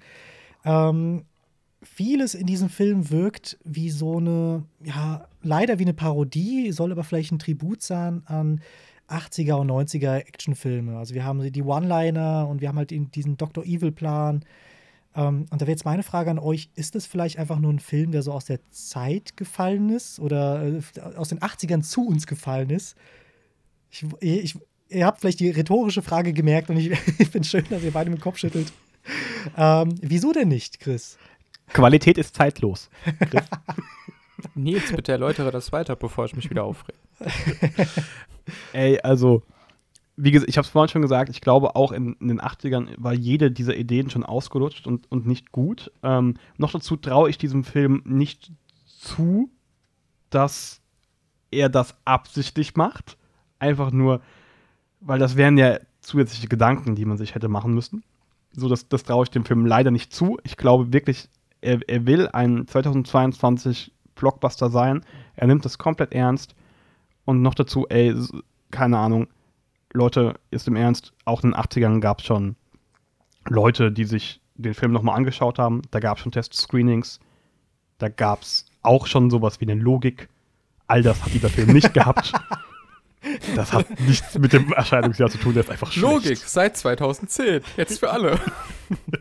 Ähm, 0.64 1.26
vieles 1.82 2.36
in 2.36 2.46
diesem 2.46 2.70
Film 2.70 3.10
wirkt 3.10 3.58
wie 3.64 3.90
so 3.90 4.18
eine, 4.18 4.64
ja, 4.84 5.28
leider 5.42 5.80
wie 5.80 5.84
eine 5.84 5.94
Parodie, 5.94 6.72
soll 6.72 6.92
aber 6.92 7.04
vielleicht 7.04 7.32
ein 7.32 7.40
Tribut 7.40 7.82
sein 7.82 8.22
an 8.26 8.62
80er 9.10 9.54
und 9.56 9.70
90er 9.70 10.16
Actionfilme. 10.16 10.98
Also 10.98 11.14
wir 11.14 11.26
haben 11.26 11.52
die 11.52 11.64
One-Liner 11.64 12.48
und 12.48 12.62
wir 12.62 12.70
haben 12.70 12.78
halt 12.78 12.92
diesen 12.92 13.38
Dr. 13.38 13.64
Evil-Plan. 13.66 14.46
Ähm, 15.16 15.46
und 15.50 15.62
da 15.62 15.62
wäre 15.62 15.72
jetzt 15.72 15.86
meine 15.86 16.04
Frage 16.04 16.32
an 16.32 16.40
euch: 16.40 16.70
Ist 16.76 16.96
das 16.96 17.06
vielleicht 17.06 17.38
einfach 17.38 17.60
nur 17.60 17.74
ein 17.74 17.80
Film, 17.80 18.12
der 18.12 18.22
so 18.22 18.32
aus 18.32 18.46
der 18.46 18.60
Zeit 18.70 19.36
gefallen 19.36 19.90
ist 19.90 20.20
oder 20.20 20.64
äh, 20.64 20.82
aus 21.18 21.30
den 21.30 21.40
80ern 21.40 21.82
zu 21.82 22.08
uns 22.08 22.28
gefallen 22.28 22.70
ist? 22.70 22.96
Ich, 23.90 24.06
ich, 24.22 24.58
ihr 24.88 25.06
habt 25.06 25.20
vielleicht 25.20 25.42
die 25.42 25.50
rhetorische 25.50 26.02
Frage 26.02 26.32
gemerkt 26.32 26.70
und 26.70 26.78
ich, 26.78 26.92
ich 27.20 27.30
finde 27.30 27.40
es 27.40 27.50
schön, 27.50 27.66
dass 27.70 27.84
ihr 27.84 27.92
beide 27.92 28.10
mit 28.10 28.20
dem 28.20 28.24
Kopf 28.24 28.38
schüttelt. 28.38 28.72
Ähm, 29.58 29.96
wieso 30.02 30.32
denn 30.32 30.48
nicht, 30.48 30.80
Chris? 30.80 31.18
Qualität 31.74 32.18
ist 32.18 32.36
zeitlos. 32.36 32.90
Nils, 34.56 34.92
bitte 34.92 35.12
erläutere 35.12 35.52
das 35.52 35.72
weiter, 35.72 35.96
bevor 35.96 36.26
ich 36.26 36.36
mich 36.36 36.50
wieder 36.50 36.64
aufrege. 36.64 36.98
Ey, 38.74 39.00
also, 39.02 39.44
wie 40.16 40.32
gesagt, 40.32 40.50
ich 40.50 40.58
habe 40.58 40.66
es 40.66 40.72
vorhin 40.72 40.90
schon 40.90 41.02
gesagt, 41.02 41.30
ich 41.30 41.42
glaube 41.42 41.76
auch 41.76 41.92
in, 41.92 42.16
in 42.20 42.28
den 42.28 42.42
80ern 42.42 42.90
war 42.98 43.14
jede 43.14 43.52
dieser 43.52 43.76
Ideen 43.76 44.10
schon 44.10 44.24
ausgelutscht 44.24 44.88
und, 44.88 45.12
und 45.12 45.26
nicht 45.26 45.52
gut. 45.52 45.92
Ähm, 46.04 46.36
noch 46.58 46.72
dazu 46.72 46.96
traue 46.96 47.30
ich 47.30 47.38
diesem 47.38 47.64
Film 47.64 48.02
nicht 48.06 48.52
zu, 48.86 49.50
dass 50.30 50.82
er 51.52 51.70
das 51.70 51.96
absichtlich 52.06 52.76
macht. 52.76 53.18
Einfach 53.60 53.92
nur, 53.92 54.22
weil 55.00 55.20
das 55.20 55.38
wären 55.38 55.58
ja 55.58 55.80
zusätzliche 56.02 56.48
Gedanken, 56.48 56.96
die 56.96 57.06
man 57.06 57.18
sich 57.18 57.36
hätte 57.36 57.48
machen 57.48 57.74
müssen. 57.74 58.04
So, 58.54 58.68
das, 58.68 58.90
das 58.90 59.04
traue 59.04 59.24
ich 59.24 59.30
dem 59.30 59.46
Film 59.46 59.66
leider 59.66 59.92
nicht 59.92 60.14
zu. 60.14 60.40
Ich 60.44 60.58
glaube 60.58 60.92
wirklich, 60.92 61.30
er, 61.62 61.80
er 61.88 62.06
will 62.06 62.28
ein 62.28 62.68
2022 62.68 63.94
Blockbuster 64.16 64.70
sein. 64.70 65.06
Er 65.36 65.48
nimmt 65.48 65.66
das 65.66 65.78
komplett 65.78 66.14
ernst. 66.14 66.56
Und 67.26 67.42
noch 67.42 67.56
dazu, 67.56 67.88
ey, 67.90 68.16
keine 68.72 68.98
Ahnung, 68.98 69.28
Leute, 69.94 70.40
ist 70.50 70.68
im 70.68 70.76
Ernst, 70.76 71.14
auch 71.26 71.44
in 71.44 71.52
den 71.52 71.60
80ern 71.60 72.00
gab 72.00 72.20
es 72.20 72.26
schon 72.26 72.56
Leute, 73.48 73.92
die 73.92 74.06
sich 74.06 74.42
den 74.56 74.74
Film 74.74 74.92
nochmal 74.92 75.16
angeschaut 75.16 75.60
haben. 75.60 75.82
Da 75.92 76.00
gab 76.00 76.18
es 76.18 76.24
schon 76.24 76.32
Test-Screenings. 76.32 77.20
Da 77.98 78.10
gab 78.10 78.42
es 78.42 78.66
auch 78.82 79.08
schon 79.08 79.30
sowas 79.30 79.60
wie 79.60 79.70
eine 79.70 79.82
Logik. 79.82 80.30
All 80.88 81.04
das 81.04 81.24
hat 81.24 81.34
dieser 81.34 81.50
Film 81.50 81.74
nicht 81.74 81.94
gehabt. 81.94 82.34
Das 83.56 83.72
hat 83.72 84.00
nichts 84.00 84.38
mit 84.40 84.52
dem 84.54 84.74
Erscheinungsjahr 84.74 85.30
zu 85.30 85.38
tun, 85.38 85.54
der 85.54 85.64
ist 85.64 85.70
einfach 85.70 85.92
schlecht. 85.92 86.12
Logik, 86.12 86.38
seit 86.38 86.76
2010. 86.78 87.62
Jetzt 87.78 88.00
für 88.00 88.10
alle. 88.10 88.40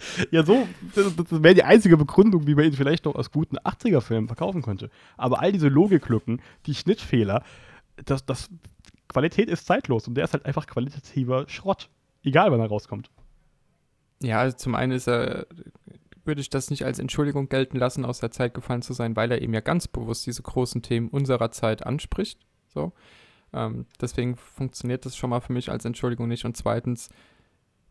Ja, 0.30 0.44
so, 0.44 0.66
das, 0.94 1.42
wäre 1.42 1.54
die 1.54 1.64
einzige 1.64 1.96
Begründung, 1.96 2.46
wie 2.46 2.54
man 2.54 2.64
ihn 2.64 2.72
vielleicht 2.72 3.04
noch 3.04 3.14
als 3.14 3.30
guten 3.30 3.58
80er-Film 3.58 4.26
verkaufen 4.26 4.62
könnte. 4.62 4.90
Aber 5.16 5.40
all 5.40 5.52
diese 5.52 5.68
Logiklücken, 5.68 6.40
die 6.66 6.74
Schnittfehler, 6.74 7.42
das, 8.04 8.24
das, 8.24 8.48
Qualität 9.10 9.48
ist 9.48 9.66
zeitlos 9.66 10.06
und 10.06 10.14
der 10.14 10.24
ist 10.24 10.32
halt 10.32 10.46
einfach 10.46 10.66
qualitativer 10.66 11.48
Schrott. 11.48 11.90
Egal, 12.22 12.52
wann 12.52 12.60
er 12.60 12.68
rauskommt. 12.68 13.10
Ja, 14.22 14.40
also 14.40 14.56
zum 14.56 14.74
einen 14.74 14.92
ist 14.92 15.08
er, 15.08 15.46
würde 16.24 16.40
ich 16.40 16.48
das 16.48 16.70
nicht 16.70 16.84
als 16.84 16.98
Entschuldigung 16.98 17.48
gelten 17.48 17.76
lassen, 17.76 18.04
aus 18.04 18.20
der 18.20 18.30
Zeit 18.30 18.54
gefallen 18.54 18.82
zu 18.82 18.92
sein, 18.92 19.16
weil 19.16 19.32
er 19.32 19.42
eben 19.42 19.52
ja 19.52 19.60
ganz 19.60 19.88
bewusst 19.88 20.26
diese 20.26 20.42
großen 20.42 20.82
Themen 20.82 21.08
unserer 21.08 21.50
Zeit 21.50 21.84
anspricht. 21.84 22.38
So. 22.68 22.92
Ähm, 23.52 23.86
deswegen 24.00 24.36
funktioniert 24.36 25.04
das 25.04 25.16
schon 25.16 25.30
mal 25.30 25.40
für 25.40 25.52
mich 25.52 25.70
als 25.70 25.84
Entschuldigung 25.84 26.28
nicht. 26.28 26.44
Und 26.44 26.56
zweitens 26.56 27.08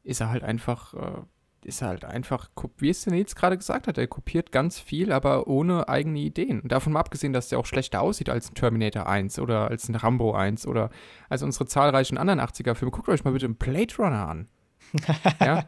ist 0.03 0.22
er 0.22 0.30
halt 0.30 0.43
einfach, 0.43 0.93
äh, 0.93 1.22
ist 1.66 1.82
halt 1.82 2.05
einfach, 2.05 2.49
wie 2.78 2.89
es 2.89 3.03
der 3.03 3.14
Nils 3.14 3.36
gerade 3.36 3.57
gesagt 3.57 3.88
hat, 3.88 3.97
er 3.97 4.07
kopiert 4.07 4.51
ganz 4.51 4.80
viel, 4.80 5.12
aber 5.12 5.47
ohne 5.47 5.89
eigene 5.89 6.20
Ideen. 6.20 6.62
Und 6.62 6.72
davon 6.72 6.93
mal 6.93 6.99
abgesehen, 6.99 7.34
dass 7.34 7.49
der 7.49 7.60
auch 7.60 7.66
schlechter 7.66 8.01
aussieht 8.01 8.30
als 8.30 8.51
ein 8.51 8.55
Terminator 8.55 9.07
1 9.07 9.39
oder 9.39 9.70
als 9.70 9.89
ein 9.89 9.95
Rambo 9.95 10.34
1 10.34 10.68
oder 10.68 10.89
als 11.30 11.43
unsere 11.43 11.66
zahlreichen 11.66 12.18
anderen 12.18 12.39
80er-Filme. 12.39 12.91
Guckt 12.91 13.10
euch 13.10 13.24
mal 13.24 13.32
bitte 13.32 13.45
einen 13.45 13.55
Blade 13.55 13.95
Runner 13.97 14.28
an. 14.28 14.47
ja, 15.39 15.66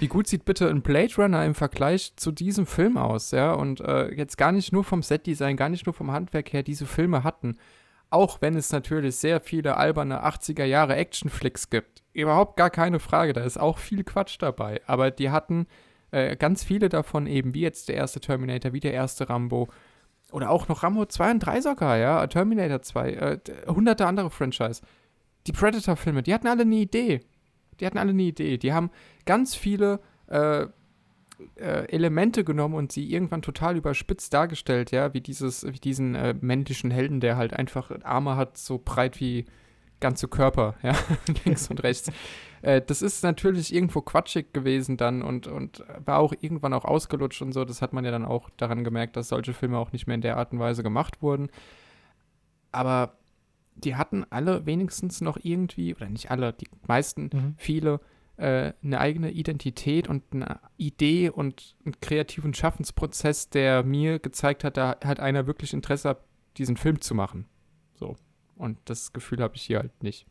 wie 0.00 0.08
gut 0.08 0.26
sieht 0.26 0.44
bitte 0.44 0.68
ein 0.68 0.82
Blade 0.82 1.14
Runner 1.18 1.44
im 1.44 1.54
Vergleich 1.54 2.14
zu 2.16 2.32
diesem 2.32 2.66
Film 2.66 2.96
aus, 2.96 3.32
ja? 3.32 3.52
Und 3.52 3.80
äh, 3.80 4.14
jetzt 4.14 4.38
gar 4.38 4.52
nicht 4.52 4.72
nur 4.72 4.84
vom 4.84 5.02
Setdesign, 5.02 5.56
gar 5.56 5.68
nicht 5.68 5.86
nur 5.86 5.94
vom 5.94 6.10
Handwerk 6.12 6.52
her, 6.52 6.62
diese 6.62 6.86
Filme 6.86 7.24
hatten 7.24 7.58
auch 8.12 8.42
wenn 8.42 8.54
es 8.56 8.70
natürlich 8.72 9.16
sehr 9.16 9.40
viele 9.40 9.76
alberne 9.76 10.24
80er 10.24 10.64
Jahre 10.64 10.96
Actionflicks 10.96 11.70
gibt. 11.70 12.02
Überhaupt 12.12 12.56
gar 12.56 12.68
keine 12.68 13.00
Frage, 13.00 13.32
da 13.32 13.42
ist 13.42 13.58
auch 13.58 13.78
viel 13.78 14.04
Quatsch 14.04 14.36
dabei. 14.38 14.82
Aber 14.86 15.10
die 15.10 15.30
hatten 15.30 15.66
äh, 16.10 16.36
ganz 16.36 16.62
viele 16.62 16.90
davon 16.90 17.26
eben, 17.26 17.54
wie 17.54 17.62
jetzt 17.62 17.88
der 17.88 17.96
erste 17.96 18.20
Terminator, 18.20 18.74
wie 18.74 18.80
der 18.80 18.92
erste 18.92 19.30
Rambo. 19.30 19.68
Oder 20.30 20.50
auch 20.50 20.68
noch 20.68 20.82
Rambo 20.82 21.06
2 21.06 21.30
und 21.30 21.38
3 21.40 21.60
sogar, 21.62 21.96
ja, 21.96 22.26
Terminator 22.26 22.82
2, 22.82 23.10
äh, 23.12 23.38
hunderte 23.66 24.06
andere 24.06 24.30
Franchise. 24.30 24.82
Die 25.46 25.52
Predator-Filme, 25.52 26.22
die 26.22 26.34
hatten 26.34 26.46
alle 26.46 26.62
eine 26.62 26.76
Idee. 26.76 27.20
Die 27.80 27.86
hatten 27.86 27.98
alle 27.98 28.10
eine 28.10 28.22
Idee. 28.22 28.58
Die 28.58 28.74
haben 28.74 28.90
ganz 29.24 29.54
viele 29.54 30.00
äh, 30.26 30.66
äh, 31.56 31.86
Elemente 31.88 32.44
genommen 32.44 32.74
und 32.74 32.92
sie 32.92 33.10
irgendwann 33.12 33.42
total 33.42 33.76
überspitzt 33.76 34.32
dargestellt, 34.32 34.90
ja, 34.90 35.14
wie 35.14 35.20
dieses, 35.20 35.64
wie 35.66 35.78
diesen 35.78 36.14
äh, 36.14 36.34
männlichen 36.40 36.90
Helden, 36.90 37.20
der 37.20 37.36
halt 37.36 37.52
einfach 37.54 37.90
Arme 38.02 38.36
hat, 38.36 38.56
so 38.58 38.80
breit 38.82 39.20
wie 39.20 39.46
ganze 40.00 40.28
Körper, 40.28 40.74
ja, 40.82 40.94
links 41.44 41.68
und 41.70 41.82
rechts. 41.82 42.10
Äh, 42.64 42.80
das 42.80 43.02
ist 43.02 43.24
natürlich 43.24 43.74
irgendwo 43.74 44.02
quatschig 44.02 44.52
gewesen 44.52 44.96
dann 44.96 45.22
und, 45.22 45.48
und 45.48 45.82
war 46.04 46.20
auch 46.20 46.32
irgendwann 46.40 46.74
auch 46.74 46.84
ausgelutscht 46.84 47.42
und 47.42 47.50
so. 47.50 47.64
Das 47.64 47.82
hat 47.82 47.92
man 47.92 48.04
ja 48.04 48.12
dann 48.12 48.24
auch 48.24 48.50
daran 48.50 48.84
gemerkt, 48.84 49.16
dass 49.16 49.30
solche 49.30 49.52
Filme 49.52 49.78
auch 49.78 49.90
nicht 49.90 50.06
mehr 50.06 50.14
in 50.14 50.20
der 50.20 50.36
Art 50.36 50.52
und 50.52 50.60
Weise 50.60 50.84
gemacht 50.84 51.22
wurden. 51.22 51.50
Aber 52.70 53.16
die 53.74 53.96
hatten 53.96 54.24
alle 54.30 54.64
wenigstens 54.64 55.20
noch 55.20 55.38
irgendwie, 55.42 55.92
oder 55.92 56.08
nicht 56.08 56.30
alle, 56.30 56.52
die 56.52 56.68
meisten, 56.86 57.30
mhm. 57.32 57.54
viele, 57.56 58.00
äh, 58.42 58.72
eine 58.82 58.98
eigene 58.98 59.30
Identität 59.30 60.08
und 60.08 60.24
eine 60.32 60.58
Idee 60.76 61.30
und 61.30 61.76
einen 61.84 62.00
kreativen 62.00 62.54
Schaffensprozess, 62.54 63.50
der 63.50 63.84
mir 63.84 64.18
gezeigt 64.18 64.64
hat, 64.64 64.76
da 64.76 64.96
hat 65.04 65.20
einer 65.20 65.46
wirklich 65.46 65.72
Interesse, 65.72 66.16
diesen 66.56 66.76
Film 66.76 67.00
zu 67.00 67.14
machen. 67.14 67.46
So. 67.94 68.16
Und 68.56 68.78
das 68.86 69.12
Gefühl 69.12 69.40
habe 69.40 69.54
ich 69.54 69.62
hier 69.62 69.78
halt 69.78 70.02
nicht. 70.02 70.26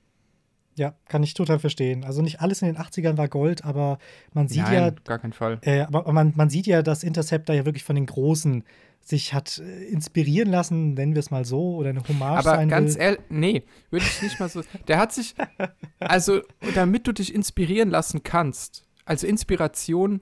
Ja, 0.77 0.93
kann 1.07 1.23
ich 1.23 1.33
total 1.33 1.59
verstehen. 1.59 2.03
Also 2.03 2.21
nicht 2.21 2.41
alles 2.41 2.61
in 2.61 2.67
den 2.67 2.77
80ern 2.77 3.17
war 3.17 3.29
Gold, 3.29 3.63
aber 3.63 3.97
man 4.33 4.49
sieht 4.49 4.63
Nein, 4.63 4.73
ja. 4.73 4.89
gar 5.05 5.19
keinen 5.19 5.33
Fall. 5.33 5.59
Äh, 5.61 5.81
aber 5.81 6.11
man, 6.11 6.33
man 6.35 6.49
sieht 6.49 6.67
ja, 6.67 6.81
dass 6.81 7.03
Interceptor 7.03 7.55
ja 7.55 7.65
wirklich 7.65 7.85
von 7.85 7.95
den 7.95 8.05
Großen 8.05 8.63
sich 9.03 9.33
hat 9.33 9.57
äh, 9.59 9.83
inspirieren 9.85 10.49
lassen, 10.49 10.93
nennen 10.93 11.13
wir 11.15 11.19
es 11.19 11.31
mal 11.31 11.45
so, 11.45 11.75
oder 11.75 11.89
eine 11.89 12.07
Hommage 12.07 12.39
Aber 12.39 12.55
sein 12.55 12.69
ganz 12.69 12.95
will. 12.95 13.01
ehrlich, 13.01 13.21
nee, 13.29 13.63
würde 13.89 14.05
ich 14.05 14.21
nicht 14.21 14.39
mal 14.39 14.49
so. 14.49 14.61
Der 14.87 14.99
hat 14.99 15.11
sich, 15.11 15.35
also 15.99 16.41
damit 16.75 17.07
du 17.07 17.11
dich 17.11 17.33
inspirieren 17.33 17.89
lassen 17.89 18.23
kannst, 18.23 18.85
also 19.05 19.27
Inspiration 19.27 20.21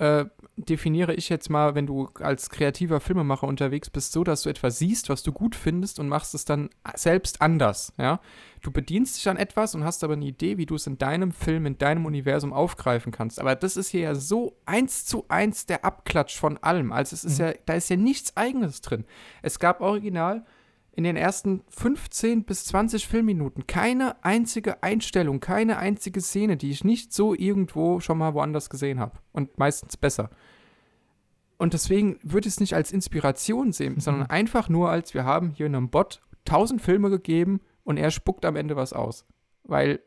äh, 0.00 0.24
definiere 0.56 1.12
ich 1.14 1.28
jetzt 1.28 1.50
mal, 1.50 1.74
wenn 1.74 1.86
du 1.86 2.08
als 2.20 2.48
kreativer 2.48 3.00
Filmemacher 3.00 3.46
unterwegs 3.46 3.90
bist, 3.90 4.12
so, 4.12 4.24
dass 4.24 4.42
du 4.42 4.48
etwas 4.48 4.78
siehst, 4.78 5.10
was 5.10 5.22
du 5.22 5.30
gut 5.30 5.54
findest 5.54 5.98
und 5.98 6.08
machst 6.08 6.34
es 6.34 6.46
dann 6.46 6.70
selbst 6.94 7.42
anders, 7.42 7.92
ja. 7.98 8.20
Du 8.62 8.70
bedienst 8.70 9.16
dich 9.16 9.28
an 9.28 9.36
etwas 9.36 9.74
und 9.74 9.84
hast 9.84 10.02
aber 10.04 10.14
eine 10.14 10.24
Idee, 10.24 10.56
wie 10.58 10.66
du 10.66 10.74
es 10.74 10.86
in 10.86 10.98
deinem 10.98 11.32
Film, 11.32 11.66
in 11.66 11.78
deinem 11.78 12.06
Universum 12.06 12.52
aufgreifen 12.52 13.12
kannst. 13.12 13.40
Aber 13.40 13.54
das 13.54 13.76
ist 13.76 13.88
hier 13.88 14.00
ja 14.00 14.14
so 14.14 14.56
eins 14.66 15.04
zu 15.06 15.24
eins 15.28 15.66
der 15.66 15.84
Abklatsch 15.84 16.36
von 16.38 16.58
allem. 16.58 16.92
Also 16.92 17.14
es 17.14 17.24
ist 17.24 17.38
Mhm. 17.38 17.44
ja, 17.44 17.52
da 17.66 17.74
ist 17.74 17.88
ja 17.90 17.96
nichts 17.96 18.36
Eigenes 18.36 18.80
drin. 18.80 19.04
Es 19.42 19.58
gab 19.58 19.80
original 19.80 20.44
in 21.00 21.04
den 21.04 21.16
ersten 21.16 21.62
15 21.70 22.44
bis 22.44 22.66
20 22.66 23.08
Filmminuten 23.08 23.66
keine 23.66 24.22
einzige 24.22 24.82
Einstellung, 24.82 25.40
keine 25.40 25.78
einzige 25.78 26.20
Szene, 26.20 26.58
die 26.58 26.70
ich 26.70 26.84
nicht 26.84 27.14
so 27.14 27.34
irgendwo 27.34 28.00
schon 28.00 28.18
mal 28.18 28.34
woanders 28.34 28.68
gesehen 28.68 29.00
habe. 29.00 29.18
Und 29.32 29.56
meistens 29.56 29.96
besser. 29.96 30.28
Und 31.56 31.72
deswegen 31.72 32.18
würde 32.22 32.48
ich 32.48 32.54
es 32.54 32.60
nicht 32.60 32.74
als 32.74 32.92
Inspiration 32.92 33.72
sehen, 33.72 33.98
sondern 33.98 34.26
einfach 34.28 34.68
nur 34.68 34.90
als, 34.90 35.14
wir 35.14 35.24
haben 35.24 35.52
hier 35.52 35.64
einem 35.64 35.88
Bot 35.88 36.20
1000 36.46 36.82
Filme 36.82 37.08
gegeben 37.08 37.62
und 37.82 37.96
er 37.96 38.10
spuckt 38.10 38.44
am 38.44 38.56
Ende 38.56 38.76
was 38.76 38.92
aus. 38.92 39.24
Weil 39.64 40.00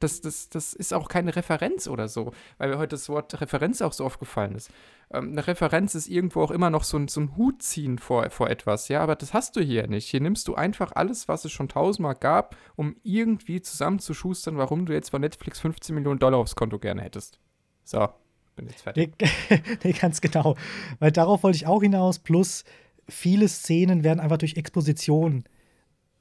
das, 0.00 0.20
das, 0.20 0.48
das 0.48 0.72
ist 0.72 0.92
auch 0.92 1.08
keine 1.08 1.36
Referenz 1.36 1.86
oder 1.86 2.08
so, 2.08 2.32
weil 2.58 2.70
mir 2.70 2.78
heute 2.78 2.96
das 2.96 3.08
Wort 3.08 3.40
Referenz 3.40 3.80
auch 3.82 3.92
so 3.92 4.04
oft 4.04 4.18
gefallen 4.18 4.54
ist. 4.54 4.70
Ähm, 5.12 5.32
eine 5.32 5.46
Referenz 5.46 5.94
ist 5.94 6.08
irgendwo 6.08 6.42
auch 6.42 6.50
immer 6.50 6.70
noch 6.70 6.84
so 6.84 6.96
ein, 6.96 7.08
so 7.08 7.20
ein 7.20 7.36
Hut 7.36 7.62
ziehen 7.62 7.98
vor, 7.98 8.28
vor 8.30 8.50
etwas, 8.50 8.88
ja, 8.88 9.00
aber 9.00 9.14
das 9.14 9.34
hast 9.34 9.56
du 9.56 9.60
hier 9.60 9.86
nicht. 9.86 10.08
Hier 10.08 10.20
nimmst 10.20 10.48
du 10.48 10.54
einfach 10.54 10.92
alles, 10.92 11.28
was 11.28 11.44
es 11.44 11.52
schon 11.52 11.68
tausendmal 11.68 12.16
gab, 12.16 12.56
um 12.76 12.96
irgendwie 13.02 13.60
zusammenzuschustern, 13.62 14.56
warum 14.56 14.86
du 14.86 14.92
jetzt 14.92 15.10
von 15.10 15.20
Netflix 15.20 15.60
15 15.60 15.94
Millionen 15.94 16.18
Dollar 16.18 16.38
aufs 16.38 16.56
Konto 16.56 16.78
gerne 16.78 17.02
hättest. 17.02 17.38
So, 17.84 18.08
bin 18.56 18.68
jetzt 18.68 18.82
fertig. 18.82 19.14
Nee, 19.20 19.62
nee, 19.84 19.92
ganz 19.92 20.20
genau. 20.20 20.56
Weil 20.98 21.12
darauf 21.12 21.42
wollte 21.42 21.56
ich 21.56 21.66
auch 21.66 21.82
hinaus. 21.82 22.18
Plus, 22.18 22.64
viele 23.08 23.48
Szenen 23.48 24.04
werden 24.04 24.20
einfach 24.20 24.38
durch 24.38 24.56
Exposition 24.56 25.44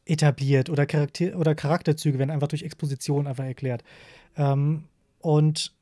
etabliert 0.09 0.69
oder, 0.69 0.85
Charakter 0.85 1.37
oder 1.37 1.55
Charakterzüge 1.55 2.19
werden 2.19 2.31
einfach 2.31 2.47
durch 2.47 2.63
Exposition 2.63 3.27
einfach 3.27 3.45
erklärt. 3.45 3.83
Ähm, 4.35 4.85
und 5.19 5.73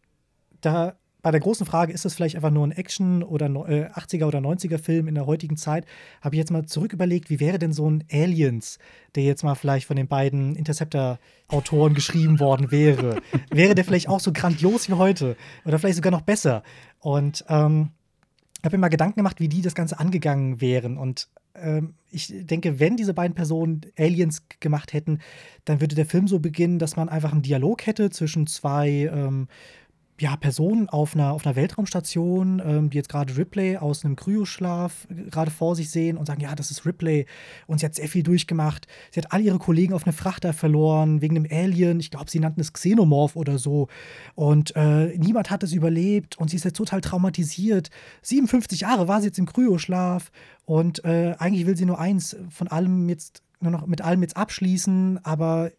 da 0.62 0.98
bei 1.28 1.32
der 1.32 1.42
großen 1.42 1.66
Frage, 1.66 1.92
ist 1.92 2.06
das 2.06 2.14
vielleicht 2.14 2.38
einfach 2.38 2.52
nur 2.52 2.66
ein 2.66 2.72
Action- 2.72 3.22
oder 3.22 3.48
äh, 3.48 3.90
80er- 3.90 4.26
oder 4.26 4.40
90er-Film 4.40 5.10
in 5.10 5.16
der 5.16 5.26
heutigen 5.26 5.58
Zeit, 5.58 5.86
habe 6.22 6.36
ich 6.36 6.38
jetzt 6.38 6.52
mal 6.52 6.66
zurück 6.66 6.94
überlegt, 6.94 7.30
wie 7.30 7.42
wäre 7.42 7.60
denn 7.60 7.74
so 7.74 7.90
ein 7.90 8.06
Aliens, 8.10 8.80
der 9.16 9.24
jetzt 9.24 9.44
mal 9.44 9.56
vielleicht 9.56 9.88
von 9.88 9.98
den 9.98 10.08
beiden 10.08 10.56
Interceptor-Autoren 10.56 11.96
geschrieben 11.96 12.40
worden 12.40 12.72
wäre? 12.72 13.22
wäre 13.52 13.76
der 13.76 13.84
vielleicht 13.84 14.08
auch 14.08 14.22
so 14.22 14.32
grandios 14.32 14.88
wie 14.88 14.94
heute? 14.94 15.36
Oder 15.66 15.80
vielleicht 15.80 15.98
sogar 15.98 16.12
noch 16.12 16.22
besser? 16.22 16.64
Und 17.00 17.44
ähm, 17.50 17.90
habe 18.64 18.78
mir 18.78 18.82
mal 18.82 18.88
Gedanken 18.88 19.18
gemacht, 19.18 19.40
wie 19.40 19.50
die 19.50 19.62
das 19.62 19.76
Ganze 19.76 20.00
angegangen 20.00 20.62
wären. 20.62 20.98
Und 20.98 21.28
ich 22.12 22.34
denke, 22.34 22.80
wenn 22.80 22.98
diese 22.98 23.14
beiden 23.14 23.36
Personen 23.36 23.82
Aliens 23.98 24.44
gemacht 24.60 24.94
hätten, 24.94 25.20
dann 25.66 25.82
würde 25.82 25.96
der 25.96 26.06
Film 26.06 26.28
so 26.28 26.40
beginnen, 26.40 26.80
dass 26.80 26.96
man 26.96 27.10
einfach 27.10 27.32
einen 27.32 27.42
Dialog 27.42 27.86
hätte 27.86 28.10
zwischen 28.10 28.48
zwei 28.48 29.10
ähm, 29.12 29.48
ja, 30.20 30.36
Personen 30.36 30.90
auf 30.90 31.14
einer, 31.14 31.32
auf 31.32 31.46
einer 31.46 31.56
Weltraumstation, 31.56 32.62
ähm, 32.66 32.90
die 32.90 32.98
jetzt 32.98 33.10
gerade 33.10 33.38
Ripley 33.38 33.78
aus 33.78 34.04
einem 34.04 34.16
Kryoschlaf 34.16 35.08
gerade 35.30 35.52
vor 35.52 35.76
sich 35.76 35.90
sehen 35.90 36.18
und 36.18 36.26
sagen, 36.26 36.42
ja, 36.42 36.56
das 36.56 36.72
ist 36.72 36.86
Ripley 36.86 37.26
und 37.68 37.80
sie 37.80 37.86
hat 37.86 37.96
sehr 37.96 38.08
viel 38.08 38.24
durchgemacht. 38.24 38.88
Sie 39.12 39.20
hat 39.20 39.32
all 39.32 39.42
ihre 39.42 39.60
Kollegen 39.60 39.94
auf 39.94 40.08
einem 40.08 40.16
Frachter 40.16 40.54
verloren 40.54 41.22
wegen 41.22 41.38
einem 41.38 41.48
Alien. 41.52 42.00
Ich 42.00 42.10
glaube, 42.10 42.32
sie 42.32 42.40
nannten 42.40 42.62
es 42.62 42.74
Xenomorph 42.74 43.36
oder 43.36 43.60
so. 43.60 43.88
Und 44.34 44.76
äh, 44.76 45.16
niemand 45.18 45.52
hat 45.52 45.64
es 45.64 45.74
überlebt 45.74 46.38
und 46.38 46.50
sie 46.50 46.56
ist 46.56 46.66
jetzt 46.66 46.78
total 46.78 47.02
traumatisiert. 47.02 47.90
57 48.24 48.82
Jahre 48.82 49.08
war 49.08 49.22
sie 49.22 49.28
jetzt 49.28 49.40
im 49.40 49.46
Kryoschlaf 49.46 50.32
und 50.66 51.06
äh, 51.06 51.36
eigentlich 51.38 51.68
will 51.68 51.78
sie 51.78 51.86
nur 51.86 52.00
eins 52.00 52.36
von 52.50 52.68
allem 52.68 53.08
jetzt 53.10 53.44
nur 53.60 53.72
noch 53.72 53.88
mit 53.88 54.02
allem 54.02 54.22
jetzt 54.22 54.38
abschließen, 54.38 55.20
aber 55.24 55.72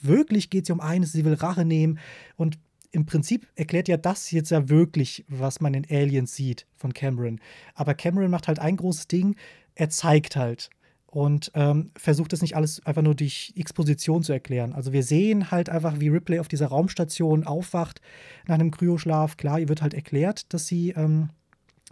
wirklich 0.00 0.50
geht 0.50 0.64
es 0.64 0.70
um 0.70 0.80
eines, 0.80 1.12
sie 1.12 1.24
will 1.24 1.34
Rache 1.34 1.64
nehmen 1.64 1.98
und 2.36 2.58
im 2.92 3.06
Prinzip 3.06 3.46
erklärt 3.54 3.88
ja 3.88 3.96
das 3.96 4.30
jetzt 4.30 4.50
ja 4.50 4.68
wirklich, 4.68 5.24
was 5.28 5.60
man 5.60 5.74
in 5.74 5.86
Aliens 5.88 6.34
sieht 6.34 6.66
von 6.76 6.92
Cameron. 6.92 7.40
Aber 7.74 7.94
Cameron 7.94 8.30
macht 8.30 8.48
halt 8.48 8.58
ein 8.58 8.76
großes 8.76 9.08
Ding, 9.08 9.36
er 9.74 9.90
zeigt 9.90 10.36
halt 10.36 10.70
und 11.06 11.50
ähm, 11.54 11.90
versucht 11.96 12.32
das 12.32 12.42
nicht 12.42 12.56
alles 12.56 12.84
einfach 12.86 13.02
nur 13.02 13.14
durch 13.14 13.52
Exposition 13.56 14.22
zu 14.22 14.32
erklären. 14.32 14.72
Also 14.72 14.92
wir 14.92 15.02
sehen 15.02 15.50
halt 15.50 15.68
einfach, 15.68 15.98
wie 15.98 16.08
Ripley 16.08 16.38
auf 16.38 16.48
dieser 16.48 16.68
Raumstation 16.68 17.44
aufwacht 17.44 18.00
nach 18.46 18.54
einem 18.54 18.70
Kryoschlaf. 18.70 19.36
Klar, 19.36 19.60
ihr 19.60 19.68
wird 19.68 19.82
halt 19.82 19.94
erklärt, 19.94 20.52
dass 20.52 20.66
sie 20.66 20.90
ähm, 20.90 21.30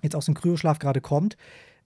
jetzt 0.02 0.14
aus 0.14 0.26
dem 0.26 0.34
Kryoschlaf 0.34 0.78
gerade 0.78 1.00
kommt. 1.00 1.36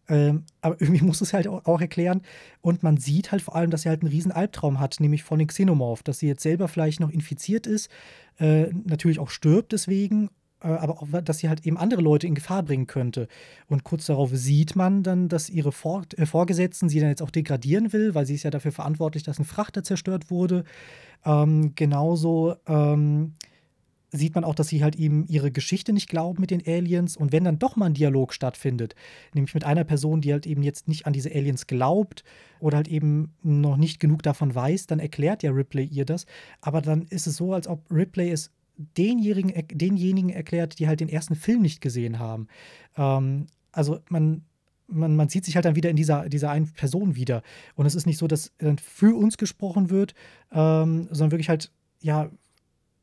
Ähm, 0.09 0.44
aber 0.61 0.80
irgendwie 0.80 1.05
muss 1.05 1.20
es 1.20 1.32
halt 1.32 1.46
auch, 1.46 1.80
erklären. 1.80 2.22
Und 2.61 2.82
man 2.82 2.96
sieht 2.96 3.32
halt 3.32 3.42
vor 3.42 3.57
allem, 3.57 3.70
dass 3.70 3.82
sie 3.82 3.88
halt 3.88 4.03
einen 4.03 4.11
riesen 4.11 4.32
Albtraum 4.32 4.80
hat, 4.80 5.00
nämlich 5.00 5.22
von 5.22 5.38
den 5.38 5.48
Xenomorph, 5.48 6.03
dass 6.03 6.18
sie 6.18 6.28
jetzt 6.28 6.42
selber 6.42 6.68
vielleicht 6.68 7.00
noch 7.00 7.11
infiziert 7.11 7.66
ist, 7.66 7.88
äh, 8.38 8.66
natürlich 8.84 9.18
auch 9.18 9.30
stirbt 9.30 9.72
deswegen, 9.72 10.30
äh, 10.62 10.68
aber 10.68 11.03
auch, 11.03 11.09
dass 11.22 11.38
sie 11.38 11.48
halt 11.48 11.66
eben 11.66 11.76
andere 11.76 12.03
Leute 12.03 12.26
in 12.26 12.34
Gefahr 12.34 12.62
bringen 12.62 12.86
könnte. 12.86 13.28
Und 13.68 13.84
kurz 13.84 14.07
darauf 14.07 14.30
sieht 14.32 14.76
man 14.76 15.03
dann, 15.03 15.28
dass 15.28 15.48
ihre 15.50 15.72
Vor 15.72 16.03
äh, 16.16 16.26
Vorgesetzten 16.26 16.88
sie 16.88 17.00
dann 17.00 17.09
jetzt 17.09 17.22
auch 17.22 17.30
degradieren 17.30 17.92
will, 17.92 18.14
weil 18.14 18.26
sie 18.26 18.34
ist 18.34 18.42
ja 18.42 18.50
dafür 18.50 18.72
verantwortlich, 18.72 19.22
dass 19.22 19.38
ein 19.38 19.44
Frachter 19.44 19.82
zerstört 19.82 20.30
wurde. 20.30 20.64
Ähm, 21.24 21.74
genauso 21.74 22.57
ähm, 22.66 23.34
sieht 24.12 24.34
man 24.34 24.44
auch, 24.44 24.54
dass 24.54 24.68
sie 24.68 24.84
halt 24.84 24.96
eben 24.96 25.26
ihre 25.26 25.50
Geschichte 25.50 25.92
nicht 25.92 26.08
glauben 26.08 26.40
mit 26.40 26.50
den 26.50 26.62
Aliens. 26.66 27.16
Und 27.16 27.32
wenn 27.32 27.44
dann 27.44 27.58
doch 27.58 27.76
mal 27.76 27.86
ein 27.86 27.94
Dialog 27.94 28.34
stattfindet, 28.34 28.94
nämlich 29.34 29.54
mit 29.54 29.64
einer 29.64 29.84
Person, 29.84 30.20
die 30.20 30.32
halt 30.32 30.46
eben 30.46 30.62
jetzt 30.62 30.86
nicht 30.86 31.06
an 31.06 31.14
diese 31.14 31.30
Aliens 31.30 31.66
glaubt 31.66 32.22
oder 32.60 32.76
halt 32.76 32.88
eben 32.88 33.34
noch 33.42 33.78
nicht 33.78 34.00
genug 34.00 34.22
davon 34.22 34.54
weiß, 34.54 34.86
dann 34.86 34.98
erklärt 34.98 35.42
ja 35.42 35.50
Ripley 35.50 35.84
ihr 35.86 36.04
das. 36.04 36.26
Aber 36.60 36.82
dann 36.82 37.02
ist 37.02 37.26
es 37.26 37.36
so, 37.36 37.54
als 37.54 37.66
ob 37.66 37.90
Ripley 37.90 38.30
es 38.30 38.50
denjenigen, 38.76 39.52
denjenigen 39.72 40.30
erklärt, 40.30 40.78
die 40.78 40.88
halt 40.88 41.00
den 41.00 41.08
ersten 41.08 41.34
Film 41.34 41.62
nicht 41.62 41.80
gesehen 41.80 42.18
haben. 42.18 42.48
Ähm, 42.96 43.46
also 43.72 44.00
man, 44.10 44.42
man, 44.88 45.16
man 45.16 45.30
sieht 45.30 45.46
sich 45.46 45.54
halt 45.54 45.64
dann 45.64 45.76
wieder 45.76 45.88
in 45.88 45.96
dieser, 45.96 46.28
dieser 46.28 46.50
einen 46.50 46.70
Person 46.72 47.16
wieder. 47.16 47.42
Und 47.76 47.86
es 47.86 47.94
ist 47.94 48.06
nicht 48.06 48.18
so, 48.18 48.26
dass 48.26 48.52
dann 48.58 48.76
für 48.76 49.16
uns 49.16 49.38
gesprochen 49.38 49.88
wird, 49.88 50.14
ähm, 50.50 51.08
sondern 51.10 51.30
wirklich 51.30 51.48
halt, 51.48 51.72
ja, 52.00 52.30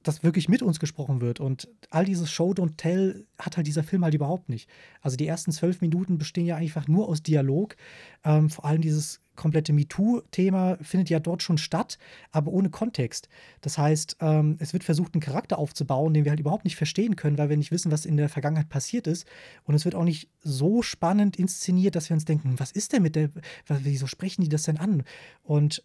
dass 0.09 0.23
wirklich 0.23 0.49
mit 0.49 0.63
uns 0.63 0.79
gesprochen 0.79 1.21
wird. 1.21 1.39
Und 1.39 1.69
all 1.91 2.03
dieses 2.03 2.31
Show 2.31 2.51
Don't 2.51 2.77
Tell 2.77 3.27
hat 3.37 3.57
halt 3.57 3.67
dieser 3.67 3.83
Film 3.83 4.03
halt 4.03 4.15
überhaupt 4.15 4.49
nicht. 4.49 4.67
Also 5.01 5.17
die 5.17 5.27
ersten 5.27 5.51
zwölf 5.51 5.81
Minuten 5.81 6.17
bestehen 6.17 6.47
ja 6.47 6.55
einfach 6.55 6.87
nur 6.87 7.07
aus 7.07 7.21
Dialog. 7.21 7.75
Ähm, 8.23 8.49
vor 8.49 8.65
allem 8.65 8.81
dieses 8.81 9.21
komplette 9.35 9.71
MeToo-Thema 9.71 10.79
findet 10.81 11.11
ja 11.11 11.19
dort 11.19 11.43
schon 11.43 11.59
statt, 11.59 11.99
aber 12.31 12.51
ohne 12.51 12.71
Kontext. 12.71 13.29
Das 13.61 13.77
heißt, 13.77 14.17
ähm, 14.19 14.57
es 14.59 14.73
wird 14.73 14.83
versucht, 14.83 15.13
einen 15.13 15.21
Charakter 15.21 15.59
aufzubauen, 15.59 16.15
den 16.15 16.25
wir 16.25 16.31
halt 16.31 16.39
überhaupt 16.39 16.65
nicht 16.65 16.75
verstehen 16.75 17.15
können, 17.15 17.37
weil 17.37 17.49
wir 17.49 17.55
nicht 17.55 17.71
wissen, 17.71 17.91
was 17.91 18.05
in 18.05 18.17
der 18.17 18.29
Vergangenheit 18.29 18.69
passiert 18.69 19.05
ist. 19.05 19.27
Und 19.63 19.75
es 19.75 19.85
wird 19.85 19.93
auch 19.93 20.03
nicht 20.03 20.29
so 20.41 20.81
spannend 20.81 21.37
inszeniert, 21.37 21.95
dass 21.95 22.09
wir 22.09 22.15
uns 22.15 22.25
denken, 22.25 22.55
was 22.57 22.71
ist 22.71 22.93
denn 22.93 23.03
mit 23.03 23.15
der, 23.15 23.29
wieso 23.67 24.07
sprechen 24.07 24.41
die 24.41 24.49
das 24.49 24.63
denn 24.63 24.77
an? 24.77 25.03
Und 25.43 25.83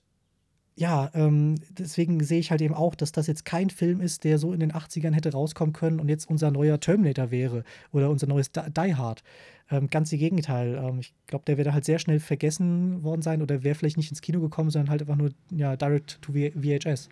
ja, 0.77 1.11
ähm, 1.14 1.57
deswegen 1.70 2.22
sehe 2.25 2.41
ich 2.41 2.51
halt 2.51 2.61
eben 2.61 2.75
auch, 2.75 2.97
dass 2.97 3.12
das 3.12 3.29
jetzt 3.29 3.45
kein 3.45 3.70
Film 3.70 4.01
ist, 4.01 4.25
der 4.25 4.39
so 4.39 4.53
in 4.53 4.61
den 4.61 4.72
80ern 4.72 5.12
hätte 5.12 5.33
rauskommen 5.33 5.72
können 5.72 6.01
und 6.01 6.09
jetzt 6.09 6.29
unser 6.29 6.51
neuer 6.51 6.81
Terminator 6.81 7.31
wäre 7.31 7.62
oder 7.93 8.11
unser 8.11 8.27
neues 8.27 8.51
Die 8.51 8.95
Hard. 8.95 9.22
Ähm, 9.70 9.89
ganz 9.89 10.12
im 10.12 10.18
Gegenteil. 10.18 10.75
Ähm, 10.75 10.99
ich 10.99 11.14
glaube, 11.27 11.45
der 11.47 11.59
wäre 11.59 11.72
halt 11.72 11.85
sehr 11.85 11.99
schnell 11.99 12.18
vergessen 12.18 13.03
worden 13.05 13.22
sein 13.22 13.41
oder 13.41 13.62
wäre 13.62 13.77
vielleicht 13.77 13.97
nicht 13.97 14.11
ins 14.11 14.20
Kino 14.20 14.41
gekommen, 14.41 14.70
sondern 14.70 14.91
halt 14.91 15.03
einfach 15.03 15.16
nur 15.16 15.31
ja, 15.51 15.77
direct 15.77 16.20
to 16.20 16.33
VHS. 16.33 17.09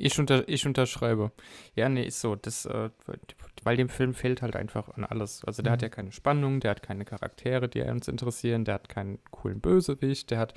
Ich, 0.00 0.16
unter, 0.20 0.48
ich 0.48 0.64
unterschreibe. 0.64 1.32
Ja, 1.74 1.88
nee, 1.88 2.04
ist 2.04 2.20
so. 2.20 2.36
Das, 2.36 2.64
äh, 2.66 2.90
weil 3.64 3.76
dem 3.76 3.88
Film 3.88 4.14
fehlt 4.14 4.42
halt 4.42 4.54
einfach 4.54 4.88
an 4.90 5.04
alles. 5.04 5.44
Also 5.44 5.60
der 5.60 5.72
mhm. 5.72 5.74
hat 5.74 5.82
ja 5.82 5.88
keine 5.88 6.12
Spannung, 6.12 6.60
der 6.60 6.70
hat 6.70 6.82
keine 6.84 7.04
Charaktere, 7.04 7.68
die 7.68 7.82
uns 7.82 8.06
interessieren, 8.06 8.64
der 8.64 8.74
hat 8.74 8.88
keinen 8.88 9.18
coolen 9.32 9.60
Bösewicht, 9.60 10.30
der 10.30 10.38
hat 10.38 10.54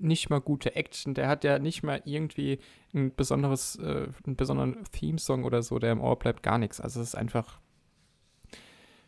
nicht 0.00 0.30
mal 0.30 0.40
gute 0.40 0.74
Action, 0.76 1.14
der 1.14 1.28
hat 1.28 1.44
ja 1.44 1.58
nicht 1.58 1.82
mal 1.82 2.02
irgendwie 2.04 2.58
ein 2.94 3.14
besonderes, 3.14 3.76
äh, 3.76 4.08
einen 4.26 4.36
besonderen 4.36 4.84
Theme-Song 4.92 5.44
oder 5.44 5.62
so, 5.62 5.78
der 5.78 5.92
im 5.92 6.00
Ohr 6.00 6.18
bleibt, 6.18 6.42
gar 6.42 6.58
nichts. 6.58 6.80
Also 6.80 7.00
es 7.00 7.08
ist 7.08 7.14
einfach. 7.14 7.58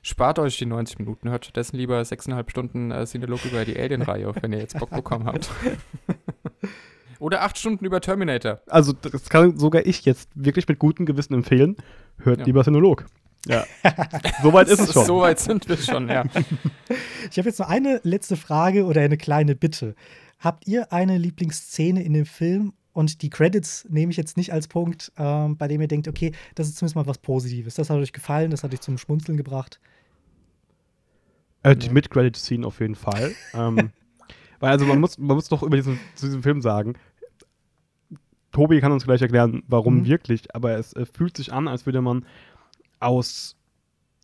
Spart 0.02 0.38
euch 0.38 0.56
die 0.56 0.64
90 0.64 0.98
Minuten, 0.98 1.28
hört 1.28 1.44
stattdessen 1.44 1.76
lieber 1.76 2.02
sechseinhalb 2.04 2.50
Stunden 2.50 2.90
äh, 2.90 3.04
Cinelog 3.04 3.44
über 3.44 3.66
die 3.66 3.78
Alien-Reihe, 3.78 4.32
wenn 4.40 4.52
ihr 4.52 4.58
jetzt 4.58 4.78
Bock 4.78 4.90
bekommen 4.90 5.26
habt. 5.26 5.50
Oder 7.18 7.42
acht 7.42 7.58
Stunden 7.58 7.84
über 7.84 8.00
Terminator. 8.00 8.60
Also, 8.66 8.94
das 8.94 9.28
kann 9.28 9.58
sogar 9.58 9.84
ich 9.84 10.06
jetzt 10.06 10.30
wirklich 10.34 10.66
mit 10.66 10.78
gutem 10.78 11.04
Gewissen 11.04 11.34
empfehlen. 11.34 11.76
Hört 12.16 12.40
ja. 12.40 12.46
lieber 12.46 12.64
Sinolog. 12.64 13.04
Ja. 13.46 13.64
Soweit 14.42 14.68
ist 14.68 14.80
es 14.80 14.92
schon. 14.92 15.04
Soweit 15.04 15.38
sind 15.38 15.68
wir 15.68 15.76
schon, 15.76 16.08
ja. 16.08 16.24
Ich 17.30 17.38
habe 17.38 17.48
jetzt 17.48 17.58
noch 17.58 17.68
eine 17.68 18.00
letzte 18.02 18.36
Frage 18.36 18.84
oder 18.84 19.02
eine 19.02 19.16
kleine 19.16 19.54
Bitte. 19.54 19.94
Habt 20.40 20.66
ihr 20.66 20.92
eine 20.92 21.18
Lieblingsszene 21.18 22.02
in 22.02 22.14
dem 22.14 22.26
Film? 22.26 22.72
Und 22.92 23.22
die 23.22 23.30
Credits 23.30 23.86
nehme 23.88 24.10
ich 24.10 24.16
jetzt 24.16 24.36
nicht 24.36 24.52
als 24.52 24.66
Punkt, 24.66 25.12
ähm, 25.16 25.56
bei 25.56 25.68
dem 25.68 25.80
ihr 25.80 25.86
denkt, 25.86 26.08
okay, 26.08 26.32
das 26.54 26.66
ist 26.66 26.76
zumindest 26.76 26.96
mal 26.96 27.06
was 27.06 27.18
Positives. 27.18 27.74
Das 27.74 27.88
hat 27.88 27.98
euch 27.98 28.12
gefallen, 28.12 28.50
das 28.50 28.64
hat 28.64 28.72
euch 28.72 28.80
zum 28.80 28.98
Schmunzeln 28.98 29.36
gebracht. 29.36 29.78
Äh, 31.62 31.76
die 31.76 31.86
ja. 31.86 31.92
Mid-Credit-Scene 31.92 32.66
auf 32.66 32.80
jeden 32.80 32.96
Fall. 32.96 33.32
ähm, 33.54 33.90
weil 34.58 34.72
also 34.72 34.86
man 34.86 34.98
muss, 34.98 35.18
man 35.18 35.36
muss 35.36 35.48
doch 35.48 35.62
über 35.62 35.76
diesen, 35.76 36.00
diesen 36.20 36.42
Film 36.42 36.62
sagen, 36.62 36.94
Tobi 38.50 38.80
kann 38.80 38.92
uns 38.92 39.04
gleich 39.04 39.22
erklären, 39.22 39.62
warum 39.68 39.98
mhm. 39.98 40.06
wirklich, 40.06 40.54
aber 40.54 40.72
es 40.72 40.94
äh, 40.94 41.06
fühlt 41.06 41.36
sich 41.36 41.52
an, 41.52 41.68
als 41.68 41.86
würde 41.86 42.00
man 42.00 42.26
aus 42.98 43.56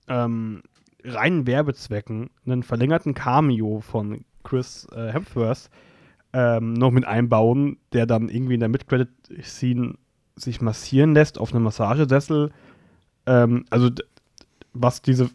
ähm, 0.09 0.63
reinen 1.05 1.47
Werbezwecken 1.47 2.31
einen 2.45 2.63
verlängerten 2.63 3.15
Cameo 3.15 3.81
von 3.81 4.25
Chris 4.43 4.87
äh, 4.93 5.13
Hemsworth 5.13 5.71
ähm, 6.33 6.75
noch 6.75 6.91
mit 6.91 7.07
einbauen, 7.07 7.79
der 7.93 8.07
dann 8.07 8.29
irgendwie 8.29 8.55
in 8.55 8.61
der 8.61 8.69
Mid-Credit-Scene 8.69 9.95
sich 10.37 10.61
massieren 10.61 11.15
lässt 11.15 11.39
auf 11.39 11.55
einem 11.55 11.65
Massagesessel. 11.65 12.51
Ähm, 13.27 13.65
also, 13.71 13.91
was 14.73 15.03
diese 15.03 15.31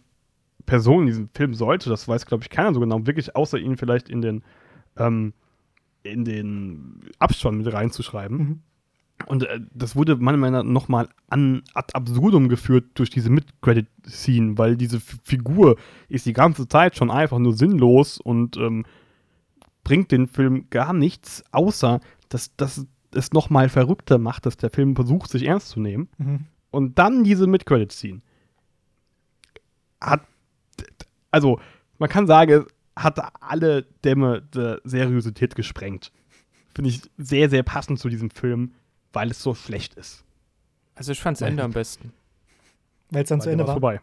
Person 0.65 1.01
in 1.01 1.07
diesem 1.07 1.29
Film 1.33 1.53
sollte, 1.53 1.89
das 1.89 2.07
weiß, 2.07 2.25
glaube 2.25 2.43
ich, 2.43 2.49
keiner 2.49 2.73
so 2.73 2.79
genau, 2.79 3.05
wirklich 3.05 3.35
außer 3.35 3.57
ihn 3.57 3.77
vielleicht 3.77 4.09
in 4.09 4.21
den, 4.21 4.43
ähm, 4.97 5.33
in 6.03 6.23
den 6.23 7.01
Abspann 7.19 7.57
mit 7.57 7.71
reinzuschreiben. 7.73 8.37
Mhm. 8.37 8.59
Und 9.27 9.43
äh, 9.43 9.59
das 9.73 9.95
wurde 9.95 10.15
meiner 10.17 10.37
Meinung 10.37 10.65
nach 10.65 10.71
nochmal 10.71 11.09
an 11.29 11.63
ad 11.73 11.93
absurdum 11.93 12.49
geführt 12.49 12.85
durch 12.95 13.09
diese 13.09 13.29
Mid-Credit-Scene, 13.29 14.57
weil 14.57 14.77
diese 14.77 14.97
F 14.97 15.17
Figur 15.23 15.77
ist 16.09 16.25
die 16.25 16.33
ganze 16.33 16.67
Zeit 16.67 16.95
schon 16.95 17.11
einfach 17.11 17.39
nur 17.39 17.53
sinnlos 17.53 18.19
und 18.19 18.57
ähm, 18.57 18.85
bringt 19.83 20.11
den 20.11 20.27
Film 20.27 20.69
gar 20.69 20.93
nichts, 20.93 21.43
außer 21.51 21.99
dass, 22.29 22.55
dass 22.55 22.85
es 23.13 23.33
nochmal 23.33 23.69
verrückter 23.69 24.17
macht, 24.17 24.45
dass 24.45 24.57
der 24.57 24.69
Film 24.69 24.95
versucht, 24.95 25.29
sich 25.29 25.45
ernst 25.45 25.69
zu 25.69 25.79
nehmen. 25.79 26.09
Mhm. 26.17 26.45
Und 26.71 26.97
dann 26.97 27.23
diese 27.23 27.47
Mid-Credit-Scene. 27.47 28.21
Hat, 29.99 30.25
also, 31.29 31.59
man 31.97 32.09
kann 32.09 32.27
sagen, 32.27 32.65
hat 32.95 33.19
alle 33.41 33.83
Dämme 34.03 34.41
der 34.41 34.81
Seriosität 34.83 35.55
gesprengt. 35.55 36.11
Finde 36.73 36.89
ich 36.89 37.01
sehr, 37.17 37.49
sehr 37.49 37.63
passend 37.63 37.99
zu 37.99 38.07
diesem 38.07 38.29
Film, 38.29 38.73
weil 39.11 39.31
es 39.31 39.41
so 39.41 39.53
schlecht 39.53 39.95
ist. 39.95 40.23
Also, 40.95 41.11
ich 41.11 41.19
fand 41.19 41.39
das 41.39 41.47
Ende 41.47 41.63
am 41.63 41.71
besten. 41.71 42.13
Weil 43.09 43.23
es 43.23 43.29
dann 43.29 43.41
zu 43.41 43.49
Ende 43.49 43.67
war? 43.67 43.73
vorbei. 43.73 43.99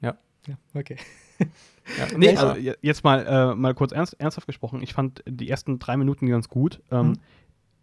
Ja. 0.00 0.16
Ja, 0.46 0.56
okay. 0.74 0.96
Ja, 1.96 2.06
nee, 2.16 2.36
also 2.36 2.54
jetzt 2.82 3.04
mal, 3.04 3.26
äh, 3.26 3.54
mal 3.54 3.74
kurz 3.74 3.92
ernst, 3.92 4.14
ernsthaft 4.20 4.46
gesprochen. 4.46 4.82
Ich 4.82 4.92
fand 4.92 5.22
die 5.26 5.48
ersten 5.48 5.78
drei 5.78 5.96
Minuten 5.96 6.26
ganz 6.26 6.48
gut. 6.48 6.82
Ähm, 6.90 7.16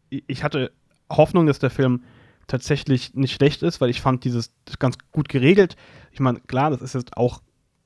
mhm. 0.10 0.22
Ich 0.28 0.44
hatte 0.44 0.72
Hoffnung, 1.10 1.46
dass 1.46 1.60
der 1.60 1.70
Film 1.70 2.04
tatsächlich 2.48 3.16
nicht 3.16 3.34
schlecht 3.34 3.64
ist, 3.64 3.82
weil 3.82 3.90
ich 3.90 4.02
fand 4.02 4.24
dieses 4.24 4.52
ganz 4.80 4.98
gut 5.12 5.30
geregelt. 5.30 5.76
Ich 6.12 6.20
meine, 6.20 6.40
klar, 6.42 6.70
das 6.70 6.82
ist 6.82 6.94
jetzt 6.94 7.18
auch 7.18 7.42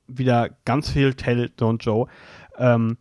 wieder 0.06 0.50
ganz 0.64 0.90
viel 0.90 1.14
Tell, 1.14 1.50
Don't 1.58 1.82
Joe. 1.82 2.06
Ähm, 2.58 2.98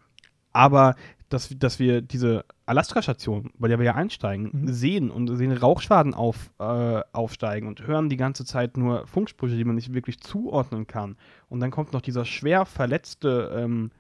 aber 0.54 0.96
dass, 1.28 1.50
dass 1.58 1.80
wir 1.80 2.02
diese 2.02 2.46
Alaska-Station, 2.70 3.52
bei 3.58 3.68
der 3.68 3.80
wir 3.80 3.86
ja 3.86 3.96
einsteigen, 3.96 4.50
mhm. 4.52 4.68
sehen 4.74 5.12
und 5.12 5.36
sehen 5.36 5.52
Rauchschwaden 5.52 6.14
auf, 6.14 6.52
äh, 6.60 7.02
aufsteigen 7.12 7.68
und 7.68 7.86
hören 7.86 8.10
die 8.10 8.18
ganze 8.18 8.46
Zeit 8.46 8.78
nur 8.78 9.08
Funksprüche, 9.08 9.56
die 9.56 9.64
man 9.66 9.76
nicht 9.76 9.94
wirklich 9.94 10.20
zuordnen 10.20 10.88
kann. 10.88 11.18
Und 11.50 11.60
dann 11.60 11.72
kommt 11.72 11.94
noch 11.94 12.02
dieser 12.02 12.26
schwer 12.26 12.66
verletzte, 12.66 13.52
ähm, 13.56 13.92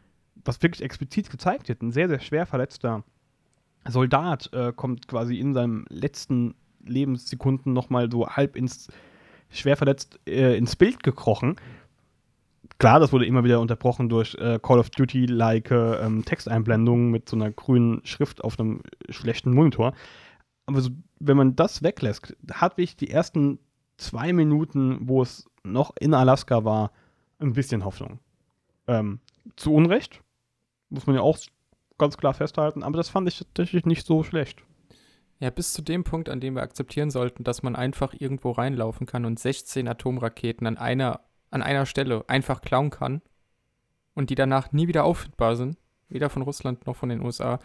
was 0.46 0.62
wirklich 0.62 0.84
explizit 0.84 1.30
gezeigt 1.30 1.68
wird, 1.68 1.82
ein 1.82 1.92
sehr, 1.92 2.08
sehr 2.08 2.20
schwer 2.20 2.46
verletzter 2.46 3.04
Soldat 3.88 4.52
äh, 4.54 4.74
kommt 4.74 5.08
quasi 5.08 5.40
in 5.40 5.54
seinen 5.54 5.86
letzten 5.90 6.56
Lebenssekunden 6.86 7.74
nochmal 7.74 8.10
so 8.12 8.28
halb 8.28 8.56
ins 8.56 8.88
schwer 9.50 9.78
verletzt 9.78 10.20
äh, 10.28 10.58
ins 10.58 10.76
Bild 10.76 11.02
gekrochen 11.02 11.56
Klar, 12.80 13.02
das 13.02 13.12
wurde 13.12 13.26
immer 13.26 13.44
wieder 13.44 13.60
unterbrochen 13.60 14.08
durch 14.08 14.36
äh, 14.36 14.58
Call 14.62 14.80
of 14.80 14.90
Duty-like 14.90 15.70
ähm, 15.70 16.24
Texteinblendungen 16.24 17.12
mit 17.12 17.28
so 17.28 17.36
einer 17.36 17.52
grünen 17.52 18.06
Schrift 18.06 18.42
auf 18.42 18.58
einem 18.58 18.82
schlechten 19.10 19.54
Monitor. 19.54 19.94
Aber 20.66 20.80
so, 20.80 20.92
wenn 21.20 21.36
man 21.36 21.58
das 21.58 21.84
weglässt, 21.84 22.38
hatte 22.54 22.82
ich 22.82 22.96
die 22.96 23.10
ersten 23.10 23.60
zwei 23.98 24.32
Minuten, 24.32 25.10
wo 25.10 25.22
es 25.22 25.50
noch 25.64 25.94
in 26.00 26.14
Alaska 26.14 26.64
war, 26.64 26.92
ein 27.40 27.52
bisschen 27.52 27.84
Hoffnung. 27.84 28.20
Ähm, 28.88 29.20
zu 29.58 29.74
Unrecht, 29.74 30.22
muss 30.90 31.06
man 31.06 31.18
ja 31.18 31.22
auch 31.22 31.38
ganz 31.98 32.16
klar 32.16 32.34
festhalten, 32.34 32.84
aber 32.84 32.96
das 32.96 33.10
fand 33.10 33.28
ich 33.28 33.40
tatsächlich 33.40 33.86
nicht 33.86 34.06
so 34.06 34.24
schlecht. 34.24 34.64
Ja, 35.42 35.50
bis 35.50 35.74
zu 35.74 35.82
dem 35.82 36.06
Punkt, 36.06 36.30
an 36.30 36.40
dem 36.40 36.56
wir 36.56 36.62
akzeptieren 36.62 37.12
sollten, 37.12 37.44
dass 37.44 37.62
man 37.62 37.76
einfach 37.76 38.14
irgendwo 38.18 38.52
reinlaufen 38.52 39.06
kann 39.06 39.26
und 39.26 39.38
16 39.38 39.88
Atomraketen 39.88 40.66
an 40.66 40.78
einer 40.78 41.22
an 41.52 41.62
einer 41.62 41.86
Stelle 41.86 42.24
einfach 42.28 42.62
klauen 42.62 42.90
kann 42.90 43.22
und 44.14 44.30
die 44.30 44.36
danach 44.36 44.72
nie 44.72 44.88
wieder 44.88 45.04
auffindbar 45.04 45.56
sind, 45.56 45.78
weder 46.10 46.30
von 46.30 46.42
Russland 46.42 46.86
noch 46.86 46.96
von 46.96 47.10
den 47.10 47.22
USA. 47.22 47.60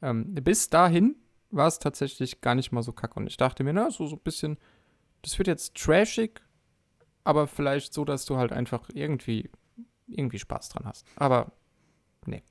Ähm, 0.00 0.34
bis 0.34 0.68
dahin 0.68 1.16
war 1.50 1.66
es 1.66 1.78
tatsächlich 1.78 2.40
gar 2.40 2.54
nicht 2.54 2.72
mal 2.72 2.82
so 2.82 2.92
kacke. 2.92 3.14
Und 3.14 3.26
ich 3.26 3.36
dachte 3.36 3.62
mir, 3.64 3.72
na, 3.72 3.90
so, 3.90 4.06
so 4.06 4.16
ein 4.16 4.22
bisschen, 4.22 4.58
das 5.22 5.38
wird 5.38 5.48
jetzt 5.48 5.74
trashig, 5.76 6.40
aber 7.24 7.46
vielleicht 7.46 7.92
so, 7.92 8.04
dass 8.04 8.24
du 8.24 8.36
halt 8.36 8.52
einfach 8.52 8.88
irgendwie, 8.92 9.50
irgendwie 10.08 10.38
Spaß 10.38 10.70
dran 10.70 10.86
hast. 10.86 11.06
Aber 11.16 11.52
nee. 12.26 12.42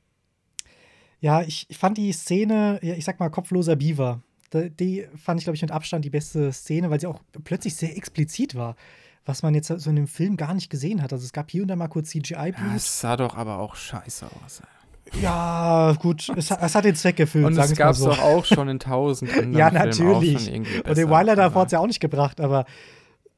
Ja, 1.20 1.42
ich, 1.42 1.66
ich 1.70 1.78
fand 1.78 1.98
die 1.98 2.14
Szene, 2.14 2.80
ich 2.82 3.06
sag 3.06 3.20
mal, 3.20 3.30
kopfloser 3.30 3.76
Beaver. 3.76 4.22
Die 4.54 5.08
fand 5.16 5.40
ich, 5.40 5.46
glaube 5.46 5.56
ich, 5.56 5.62
mit 5.62 5.72
Abstand 5.72 6.04
die 6.04 6.10
beste 6.10 6.52
Szene, 6.52 6.90
weil 6.90 7.00
sie 7.00 7.08
auch 7.08 7.22
plötzlich 7.44 7.76
sehr 7.76 7.96
explizit 7.96 8.56
war 8.56 8.76
was 9.26 9.44
man 9.44 9.54
jetzt 9.54 9.68
so 9.68 9.90
in 9.90 9.96
dem 9.96 10.08
Film 10.08 10.38
gar 10.38 10.54
nicht 10.54 10.70
gesehen 10.70 11.02
hat. 11.02 11.14
Also 11.14 11.26
es 11.26 11.34
gab 11.34 11.52
hier 11.52 11.62
und 11.62 11.68
da 11.68 11.76
mal 11.76 11.88
kurz 11.88 12.10
CGI-Blut. 12.10 12.58
Ja, 12.58 12.76
es 12.76 13.00
sah 13.00 13.18
doch 13.18 13.36
aber 13.36 13.60
auch 13.60 13.76
scheiße 13.76 14.26
aus. 14.44 14.62
Ja, 15.20 15.94
gut, 16.00 16.30
es, 16.36 16.52
es, 16.52 16.76
hat 16.76 16.86
den 16.86 16.96
Zweck 16.96 17.20
erfüllt. 17.20 17.46
Und 17.46 17.58
es 17.58 17.76
gab 17.76 17.92
es 17.92 18.00
so. 18.00 18.10
doch 18.10 18.20
auch 18.20 18.46
schon 18.46 18.70
in 18.70 18.80
tausend 18.80 19.32
anderen 19.38 19.54
Ja, 19.54 19.70
natürlich. 19.70 20.52
und 20.52 20.98
den 20.98 21.10
Wilder 21.10 21.36
davor 21.36 21.62
hat 21.62 21.68
es 21.68 21.72
ja 21.74 21.80
auch 21.80 21.88
nicht 21.88 22.00
gebracht, 22.00 22.40
aber 22.40 22.66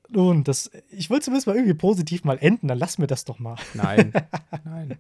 nun, 0.09 0.43
das, 0.43 0.69
ich 0.89 1.09
will 1.09 1.21
zumindest 1.21 1.47
mal 1.47 1.55
irgendwie 1.55 1.73
positiv 1.73 2.23
mal 2.23 2.37
enden, 2.39 2.67
dann 2.67 2.77
lass 2.77 2.99
mir 2.99 3.07
das 3.07 3.25
doch 3.25 3.39
mal. 3.39 3.55
Nein, 3.73 4.13
nein. 4.63 4.97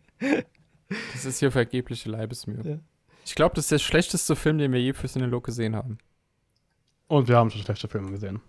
Das 1.13 1.25
ist 1.25 1.39
hier 1.39 1.51
vergebliche 1.51 2.09
Leibesmühe. 2.09 2.61
Ja. 2.63 2.77
Ich 3.25 3.35
glaube, 3.35 3.55
das 3.55 3.65
ist 3.65 3.71
der 3.71 3.79
schlechteste 3.79 4.35
Film, 4.35 4.57
den 4.57 4.71
wir 4.73 4.81
je 4.81 4.93
für 4.93 5.07
Cinelog 5.07 5.45
gesehen 5.45 5.75
haben. 5.75 5.99
Und 7.07 7.27
wir 7.27 7.37
haben 7.37 7.51
schon 7.51 7.61
schlechte 7.61 7.87
Filme 7.87 8.09
gesehen. 8.11 8.41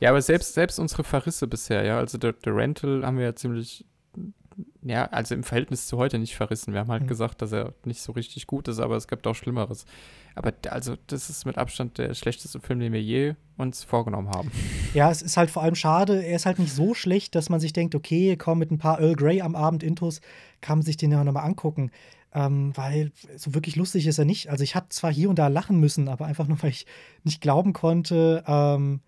Ja, 0.00 0.10
aber 0.10 0.22
selbst, 0.22 0.54
selbst 0.54 0.78
unsere 0.78 1.04
Verrisse 1.04 1.46
bisher, 1.46 1.84
ja, 1.84 1.98
also 1.98 2.18
der, 2.18 2.32
der 2.32 2.54
Rental 2.54 3.04
haben 3.04 3.18
wir 3.18 3.24
ja 3.24 3.34
ziemlich, 3.34 3.84
ja, 4.82 5.04
also 5.06 5.34
im 5.34 5.42
Verhältnis 5.42 5.86
zu 5.86 5.98
heute 5.98 6.18
nicht 6.18 6.34
verrissen. 6.36 6.72
Wir 6.72 6.80
haben 6.80 6.90
halt 6.90 7.02
Mhm. 7.02 7.08
gesagt, 7.08 7.42
dass 7.42 7.52
er 7.52 7.74
nicht 7.84 8.00
so 8.00 8.12
richtig 8.12 8.46
gut 8.46 8.68
ist, 8.68 8.78
aber 8.78 8.96
es 8.96 9.06
gibt 9.08 9.26
auch 9.26 9.34
Schlimmeres. 9.34 9.84
Aber 10.34 10.52
also, 10.70 10.96
das 11.06 11.30
ist 11.30 11.46
mit 11.46 11.56
Abstand 11.58 11.98
der 11.98 12.14
schlechteste 12.14 12.60
Film, 12.60 12.80
den 12.80 12.92
wir 12.92 13.02
je 13.02 13.34
uns 13.56 13.84
vorgenommen 13.84 14.28
haben. 14.28 14.50
Ja, 14.94 15.10
es 15.10 15.22
ist 15.22 15.36
halt 15.36 15.50
vor 15.50 15.62
allem 15.62 15.74
schade, 15.74 16.22
er 16.24 16.36
ist 16.36 16.46
halt 16.46 16.58
nicht 16.58 16.72
so 16.74 16.94
schlecht, 16.94 17.34
dass 17.34 17.48
man 17.48 17.58
sich 17.60 17.72
denkt, 17.72 17.94
okay, 17.94 18.36
komm, 18.36 18.58
mit 18.58 18.70
ein 18.70 18.78
paar 18.78 19.00
Earl 19.00 19.16
Grey 19.16 19.40
am 19.40 19.56
Abend 19.56 19.82
Intos 19.82 20.20
kann 20.60 20.78
man 20.78 20.84
sich 20.84 20.96
den 20.96 21.10
ja 21.10 21.24
nochmal 21.24 21.44
angucken. 21.44 21.90
Ähm, 22.34 22.72
weil 22.76 23.12
so 23.36 23.54
wirklich 23.54 23.76
lustig 23.76 24.06
ist 24.06 24.18
er 24.18 24.26
nicht. 24.26 24.50
Also 24.50 24.62
ich 24.62 24.74
hatte 24.74 24.90
zwar 24.90 25.10
hier 25.10 25.30
und 25.30 25.38
da 25.38 25.48
lachen 25.48 25.80
müssen, 25.80 26.06
aber 26.08 26.26
einfach 26.26 26.46
nur, 26.46 26.62
weil 26.62 26.70
ich 26.70 26.84
nicht 27.24 27.40
glauben 27.40 27.72
konnte, 27.72 28.44
ähm, 28.46 29.00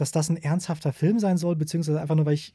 dass 0.00 0.10
das 0.12 0.28
ein 0.30 0.36
ernsthafter 0.38 0.92
Film 0.92 1.18
sein 1.18 1.36
soll, 1.36 1.56
beziehungsweise 1.56 2.00
einfach 2.00 2.14
nur, 2.14 2.24
weil 2.26 2.34
ich 2.34 2.54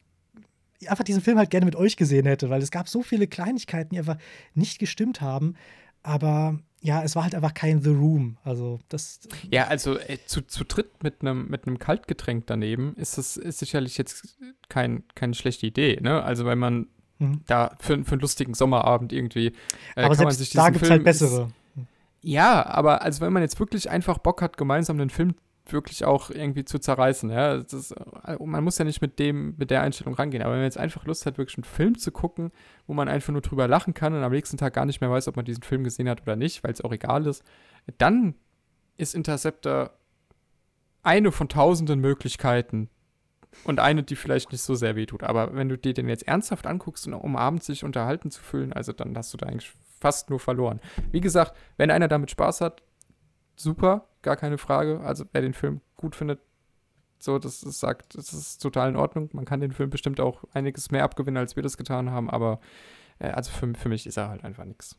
einfach 0.88 1.04
diesen 1.04 1.22
Film 1.22 1.38
halt 1.38 1.50
gerne 1.50 1.66
mit 1.66 1.76
euch 1.76 1.96
gesehen 1.96 2.26
hätte, 2.26 2.50
weil 2.50 2.62
es 2.62 2.72
gab 2.72 2.90
so 2.90 3.04
viele 3.04 3.28
Kleinigkeiten, 3.28 3.92
die 3.94 4.00
einfach 4.00 4.18
nicht 4.54 4.80
gestimmt 4.80 5.22
haben. 5.22 5.56
Aber 6.02 6.60
ja, 6.82 7.02
es 7.04 7.16
war 7.16 7.24
halt 7.24 7.34
einfach 7.36 7.54
kein 7.54 7.82
The 7.82 7.92
Room. 7.92 8.36
Also 8.44 8.80
das 8.90 9.22
Ja, 9.50 9.68
also 9.68 9.98
äh, 9.98 10.18
zu, 10.26 10.42
zu 10.42 10.66
dritt 10.66 11.02
mit 11.02 11.22
einem 11.22 11.48
mit 11.48 11.66
einem 11.66 11.80
Kaltgetränk 11.80 12.46
daneben 12.48 12.94
ist 12.98 13.18
das 13.18 13.38
ist 13.38 13.60
sicherlich 13.60 13.98
jetzt 13.98 14.38
kein, 14.68 15.04
keine 15.16 15.34
schlechte 15.34 15.66
Idee, 15.66 16.00
ne? 16.02 16.22
Also 16.24 16.46
wenn 16.46 16.60
man 16.60 16.88
Mhm. 17.20 17.42
da 17.46 17.76
für, 17.80 18.04
für 18.04 18.14
einen 18.14 18.22
lustigen 18.22 18.56
Sommerabend 18.56 19.14
irgendwie 19.14 19.54
äh, 19.96 20.04
aber 20.04 20.16
kann 20.16 20.26
man 20.26 20.34
sich 20.34 20.50
da 20.50 20.70
gibt 20.72 20.84
es 20.84 20.90
halt 20.90 21.04
Film- 21.04 21.08
ist- 21.08 21.20
bessere. 21.20 21.52
Ja, 22.22 22.66
aber 22.66 23.04
also 23.04 23.22
wenn 23.22 23.32
man 23.32 23.44
jetzt 23.44 23.60
wirklich 23.60 23.90
einfach 23.90 24.18
Bock 24.18 24.42
hat, 24.42 24.58
gemeinsam 24.58 24.98
den 24.98 25.10
Film 25.12 25.36
wirklich 25.68 26.04
auch 26.04 26.30
irgendwie 26.30 26.66
zu 26.66 26.80
zerreißen, 26.80 27.30
ja, 27.30 27.56
ist, 27.56 27.92
äh, 27.92 28.38
man 28.40 28.64
muss 28.64 28.78
ja 28.78 28.86
nicht 28.86 29.02
mit 29.02 29.20
dem, 29.20 29.56
mit 29.58 29.72
der 29.72 29.82
Einstellung 29.82 30.14
rangehen, 30.14 30.44
aber 30.44 30.52
wenn 30.52 30.60
man 30.60 30.66
jetzt 30.66 30.78
einfach 30.78 31.06
Lust 31.06 31.26
hat, 31.26 31.38
wirklich 31.38 31.58
einen 31.58 31.64
Film 31.64 31.98
zu 31.98 32.12
gucken, 32.12 32.52
wo 32.86 32.94
man 32.94 33.08
einfach 33.08 33.32
nur 33.32 33.42
drüber 33.42 33.68
lachen 33.68 33.94
kann 33.94 34.14
und 34.14 34.24
am 34.24 34.32
nächsten 34.32 34.58
Tag 34.58 34.74
gar 34.74 34.86
nicht 34.86 35.00
mehr 35.00 35.10
weiß, 35.10 35.28
ob 35.28 35.36
man 35.36 35.46
diesen 35.46 35.64
Film 35.64 35.84
gesehen 35.84 36.10
hat 36.10 36.22
oder 36.22 36.36
nicht, 36.36 36.64
weil 36.64 36.72
es 36.72 36.82
auch 36.82 36.92
egal 36.92 37.26
ist, 37.28 37.44
dann 37.98 38.36
ist 38.98 39.16
Interceptor 39.16 39.92
eine 41.02 41.32
von 41.32 41.50
tausenden 41.50 42.00
Möglichkeiten 42.00 42.90
und 43.64 43.80
eine, 43.80 44.04
die 44.04 44.16
vielleicht 44.16 44.52
nicht 44.52 44.62
so 44.62 44.76
sehr 44.76 44.96
wehtut. 44.96 45.24
Aber 45.24 45.56
wenn 45.56 45.70
du 45.70 45.78
dir 45.78 45.94
den 45.94 46.10
jetzt 46.10 46.28
ernsthaft 46.28 46.66
anguckst, 46.66 47.08
um 47.08 47.36
abends 47.36 47.66
sich 47.66 47.84
unterhalten 47.84 48.32
zu 48.32 48.42
fühlen, 48.42 48.74
also 48.74 48.94
dann 48.94 49.16
hast 49.16 49.34
du 49.34 49.38
da 49.38 49.48
eigentlich 49.48 49.74
fast 50.00 50.30
nur 50.30 50.40
verloren. 50.40 50.80
Wie 51.12 51.22
gesagt, 51.22 51.56
wenn 51.78 51.92
einer 51.92 52.08
damit 52.08 52.32
Spaß 52.32 52.62
hat, 52.62 52.84
super, 53.56 54.08
gar 54.24 54.36
keine 54.36 54.58
Frage. 54.58 55.02
Also 55.02 55.26
wer 55.32 55.42
den 55.42 55.54
Film 55.54 55.82
gut 55.96 56.16
findet, 56.16 56.40
so, 57.20 57.40
das 57.40 57.64
ist, 57.64 57.80
sagt, 57.80 58.18
das 58.18 58.34
ist 58.34 58.58
total 58.62 58.90
in 58.90 58.96
Ordnung. 58.98 59.30
Man 59.34 59.46
kann 59.46 59.62
den 59.62 59.72
Film 59.72 59.90
bestimmt 59.90 60.20
auch 60.20 60.44
einiges 60.54 60.92
mehr 60.92 61.04
abgewinnen, 61.04 61.38
als 61.38 61.56
wir 61.56 61.64
das 61.64 61.78
getan 61.78 62.10
haben, 62.12 62.30
aber 62.30 62.60
äh, 63.20 63.28
also 63.30 63.52
für, 63.52 63.74
für 63.76 63.88
mich 63.90 64.06
ist 64.08 64.18
er 64.18 64.28
halt 64.30 64.44
einfach 64.44 64.66
nichts. 64.66 64.98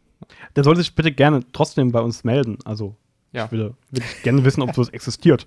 Der 0.56 0.64
soll 0.64 0.76
sich 0.76 0.94
bitte 0.94 1.12
gerne 1.12 1.40
trotzdem 1.52 1.92
bei 1.92 2.01
uns 2.01 2.24
melden. 2.24 2.59
Also, 2.64 2.96
Ja. 3.32 3.44
ich 3.46 3.51
würde 3.52 3.74
wirklich 3.90 4.22
gerne 4.22 4.42
wissen, 4.44 4.62
ob 4.62 4.72
sowas 4.74 4.88
existiert. 4.90 5.46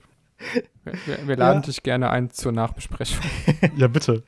Wir, 0.84 0.94
wir, 1.06 1.28
wir 1.28 1.36
laden 1.36 1.62
Ja. 1.62 1.66
dich 1.66 1.84
gerne 1.84 2.10
ein 2.10 2.30
zur 2.30 2.52
Nachbesprechung. 2.52 3.20
Ja, 3.76 3.88
bitte. 3.88 4.24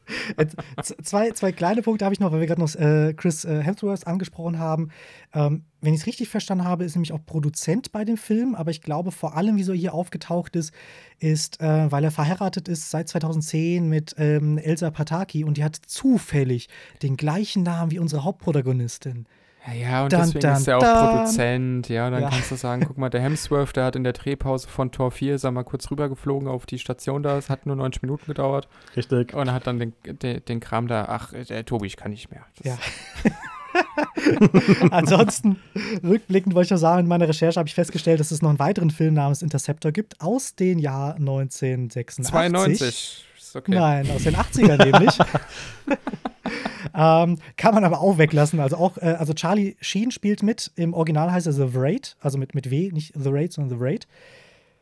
Zwei, 1.04 1.32
zwei 1.32 1.52
kleine 1.52 1.82
Punkte 1.82 2.04
habe 2.06 2.14
ich 2.14 2.20
noch, 2.20 2.32
weil 2.32 2.40
wir 2.40 2.48
gerade 2.48 2.62
noch 2.62 2.76
äh, 2.76 3.14
Chris 3.14 3.46
äh, 3.46 3.62
Hemsworth 3.62 4.08
angesprochen 4.08 4.60
haben. 4.60 4.90
Ähm, 5.34 5.64
wenn 5.82 5.94
ich 5.94 6.02
es 6.02 6.08
richtig 6.08 6.30
verstanden 6.30 6.66
habe, 6.66 6.84
ist 6.84 6.96
nämlich 6.96 7.14
auch 7.14 7.24
Produzent 7.26 7.92
bei 7.92 8.04
dem 8.06 8.18
Film, 8.18 8.56
aber 8.56 8.72
ich 8.72 8.82
glaube 8.82 9.12
vor 9.12 9.38
allem, 9.38 9.56
wieso 9.56 9.72
er 9.72 9.78
hier 9.78 9.94
aufgetaucht 9.94 10.56
ist, 10.56 10.74
ist, 11.20 11.62
äh, 11.62 11.92
weil 11.92 12.04
er 12.04 12.12
verheiratet 12.12 12.68
ist 12.68 12.90
seit 12.90 13.08
2010 13.08 13.88
mit 13.88 14.16
ähm, 14.18 14.58
Elsa 14.58 14.90
Pataki 14.92 15.44
und 15.44 15.58
die 15.58 15.64
hat 15.64 15.76
zufällig 15.76 16.68
den 17.02 17.18
gleichen 17.18 17.64
Namen 17.64 17.92
wie 17.92 18.00
unsere 18.00 18.24
Hauptprotagonistin. 18.24 19.26
Ja, 19.74 19.90
ja, 19.90 20.04
und 20.04 20.14
Dun, 20.14 20.20
deswegen 20.22 20.40
dun, 20.42 20.52
ist 20.52 20.68
er 20.68 20.78
auch 20.78 20.82
dun. 20.84 21.10
Produzent. 21.18 21.90
Ja, 21.90 22.10
dann 22.10 22.22
Ja. 22.24 22.30
kannst 22.30 22.52
du 22.52 22.56
sagen, 22.56 22.84
guck 22.88 22.98
mal, 22.98 23.10
der 23.10 23.22
Hemsworth, 23.22 23.76
der 23.76 23.86
hat 23.86 23.96
in 23.96 24.04
der 24.04 24.14
Drehpause 24.14 24.68
von 24.68 24.92
Tor 24.92 25.12
4, 25.12 25.36
ist 25.36 25.44
er 25.44 25.52
mal 25.52 25.64
kurz 25.64 25.90
rübergeflogen 25.92 26.48
auf 26.48 26.66
die 26.66 26.80
Station 26.80 27.24
da. 27.24 27.38
Es 27.38 27.50
hat 27.50 27.66
nur 27.66 27.76
90 27.76 28.02
Minuten 28.02 28.26
gedauert. 28.28 28.68
Richtig. 28.96 29.34
Und 29.34 29.48
er 29.48 29.54
hat 29.54 29.68
dann 29.68 29.80
den, 29.80 29.94
den, 30.06 30.44
den 30.46 30.60
Kram 30.60 30.88
da, 30.88 31.06
ach, 31.10 31.32
der 31.34 31.66
Tobi, 31.66 31.88
ich 31.88 31.98
kann 31.98 32.12
nicht 32.12 32.32
mehr. 32.32 32.46
Das- 32.62 32.66
Ja. 32.66 33.32
Ansonsten, 34.92 35.58
rückblickend 36.04 36.56
wollte 36.56 36.66
ich 36.66 36.72
noch 36.72 36.78
sagen, 36.78 37.02
in 37.04 37.08
meiner 37.08 37.28
Recherche 37.28 37.60
habe 37.60 37.68
ich 37.70 37.76
festgestellt, 37.76 38.20
dass 38.20 38.32
es 38.32 38.42
noch 38.42 38.50
einen 38.50 38.60
weiteren 38.60 38.90
Film 38.90 39.14
namens 39.14 39.42
Interceptor 39.42 39.92
gibt 39.92 40.20
aus 40.22 40.56
dem 40.56 40.80
Jahr 40.80 41.16
1986. 41.16 42.26
92. 42.26 43.26
Okay. 43.56 43.72
Nein, 43.74 44.10
aus 44.12 44.24
den 44.24 44.36
80ern 44.36 44.86
nämlich. 44.86 45.18
ähm, 46.96 47.38
kann 47.58 47.74
man 47.74 47.84
aber 47.84 48.02
auch 48.02 48.18
weglassen. 48.18 48.60
Also 48.60 48.78
auch, 48.78 48.98
äh, 48.98 49.16
also 49.18 49.34
Charlie 49.34 49.76
Sheen 49.82 50.12
spielt 50.12 50.44
mit. 50.44 50.72
Im 50.76 50.94
Original 50.94 51.32
heißt 51.32 51.48
er 51.48 51.54
The 51.54 51.68
Raid, 51.74 52.16
also 52.20 52.38
mit, 52.38 52.56
mit 52.56 52.70
W, 52.70 52.92
nicht 52.92 53.14
The 53.16 53.30
Raid, 53.30 53.54
sondern 53.54 53.78
The 53.78 53.84
Raid. 53.84 54.08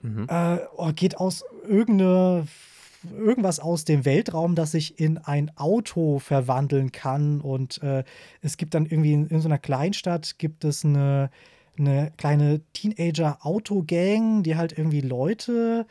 Mhm. 0.02 0.28
Äh, 0.30 0.58
oh, 0.76 0.92
geht 0.94 1.18
aus 1.18 1.44
irgendeine, 1.68 2.48
irgendwas 3.18 3.60
aus 3.60 3.86
dem 3.86 4.06
Weltraum, 4.06 4.56
das 4.56 4.72
sich 4.72 5.00
in 5.00 5.18
ein 5.18 5.52
Auto 5.56 6.20
verwandeln 6.20 6.92
kann. 6.92 7.42
Und 7.42 7.82
äh, 7.84 8.04
es 8.42 8.58
gibt 8.58 8.74
dann 8.74 8.86
irgendwie 8.86 9.14
in, 9.14 9.28
in 9.28 9.42
so 9.42 9.48
einer 9.48 9.58
Kleinstadt 9.58 10.38
gibt 10.38 10.64
es 10.64 10.86
eine, 10.86 11.30
eine 11.78 12.12
kleine 12.18 12.62
Teenager-Auto-Gang, 12.74 14.44
die 14.44 14.56
halt 14.56 14.78
irgendwie 14.78 15.02
Leute 15.02 15.86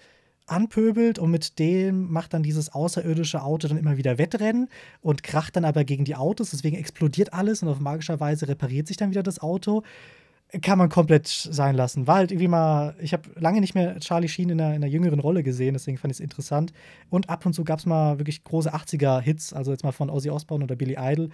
anpöbelt 0.46 1.18
und 1.18 1.30
mit 1.30 1.58
dem 1.58 2.10
macht 2.10 2.32
dann 2.32 2.42
dieses 2.42 2.72
außerirdische 2.72 3.42
Auto 3.42 3.68
dann 3.68 3.78
immer 3.78 3.96
wieder 3.96 4.18
Wettrennen 4.18 4.68
und 5.00 5.22
kracht 5.22 5.56
dann 5.56 5.64
aber 5.64 5.84
gegen 5.84 6.04
die 6.04 6.16
Autos, 6.16 6.50
deswegen 6.50 6.76
explodiert 6.76 7.32
alles 7.32 7.62
und 7.62 7.68
auf 7.68 7.80
magischer 7.80 8.20
Weise 8.20 8.48
repariert 8.48 8.86
sich 8.86 8.96
dann 8.96 9.10
wieder 9.10 9.22
das 9.22 9.40
Auto. 9.40 9.82
Kann 10.62 10.78
man 10.78 10.88
komplett 10.88 11.26
sein 11.26 11.74
lassen. 11.74 12.06
War 12.06 12.16
halt 12.16 12.30
irgendwie 12.30 12.46
mal, 12.46 12.94
ich 13.00 13.12
habe 13.12 13.28
lange 13.34 13.60
nicht 13.60 13.74
mehr 13.74 13.98
Charlie 13.98 14.28
Sheen 14.28 14.48
in 14.48 14.60
einer, 14.60 14.76
in 14.76 14.84
einer 14.84 14.86
jüngeren 14.86 15.18
Rolle 15.18 15.42
gesehen, 15.42 15.74
deswegen 15.74 15.98
fand 15.98 16.12
ich 16.12 16.18
es 16.18 16.20
interessant. 16.20 16.72
Und 17.10 17.28
ab 17.28 17.44
und 17.44 17.52
zu 17.52 17.64
gab 17.64 17.80
es 17.80 17.86
mal 17.86 18.20
wirklich 18.20 18.44
große 18.44 18.72
80er-Hits, 18.72 19.52
also 19.52 19.72
jetzt 19.72 19.82
mal 19.82 19.90
von 19.90 20.08
Ozzy 20.08 20.30
Osbourne 20.30 20.64
oder 20.64 20.76
Billy 20.76 20.96
Idol. 20.98 21.30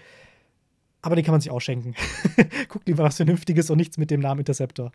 Aber 1.03 1.17
die 1.17 1.23
kann 1.23 1.33
man 1.33 1.43
sich 1.43 1.51
ausschenken. 1.51 1.95
Guckt 2.69 2.89
lieber 2.89 3.05
was 3.05 3.17
Vernünftiges 3.17 3.69
und 3.69 3.77
nichts 3.77 3.99
mit 3.99 4.11
dem 4.11 4.21
Namen 4.21 4.41
Interceptor. 4.41 4.93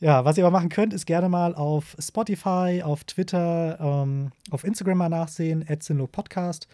Ja, 0.00 0.24
was 0.24 0.38
ihr 0.38 0.46
aber 0.46 0.56
machen 0.56 0.68
könnt, 0.68 0.94
ist 0.94 1.06
gerne 1.06 1.28
mal 1.28 1.54
auf 1.54 1.96
Spotify, 1.98 2.82
auf 2.84 3.02
Twitter, 3.04 3.78
ähm, 3.80 4.30
auf 4.50 4.62
Instagram 4.62 4.98
mal 4.98 5.08
nachsehen, 5.08 5.64
Podcast 6.12 6.68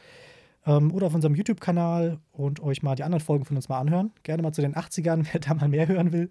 ähm, 0.66 0.92
oder 0.92 1.06
auf 1.06 1.14
unserem 1.14 1.34
YouTube-Kanal 1.34 2.18
und 2.32 2.60
euch 2.60 2.82
mal 2.82 2.96
die 2.96 3.02
anderen 3.02 3.24
Folgen 3.24 3.46
von 3.46 3.56
uns 3.56 3.68
mal 3.68 3.80
anhören. 3.80 4.12
Gerne 4.24 4.42
mal 4.42 4.52
zu 4.52 4.60
den 4.60 4.74
80ern, 4.74 5.26
wer 5.32 5.40
da 5.40 5.54
mal 5.54 5.68
mehr 5.68 5.88
hören 5.88 6.12
will. 6.12 6.30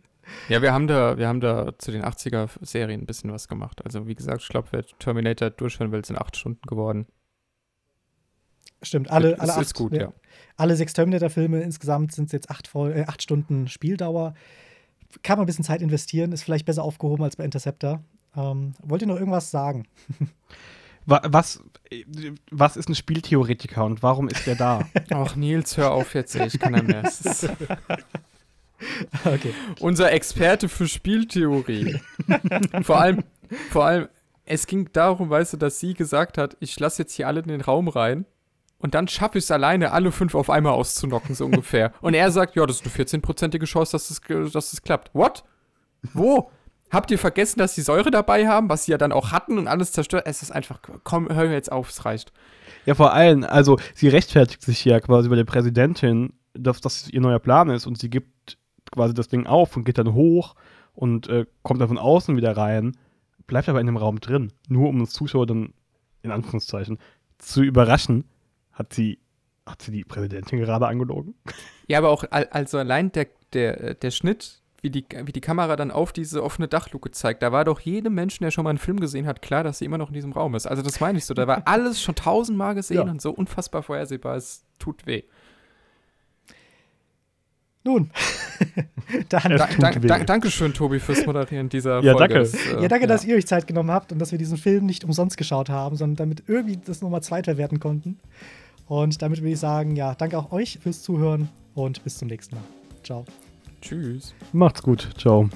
Ja, 0.49 0.61
wir 0.61 0.71
haben 0.71 0.87
da, 0.87 1.17
wir 1.17 1.27
haben 1.27 1.41
da 1.41 1.77
zu 1.77 1.91
den 1.91 2.03
80er-Serien 2.03 3.01
ein 3.01 3.05
bisschen 3.05 3.31
was 3.31 3.47
gemacht. 3.47 3.83
Also 3.83 4.07
wie 4.07 4.15
gesagt, 4.15 4.41
ich 4.43 4.49
glaube, 4.49 4.69
wer 4.71 4.85
Terminator 4.99 5.49
durchhören 5.49 5.91
will, 5.91 6.05
sind 6.05 6.17
acht 6.17 6.37
Stunden 6.37 6.61
geworden. 6.67 7.07
Stimmt, 8.81 9.09
alle, 9.09 9.31
ist, 9.31 9.39
alle, 9.39 9.55
acht, 9.55 9.73
gut, 9.73 9.93
ja. 9.93 10.13
alle 10.57 10.75
sechs 10.75 10.93
Terminator-Filme 10.93 11.61
insgesamt 11.61 12.11
sind 12.11 12.25
es 12.25 12.31
jetzt 12.33 12.49
acht, 12.51 12.69
äh, 12.75 13.05
acht 13.07 13.21
Stunden 13.21 13.67
Spieldauer. 13.67 14.33
Kann 15.21 15.37
man 15.37 15.43
ein 15.43 15.47
bisschen 15.47 15.63
Zeit 15.65 15.81
investieren, 15.81 16.31
ist 16.31 16.43
vielleicht 16.43 16.65
besser 16.65 16.83
aufgehoben 16.83 17.23
als 17.23 17.35
bei 17.35 17.43
Interceptor. 17.45 18.01
Ähm, 18.35 18.73
wollt 18.81 19.01
ihr 19.01 19.07
noch 19.07 19.17
irgendwas 19.19 19.51
sagen? 19.51 19.85
Wa- 21.05 21.21
Was, 21.27 21.61
was 22.49 22.77
ist 22.77 22.89
ein 22.89 22.95
Spieltheoretiker 22.95 23.83
und 23.85 24.01
warum 24.01 24.29
ist 24.29 24.47
der 24.47 24.55
da? 24.55 24.87
Ach, 25.11 25.35
Nils, 25.35 25.75
hör 25.77 25.91
auf 25.91 26.13
jetzt, 26.15 26.35
ey, 26.35 26.47
ich 26.47 26.59
kann 26.59 26.73
nicht 26.73 26.87
mehr. 26.87 27.03
Okay. 29.23 29.53
unser 29.79 30.11
Experte 30.11 30.67
für 30.67 30.87
Spieltheorie. 30.89 32.01
vor 32.81 32.99
allem, 32.99 33.23
vor 33.69 33.85
allem, 33.85 34.07
es 34.45 34.67
ging 34.67 34.89
darum, 34.91 35.29
weißt 35.29 35.53
du, 35.53 35.57
dass 35.57 35.79
sie 35.79 35.93
gesagt 35.93 36.37
hat, 36.37 36.57
ich 36.59 36.77
lasse 36.79 37.03
jetzt 37.03 37.13
hier 37.13 37.27
alle 37.27 37.39
in 37.39 37.47
den 37.47 37.61
Raum 37.61 37.87
rein 37.87 38.25
und 38.83 38.93
dann 38.95 39.07
schaffe 39.07 39.37
ich 39.37 39.45
es 39.45 39.51
alleine, 39.51 39.93
alle 39.93 40.11
fünf 40.11 40.35
auf 40.35 40.49
einmal 40.49 40.73
auszunocken, 40.73 41.35
so 41.35 41.45
ungefähr. 41.45 41.93
Und 42.01 42.15
er 42.15 42.31
sagt, 42.31 42.57
ja, 42.57 42.65
das 42.65 42.81
ist 42.81 42.85
eine 42.85 43.05
14-prozentige 43.05 43.63
Chance, 43.63 43.93
dass 43.93 44.09
das, 44.09 44.19
dass 44.51 44.71
das 44.71 44.81
klappt. 44.81 45.09
What? 45.13 45.45
Wo? 46.13 46.51
Habt 46.91 47.09
ihr 47.09 47.17
vergessen, 47.17 47.59
dass 47.59 47.75
sie 47.75 47.81
Säure 47.81 48.11
dabei 48.11 48.45
haben, 48.45 48.67
was 48.67 48.83
sie 48.83 48.91
ja 48.91 48.97
dann 48.97 49.13
auch 49.13 49.31
hatten 49.31 49.57
und 49.57 49.69
alles 49.69 49.93
zerstört? 49.93 50.25
Es 50.27 50.43
ist 50.43 50.51
einfach, 50.51 50.81
komm, 51.05 51.29
hör 51.33 51.49
jetzt 51.49 51.71
auf, 51.71 51.89
es 51.91 52.03
reicht. 52.03 52.33
Ja, 52.85 52.93
vor 52.93 53.13
allem, 53.13 53.45
also 53.45 53.79
sie 53.95 54.09
rechtfertigt 54.09 54.61
sich 54.61 54.83
ja 54.83 54.99
quasi 54.99 55.29
bei 55.29 55.37
der 55.37 55.45
Präsidentin, 55.45 56.33
dass 56.53 56.81
das 56.81 57.07
ihr 57.09 57.21
neuer 57.21 57.39
Plan 57.39 57.69
ist 57.69 57.87
und 57.87 57.97
sie 57.97 58.09
gibt 58.09 58.57
quasi 58.91 59.13
das 59.13 59.29
Ding 59.29 59.47
auf 59.47 59.77
und 59.77 59.85
geht 59.85 59.97
dann 59.97 60.13
hoch 60.13 60.55
und 60.93 61.29
äh, 61.29 61.45
kommt 61.61 61.79
dann 61.79 61.87
von 61.87 61.97
außen 61.97 62.35
wieder 62.35 62.57
rein, 62.57 62.97
bleibt 63.47 63.69
aber 63.69 63.79
in 63.79 63.85
dem 63.85 63.97
Raum 63.97 64.19
drin, 64.19 64.51
nur 64.67 64.89
um 64.89 64.99
uns 64.99 65.13
Zuschauer 65.13 65.47
dann 65.47 65.73
in 66.21 66.31
Anführungszeichen 66.31 66.99
zu 67.37 67.63
überraschen, 67.63 68.25
hat 68.73 68.93
sie 68.93 69.19
hat 69.65 69.81
sie 69.81 69.91
die 69.91 70.03
Präsidentin 70.03 70.59
gerade 70.59 70.87
angelogen. 70.87 71.35
Ja, 71.87 71.97
aber 71.99 72.09
auch, 72.09 72.25
al- 72.31 72.49
also 72.51 72.77
allein 72.79 73.13
der, 73.13 73.27
der, 73.53 73.93
der 73.93 74.11
Schnitt 74.11 74.59
wie 74.81 74.89
die, 74.89 75.05
wie 75.23 75.31
die 75.31 75.39
Kamera 75.39 75.77
dann 75.77 75.89
auf 75.89 76.11
diese 76.11 76.43
offene 76.43 76.67
Dachluke 76.67 77.11
zeigt, 77.11 77.41
da 77.41 77.53
war 77.53 77.63
doch 77.63 77.79
jedem 77.79 78.13
Menschen, 78.13 78.43
der 78.43 78.51
schon 78.51 78.65
mal 78.65 78.71
einen 78.71 78.77
Film 78.79 78.99
gesehen 78.99 79.25
hat, 79.25 79.41
klar, 79.41 79.63
dass 79.63 79.77
sie 79.79 79.85
immer 79.85 79.97
noch 79.97 80.09
in 80.09 80.13
diesem 80.15 80.33
Raum 80.33 80.53
ist. 80.55 80.67
Also 80.67 80.81
das 80.83 80.99
meine 80.99 81.17
ich 81.17 81.23
so, 81.23 81.33
da 81.33 81.47
war 81.47 81.61
alles 81.65 82.01
schon 82.01 82.15
tausendmal 82.15 82.75
gesehen 82.75 82.97
Ja. 82.97 83.03
und 83.09 83.21
so 83.21 83.31
unfassbar 83.31 83.83
vorhersehbar, 83.83 84.35
es 84.35 84.65
tut 84.79 85.05
weh. 85.07 85.23
Nun, 87.85 88.11
dann. 89.29 89.51
Es 89.53 89.77
Da, 89.77 89.95
weh. 90.03 90.07
dank- 90.07 90.27
Dankeschön, 90.27 90.73
Tobi, 90.73 90.99
fürs 90.99 91.25
Moderieren 91.25 91.67
dieser 91.69 92.01
Ja, 92.01 92.13
Folge. 92.13 92.33
danke. 92.33 92.39
Das, 92.39 92.53
äh, 92.53 92.81
Ja, 92.81 92.87
danke, 92.87 93.07
dass 93.07 93.25
ihr 93.25 93.35
euch 93.35 93.45
Zeit 93.47 93.67
genommen 93.67 93.91
habt 93.91 94.11
und 94.11 94.19
dass 94.19 94.31
wir 94.31 94.39
diesen 94.39 94.57
Film 94.57 94.85
nicht 94.85 95.03
umsonst 95.05 95.37
geschaut 95.37 95.69
haben, 95.69 95.95
sondern 95.95 96.15
damit 96.15 96.43
irgendwie 96.47 96.77
das 96.77 97.01
nochmal 97.01 97.23
zweitverwerten 97.23 97.79
konnten. 97.79 98.19
Und 98.93 99.23
damit 99.23 99.39
würde 99.39 99.53
ich 99.53 99.59
sagen, 99.59 99.95
ja, 99.95 100.13
danke 100.13 100.37
auch 100.37 100.51
euch 100.51 100.77
fürs 100.79 101.01
Zuhören 101.01 101.49
und 101.73 102.03
bis 102.03 102.19
zum 102.19 102.27
nächsten 102.27 102.57
Mal. 102.57 102.63
Ciao. 103.03 103.25
Tschüss. 103.81 104.35
Macht's 104.51 104.83
gut. 104.83 105.09
Ciao. 105.17 105.49